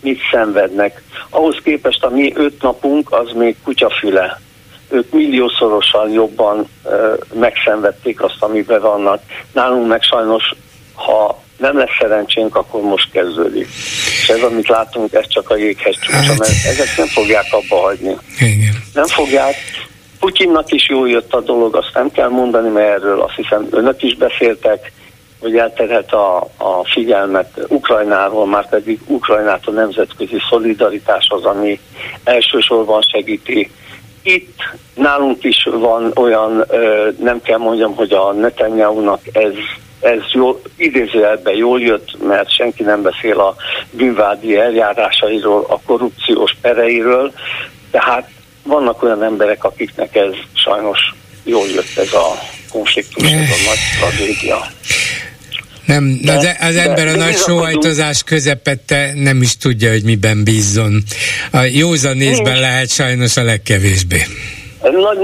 mit 0.01 0.21
szenvednek. 0.33 1.03
Ahhoz 1.31 1.59
képest 1.65 2.05
a 2.05 2.11
mi 2.11 2.33
öt 2.35 2.63
napunk 2.63 3.13
az 3.13 3.33
még 3.35 3.57
kutyafüle. 3.65 4.41
Ők 4.91 5.13
milliószorosan 5.13 6.11
jobban 6.11 6.69
ö, 6.85 7.15
megszenvedték 7.35 8.23
azt, 8.23 8.37
amiben 8.39 8.81
vannak. 8.81 9.23
Nálunk 9.53 9.89
meg 9.89 10.03
sajnos, 10.03 10.55
ha 10.95 11.43
nem 11.57 11.79
lesz 11.79 11.97
szerencsénk, 12.01 12.57
akkor 12.57 12.83
most 12.83 13.11
kezdődik. 13.11 13.69
És 14.21 14.29
ez, 14.29 14.43
amit 14.43 14.69
látunk, 14.69 15.13
ez 15.13 15.29
csak 15.29 15.51
a 15.51 15.57
jéghez 15.57 15.99
csúcsa, 15.99 16.35
mert 16.39 16.65
ezek 16.67 16.97
nem 16.97 17.07
fogják 17.07 17.47
abba 17.51 17.81
hagyni. 17.81 18.17
Nem 18.95 19.07
fogják, 19.07 19.55
Putyinnak 20.25 20.73
is 20.73 20.89
jól 20.89 21.09
jött 21.09 21.35
a 21.35 21.41
dolog, 21.41 21.77
azt 21.77 21.91
nem 21.95 22.11
kell 22.11 22.29
mondani, 22.29 22.69
mert 22.69 22.89
erről 22.89 23.21
azt 23.21 23.35
hiszem 23.35 23.67
önök 23.71 24.03
is 24.03 24.17
beszéltek, 24.17 24.93
hogy 25.41 25.57
elterhet 25.57 26.13
a, 26.13 26.37
a 26.57 26.85
figyelmet 26.85 27.67
Ukrajnáról, 27.69 28.47
már 28.47 28.69
pedig 28.69 29.01
Ukrajnát 29.07 29.67
a 29.67 29.71
nemzetközi 29.71 30.37
szolidaritás 30.49 31.27
az, 31.29 31.45
ami 31.45 31.81
elsősorban 32.25 33.03
segíti. 33.03 33.71
Itt 34.23 34.59
nálunk 34.95 35.45
is 35.45 35.69
van 35.73 36.13
olyan, 36.15 36.65
nem 37.19 37.43
kell 37.43 37.59
mondjam, 37.59 37.95
hogy 37.95 38.13
a 38.13 38.33
Netanyahu-nak 38.33 39.21
ez 39.33 39.53
ez 40.01 40.21
jó, 40.33 40.61
idézőjelben 40.77 41.55
jól 41.55 41.81
jött, 41.81 42.17
mert 42.27 42.55
senki 42.55 42.83
nem 42.83 43.03
beszél 43.03 43.41
a 43.41 43.55
bűnvádi 43.91 44.57
eljárásairól, 44.57 45.67
a 45.69 45.81
korrupciós 45.87 46.57
pereiről, 46.61 47.33
Tehát 47.91 48.29
vannak 48.65 49.03
olyan 49.03 49.23
emberek, 49.23 49.65
akiknek 49.65 50.17
ez 50.17 50.33
sajnos 50.53 50.99
jól 51.45 51.67
jött 51.67 51.97
ez 51.97 52.13
a 52.13 52.39
konfliktus, 52.73 53.31
ez 53.31 53.33
a 53.33 53.69
nagy 53.69 53.79
tragédia. 53.99 54.67
Nem, 55.87 56.19
de, 56.23 56.33
az, 56.33 56.49
az 56.61 56.77
ember 56.77 57.07
a 57.07 57.17
nagy 57.17 57.37
sóhajtozás 57.37 58.23
közepette 58.23 59.13
nem 59.15 59.43
is 59.43 59.57
tudja, 59.57 59.91
hogy 59.91 60.05
miben 60.05 60.45
bízzon. 60.45 61.03
A 61.53 61.61
józan 61.61 62.17
nézben 62.17 62.61
lehet 62.61 62.89
sajnos 62.89 63.37
a 63.37 63.43
legkevésbé. 63.43 64.23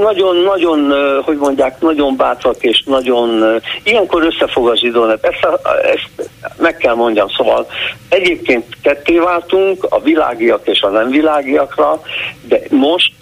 Nagyon-nagyon, 0.02 0.92
hogy 1.24 1.36
mondják, 1.36 1.80
nagyon 1.80 2.16
bátrak 2.16 2.56
és 2.60 2.82
nagyon, 2.86 3.60
ilyenkor 3.82 4.22
összefog 4.24 4.68
a 4.68 4.76
zsidónet. 4.76 5.24
Ezt, 5.24 5.46
ezt 5.82 6.30
meg 6.56 6.76
kell 6.76 6.94
mondjam, 6.94 7.28
szóval 7.28 7.66
egyébként 8.08 8.64
ketté 8.82 9.18
váltunk 9.18 9.86
a 9.88 10.00
világiak 10.00 10.66
és 10.66 10.80
a 10.80 10.88
nem 10.88 11.10
világiakra, 11.10 12.02
de 12.48 12.60
most 12.70 13.12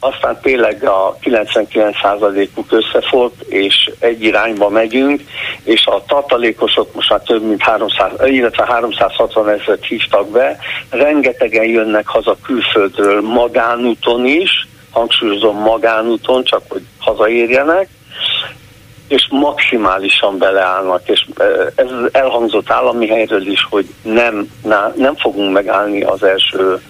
aztán 0.00 0.38
tényleg 0.42 0.84
a 0.84 1.16
99%-uk 1.22 2.72
összefort, 2.72 3.40
és 3.40 3.90
egy 3.98 4.22
irányba 4.22 4.68
megyünk, 4.68 5.22
és 5.64 5.86
a 5.86 6.02
tartalékosok 6.06 6.94
most 6.94 7.10
már 7.10 7.20
több 7.20 7.42
mint 7.42 7.62
300, 7.62 8.12
illetve 8.24 8.66
360 8.66 9.48
ezeret 9.48 9.84
hívtak 9.84 10.28
be, 10.30 10.58
rengetegen 10.90 11.64
jönnek 11.64 12.06
haza 12.06 12.36
külföldről 12.42 13.20
magánúton 13.20 14.26
is, 14.26 14.68
hangsúlyozom 14.90 15.56
magánúton, 15.56 16.44
csak 16.44 16.62
hogy 16.68 16.82
hazaérjenek, 16.98 17.88
és 19.08 19.28
maximálisan 19.30 20.38
beleállnak, 20.38 21.08
és 21.08 21.26
ez 21.74 21.86
elhangzott 22.12 22.70
állami 22.70 23.06
helyről 23.06 23.46
is, 23.46 23.66
hogy 23.70 23.94
nem, 24.02 24.50
nem 24.94 25.14
fogunk 25.16 25.52
megállni 25.52 26.02
az 26.02 26.22
első 26.22 26.80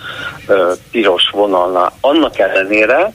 piros 0.90 1.31
vonalnál. 1.32 1.93
Annak 2.01 2.39
ellenére, 2.39 3.12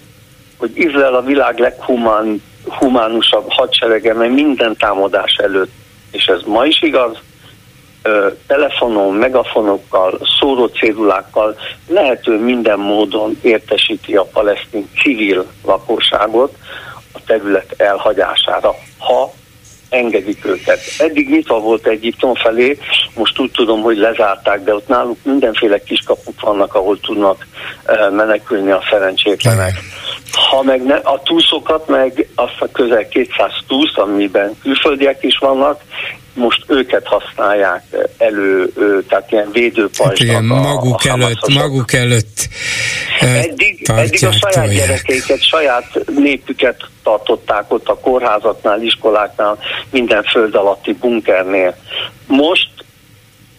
hogy 0.58 0.72
Izrael 0.74 1.16
a 1.16 1.22
világ 1.22 1.60
leghumánusabb 1.60 3.46
hadserege, 3.48 4.14
mert 4.14 4.34
minden 4.34 4.76
támadás 4.78 5.36
előtt, 5.36 5.72
és 6.12 6.26
ez 6.26 6.42
ma 6.46 6.66
is 6.66 6.82
igaz, 6.82 7.18
telefonon, 8.48 9.14
megafonokkal, 9.14 10.20
szóró 10.40 10.66
cédulákkal 10.66 11.56
lehető 11.88 12.40
minden 12.40 12.80
módon 12.80 13.38
értesíti 13.42 14.16
a 14.16 14.24
palesztin 14.24 14.90
civil 15.02 15.46
lakosságot 15.66 16.56
a 17.12 17.20
terület 17.26 17.74
elhagyására, 17.78 18.76
ha 19.08 19.34
engedik 19.90 20.46
őket. 20.46 20.80
Eddig 20.98 21.30
nyitva 21.30 21.60
volt 21.60 21.88
Egyiptom 21.88 22.36
felé, 22.36 22.78
most 23.16 23.40
úgy 23.40 23.52
tudom, 23.52 23.82
hogy 23.82 23.98
lezárták, 23.98 24.64
de 24.64 24.74
ott 24.74 24.88
náluk 24.88 25.18
mindenféle 25.24 25.84
kiskapuk 25.84 26.42
vannak, 26.42 26.74
ahol 26.74 27.00
tudnak 27.00 27.48
menekülni 28.12 28.72
a 28.72 28.84
szerencsétlenek. 28.90 29.74
Ha 30.50 30.64
meg 30.64 30.84
ne, 30.84 30.96
a 30.96 31.22
túszokat, 31.24 31.88
meg 31.88 32.28
azt 32.36 32.58
a 32.60 32.72
közel 32.72 33.08
200 33.08 33.52
túsz, 33.68 33.98
amiben 33.98 34.58
külföldiek 34.62 35.24
is 35.24 35.38
vannak, 35.38 35.82
most 36.34 36.64
őket 36.68 37.08
használják 37.08 37.84
elő, 38.18 38.74
tehát 39.10 39.32
ilyen 39.32 39.50
védőpajzsnak. 39.52 40.08
Hát 40.08 40.20
igen, 40.20 40.44
maguk 40.44 41.02
a, 41.04 41.10
a 41.10 41.14
előtt, 41.14 41.54
maguk 41.54 41.94
előtt 41.94 42.48
eddig, 43.20 43.90
eddig 43.90 44.26
a 44.26 44.32
saját 44.32 44.54
tolják. 44.54 44.76
gyerekeiket, 44.76 45.42
saját 45.42 46.00
népüket 46.16 46.82
tartották 47.04 47.72
ott 47.74 47.88
a 47.88 48.00
kórházaknál, 48.00 48.82
iskoláknál, 48.82 49.58
minden 49.90 50.24
föld 50.24 50.56
alatti 50.56 50.94
bunkernél. 50.94 51.76
Most 52.28 52.70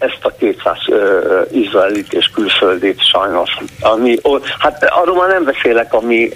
ezt 0.05 0.25
a 0.25 0.35
200 0.39 0.77
uh, 0.87 1.47
izraelit 1.51 2.13
és 2.13 2.31
külföldét 2.35 2.99
sajnos. 3.05 3.57
Ami, 3.81 4.17
oh, 4.23 4.43
hát 4.59 4.85
arról 4.85 5.17
már 5.17 5.29
nem 5.29 5.45
beszélek, 5.45 5.93
ami, 5.93 6.29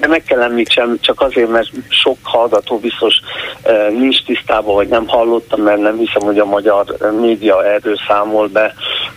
de 0.00 0.06
meg 0.06 0.22
kell 0.22 0.42
említsem, 0.42 0.98
csak 1.00 1.20
azért, 1.20 1.50
mert 1.50 1.68
sok 1.88 2.16
hallgató 2.22 2.78
biztos 2.78 3.20
uh, 3.64 3.90
nincs 3.90 4.24
tisztában, 4.24 4.74
vagy 4.74 4.88
nem 4.88 5.08
hallottam, 5.08 5.62
mert 5.62 5.80
nem 5.80 5.96
hiszem, 5.96 6.22
hogy 6.22 6.38
a 6.38 6.44
magyar 6.44 6.84
média 7.20 7.64
erről 7.64 7.96
számol 8.08 8.46
be, 8.46 8.74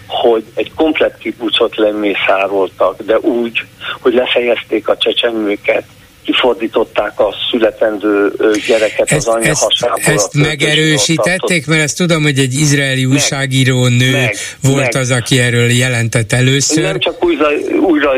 hogy 0.08 0.44
egy 0.56 0.72
komplet 0.76 1.18
kibucot 1.18 1.76
lemészároltak, 1.76 3.02
de 3.02 3.20
úgy, 3.20 3.66
hogy 4.02 4.14
lefejezték 4.14 4.88
a 4.88 4.98
csecsemőket, 4.98 5.84
kifordították 6.32 7.20
a 7.20 7.34
születendő 7.52 8.34
gyereket 8.68 9.12
ezt, 9.12 9.28
az 9.28 9.36
anya 9.36 9.50
ezt, 9.50 9.64
hasából. 9.64 10.14
Ezt 10.14 10.34
megerősítették, 10.34 11.68
mert 11.68 11.82
ezt 11.82 11.98
tudom, 11.98 12.24
hogy 12.24 12.40
egy 12.40 12.54
izraeli 12.54 13.06
meg, 13.06 13.14
újságíró 13.14 13.88
nő 13.88 14.12
meg, 14.12 14.36
volt 14.62 14.94
meg. 14.94 14.96
az, 14.96 15.12
aki 15.12 15.40
erről 15.40 15.70
jelentett 15.70 16.32
először. 16.32 16.84
Nem 16.84 17.00
csak, 17.00 17.24
újra, 17.24 17.48
újra, 17.82 18.12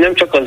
nem 0.00 0.14
csak 0.14 0.34
az 0.34 0.42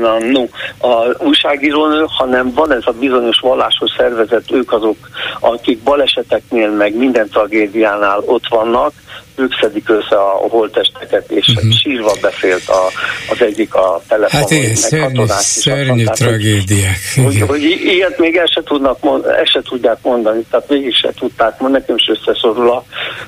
na, 0.00 0.18
no, 0.18 0.44
a 0.88 1.24
újságírónő, 1.24 2.04
hanem 2.08 2.52
van 2.54 2.72
ez 2.72 2.82
a 2.84 2.92
bizonyos 2.92 3.38
vallásos 3.40 3.90
szervezet, 3.96 4.52
ők 4.52 4.72
azok, 4.72 4.96
akik 5.40 5.78
baleseteknél, 5.78 6.70
meg 6.70 6.96
minden 6.96 7.28
tragédiánál 7.28 8.22
ott 8.26 8.48
vannak, 8.48 8.92
ők 9.38 9.52
szedik 9.60 9.88
össze 9.88 10.16
a 10.16 10.46
holtesteket, 10.48 11.30
és 11.30 11.46
uh-huh. 11.48 11.72
sírva 11.72 12.12
beszélt 12.20 12.68
a, 12.68 12.90
az 13.30 13.42
egyik 13.42 13.74
a 13.74 14.02
telefonon. 14.08 14.42
Hát 14.42 14.50
igen, 14.50 14.74
szörnyű, 14.74 15.22
szörnyű 15.28 16.04
tragédiák. 16.04 16.98
Hogy, 17.14 17.24
hogy, 17.24 17.48
hogy 17.48 17.62
ilyet 17.62 18.18
még 18.18 18.36
el 18.36 18.46
se, 18.46 18.62
tudnak, 18.64 18.98
el 19.26 19.44
se 19.44 19.62
tudják 19.62 19.98
mondani, 20.02 20.44
tehát 20.50 20.68
mégis 20.68 20.96
se 20.96 21.12
tudták 21.18 21.60
mondani, 21.60 21.80
nekem 21.80 21.96
is 21.96 22.08
összeszorul 22.08 22.70
a, 22.70 22.84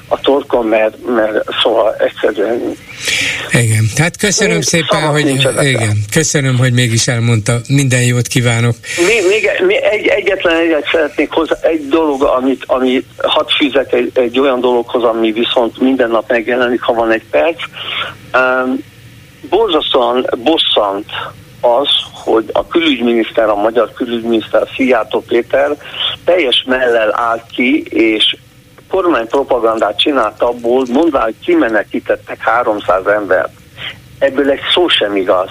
a 0.08 0.20
torkom, 0.20 0.66
mert, 0.66 0.96
mert 1.14 1.44
szóval 1.62 1.94
egyszerűen 1.98 2.76
igen, 3.52 3.84
hát 3.96 4.16
köszönöm 4.16 4.54
még 4.54 4.62
szépen, 4.62 5.00
hogy 5.00 5.28
igen, 5.60 6.04
köszönöm, 6.12 6.58
hogy 6.58 6.72
mégis 6.72 7.08
elmondta. 7.08 7.60
Minden 7.68 8.02
jót 8.02 8.26
kívánok. 8.26 8.74
Még, 9.06 9.22
még, 9.28 9.50
még 9.66 9.76
egy, 9.76 10.06
egyetlen 10.06 10.56
egyet 10.56 10.88
szeretnék 10.92 11.30
hozzá, 11.30 11.56
egy 11.62 11.88
dolog, 11.88 12.22
amit, 12.22 12.64
amit 12.66 13.06
hadd 13.16 13.46
fűzek 13.58 13.92
egy, 13.92 14.10
egy 14.14 14.38
olyan 14.38 14.60
dologhoz, 14.60 15.02
ami 15.02 15.32
viszont 15.32 15.80
minden 16.00 16.20
nap 16.20 16.30
megjelenik, 16.30 16.82
ha 16.82 16.92
van 16.92 17.10
egy 17.10 17.24
perc. 17.30 17.62
Um, 18.34 18.78
borzasztóan 19.48 20.26
bosszant 20.42 21.06
az, 21.60 21.88
hogy 22.12 22.50
a 22.52 22.66
külügyminiszter, 22.66 23.48
a 23.48 23.54
magyar 23.54 23.92
külügyminiszter 23.92 24.68
Szijjártó 24.74 25.20
Péter 25.20 25.76
teljes 26.24 26.64
mellel 26.66 27.20
állt 27.20 27.44
ki, 27.50 27.82
és 27.82 28.36
kormánypropagandát 28.88 29.98
csinált 29.98 30.42
abból, 30.42 30.84
mondván, 30.92 31.22
hogy 31.22 31.38
kimenekítettek 31.44 32.40
300 32.40 33.06
embert. 33.06 33.52
Ebből 34.18 34.50
egy 34.50 34.60
szó 34.74 34.88
sem 34.88 35.16
igaz. 35.16 35.48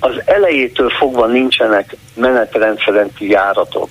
Az 0.00 0.22
elejétől 0.24 0.90
fogva 0.90 1.26
nincsenek 1.26 1.96
menetrendszerenti 2.14 3.30
járatok. 3.30 3.88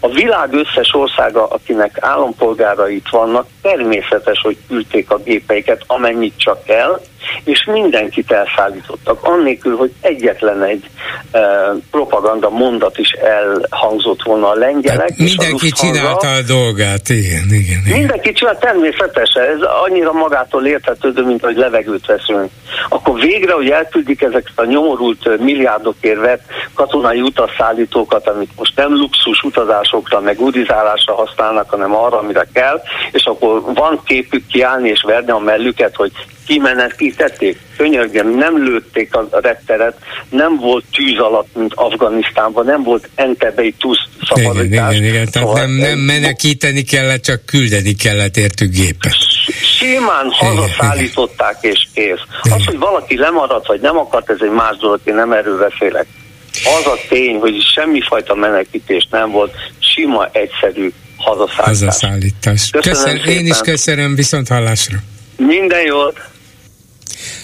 A 0.00 0.08
világ 0.08 0.52
összes 0.52 0.94
országa, 0.94 1.46
akinek 1.46 1.96
állampolgárai 2.00 2.94
itt 2.94 3.08
vannak, 3.10 3.46
természetes, 3.62 4.40
hogy 4.42 4.56
küldték 4.68 5.10
a 5.10 5.16
gépeiket, 5.16 5.84
amennyit 5.86 6.34
csak 6.36 6.64
kell, 6.64 7.00
és 7.44 7.64
mindenkit 7.72 8.30
elszállítottak, 8.30 9.22
annélkül, 9.22 9.76
hogy 9.76 9.92
egyetlen 10.00 10.62
egy 10.62 10.90
uh, 11.32 11.42
propaganda 11.90 12.50
mondat 12.50 12.98
is 12.98 13.10
elhangzott 13.10 14.22
volna 14.22 14.50
a 14.50 14.54
lengyelek. 14.54 15.06
Tehát 15.06 15.18
mindenki 15.18 15.68
a 15.70 15.76
csinálta 15.76 16.28
a 16.28 16.42
dolgát, 16.46 17.08
igen, 17.08 17.44
igen, 17.48 17.82
igen. 17.86 17.98
Mindenki 17.98 18.32
csinálta, 18.32 18.60
természetesen, 18.60 19.42
ez 19.42 19.60
annyira 19.86 20.12
magától 20.12 20.66
értetődő, 20.66 21.22
mint 21.22 21.44
hogy 21.44 21.56
levegőt 21.56 22.06
veszünk. 22.06 22.50
Akkor 22.88 23.20
végre, 23.20 23.52
hogy 23.52 23.70
elküldik 23.70 24.22
ezeket 24.22 24.52
a 24.54 24.64
nyomorult 24.64 25.38
milliárdokért 25.38 26.20
vett 26.20 26.42
katonai 26.74 27.20
utasszállítókat, 27.20 28.28
amit 28.28 28.50
most 28.56 28.76
nem 28.76 28.92
luxus 28.92 29.42
utazásokra, 29.72 30.20
meg 30.20 30.40
udizálásra 30.40 31.14
használnak, 31.14 31.70
hanem 31.70 31.94
arra, 31.94 32.18
amire 32.18 32.46
kell, 32.52 32.82
és 33.12 33.24
akkor 33.24 33.62
van 33.74 34.00
képük 34.04 34.46
kiállni 34.46 34.88
és 34.88 35.02
verni 35.06 35.30
a 35.30 35.38
mellüket, 35.38 35.96
hogy 35.96 36.12
kimenekítették, 36.46 37.58
könyörgem, 37.76 38.28
nem 38.28 38.64
lőtték 38.64 39.14
a 39.14 39.28
retteret, 39.30 39.96
nem 40.30 40.56
volt 40.56 40.84
tűz 40.92 41.18
alatt, 41.18 41.48
mint 41.54 41.72
Afganisztánban, 41.74 42.64
nem 42.64 42.82
volt 42.82 43.08
entebei 43.14 43.74
túsz 43.78 43.98
szabadítás. 44.22 44.64
Igen, 44.64 44.92
igen, 44.92 45.04
igen. 45.04 45.28
Tehát 45.30 45.54
nem, 45.54 45.70
nem 45.70 45.98
menekíteni 45.98 46.82
kellett, 46.82 47.22
csak 47.22 47.44
küldeni 47.46 47.94
kellett 47.94 48.36
értük 48.36 48.70
gépet. 48.70 49.16
Simán 49.62 50.26
hazaszállították 50.30 51.56
és 51.60 51.86
kész. 51.94 52.20
Az, 52.42 52.64
hogy 52.64 52.78
valaki 52.78 53.16
lemaradt, 53.16 53.66
vagy 53.66 53.80
nem 53.80 53.98
akart, 53.98 54.30
ez 54.30 54.38
egy 54.40 54.50
más 54.50 54.76
dolog, 54.76 55.00
én 55.04 55.14
nem 55.14 55.32
erről 55.32 55.58
beszélek. 55.58 56.06
Az 56.52 56.86
a 56.86 56.98
tény, 57.08 57.36
hogy 57.36 57.62
semmifajta 57.74 58.34
menekítés 58.34 59.06
nem 59.10 59.30
volt, 59.30 59.54
sima, 59.78 60.28
egyszerű 60.32 60.92
hazaszállítás. 61.16 61.66
Hazaszállítás. 61.66 62.70
Köszönöm, 62.70 63.16
köszönöm 63.16 63.38
én 63.38 63.46
is 63.46 63.58
köszönöm, 63.58 64.14
viszont 64.14 64.48
hallásra. 64.48 64.98
Minden 65.36 65.82
jót! 65.82 66.20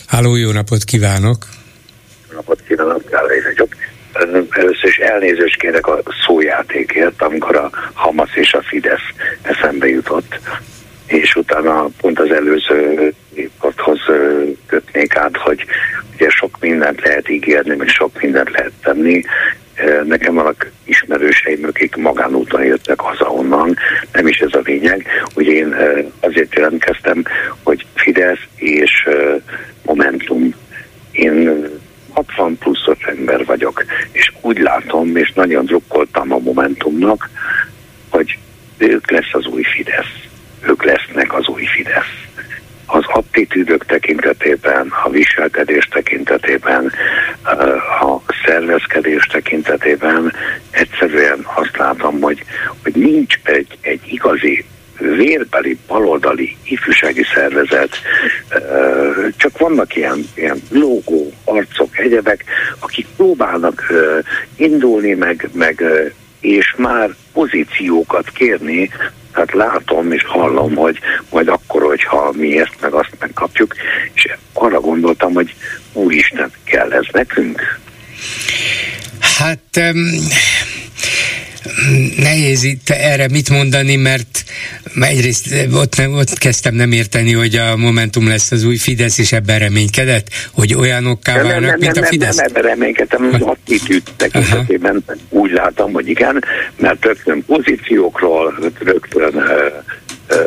Háló, 0.06 0.36
jó 0.36 0.50
napot 0.50 0.84
kívánok! 0.84 1.46
Jó 2.30 2.36
napot 2.36 2.60
kívánok, 2.68 3.04
Kállai 3.04 3.40
vagyok. 3.42 3.68
Először 4.50 4.88
is 4.88 4.96
elnézést 4.96 5.56
kérek 5.56 5.86
a 5.86 6.02
szójátékért, 6.26 7.22
amikor 7.22 7.56
a 7.56 7.70
Hamas 7.92 8.30
és 8.34 8.52
a 8.52 8.62
Fidesz 8.62 9.00
eszembe 9.42 9.88
jutott. 9.88 10.40
És 11.08 11.36
utána 11.36 11.88
pont 12.00 12.20
az 12.20 12.30
előző 12.30 13.12
ponthoz 13.60 14.00
kötnék 14.66 15.16
át, 15.16 15.36
hogy 15.36 15.64
ugye 16.14 16.28
sok 16.28 16.56
mindent 16.60 17.00
lehet 17.04 17.28
ígérni, 17.28 17.76
meg 17.76 17.88
sok 17.88 18.20
mindent 18.20 18.50
lehet 18.50 18.72
tenni. 18.82 19.22
Nekem 20.04 20.34
vannak 20.34 20.70
ismerőseim, 20.84 21.64
akik 21.64 21.96
magánúton 21.96 22.64
jöttek 22.64 23.00
haza 23.00 23.30
onnan, 23.30 23.76
nem 24.12 24.26
is 24.26 24.38
ez 24.38 24.54
a 24.54 24.60
lényeg. 24.64 25.06
Ugye 25.34 25.52
én 25.52 25.74
azért 26.20 26.54
jelentkeztem, 26.54 27.22
hogy 27.62 27.86
Fidesz 27.94 28.42
és 28.56 29.08
Momentum. 29.84 30.54
Én 31.10 31.64
60 32.12 32.58
pluszos 32.58 32.98
ember 33.04 33.44
vagyok, 33.44 33.84
és 34.12 34.32
úgy 34.40 34.58
látom, 34.58 35.16
és 35.16 35.32
nagyon 35.32 35.64
drukkoltam 35.64 36.32
a 36.32 36.38
Momentumnak, 36.38 37.28
hogy 38.08 38.38
ők 38.78 39.10
lesz 39.10 39.32
az 39.32 39.46
új 39.46 39.62
Fidesz. 39.62 40.27
Ők 40.60 40.84
lesznek 40.84 41.34
az 41.34 41.48
új 41.48 41.64
Fidesz. 41.64 42.26
Az 42.86 43.04
attitűdök 43.06 43.84
tekintetében, 43.86 44.92
a 45.04 45.10
viselkedés 45.10 45.84
tekintetében, 45.84 46.92
a 48.00 48.32
szervezkedés 48.44 49.26
tekintetében 49.26 50.32
egyszerűen 50.70 51.46
azt 51.54 51.76
látom, 51.76 52.20
hogy, 52.20 52.44
hogy 52.82 52.94
nincs 52.94 53.34
egy, 53.42 53.78
egy 53.80 54.00
igazi 54.04 54.64
vérbeli, 54.98 55.78
baloldali 55.86 56.56
ifjúsági 56.64 57.24
szervezet, 57.34 57.96
csak 59.36 59.58
vannak 59.58 59.96
ilyen, 59.96 60.24
ilyen 60.34 60.62
logó, 60.70 61.32
arcok, 61.44 61.98
egyebek, 61.98 62.44
akik 62.78 63.06
próbálnak 63.16 63.92
indulni, 64.56 65.14
meg, 65.14 65.48
meg 65.52 65.84
és 66.40 66.74
már 66.76 67.14
pozíciókat 67.32 68.30
kérni, 68.30 68.90
tehát 69.38 69.70
látom 69.70 70.12
és 70.12 70.24
hallom, 70.24 70.74
hogy 70.74 70.98
majd 71.30 71.48
akkor, 71.48 71.82
hogyha 71.82 72.32
mi 72.36 72.60
ezt 72.60 72.76
meg 72.80 72.92
azt 72.92 73.10
megkapjuk, 73.18 73.74
és 74.12 74.28
arra 74.52 74.80
gondoltam, 74.80 75.32
hogy 75.32 75.54
úristen, 75.92 76.50
kell 76.64 76.92
ez 76.92 77.04
nekünk? 77.12 77.78
Hát 79.38 79.76
um, 79.76 80.06
nehéz 82.16 82.62
itt 82.62 82.88
erre 82.88 83.28
mit 83.28 83.50
mondani, 83.50 83.96
mert 83.96 84.44
egyrészt 85.00 85.46
ott, 85.72 85.96
nem, 85.96 86.12
ott 86.12 86.38
kezdtem 86.38 86.74
nem 86.74 86.92
érteni, 86.92 87.32
hogy 87.32 87.54
a 87.54 87.76
Momentum 87.76 88.28
lesz 88.28 88.50
az 88.50 88.64
új 88.64 88.76
Fidesz, 88.76 89.18
és 89.18 89.32
ebben 89.32 89.58
reménykedett, 89.58 90.26
hogy 90.52 90.74
olyanokká 90.74 91.34
válnak, 91.34 91.52
nem, 91.52 91.62
nem, 91.62 91.78
mint 91.78 91.96
a 91.96 92.04
Fidesz? 92.04 92.36
Nem, 92.36 92.46
nem, 92.52 92.62
nem 92.62 92.70
reménykedtem, 92.70 93.30
az 93.32 93.40
attitűd 93.40 94.02
tekintetében 94.16 95.04
úgy 95.28 95.50
látom, 95.50 95.92
hogy 95.92 96.08
igen, 96.08 96.44
mert 96.76 97.04
rögtön 97.04 97.44
pozíciókról, 97.44 98.72
rögtön 98.78 99.42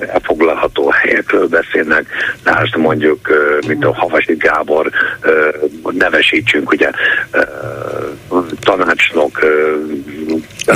elfoglalható 0.08 0.90
helyekről 0.90 1.48
beszélnek, 1.48 2.06
lásd 2.44 2.76
mondjuk, 2.78 3.30
mint 3.68 3.86
a 3.86 3.94
Havasi 3.94 4.36
Gábor, 4.36 4.90
nevesítsünk, 5.92 6.72
ugye 6.72 6.90
tanácsnok, 8.60 9.40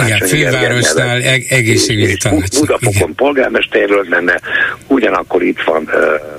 igen, 0.05 0.17
fővárosnál 0.17 1.21
eg- 1.21 1.51
egészségügyi 1.51 2.17
tanács. 2.17 2.59
Budafokon 2.59 3.15
polgármesterről 3.15 4.05
lenne, 4.09 4.39
ugyanakkor 4.87 5.43
itt 5.43 5.61
van 5.61 5.89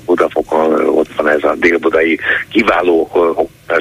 Budafokon, 0.05 0.89
ott 0.89 1.11
van 1.17 1.29
ez 1.29 1.43
a 1.43 1.55
délbudai 1.59 2.19
kiváló 2.51 3.11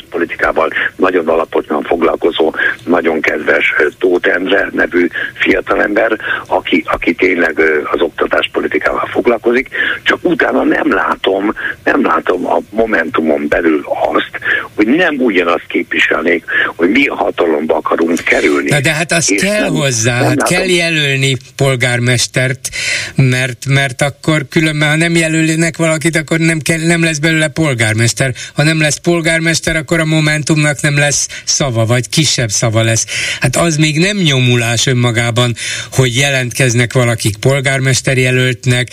politikával 0.09 0.69
nagyon 0.95 1.27
alaposan 1.27 1.83
foglalkozó, 1.83 2.53
nagyon 2.85 3.21
kedves 3.21 3.73
Tóth 3.99 4.29
Endre 4.29 4.69
nevű 4.71 5.07
fiatalember, 5.33 6.19
aki, 6.47 6.83
aki 6.87 7.13
tényleg 7.13 7.59
az 7.91 8.01
oktatáspolitikával 8.01 9.09
foglalkozik, 9.11 9.69
csak 10.03 10.19
utána 10.21 10.63
nem 10.63 10.93
látom, 10.93 11.53
nem 11.83 12.05
látom 12.05 12.45
a 12.47 12.59
Momentumon 12.69 13.47
belül 13.47 13.85
azt, 14.13 14.39
hogy 14.75 14.87
nem 14.87 15.15
ugyanazt 15.17 15.67
képviselnék, 15.67 16.43
hogy 16.75 16.89
mi 16.89 17.05
a 17.05 17.15
hatalomba 17.15 17.75
akarunk 17.75 18.19
kerülni. 18.19 18.69
Na 18.69 18.79
de 18.79 18.93
hát 18.93 19.11
azt 19.11 19.35
kell 19.35 19.61
nem, 19.61 19.73
hozzá, 19.73 20.19
nem 20.19 20.27
hát 20.27 20.37
látom. 20.37 20.57
kell 20.57 20.67
jelölni 20.67 21.37
polgármestert, 21.55 22.69
mert, 23.15 23.65
mert 23.65 24.01
akkor 24.01 24.45
különben, 24.49 24.89
ha 24.89 24.95
nem 24.95 25.15
jelölnek 25.15 25.77
valakit, 25.77 26.15
akkor 26.15 26.39
nem, 26.39 26.59
kell, 26.59 26.79
nem 26.79 27.03
lesz 27.03 27.17
belőle 27.17 27.47
polgármester. 27.47 28.33
Ha 28.53 28.63
nem 28.63 28.79
lesz 28.79 28.97
polgármester, 28.97 29.74
egyszer 29.75 29.97
akkor 29.97 29.99
a 29.99 30.15
Momentumnak 30.15 30.81
nem 30.81 30.97
lesz 30.97 31.27
szava, 31.43 31.85
vagy 31.85 32.09
kisebb 32.09 32.51
szava 32.51 32.81
lesz. 32.81 33.05
Hát 33.39 33.55
az 33.55 33.77
még 33.77 33.99
nem 33.99 34.17
nyomulás 34.17 34.85
önmagában, 34.85 35.55
hogy 35.91 36.15
jelentkeznek 36.15 36.93
valakik 36.93 37.37
polgármester 37.37 38.17
jelöltnek, 38.17 38.89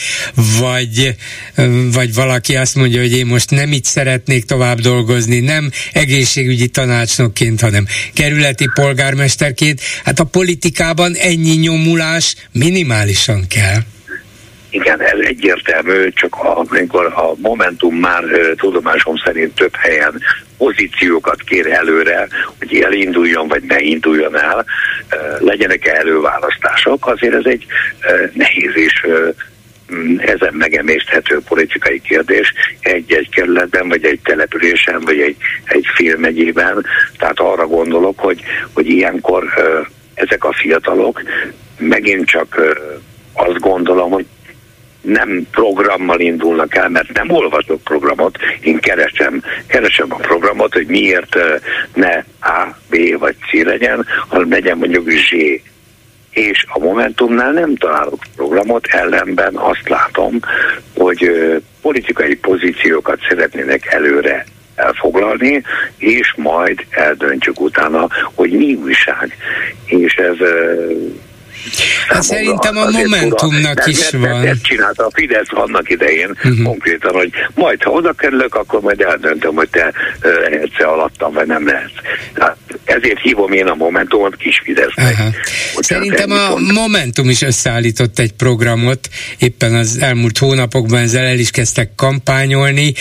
vagy, 0.58 1.16
vagy 1.92 2.14
valaki 2.14 2.56
azt 2.56 2.74
mondja, 2.74 3.00
hogy 3.00 3.12
én 3.12 3.26
most 3.26 3.50
nem 3.50 3.72
itt 3.72 3.84
szeretnék 3.84 4.44
tovább 4.44 4.80
dolgozni, 4.80 5.40
nem 5.40 5.70
egészségügyi 5.92 6.68
tanácsnokként, 6.68 7.60
hanem 7.60 7.86
kerületi 8.14 8.66
polgármesterként. 8.74 9.80
Hát 10.04 10.20
a 10.20 10.24
politikában 10.24 11.14
ennyi 11.14 11.54
nyomulás 11.54 12.34
minimálisan 12.52 13.46
kell. 13.48 13.82
Igen, 14.72 15.00
ez 15.00 15.18
egyértelmű, 15.18 16.08
csak 16.10 16.34
amikor 16.34 17.06
a 17.06 17.32
Momentum 17.36 17.94
már 17.94 18.24
tudomásom 18.56 19.16
szerint 19.24 19.54
több 19.54 19.76
helyen 19.76 20.20
pozíciókat 20.58 21.42
kér 21.42 21.66
előre, 21.66 22.28
hogy 22.58 22.80
elinduljon 22.80 23.48
vagy 23.48 23.62
ne 23.62 23.80
induljon 23.80 24.38
el, 24.38 24.64
legyenek 25.38 25.86
előválasztások, 25.86 27.06
azért 27.06 27.34
ez 27.34 27.44
egy 27.44 27.66
nehéz 28.32 28.70
és 28.74 29.06
ezen 30.18 30.54
megemészthető 30.54 31.40
politikai 31.48 32.00
kérdés 32.00 32.52
egy-egy 32.80 33.28
kerületben, 33.28 33.88
vagy 33.88 34.04
egy 34.04 34.20
településen, 34.24 35.00
vagy 35.00 35.20
egy, 35.20 35.36
egy 35.64 35.86
filmegyében. 35.94 36.86
Tehát 37.18 37.38
arra 37.38 37.66
gondolok, 37.66 38.18
hogy, 38.18 38.40
hogy 38.72 38.88
ilyenkor 38.88 39.44
ezek 40.14 40.44
a 40.44 40.52
fiatalok 40.52 41.22
megint 41.78 42.26
csak 42.26 42.76
azt 43.32 43.58
gondolom, 43.58 44.10
hogy 44.10 44.26
nem 45.02 45.46
programmal 45.50 46.20
indulnak 46.20 46.74
el, 46.74 46.88
mert 46.88 47.12
nem 47.12 47.30
olvasok 47.30 47.82
programot, 47.82 48.38
én 48.60 48.78
keresem, 48.78 49.42
keresem 49.66 50.12
a 50.12 50.16
programot, 50.16 50.72
hogy 50.72 50.86
miért 50.86 51.36
ne 51.94 52.14
A, 52.40 52.76
B 52.90 53.18
vagy 53.18 53.36
C 53.50 53.64
legyen, 53.64 54.06
hanem 54.28 54.50
legyen 54.50 54.76
mondjuk 54.78 55.10
Z. 55.10 55.34
És 56.30 56.64
a 56.68 56.78
Momentumnál 56.78 57.52
nem 57.52 57.76
találok 57.76 58.22
programot, 58.36 58.86
ellenben 58.86 59.54
azt 59.54 59.88
látom, 59.88 60.38
hogy 60.96 61.30
politikai 61.82 62.36
pozíciókat 62.36 63.18
szeretnének 63.28 63.86
előre 63.92 64.44
elfoglalni, 64.74 65.62
és 65.96 66.34
majd 66.36 66.86
eldöntjük 66.90 67.60
utána, 67.60 68.08
hogy 68.34 68.50
mi 68.50 68.74
újság. 68.74 69.36
És 69.84 70.14
ez 70.14 70.36
Hát 72.08 72.22
szerintem 72.22 72.76
a 72.76 72.90
Momentumnak 72.90 73.86
is 73.86 74.10
nem, 74.10 74.20
van. 74.20 74.46
Ezt 74.46 74.62
csinálta 74.62 75.06
a 75.06 75.10
Fidesz 75.14 75.46
annak 75.50 75.90
idején 75.90 76.28
uh-huh. 76.28 76.62
konkrétan, 76.62 77.14
hogy 77.14 77.30
majd 77.54 77.82
ha 77.82 77.90
oda 77.90 78.12
kerülök, 78.12 78.54
akkor 78.54 78.80
majd 78.80 79.00
eldöntöm, 79.00 79.54
hogy 79.54 79.68
te 79.68 79.92
lehetsz 80.20 80.80
alattam, 80.80 81.32
vagy 81.32 81.46
nem 81.46 81.66
lehetsz. 81.66 81.92
Tehát 82.34 82.56
ezért 82.84 83.20
hívom 83.20 83.52
én 83.52 83.66
a 83.66 83.74
Momentumot 83.74 84.36
kis 84.36 84.60
Fidesznek. 84.64 85.12
Uh-huh. 85.12 85.34
Szerintem 85.78 86.30
a 86.30 86.48
pont. 86.48 86.72
Momentum 86.72 87.28
is 87.28 87.42
összeállított 87.42 88.18
egy 88.18 88.32
programot, 88.32 89.08
éppen 89.38 89.74
az 89.74 89.98
elmúlt 90.00 90.38
hónapokban 90.38 91.00
ezzel 91.00 91.24
el 91.24 91.38
is 91.38 91.50
kezdtek 91.50 91.90
kampányolni, 91.96 92.92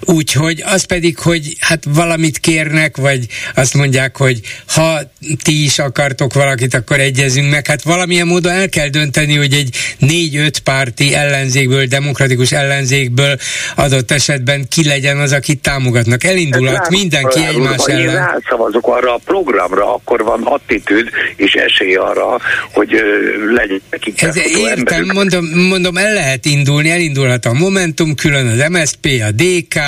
úgyhogy 0.00 0.62
az 0.66 0.84
pedig, 0.84 1.18
hogy 1.18 1.56
hát 1.60 1.84
valamit 1.88 2.38
kérnek, 2.38 2.96
vagy 2.96 3.26
azt 3.54 3.74
mondják, 3.74 4.16
hogy 4.16 4.40
ha 4.66 5.00
ti 5.42 5.64
is 5.64 5.78
akartok 5.78 6.34
valakit, 6.34 6.74
akkor 6.74 7.00
egyezünk 7.00 7.50
meg, 7.50 7.66
hát 7.66 7.82
valami 7.82 8.05
valamilyen 8.06 8.26
módon 8.26 8.52
el 8.52 8.68
kell 8.68 8.88
dönteni, 8.88 9.36
hogy 9.36 9.52
egy 9.52 9.76
négy-öt 9.98 10.58
párti 10.58 11.14
ellenzékből, 11.14 11.86
demokratikus 11.86 12.52
ellenzékből 12.52 13.36
adott 13.74 14.10
esetben 14.10 14.66
ki 14.68 14.86
legyen 14.86 15.18
az, 15.18 15.32
akit 15.32 15.60
támogatnak. 15.60 16.24
Elindulhat 16.24 16.90
mindenki 16.90 17.40
rá, 17.40 17.48
egymás 17.48 17.76
ha 17.76 17.90
ellen. 17.90 18.22
Ha 18.22 18.40
szavazok 18.48 18.86
arra 18.86 19.14
a 19.14 19.20
programra, 19.24 19.94
akkor 19.94 20.22
van 20.22 20.42
attitűd 20.42 21.08
és 21.36 21.52
esély 21.52 21.94
arra, 21.94 22.40
hogy 22.72 22.90
legyen 23.54 23.80
nekik 23.90 24.22
Ez 24.22 24.36
Értem, 24.36 25.10
mondom, 25.14 25.44
mondom, 25.46 25.96
el 25.96 26.12
lehet 26.12 26.44
indulni, 26.44 26.90
elindulhat 26.90 27.44
a 27.44 27.52
Momentum, 27.52 28.14
külön 28.14 28.46
az 28.46 28.68
MSP, 28.68 29.22
a 29.28 29.30
DK, 29.30 29.80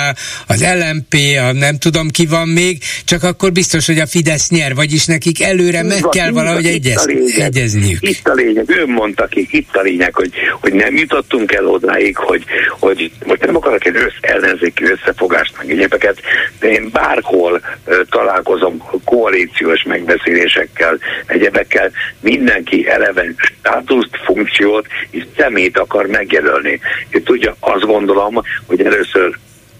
az 0.47 0.65
LMP, 0.79 1.15
a 1.49 1.51
nem 1.51 1.77
tudom 1.77 2.09
ki 2.09 2.25
van 2.25 2.47
még, 2.47 2.83
csak 3.05 3.23
akkor 3.23 3.51
biztos, 3.51 3.85
hogy 3.85 3.99
a 3.99 4.07
Fidesz 4.07 4.49
nyer, 4.49 4.75
vagyis 4.75 5.05
nekik 5.05 5.41
előre 5.41 5.83
meg 5.83 6.05
kell 6.09 6.31
valahogy 6.31 6.65
egyez, 6.65 7.05
egyezniük 7.37 8.08
itt 8.09 8.27
a 8.27 8.33
lényeg, 8.33 8.69
ő 8.69 8.85
mondta 8.85 9.27
ki, 9.27 9.47
itt 9.51 9.75
a 9.75 9.81
lényeg, 9.81 10.15
hogy, 10.15 10.31
hogy 10.61 10.73
nem 10.73 10.95
jutottunk 10.95 11.51
el 11.51 11.65
odáig, 11.65 12.17
hogy, 12.17 12.43
hogy 12.79 13.11
most 13.25 13.45
nem 13.45 13.55
akarok 13.55 13.85
egy 13.85 13.95
össz, 13.95 14.15
ellenzéki 14.21 14.83
összefogást 14.83 15.53
meg 15.57 15.71
egyébeket, 15.71 16.21
de 16.59 16.67
én 16.67 16.89
bárhol 16.91 17.61
találom 18.09 18.29
találkozom 18.29 19.01
koalíciós 19.05 19.83
megbeszélésekkel, 19.83 20.97
egyebekkel, 21.25 21.91
mindenki 22.19 22.87
eleve 22.87 23.25
státuszt, 23.37 24.17
funkciót 24.23 24.87
és 25.09 25.23
szemét 25.37 25.77
akar 25.77 26.05
megjelölni. 26.05 26.79
És 27.09 27.21
tudja, 27.23 27.55
azt 27.59 27.85
gondolom, 27.85 28.41
hogy 28.65 28.81
először 28.81 29.37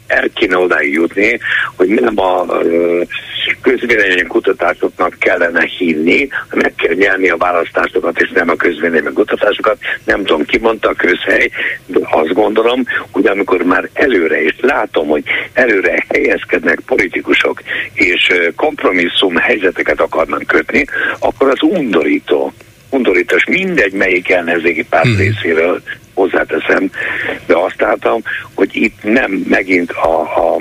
el 0.09 0.29
kéne 0.33 0.57
odáig 0.57 0.93
jutni, 0.93 1.39
hogy 1.75 1.87
nem 1.87 2.19
a 2.19 2.45
közvélemény 3.61 4.27
kutatásoknak 4.27 5.15
kellene 5.19 5.65
hinni, 5.77 6.27
meg 6.53 6.73
kell 6.75 6.93
nyerni 6.93 7.29
a 7.29 7.37
választásokat, 7.37 8.21
és 8.21 8.29
nem 8.29 8.49
a 8.49 8.55
közvélemény 8.55 9.13
kutatásokat. 9.13 9.77
Nem 10.03 10.23
tudom, 10.23 10.45
ki 10.45 10.57
mondta 10.57 10.89
a 10.89 10.93
közhely, 10.93 11.49
de 11.85 11.99
azt 12.11 12.33
gondolom, 12.33 12.83
hogy 13.11 13.27
amikor 13.27 13.61
már 13.61 13.89
előre, 13.93 14.41
és 14.41 14.55
látom, 14.61 15.07
hogy 15.07 15.23
előre 15.53 16.05
helyezkednek 16.09 16.79
politikusok, 16.85 17.61
és 17.93 18.33
kompromisszum 18.55 19.35
helyzeteket 19.35 20.01
akarnak 20.01 20.43
kötni, 20.47 20.85
akkor 21.19 21.49
az 21.49 21.61
undorító 21.61 22.53
undorítós, 22.89 23.45
mindegy 23.45 23.93
melyik 23.93 24.29
ellenzéki 24.29 24.83
párt 24.83 25.05
hmm. 25.05 25.17
részéről 25.17 25.81
hozzáteszem, 26.13 26.91
de 27.45 27.57
azt 27.57 27.81
láttam, 27.81 28.21
hogy 28.53 28.69
itt 28.75 29.03
nem 29.03 29.31
megint 29.31 29.91
a, 29.91 30.19
a, 30.19 30.55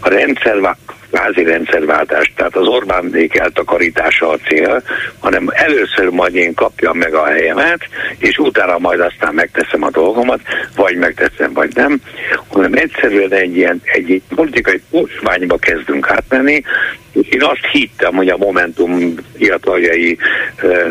a 0.00 0.08
rendszer 0.08 0.76
kvázi 1.12 1.42
rendszerváltás, 1.42 2.32
tehát 2.36 2.56
az 2.56 2.66
Orbánék 2.66 3.38
eltakarítása 3.38 4.28
a 4.28 4.36
cél, 4.36 4.82
hanem 5.18 5.48
először 5.52 6.08
majd 6.08 6.34
én 6.34 6.54
kapjam 6.54 6.98
meg 6.98 7.14
a 7.14 7.24
helyemet, 7.24 7.80
és 8.18 8.38
utána 8.38 8.78
majd 8.78 9.00
aztán 9.00 9.34
megteszem 9.34 9.82
a 9.82 9.90
dolgomat, 9.90 10.40
vagy 10.76 10.96
megteszem, 10.96 11.52
vagy 11.52 11.70
nem, 11.74 12.00
hanem 12.48 12.72
egyszerűen 12.74 13.32
egy 13.32 13.56
ilyen 13.56 13.80
egy 13.84 14.22
politikai 14.34 14.82
posványba 14.90 15.56
kezdünk 15.56 16.10
átmenni, 16.10 16.62
én 17.12 17.42
azt 17.42 17.66
hittem, 17.72 18.14
hogy 18.14 18.28
a 18.28 18.36
Momentum 18.36 19.14
fiataljai 19.36 20.18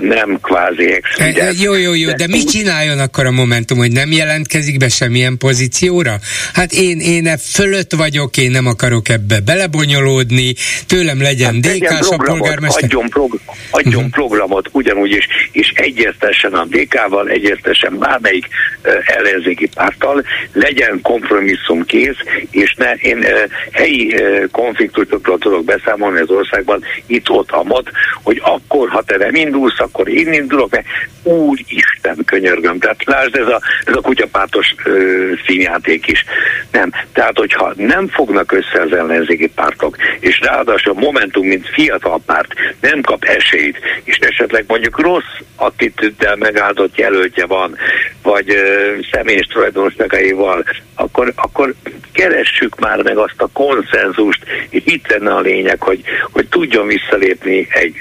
nem 0.02 0.40
kvázi 0.42 0.92
ex 0.92 1.20
e, 1.20 1.24
e, 1.24 1.52
Jó, 1.62 1.74
jó, 1.74 1.94
jó, 1.94 2.08
de, 2.08 2.14
de 2.16 2.28
mit 2.28 2.50
csináljon 2.50 3.00
akkor 3.00 3.26
a 3.26 3.32
Momentum, 3.32 3.78
hogy 3.78 3.92
nem 3.92 4.12
jelentkezik 4.12 4.78
be 4.78 4.90
semmilyen 4.90 5.38
pozícióra? 5.38 6.16
Hát 6.54 6.72
én, 6.72 7.00
én 7.00 7.28
e 7.28 7.38
fölött 7.38 7.94
vagyok, 7.94 8.38
én 8.38 8.52
nem 8.52 8.68
akarok 8.68 9.10
ebbe 9.10 9.40
belebonyolódni, 9.40 10.54
tőlem 10.88 11.22
legyen 11.22 11.54
hát 11.54 11.78
DK-s 11.78 12.10
a 12.10 12.18
polgármester. 12.18 12.84
Adjon, 12.84 13.10
prog- 13.10 13.40
adjon 13.72 13.96
uh-huh. 13.96 14.12
programot 14.12 14.70
ugyanúgy 14.72 15.12
is, 15.12 15.28
és 15.52 15.72
egyeztessen 15.76 16.54
a 16.54 16.66
DK-val, 16.66 17.30
egyeztessen 17.30 17.98
bármelyik 18.00 18.48
uh, 18.84 18.92
ellenzéki 19.06 19.70
párttal, 19.74 20.24
legyen 20.54 21.00
kompromisszum 21.02 21.86
kész, 21.86 22.18
és 22.52 22.74
ne, 22.78 22.92
én 22.94 23.18
uh, 23.18 23.26
helyi 23.72 24.14
uh, 24.14 24.44
konfliktusokról 24.52 25.38
tudok 25.38 25.66
beszámolni, 25.66 26.11
van 26.12 26.22
az 26.22 26.30
országban, 26.30 26.84
itt, 27.06 27.30
ott, 27.30 27.52
amott, 27.52 27.92
hogy 28.24 28.42
akkor, 28.44 28.90
ha 28.90 29.02
te 29.02 29.18
nem 29.18 29.36
indulsz, 29.36 29.80
akkor 29.80 30.08
én 30.08 30.34
indulok, 30.34 30.72
mert 30.72 30.86
úgy 31.24 31.66
Isten 31.68 32.18
könyörgöm. 32.26 32.80
Tehát 32.80 33.04
lásd, 33.06 33.36
ez 33.36 33.48
a, 33.48 33.62
ez 33.86 33.96
a 33.96 34.02
kutyapártos 34.02 34.76
ö, 34.84 35.32
színjáték 35.46 36.08
is. 36.08 36.26
Nem. 36.72 36.92
Tehát, 37.14 37.38
hogyha 37.38 37.74
nem 37.76 38.08
fognak 38.08 38.52
össze 38.52 38.82
az 38.82 38.94
ellenzéki 38.94 39.48
pártok, 39.48 39.98
és 40.20 40.40
ráadásul 40.40 40.92
a 40.92 41.00
Momentum, 41.00 41.48
mint 41.48 41.70
fiatal 41.70 42.22
párt 42.26 42.54
nem 42.82 43.02
kap 43.02 43.24
esélyt, 43.24 43.78
és 44.04 44.18
esetleg 44.18 44.64
mondjuk 44.68 45.00
rossz 45.00 45.40
attitűddel 45.56 46.36
megáldott 46.36 46.98
jelöltje 46.98 47.46
van, 47.46 47.78
vagy 48.24 48.50
ö, 48.50 48.96
személyes 49.12 49.46
tulajdonságaival, 49.46 50.64
akkor, 50.96 51.34
akkor 51.36 51.74
keressük 52.12 52.80
már 52.80 53.02
meg 53.02 53.18
azt 53.18 53.42
a 53.42 53.50
konszenzust, 53.54 54.44
és 54.70 54.82
itt 54.86 55.08
lenne 55.08 55.34
a 55.34 55.40
lényeg, 55.40 55.82
hogy, 55.82 56.01
hogy 56.32 56.48
tudjon 56.48 56.88
visszalépni 56.88 57.68
egy 57.70 57.96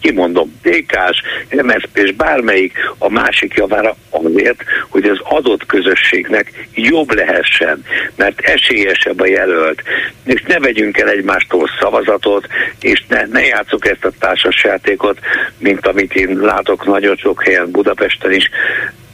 kimondom, 0.00 0.60
DK-s, 0.62 1.22
MSZP 1.62 1.98
és 1.98 2.12
bármelyik 2.12 2.72
a 2.98 3.10
másik 3.10 3.54
javára 3.54 3.96
azért, 4.10 4.64
hogy 4.88 5.04
az 5.04 5.18
adott 5.22 5.66
közösségnek 5.66 6.68
jobb 6.74 7.14
lehessen, 7.14 7.84
mert 8.16 8.40
esélyesebb 8.40 9.20
a 9.20 9.26
jelölt, 9.26 9.82
és 10.24 10.42
ne 10.46 10.58
vegyünk 10.58 10.98
el 10.98 11.08
egymástól 11.08 11.70
szavazatot, 11.80 12.46
és 12.80 13.04
ne, 13.08 13.26
ne 13.26 13.44
játsszuk 13.44 13.86
ezt 13.86 14.04
a 14.04 14.12
társasjátékot, 14.18 15.18
mint 15.58 15.86
amit 15.86 16.14
én 16.14 16.38
látok 16.38 16.86
nagyon 16.86 17.16
sok 17.16 17.44
helyen 17.44 17.70
Budapesten 17.70 18.32
is. 18.32 18.50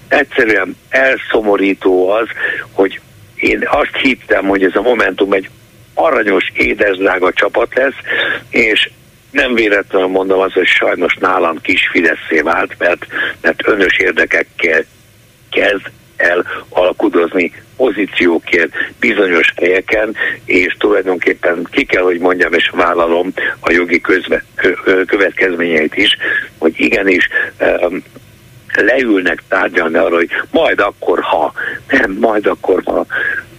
Egyszerűen 0.09 0.77
elszomorító 0.89 2.09
az, 2.09 2.29
hogy 2.73 3.01
én 3.35 3.63
azt 3.71 3.97
hittem, 3.97 4.45
hogy 4.45 4.65
ez 4.65 4.77
a 4.77 4.83
Momentum 4.83 5.33
egy 5.33 5.49
aranyos, 5.95 6.53
édesdrága 6.55 7.33
csapat 7.33 7.75
lesz, 7.75 7.95
és 8.51 8.91
nem 9.31 9.55
véletlenül 9.55 10.09
mondom 10.09 10.41
az, 10.41 10.53
hogy 10.53 10.67
sajnos 10.67 11.15
nálam 11.15 11.61
kis 11.61 11.89
Fideszé 11.91 12.41
vált, 12.41 12.75
mert, 12.79 13.07
mert 13.41 13.69
önös 13.69 13.97
érdekekkel 13.99 14.85
kezd 15.51 15.91
el 16.17 16.47
alkudozni 16.69 17.53
pozíciókért 17.77 18.71
bizonyos 19.01 19.53
helyeken, 19.57 20.17
és 20.45 20.77
tulajdonképpen 20.79 21.67
ki 21.71 21.85
kell, 21.85 22.03
hogy 22.03 22.19
mondjam, 22.19 22.53
és 22.53 22.71
vállalom 22.75 23.33
a 23.61 23.73
jogi 23.73 24.01
közve, 24.01 24.45
következményeit 25.07 25.97
is, 25.97 26.17
hogy 26.59 26.73
igenis 26.77 27.29
um, 27.61 28.03
leülnek 28.75 29.43
tárgyalni 29.49 29.97
arra, 29.97 30.15
hogy 30.15 30.31
majd 30.51 30.81
akkor, 30.81 31.21
ha, 31.21 31.53
nem, 31.89 32.17
majd 32.21 32.47
akkor, 32.47 32.83
ha 32.85 33.07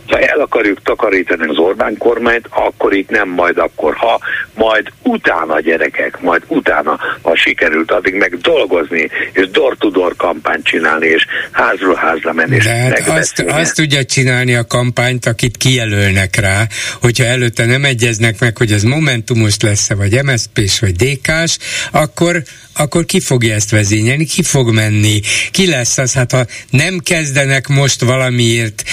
ha 0.08 0.20
el 0.20 0.40
akarjuk 0.40 0.82
takarítani 0.82 1.48
az 1.48 1.58
Orbán 1.58 1.98
kormányt, 1.98 2.48
akkor 2.50 2.94
itt 2.94 3.10
nem 3.10 3.30
majd 3.30 3.58
akkor, 3.58 3.96
ha 3.96 4.20
majd 4.54 4.92
utána 5.02 5.60
gyerekek, 5.60 6.22
majd 6.22 6.42
utána, 6.48 7.00
ha 7.22 7.36
sikerült 7.36 7.92
addig 7.92 8.14
meg 8.14 8.38
dolgozni, 8.38 9.10
és 9.32 9.50
door-to-door 9.50 10.16
kampányt 10.16 10.66
csinálni, 10.66 11.08
és 11.08 11.26
házról 11.52 11.96
házra 11.96 12.34
menni. 12.34 12.58
De 12.58 12.70
hát 12.70 13.08
azt, 13.08 13.40
azt 13.40 13.76
tudja 13.76 14.06
csinálni 14.06 14.56
a 14.56 14.66
kampányt, 14.66 15.26
akit 15.26 15.58
kijelölnek 15.58 16.36
rá, 16.36 16.68
hogyha 17.02 17.24
előtte 17.24 17.66
nem 17.66 17.86
egyeznek 17.86 18.40
meg, 18.40 18.58
hogy 18.58 18.72
ez 18.72 18.84
Momentumos 18.84 19.56
lesz-e, 19.60 19.96
vagy 19.96 20.24
MSZP-s, 20.24 20.80
vagy 20.80 20.96
DK-s, 20.96 21.58
akkor 21.92 22.44
akkor 22.78 23.06
ki 23.06 23.20
fogja 23.20 23.54
ezt 23.54 23.70
vezényelni, 23.70 24.26
ki 24.26 24.44
fog 24.44 24.74
menni, 24.74 25.22
ki 25.52 25.68
lesz 25.68 25.98
az, 25.98 26.14
hát 26.14 26.32
ha 26.32 26.46
nem 26.70 27.00
kezdenek 27.00 27.68
most 27.68 28.02
valamiért 28.02 28.84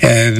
e, 0.00 0.32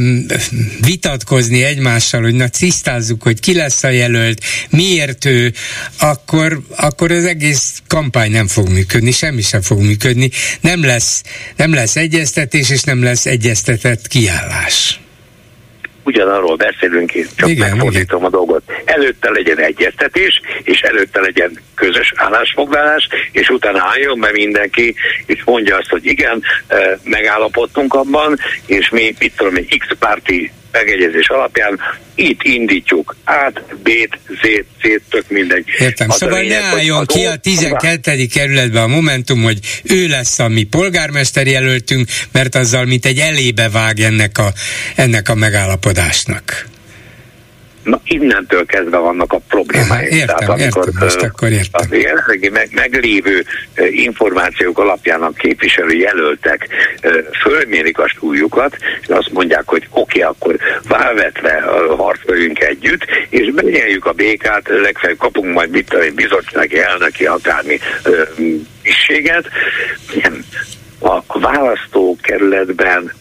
vitatkozni 0.81 1.63
egymással, 1.63 2.23
hogy 2.23 2.35
na 2.35 2.49
tisztázzuk, 2.49 3.23
hogy 3.23 3.41
ki 3.41 3.55
lesz 3.55 3.83
a 3.83 3.89
jelölt, 3.89 4.45
miért 4.71 5.25
ő, 5.25 5.53
akkor, 5.99 6.63
akkor 6.77 7.13
az 7.13 7.25
egész 7.25 7.83
kampány 7.87 8.31
nem 8.31 8.47
fog 8.47 8.69
működni, 8.69 9.11
semmi 9.11 9.43
sem 9.43 9.63
fog 9.63 9.81
működni, 9.81 10.31
nem 10.61 10.85
lesz, 10.85 11.23
nem 11.57 11.75
lesz 11.75 11.97
egyeztetés, 11.97 12.71
és 12.71 12.83
nem 12.83 13.03
lesz 13.03 13.27
egyeztetett 13.27 14.07
kiállás 14.07 15.02
ugyanarról 16.05 16.57
beszélünk, 16.57 17.13
én 17.13 17.27
csak 17.37 17.49
igen, 17.49 17.71
megfordítom 17.71 18.19
igen. 18.19 18.33
a 18.33 18.37
dolgot. 18.37 18.63
Előtte 18.85 19.31
legyen 19.31 19.59
egyeztetés, 19.59 20.41
és 20.63 20.81
előtte 20.81 21.21
legyen 21.21 21.59
közös 21.75 22.13
állásfoglalás, 22.17 23.09
és 23.33 23.49
utána 23.49 23.83
álljon 23.83 24.21
be 24.21 24.31
mindenki, 24.33 24.95
és 25.27 25.43
mondja 25.45 25.77
azt, 25.77 25.89
hogy 25.89 26.07
igen, 26.07 26.43
megállapodtunk 27.05 27.95
abban, 27.95 28.39
és 28.67 28.89
mi, 28.89 29.15
mit 29.19 29.37
tudom, 29.37 29.57
egy 29.57 29.79
X-párti 29.79 30.53
megegyezés 30.73 31.29
alapján 31.29 31.79
itt 32.15 32.43
indítjuk 32.43 33.17
át, 33.25 33.63
B-t, 33.83 34.19
Z-t, 34.29 34.65
C-t, 34.81 35.03
tök 35.11 35.25
mindegy. 35.29 35.65
Értem, 35.79 36.11
az 36.11 36.17
szóval 36.17 36.43
ne 36.43 36.61
álljon 36.61 37.07
ki 37.07 37.27
a 37.27 37.37
12. 37.37 38.27
kerületben 38.27 38.83
a 38.83 38.87
Momentum, 38.87 39.43
hogy 39.43 39.59
ő 39.83 40.09
lesz 40.09 40.39
a 40.39 40.49
mi 40.49 40.63
polgármester 40.63 41.47
jelöltünk, 41.47 42.09
mert 42.33 42.55
azzal 42.55 42.85
mint 42.85 43.07
egy 43.07 43.19
elébe 43.19 43.69
vág 43.69 44.01
ennek 44.01 44.39
a, 44.39 44.53
ennek 44.95 45.29
a 45.29 45.35
megállapodásnak. 45.35 46.71
Na, 47.83 48.01
innentől 48.05 48.67
kezdve 48.67 48.97
vannak 48.97 49.33
a 49.33 49.41
problémáink. 49.49 49.91
Aha, 49.91 50.03
értem, 50.03 50.37
Tehát 50.37 50.49
amikor 50.49 50.87
értem, 50.87 51.05
most 51.05 51.23
akkor 51.23 51.51
értem. 51.51 51.69
az 51.73 51.87
jelenlegi 51.91 52.49
meg, 52.49 52.69
meglévő 52.75 53.45
információk 53.91 54.79
alapján 54.79 55.23
a 55.23 55.33
képviselő 55.33 55.97
jelöltek 55.97 56.69
fölmérik 57.43 57.99
a 57.99 58.09
súlyukat, 58.09 58.77
és 59.01 59.09
azt 59.09 59.33
mondják, 59.33 59.63
hogy 59.67 59.87
oké, 59.91 60.23
okay, 60.23 60.33
akkor 60.33 60.57
válvetve 60.89 61.65
harcoljunk 61.97 62.61
együtt, 62.61 63.07
és 63.29 63.51
benyeljük 63.51 64.07
a 64.07 64.13
békát, 64.13 64.69
legfeljebb 64.69 65.19
kapunk 65.19 65.53
majd 65.53 65.71
mit 65.71 65.95
egy 65.95 66.15
bizottsági 66.15 66.79
elnöki 66.79 67.27
akármi 67.27 67.79
tisztséget. 68.83 69.49
A 70.99 71.39
választókerületben 71.41 73.13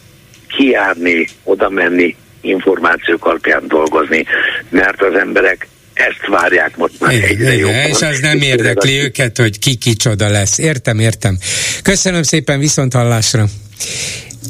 kiárni, 0.48 1.28
oda 1.44 1.68
menni, 1.68 2.16
információk 2.42 3.24
alapján 3.24 3.64
dolgozni, 3.68 4.24
mert 4.68 5.02
az 5.02 5.14
emberek 5.14 5.66
ezt 5.94 6.26
várják 6.28 6.76
most 6.76 7.00
már 7.00 7.12
igen, 7.12 7.28
egyre 7.28 7.42
igen, 7.42 7.56
jobban. 7.56 7.74
És 7.74 8.00
az 8.00 8.18
nem 8.20 8.40
érdekli 8.40 8.98
az... 8.98 9.04
őket, 9.04 9.38
hogy 9.38 9.58
ki 9.58 9.74
kicsoda 9.74 10.28
lesz. 10.28 10.58
Értem, 10.58 10.98
értem. 10.98 11.38
Köszönöm 11.82 12.22
szépen, 12.22 12.58
viszont 12.58 12.92
hallásra. 12.92 13.46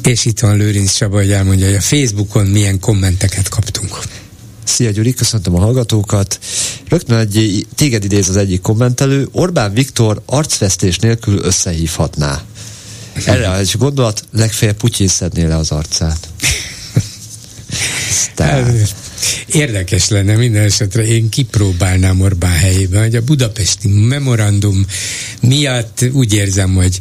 És 0.03 0.25
itt 0.25 0.39
van 0.39 0.57
Lőrinc 0.57 0.93
Csaba, 0.93 1.15
hogy 1.15 1.31
elmondja, 1.31 1.65
hogy 1.65 1.75
a 1.75 1.81
Facebookon 1.81 2.45
milyen 2.45 2.79
kommenteket 2.79 3.49
kaptunk. 3.49 3.97
Szia 4.63 4.89
Gyuri, 4.89 5.13
köszöntöm 5.13 5.55
a 5.55 5.59
hallgatókat. 5.59 6.39
Rögtön 6.89 7.17
egy 7.17 7.65
téged 7.75 8.03
idéz 8.03 8.29
az 8.29 8.37
egyik 8.37 8.61
kommentelő. 8.61 9.27
Orbán 9.31 9.73
Viktor 9.73 10.21
arcvesztés 10.25 10.97
nélkül 10.97 11.39
összehívhatná. 11.43 12.41
Erre 13.25 13.55
egy 13.57 13.75
gondolat, 13.77 14.21
legfeljebb 14.31 14.77
Putyin 14.77 15.07
szedné 15.07 15.45
le 15.45 15.55
az 15.55 15.71
arcát. 15.71 16.27
Tehát. 18.35 18.95
Érdekes 19.45 20.09
lenne 20.09 20.35
minden 20.35 20.63
esetre, 20.63 21.05
én 21.05 21.29
kipróbálnám 21.29 22.21
Orbán 22.21 22.51
helyében, 22.51 23.01
hogy 23.01 23.15
a 23.15 23.21
budapesti 23.21 23.87
memorandum 23.87 24.85
miatt 25.41 26.05
úgy 26.11 26.33
érzem, 26.33 26.73
hogy 26.73 26.99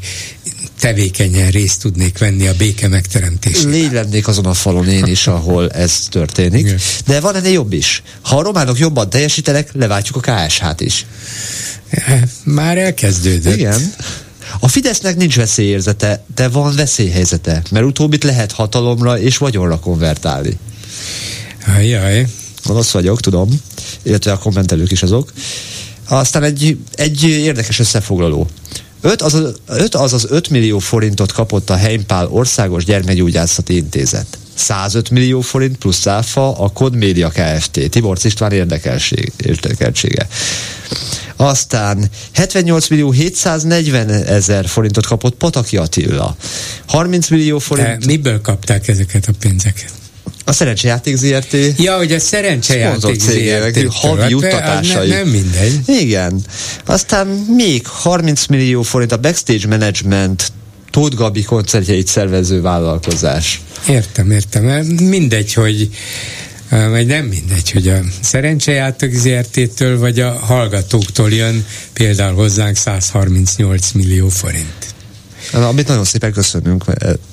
tevékenyen 0.80 1.50
részt 1.50 1.80
tudnék 1.80 2.18
venni 2.18 2.46
a 2.46 2.54
béke 2.56 2.88
megteremtésében. 2.88 3.70
Légy 3.70 3.92
lennék 3.92 4.28
azon 4.28 4.46
a 4.46 4.54
falon 4.54 4.88
én 4.88 5.06
is, 5.06 5.26
ahol 5.26 5.70
ez 5.70 5.98
történik. 6.10 6.60
Igen. 6.60 6.78
De 7.06 7.20
van 7.20 7.34
ennél 7.34 7.52
jobb 7.52 7.72
is. 7.72 8.02
Ha 8.22 8.36
a 8.36 8.42
románok 8.42 8.78
jobban 8.78 9.10
teljesítenek, 9.10 9.68
leváltjuk 9.72 10.16
a 10.16 10.32
KSH-t 10.32 10.80
is. 10.80 11.06
Már 12.44 12.78
elkezdődött. 12.78 13.56
Igen. 13.56 13.94
A 14.60 14.68
Fidesznek 14.68 15.16
nincs 15.16 15.36
veszélyérzete, 15.36 16.24
de 16.34 16.48
van 16.48 16.74
veszélyhelyzete, 16.74 17.62
mert 17.70 17.84
utóbbit 17.84 18.24
lehet 18.24 18.52
hatalomra 18.52 19.18
és 19.18 19.36
vagyonra 19.36 19.78
konvertálni. 19.78 20.58
Ajaj. 21.66 22.26
Gonosz 22.64 22.90
vagyok, 22.90 23.20
tudom, 23.20 23.60
illetve 24.02 24.32
a 24.32 24.38
kommentelők 24.38 24.90
is 24.90 25.02
azok. 25.02 25.32
Aztán 26.08 26.42
egy, 26.42 26.78
egy 26.94 27.22
érdekes 27.24 27.78
összefoglaló. 27.78 28.48
5 29.00 29.22
az, 29.22 29.34
az, 29.34 29.54
5 29.66 29.94
az 29.94 30.12
az 30.12 30.26
5 30.30 30.48
millió 30.48 30.78
forintot 30.78 31.32
kapott 31.32 31.70
a 31.70 31.76
Heimpál 31.76 32.28
Országos 32.30 32.84
Gyermekgyógyászati 32.84 33.76
Intézet. 33.76 34.38
105 34.54 35.10
millió 35.10 35.40
forint 35.40 35.76
plusz 35.76 36.06
áfa 36.06 36.58
a 36.58 36.68
Kod 36.68 36.94
Média 36.94 37.28
Kft. 37.28 37.90
Tibor 37.90 38.16
István 38.22 38.52
érdekeltsége. 38.52 40.28
Aztán 41.36 42.10
78 42.32 42.88
millió 42.88 43.10
740 43.10 44.10
ezer 44.10 44.66
forintot 44.66 45.06
kapott 45.06 45.34
Pataki 45.34 45.76
Attila. 45.76 46.36
30 46.86 47.28
millió 47.28 47.58
forint... 47.58 47.98
De 47.98 48.06
miből 48.06 48.40
kapták 48.40 48.88
ezeket 48.88 49.26
a 49.28 49.32
pénzeket? 49.40 49.90
A 50.44 50.52
szerencsejáték 50.52 51.16
ZRT. 51.16 51.56
Ja, 51.78 51.96
hogy 51.96 52.12
a 52.12 52.18
szerencsejáték 52.18 53.20
ZRT. 53.20 53.94
Havi 53.94 54.20
hát 54.20 54.30
juttatásai. 54.30 55.08
Nem, 55.08 55.18
nem 55.18 55.28
mindegy. 55.28 55.80
Igen. 55.86 56.44
Aztán 56.84 57.26
még 57.56 57.86
30 57.86 58.46
millió 58.46 58.82
forint 58.82 59.12
a 59.12 59.16
backstage 59.16 59.66
management 59.68 60.52
Tóth 60.90 61.16
Gabi 61.16 61.42
koncertjeit 61.42 62.06
szervező 62.06 62.60
vállalkozás. 62.60 63.60
Értem, 63.88 64.30
értem. 64.30 64.64
Mindegy, 64.86 65.52
hogy 65.52 65.88
vagy 66.72 67.06
nem 67.06 67.24
mindegy, 67.24 67.70
hogy 67.70 67.88
a 67.88 68.00
szerencsejátok 68.20 69.12
ZRT-től 69.12 69.98
vagy 69.98 70.20
a 70.20 70.30
hallgatóktól 70.30 71.32
jön 71.32 71.66
például 71.92 72.34
hozzánk 72.34 72.76
138 72.76 73.90
millió 73.92 74.28
forint. 74.28 74.94
Amit 75.52 75.88
nagyon 75.88 76.04
szépen 76.04 76.32
köszönünk 76.32 76.84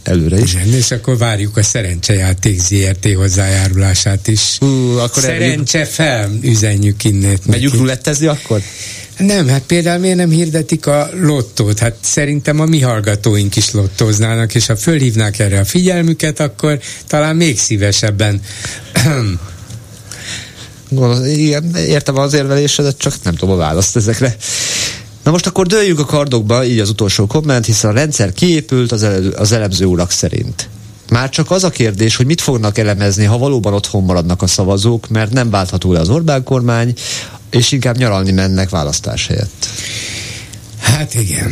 előre 0.03 0.39
is. 0.39 0.53
Igen, 0.53 0.73
és 0.73 0.91
akkor 0.91 1.17
várjuk 1.17 1.57
a 1.57 1.63
szerencsejáték 1.63 2.59
ZRT 2.59 3.13
hozzájárulását 3.15 4.27
is. 4.27 4.57
Uh, 4.61 5.03
akkor 5.03 5.23
Szerencse 5.23 5.77
eljük... 5.77 5.93
fel, 5.93 6.31
üzenjük 6.41 7.03
innét. 7.03 7.45
Megyünk 7.45 7.73
rulettezni 7.73 8.25
akkor? 8.25 8.61
Nem, 9.19 9.47
hát 9.47 9.61
például 9.61 9.99
miért 9.99 10.17
nem 10.17 10.29
hirdetik 10.29 10.85
a 10.87 11.09
lottót? 11.21 11.79
Hát 11.79 11.95
szerintem 12.01 12.59
a 12.59 12.65
mi 12.65 12.79
hallgatóink 12.79 13.55
is 13.55 13.71
lottóznának, 13.71 14.55
és 14.55 14.65
ha 14.65 14.75
fölhívnák 14.75 15.39
erre 15.39 15.59
a 15.59 15.65
figyelmüket, 15.65 16.39
akkor 16.39 16.79
talán 17.07 17.35
még 17.35 17.59
szívesebben 17.59 18.41
igen, 21.25 21.75
értem 21.75 22.17
az 22.17 22.33
érvelésedet, 22.33 22.97
csak 22.97 23.13
nem 23.23 23.35
tudom 23.35 23.55
a 23.55 23.57
választ 23.57 23.95
ezekre. 23.95 24.35
Na 25.23 25.31
most 25.31 25.47
akkor 25.47 25.67
dőljünk 25.67 25.99
a 25.99 26.05
kardokba, 26.05 26.65
így 26.65 26.79
az 26.79 26.89
utolsó 26.89 27.27
komment, 27.27 27.65
hiszen 27.65 27.89
a 27.89 27.93
rendszer 27.93 28.33
kiépült 28.33 28.91
az, 28.91 29.03
ele- 29.03 29.35
az 29.35 29.51
elemző 29.51 29.85
urak 29.85 30.11
szerint. 30.11 30.69
Már 31.09 31.29
csak 31.29 31.51
az 31.51 31.63
a 31.63 31.69
kérdés, 31.69 32.15
hogy 32.15 32.25
mit 32.25 32.41
fognak 32.41 32.77
elemezni, 32.77 33.25
ha 33.25 33.37
valóban 33.37 33.73
otthon 33.73 34.03
maradnak 34.03 34.41
a 34.41 34.47
szavazók, 34.47 35.07
mert 35.07 35.33
nem 35.33 35.49
váltható 35.49 35.91
le 35.91 35.99
az 35.99 36.09
Orbán 36.09 36.43
kormány, 36.43 36.93
és 37.49 37.71
inkább 37.71 37.97
nyaralni 37.97 38.31
mennek 38.31 38.69
választás 38.69 39.27
helyett. 39.27 39.69
Hát 40.79 41.13
igen 41.13 41.51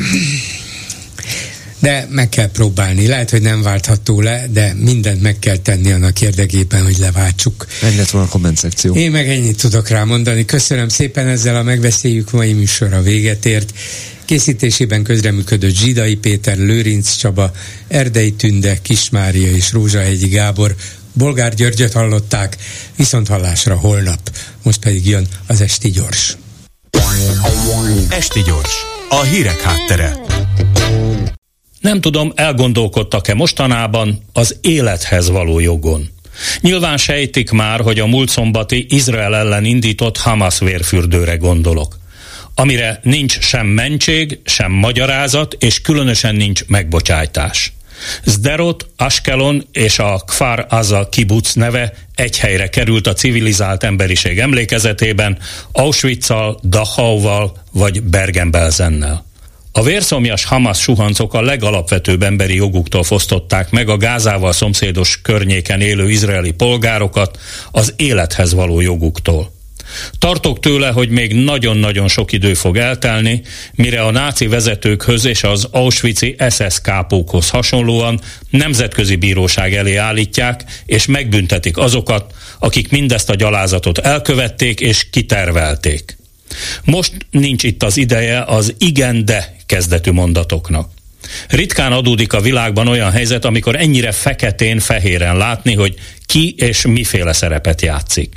de 1.80 2.08
meg 2.10 2.30
kell 2.30 2.52
próbálni. 2.52 3.08
Lehet, 3.08 3.30
hogy 3.30 3.42
nem 3.42 3.62
váltható 3.62 4.22
le, 4.22 4.48
de 4.52 4.74
mindent 4.74 5.22
meg 5.22 5.40
kell 5.40 5.58
tenni 5.58 5.92
annak 5.92 6.22
érdekében, 6.22 6.84
hogy 6.84 6.98
leváltsuk. 6.98 7.68
Ennyi 7.82 7.96
lett 7.96 8.10
volna 8.10 8.28
a 8.28 8.30
komment 8.30 8.58
szekció. 8.58 8.96
Én 8.96 9.12
meg 9.12 9.30
ennyit 9.30 9.58
tudok 9.62 9.88
rá 9.88 10.04
mondani. 10.04 10.46
Köszönöm 10.46 10.90
szépen 10.90 11.28
ezzel 11.28 11.56
a 11.56 11.64
megbeszéljük 11.64 12.32
mai 12.32 12.54
műsor 12.54 12.94
a 12.94 13.02
véget 13.02 13.46
ért. 13.46 13.74
Készítésében 14.26 15.04
közreműködött 15.04 15.76
Zsidai 15.76 16.16
Péter, 16.16 16.58
Lőrinc 16.58 17.16
Csaba, 17.16 17.52
Erdei 17.88 18.32
Tünde, 18.32 18.78
Kismária 18.82 19.52
és 19.52 19.72
Rózsahegyi 19.72 20.28
Gábor. 20.28 20.76
Bolgár 21.18 21.54
Györgyöt 21.54 21.94
hallották, 21.94 22.58
viszont 22.96 23.28
hallásra 23.28 23.76
holnap. 23.76 24.20
Most 24.64 24.80
pedig 24.80 25.08
jön 25.08 25.28
az 25.48 25.62
Esti 25.62 25.90
Gyors. 25.90 26.38
Esti 28.10 28.42
Gyors, 28.42 28.76
a 29.10 29.22
hírek 29.22 29.62
háttere. 29.62 30.18
Nem 31.80 32.02
tudom, 32.02 32.32
elgondolkodtak-e 32.36 33.34
mostanában 33.34 34.24
az 34.34 34.58
élethez 34.62 35.30
való 35.30 35.60
jogon. 35.60 36.10
Nyilván 36.62 36.98
sejtik 36.98 37.52
már, 37.52 37.82
hogy 37.82 38.00
a 38.00 38.06
múlt 38.06 38.30
szombati 38.30 38.86
Izrael 38.90 39.36
ellen 39.36 39.66
indított 39.66 40.18
Hamas 40.18 40.60
vérfürdőre 40.60 41.36
gondolok 41.36 41.98
amire 42.60 43.00
nincs 43.04 43.40
sem 43.40 43.68
mentség, 43.68 44.40
sem 44.44 44.72
magyarázat, 44.72 45.56
és 45.60 45.82
különösen 45.82 46.36
nincs 46.36 46.66
megbocsájtás. 46.66 47.74
Zderot, 48.24 48.88
Askelon 48.98 49.68
és 49.72 50.00
a 50.00 50.24
Kfar 50.28 50.66
Aza 50.70 51.10
kibuc 51.10 51.54
neve 51.54 51.94
egy 52.16 52.38
helyre 52.38 52.70
került 52.70 53.08
a 53.08 53.14
civilizált 53.14 53.84
emberiség 53.84 54.40
emlékezetében, 54.40 55.38
Auschwitz-al, 55.72 56.60
Dachauval 56.64 57.58
vagy 57.72 58.04
Bergen-Belsennel. 58.04 59.26
A 59.72 59.84
vérszomjas 59.84 60.46
Hamas 60.46 60.80
suhancok 60.80 61.34
a 61.34 61.42
legalapvetőbb 61.42 62.24
emberi 62.24 62.56
joguktól 62.56 63.04
fosztották 63.04 63.70
meg 63.70 63.90
a 63.90 63.98
Gázával 63.98 64.52
szomszédos 64.52 65.22
környéken 65.22 65.82
élő 65.82 66.10
izraeli 66.10 66.52
polgárokat 66.52 67.40
az 67.72 67.94
élethez 67.96 68.54
való 68.54 68.82
joguktól. 68.82 69.57
Tartok 70.20 70.60
tőle, 70.60 70.90
hogy 70.90 71.10
még 71.10 71.34
nagyon-nagyon 71.34 72.08
sok 72.08 72.32
idő 72.32 72.54
fog 72.54 72.78
eltelni, 72.78 73.42
mire 73.76 74.02
a 74.02 74.12
náci 74.12 74.48
vezetőkhöz 74.48 75.26
és 75.26 75.44
az 75.44 75.68
Auschwitz-i 75.72 76.36
SS 76.50 76.82
kápókhoz 76.82 77.50
hasonlóan 77.50 78.22
nemzetközi 78.50 79.16
bíróság 79.16 79.74
elé 79.74 79.96
állítják, 79.96 80.64
és 80.86 81.06
megbüntetik 81.06 81.78
azokat, 81.78 82.34
akik 82.60 82.92
mindezt 82.92 83.30
a 83.30 83.36
gyalázatot 83.36 83.98
elkövették 83.98 84.80
és 84.80 85.10
kitervelték. 85.10 86.18
Most 86.84 87.12
nincs 87.32 87.64
itt 87.64 87.84
az 87.84 87.98
ideje 87.98 88.44
az 88.44 88.74
igen-de 88.78 89.56
kezdetű 89.66 90.12
mondatoknak. 90.12 90.90
Ritkán 91.48 91.92
adódik 91.92 92.34
a 92.34 92.42
világban 92.42 92.88
olyan 92.88 93.12
helyzet, 93.12 93.46
amikor 93.46 93.76
ennyire 93.76 94.12
feketén-fehéren 94.12 95.38
látni, 95.38 95.74
hogy 95.74 95.96
ki 96.26 96.56
és 96.58 96.86
miféle 96.86 97.34
szerepet 97.34 97.82
játszik. 97.82 98.36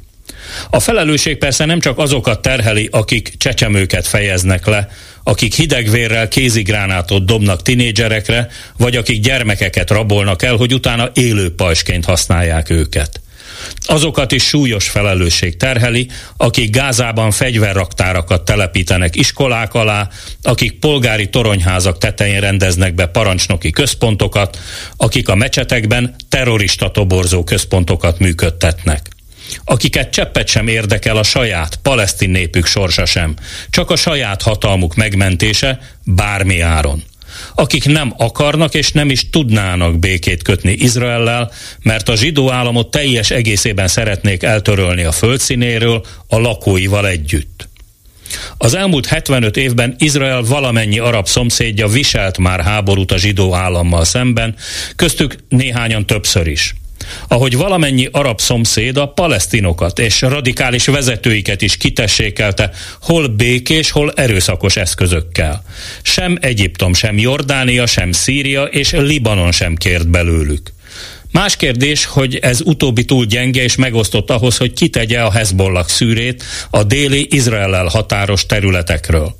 A 0.71 0.81
felelősség 0.81 1.39
persze 1.39 1.65
nem 1.65 1.81
csak 1.81 1.99
azokat 1.99 2.43
terheli, 2.43 2.89
akik 2.93 3.35
csecsemőket 3.37 4.07
fejeznek 4.07 4.67
le, 4.67 4.89
akik 5.23 5.55
hidegvérrel 5.55 6.29
kézigránátot 6.29 7.25
dobnak 7.25 7.63
tinédzserekre, 7.63 8.49
vagy 8.77 8.97
akik 8.97 9.21
gyermekeket 9.21 9.91
rabolnak 9.91 10.43
el, 10.43 10.57
hogy 10.57 10.75
utána 10.75 11.11
élő 11.15 11.55
pajsként 11.55 12.05
használják 12.05 12.71
őket. 12.71 13.21
Azokat 13.87 14.33
is 14.33 14.45
súlyos 14.45 14.89
felelősség 14.89 15.57
terheli, 15.57 16.09
akik 16.37 16.71
Gázában 16.71 17.31
fegyverraktárakat 17.31 18.45
telepítenek 18.45 19.17
iskolák 19.17 19.75
alá, 19.75 20.09
akik 20.43 20.79
polgári 20.79 21.29
toronyházak 21.29 21.99
tetején 21.99 22.41
rendeznek 22.41 22.95
be 22.95 23.07
parancsnoki 23.07 23.71
központokat, 23.71 24.59
akik 24.97 25.29
a 25.29 25.35
mecsetekben 25.35 26.15
terrorista 26.29 26.91
toborzó 26.91 27.45
központokat 27.45 28.19
működtetnek 28.19 29.09
akiket 29.65 30.11
cseppet 30.11 30.49
sem 30.49 30.67
érdekel 30.67 31.17
a 31.17 31.23
saját 31.23 31.77
palesztin 31.83 32.31
népük 32.31 32.67
sorsa 32.67 33.07
sem, 33.07 33.35
csak 33.71 33.91
a 33.91 33.97
saját 33.97 34.43
hatalmuk 34.43 34.95
megmentése 34.95 35.81
bármi 36.05 36.61
áron 36.61 37.03
akik 37.55 37.85
nem 37.85 38.15
akarnak 38.17 38.75
és 38.75 38.93
nem 38.93 39.11
is 39.11 39.31
tudnának 39.31 39.99
békét 39.99 40.43
kötni 40.43 40.73
Izraellel, 40.73 41.53
mert 41.83 42.09
a 42.09 42.17
zsidó 42.17 42.53
államot 42.53 42.91
teljes 42.91 43.31
egészében 43.31 43.89
szeretnék 43.89 44.43
eltörölni 44.43 45.03
a 45.03 45.13
földszínéről 45.13 46.05
a 46.29 46.39
lakóival 46.39 47.09
együtt. 47.09 47.69
Az 48.57 48.75
elmúlt 48.75 49.07
75 49.07 49.57
évben 49.57 49.95
Izrael 49.99 50.43
valamennyi 50.43 50.99
arab 50.99 51.27
szomszédja 51.27 51.87
viselt 51.87 52.39
már 52.39 52.61
háborút 52.61 53.13
a 53.13 53.19
zsidó 53.19 53.55
állammal 53.55 54.05
szemben, 54.05 54.55
köztük 54.97 55.37
néhányan 55.49 56.07
többször 56.07 56.47
is. 56.47 56.75
Ahogy 57.29 57.57
valamennyi 57.57 58.09
arab 58.13 58.41
szomszéd 58.41 58.97
a 58.97 59.07
palesztinokat 59.07 59.99
és 59.99 60.21
radikális 60.21 60.87
vezetőiket 60.87 61.63
is 61.63 61.77
kitessékelte, 61.77 62.71
hol 63.03 63.27
békés, 63.27 63.91
hol 63.91 64.13
erőszakos 64.17 64.77
eszközökkel. 64.77 65.65
Sem 66.03 66.39
Egyiptom, 66.41 66.95
sem 66.95 67.19
Jordánia, 67.19 67.87
sem 67.87 68.13
Szíria 68.13 68.63
és 68.63 68.91
Libanon 68.91 69.53
sem 69.53 69.75
kért 69.77 70.09
belőlük. 70.09 70.73
Más 71.33 71.57
kérdés, 71.57 72.05
hogy 72.05 72.37
ez 72.37 72.61
utóbbi 72.61 73.05
túl 73.05 73.25
gyenge 73.25 73.63
és 73.63 73.77
megosztott 73.77 74.31
ahhoz, 74.31 74.57
hogy 74.57 74.73
kitegye 74.73 75.23
a 75.23 75.31
Hezbollah 75.31 75.87
szűrét 75.87 76.45
a 76.71 76.83
déli 76.83 77.27
Izraellel 77.31 77.87
határos 77.87 78.47
területekről. 78.47 79.40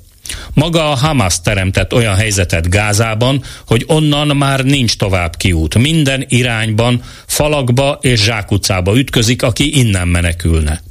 Maga 0.53 0.91
a 0.91 0.95
Hamas 0.95 1.41
teremtett 1.41 1.93
olyan 1.93 2.15
helyzetet 2.15 2.69
Gázában, 2.69 3.43
hogy 3.65 3.83
onnan 3.87 4.37
már 4.37 4.63
nincs 4.63 4.97
tovább 4.97 5.35
kiút. 5.37 5.77
Minden 5.77 6.25
irányban, 6.27 7.03
falakba 7.25 7.97
és 8.01 8.23
zsákutcába 8.23 8.97
ütközik, 8.97 9.43
aki 9.43 9.77
innen 9.77 10.07
menekülne. 10.07 10.81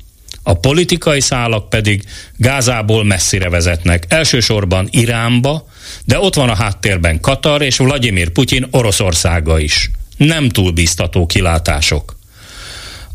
A 0.42 0.54
politikai 0.54 1.20
szálak 1.20 1.68
pedig 1.68 2.04
Gázából 2.36 3.04
messzire 3.04 3.48
vezetnek, 3.48 4.04
elsősorban 4.08 4.88
Iránba, 4.90 5.68
de 6.04 6.18
ott 6.18 6.34
van 6.34 6.48
a 6.48 6.54
háttérben 6.54 7.20
Katar 7.20 7.62
és 7.62 7.76
Vladimir 7.76 8.30
Putyin 8.30 8.66
Oroszországa 8.70 9.58
is. 9.58 9.90
Nem 10.16 10.48
túl 10.48 10.72
biztató 10.72 11.26
kilátások. 11.26 12.18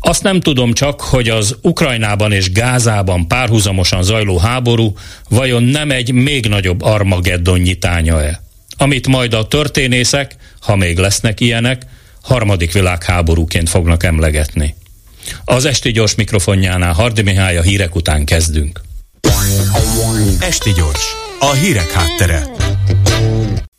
Azt 0.06 0.22
nem 0.22 0.40
tudom 0.40 0.72
csak, 0.72 1.00
hogy 1.00 1.28
az 1.28 1.56
Ukrajnában 1.62 2.32
és 2.32 2.52
Gázában 2.52 3.28
párhuzamosan 3.28 4.02
zajló 4.02 4.38
háború 4.38 4.92
vajon 5.28 5.62
nem 5.62 5.90
egy 5.90 6.12
még 6.12 6.46
nagyobb 6.46 6.82
Armageddon 6.82 7.58
nyitánya-e, 7.58 8.42
amit 8.76 9.06
majd 9.06 9.34
a 9.34 9.46
történészek, 9.46 10.36
ha 10.60 10.76
még 10.76 10.98
lesznek 10.98 11.40
ilyenek, 11.40 11.82
harmadik 12.22 12.72
világháborúként 12.72 13.68
fognak 13.68 14.02
emlegetni. 14.02 14.74
Az 15.44 15.64
esti 15.64 15.92
gyors 15.92 16.14
mikrofonjánál 16.14 16.92
Hardi 16.92 17.22
Mihály 17.22 17.56
a 17.56 17.62
hírek 17.62 17.94
után 17.94 18.24
kezdünk. 18.24 18.80
Esti 20.38 20.72
gyors, 20.72 21.04
a 21.40 21.52
hírek 21.52 21.90
háttere. 21.90 22.46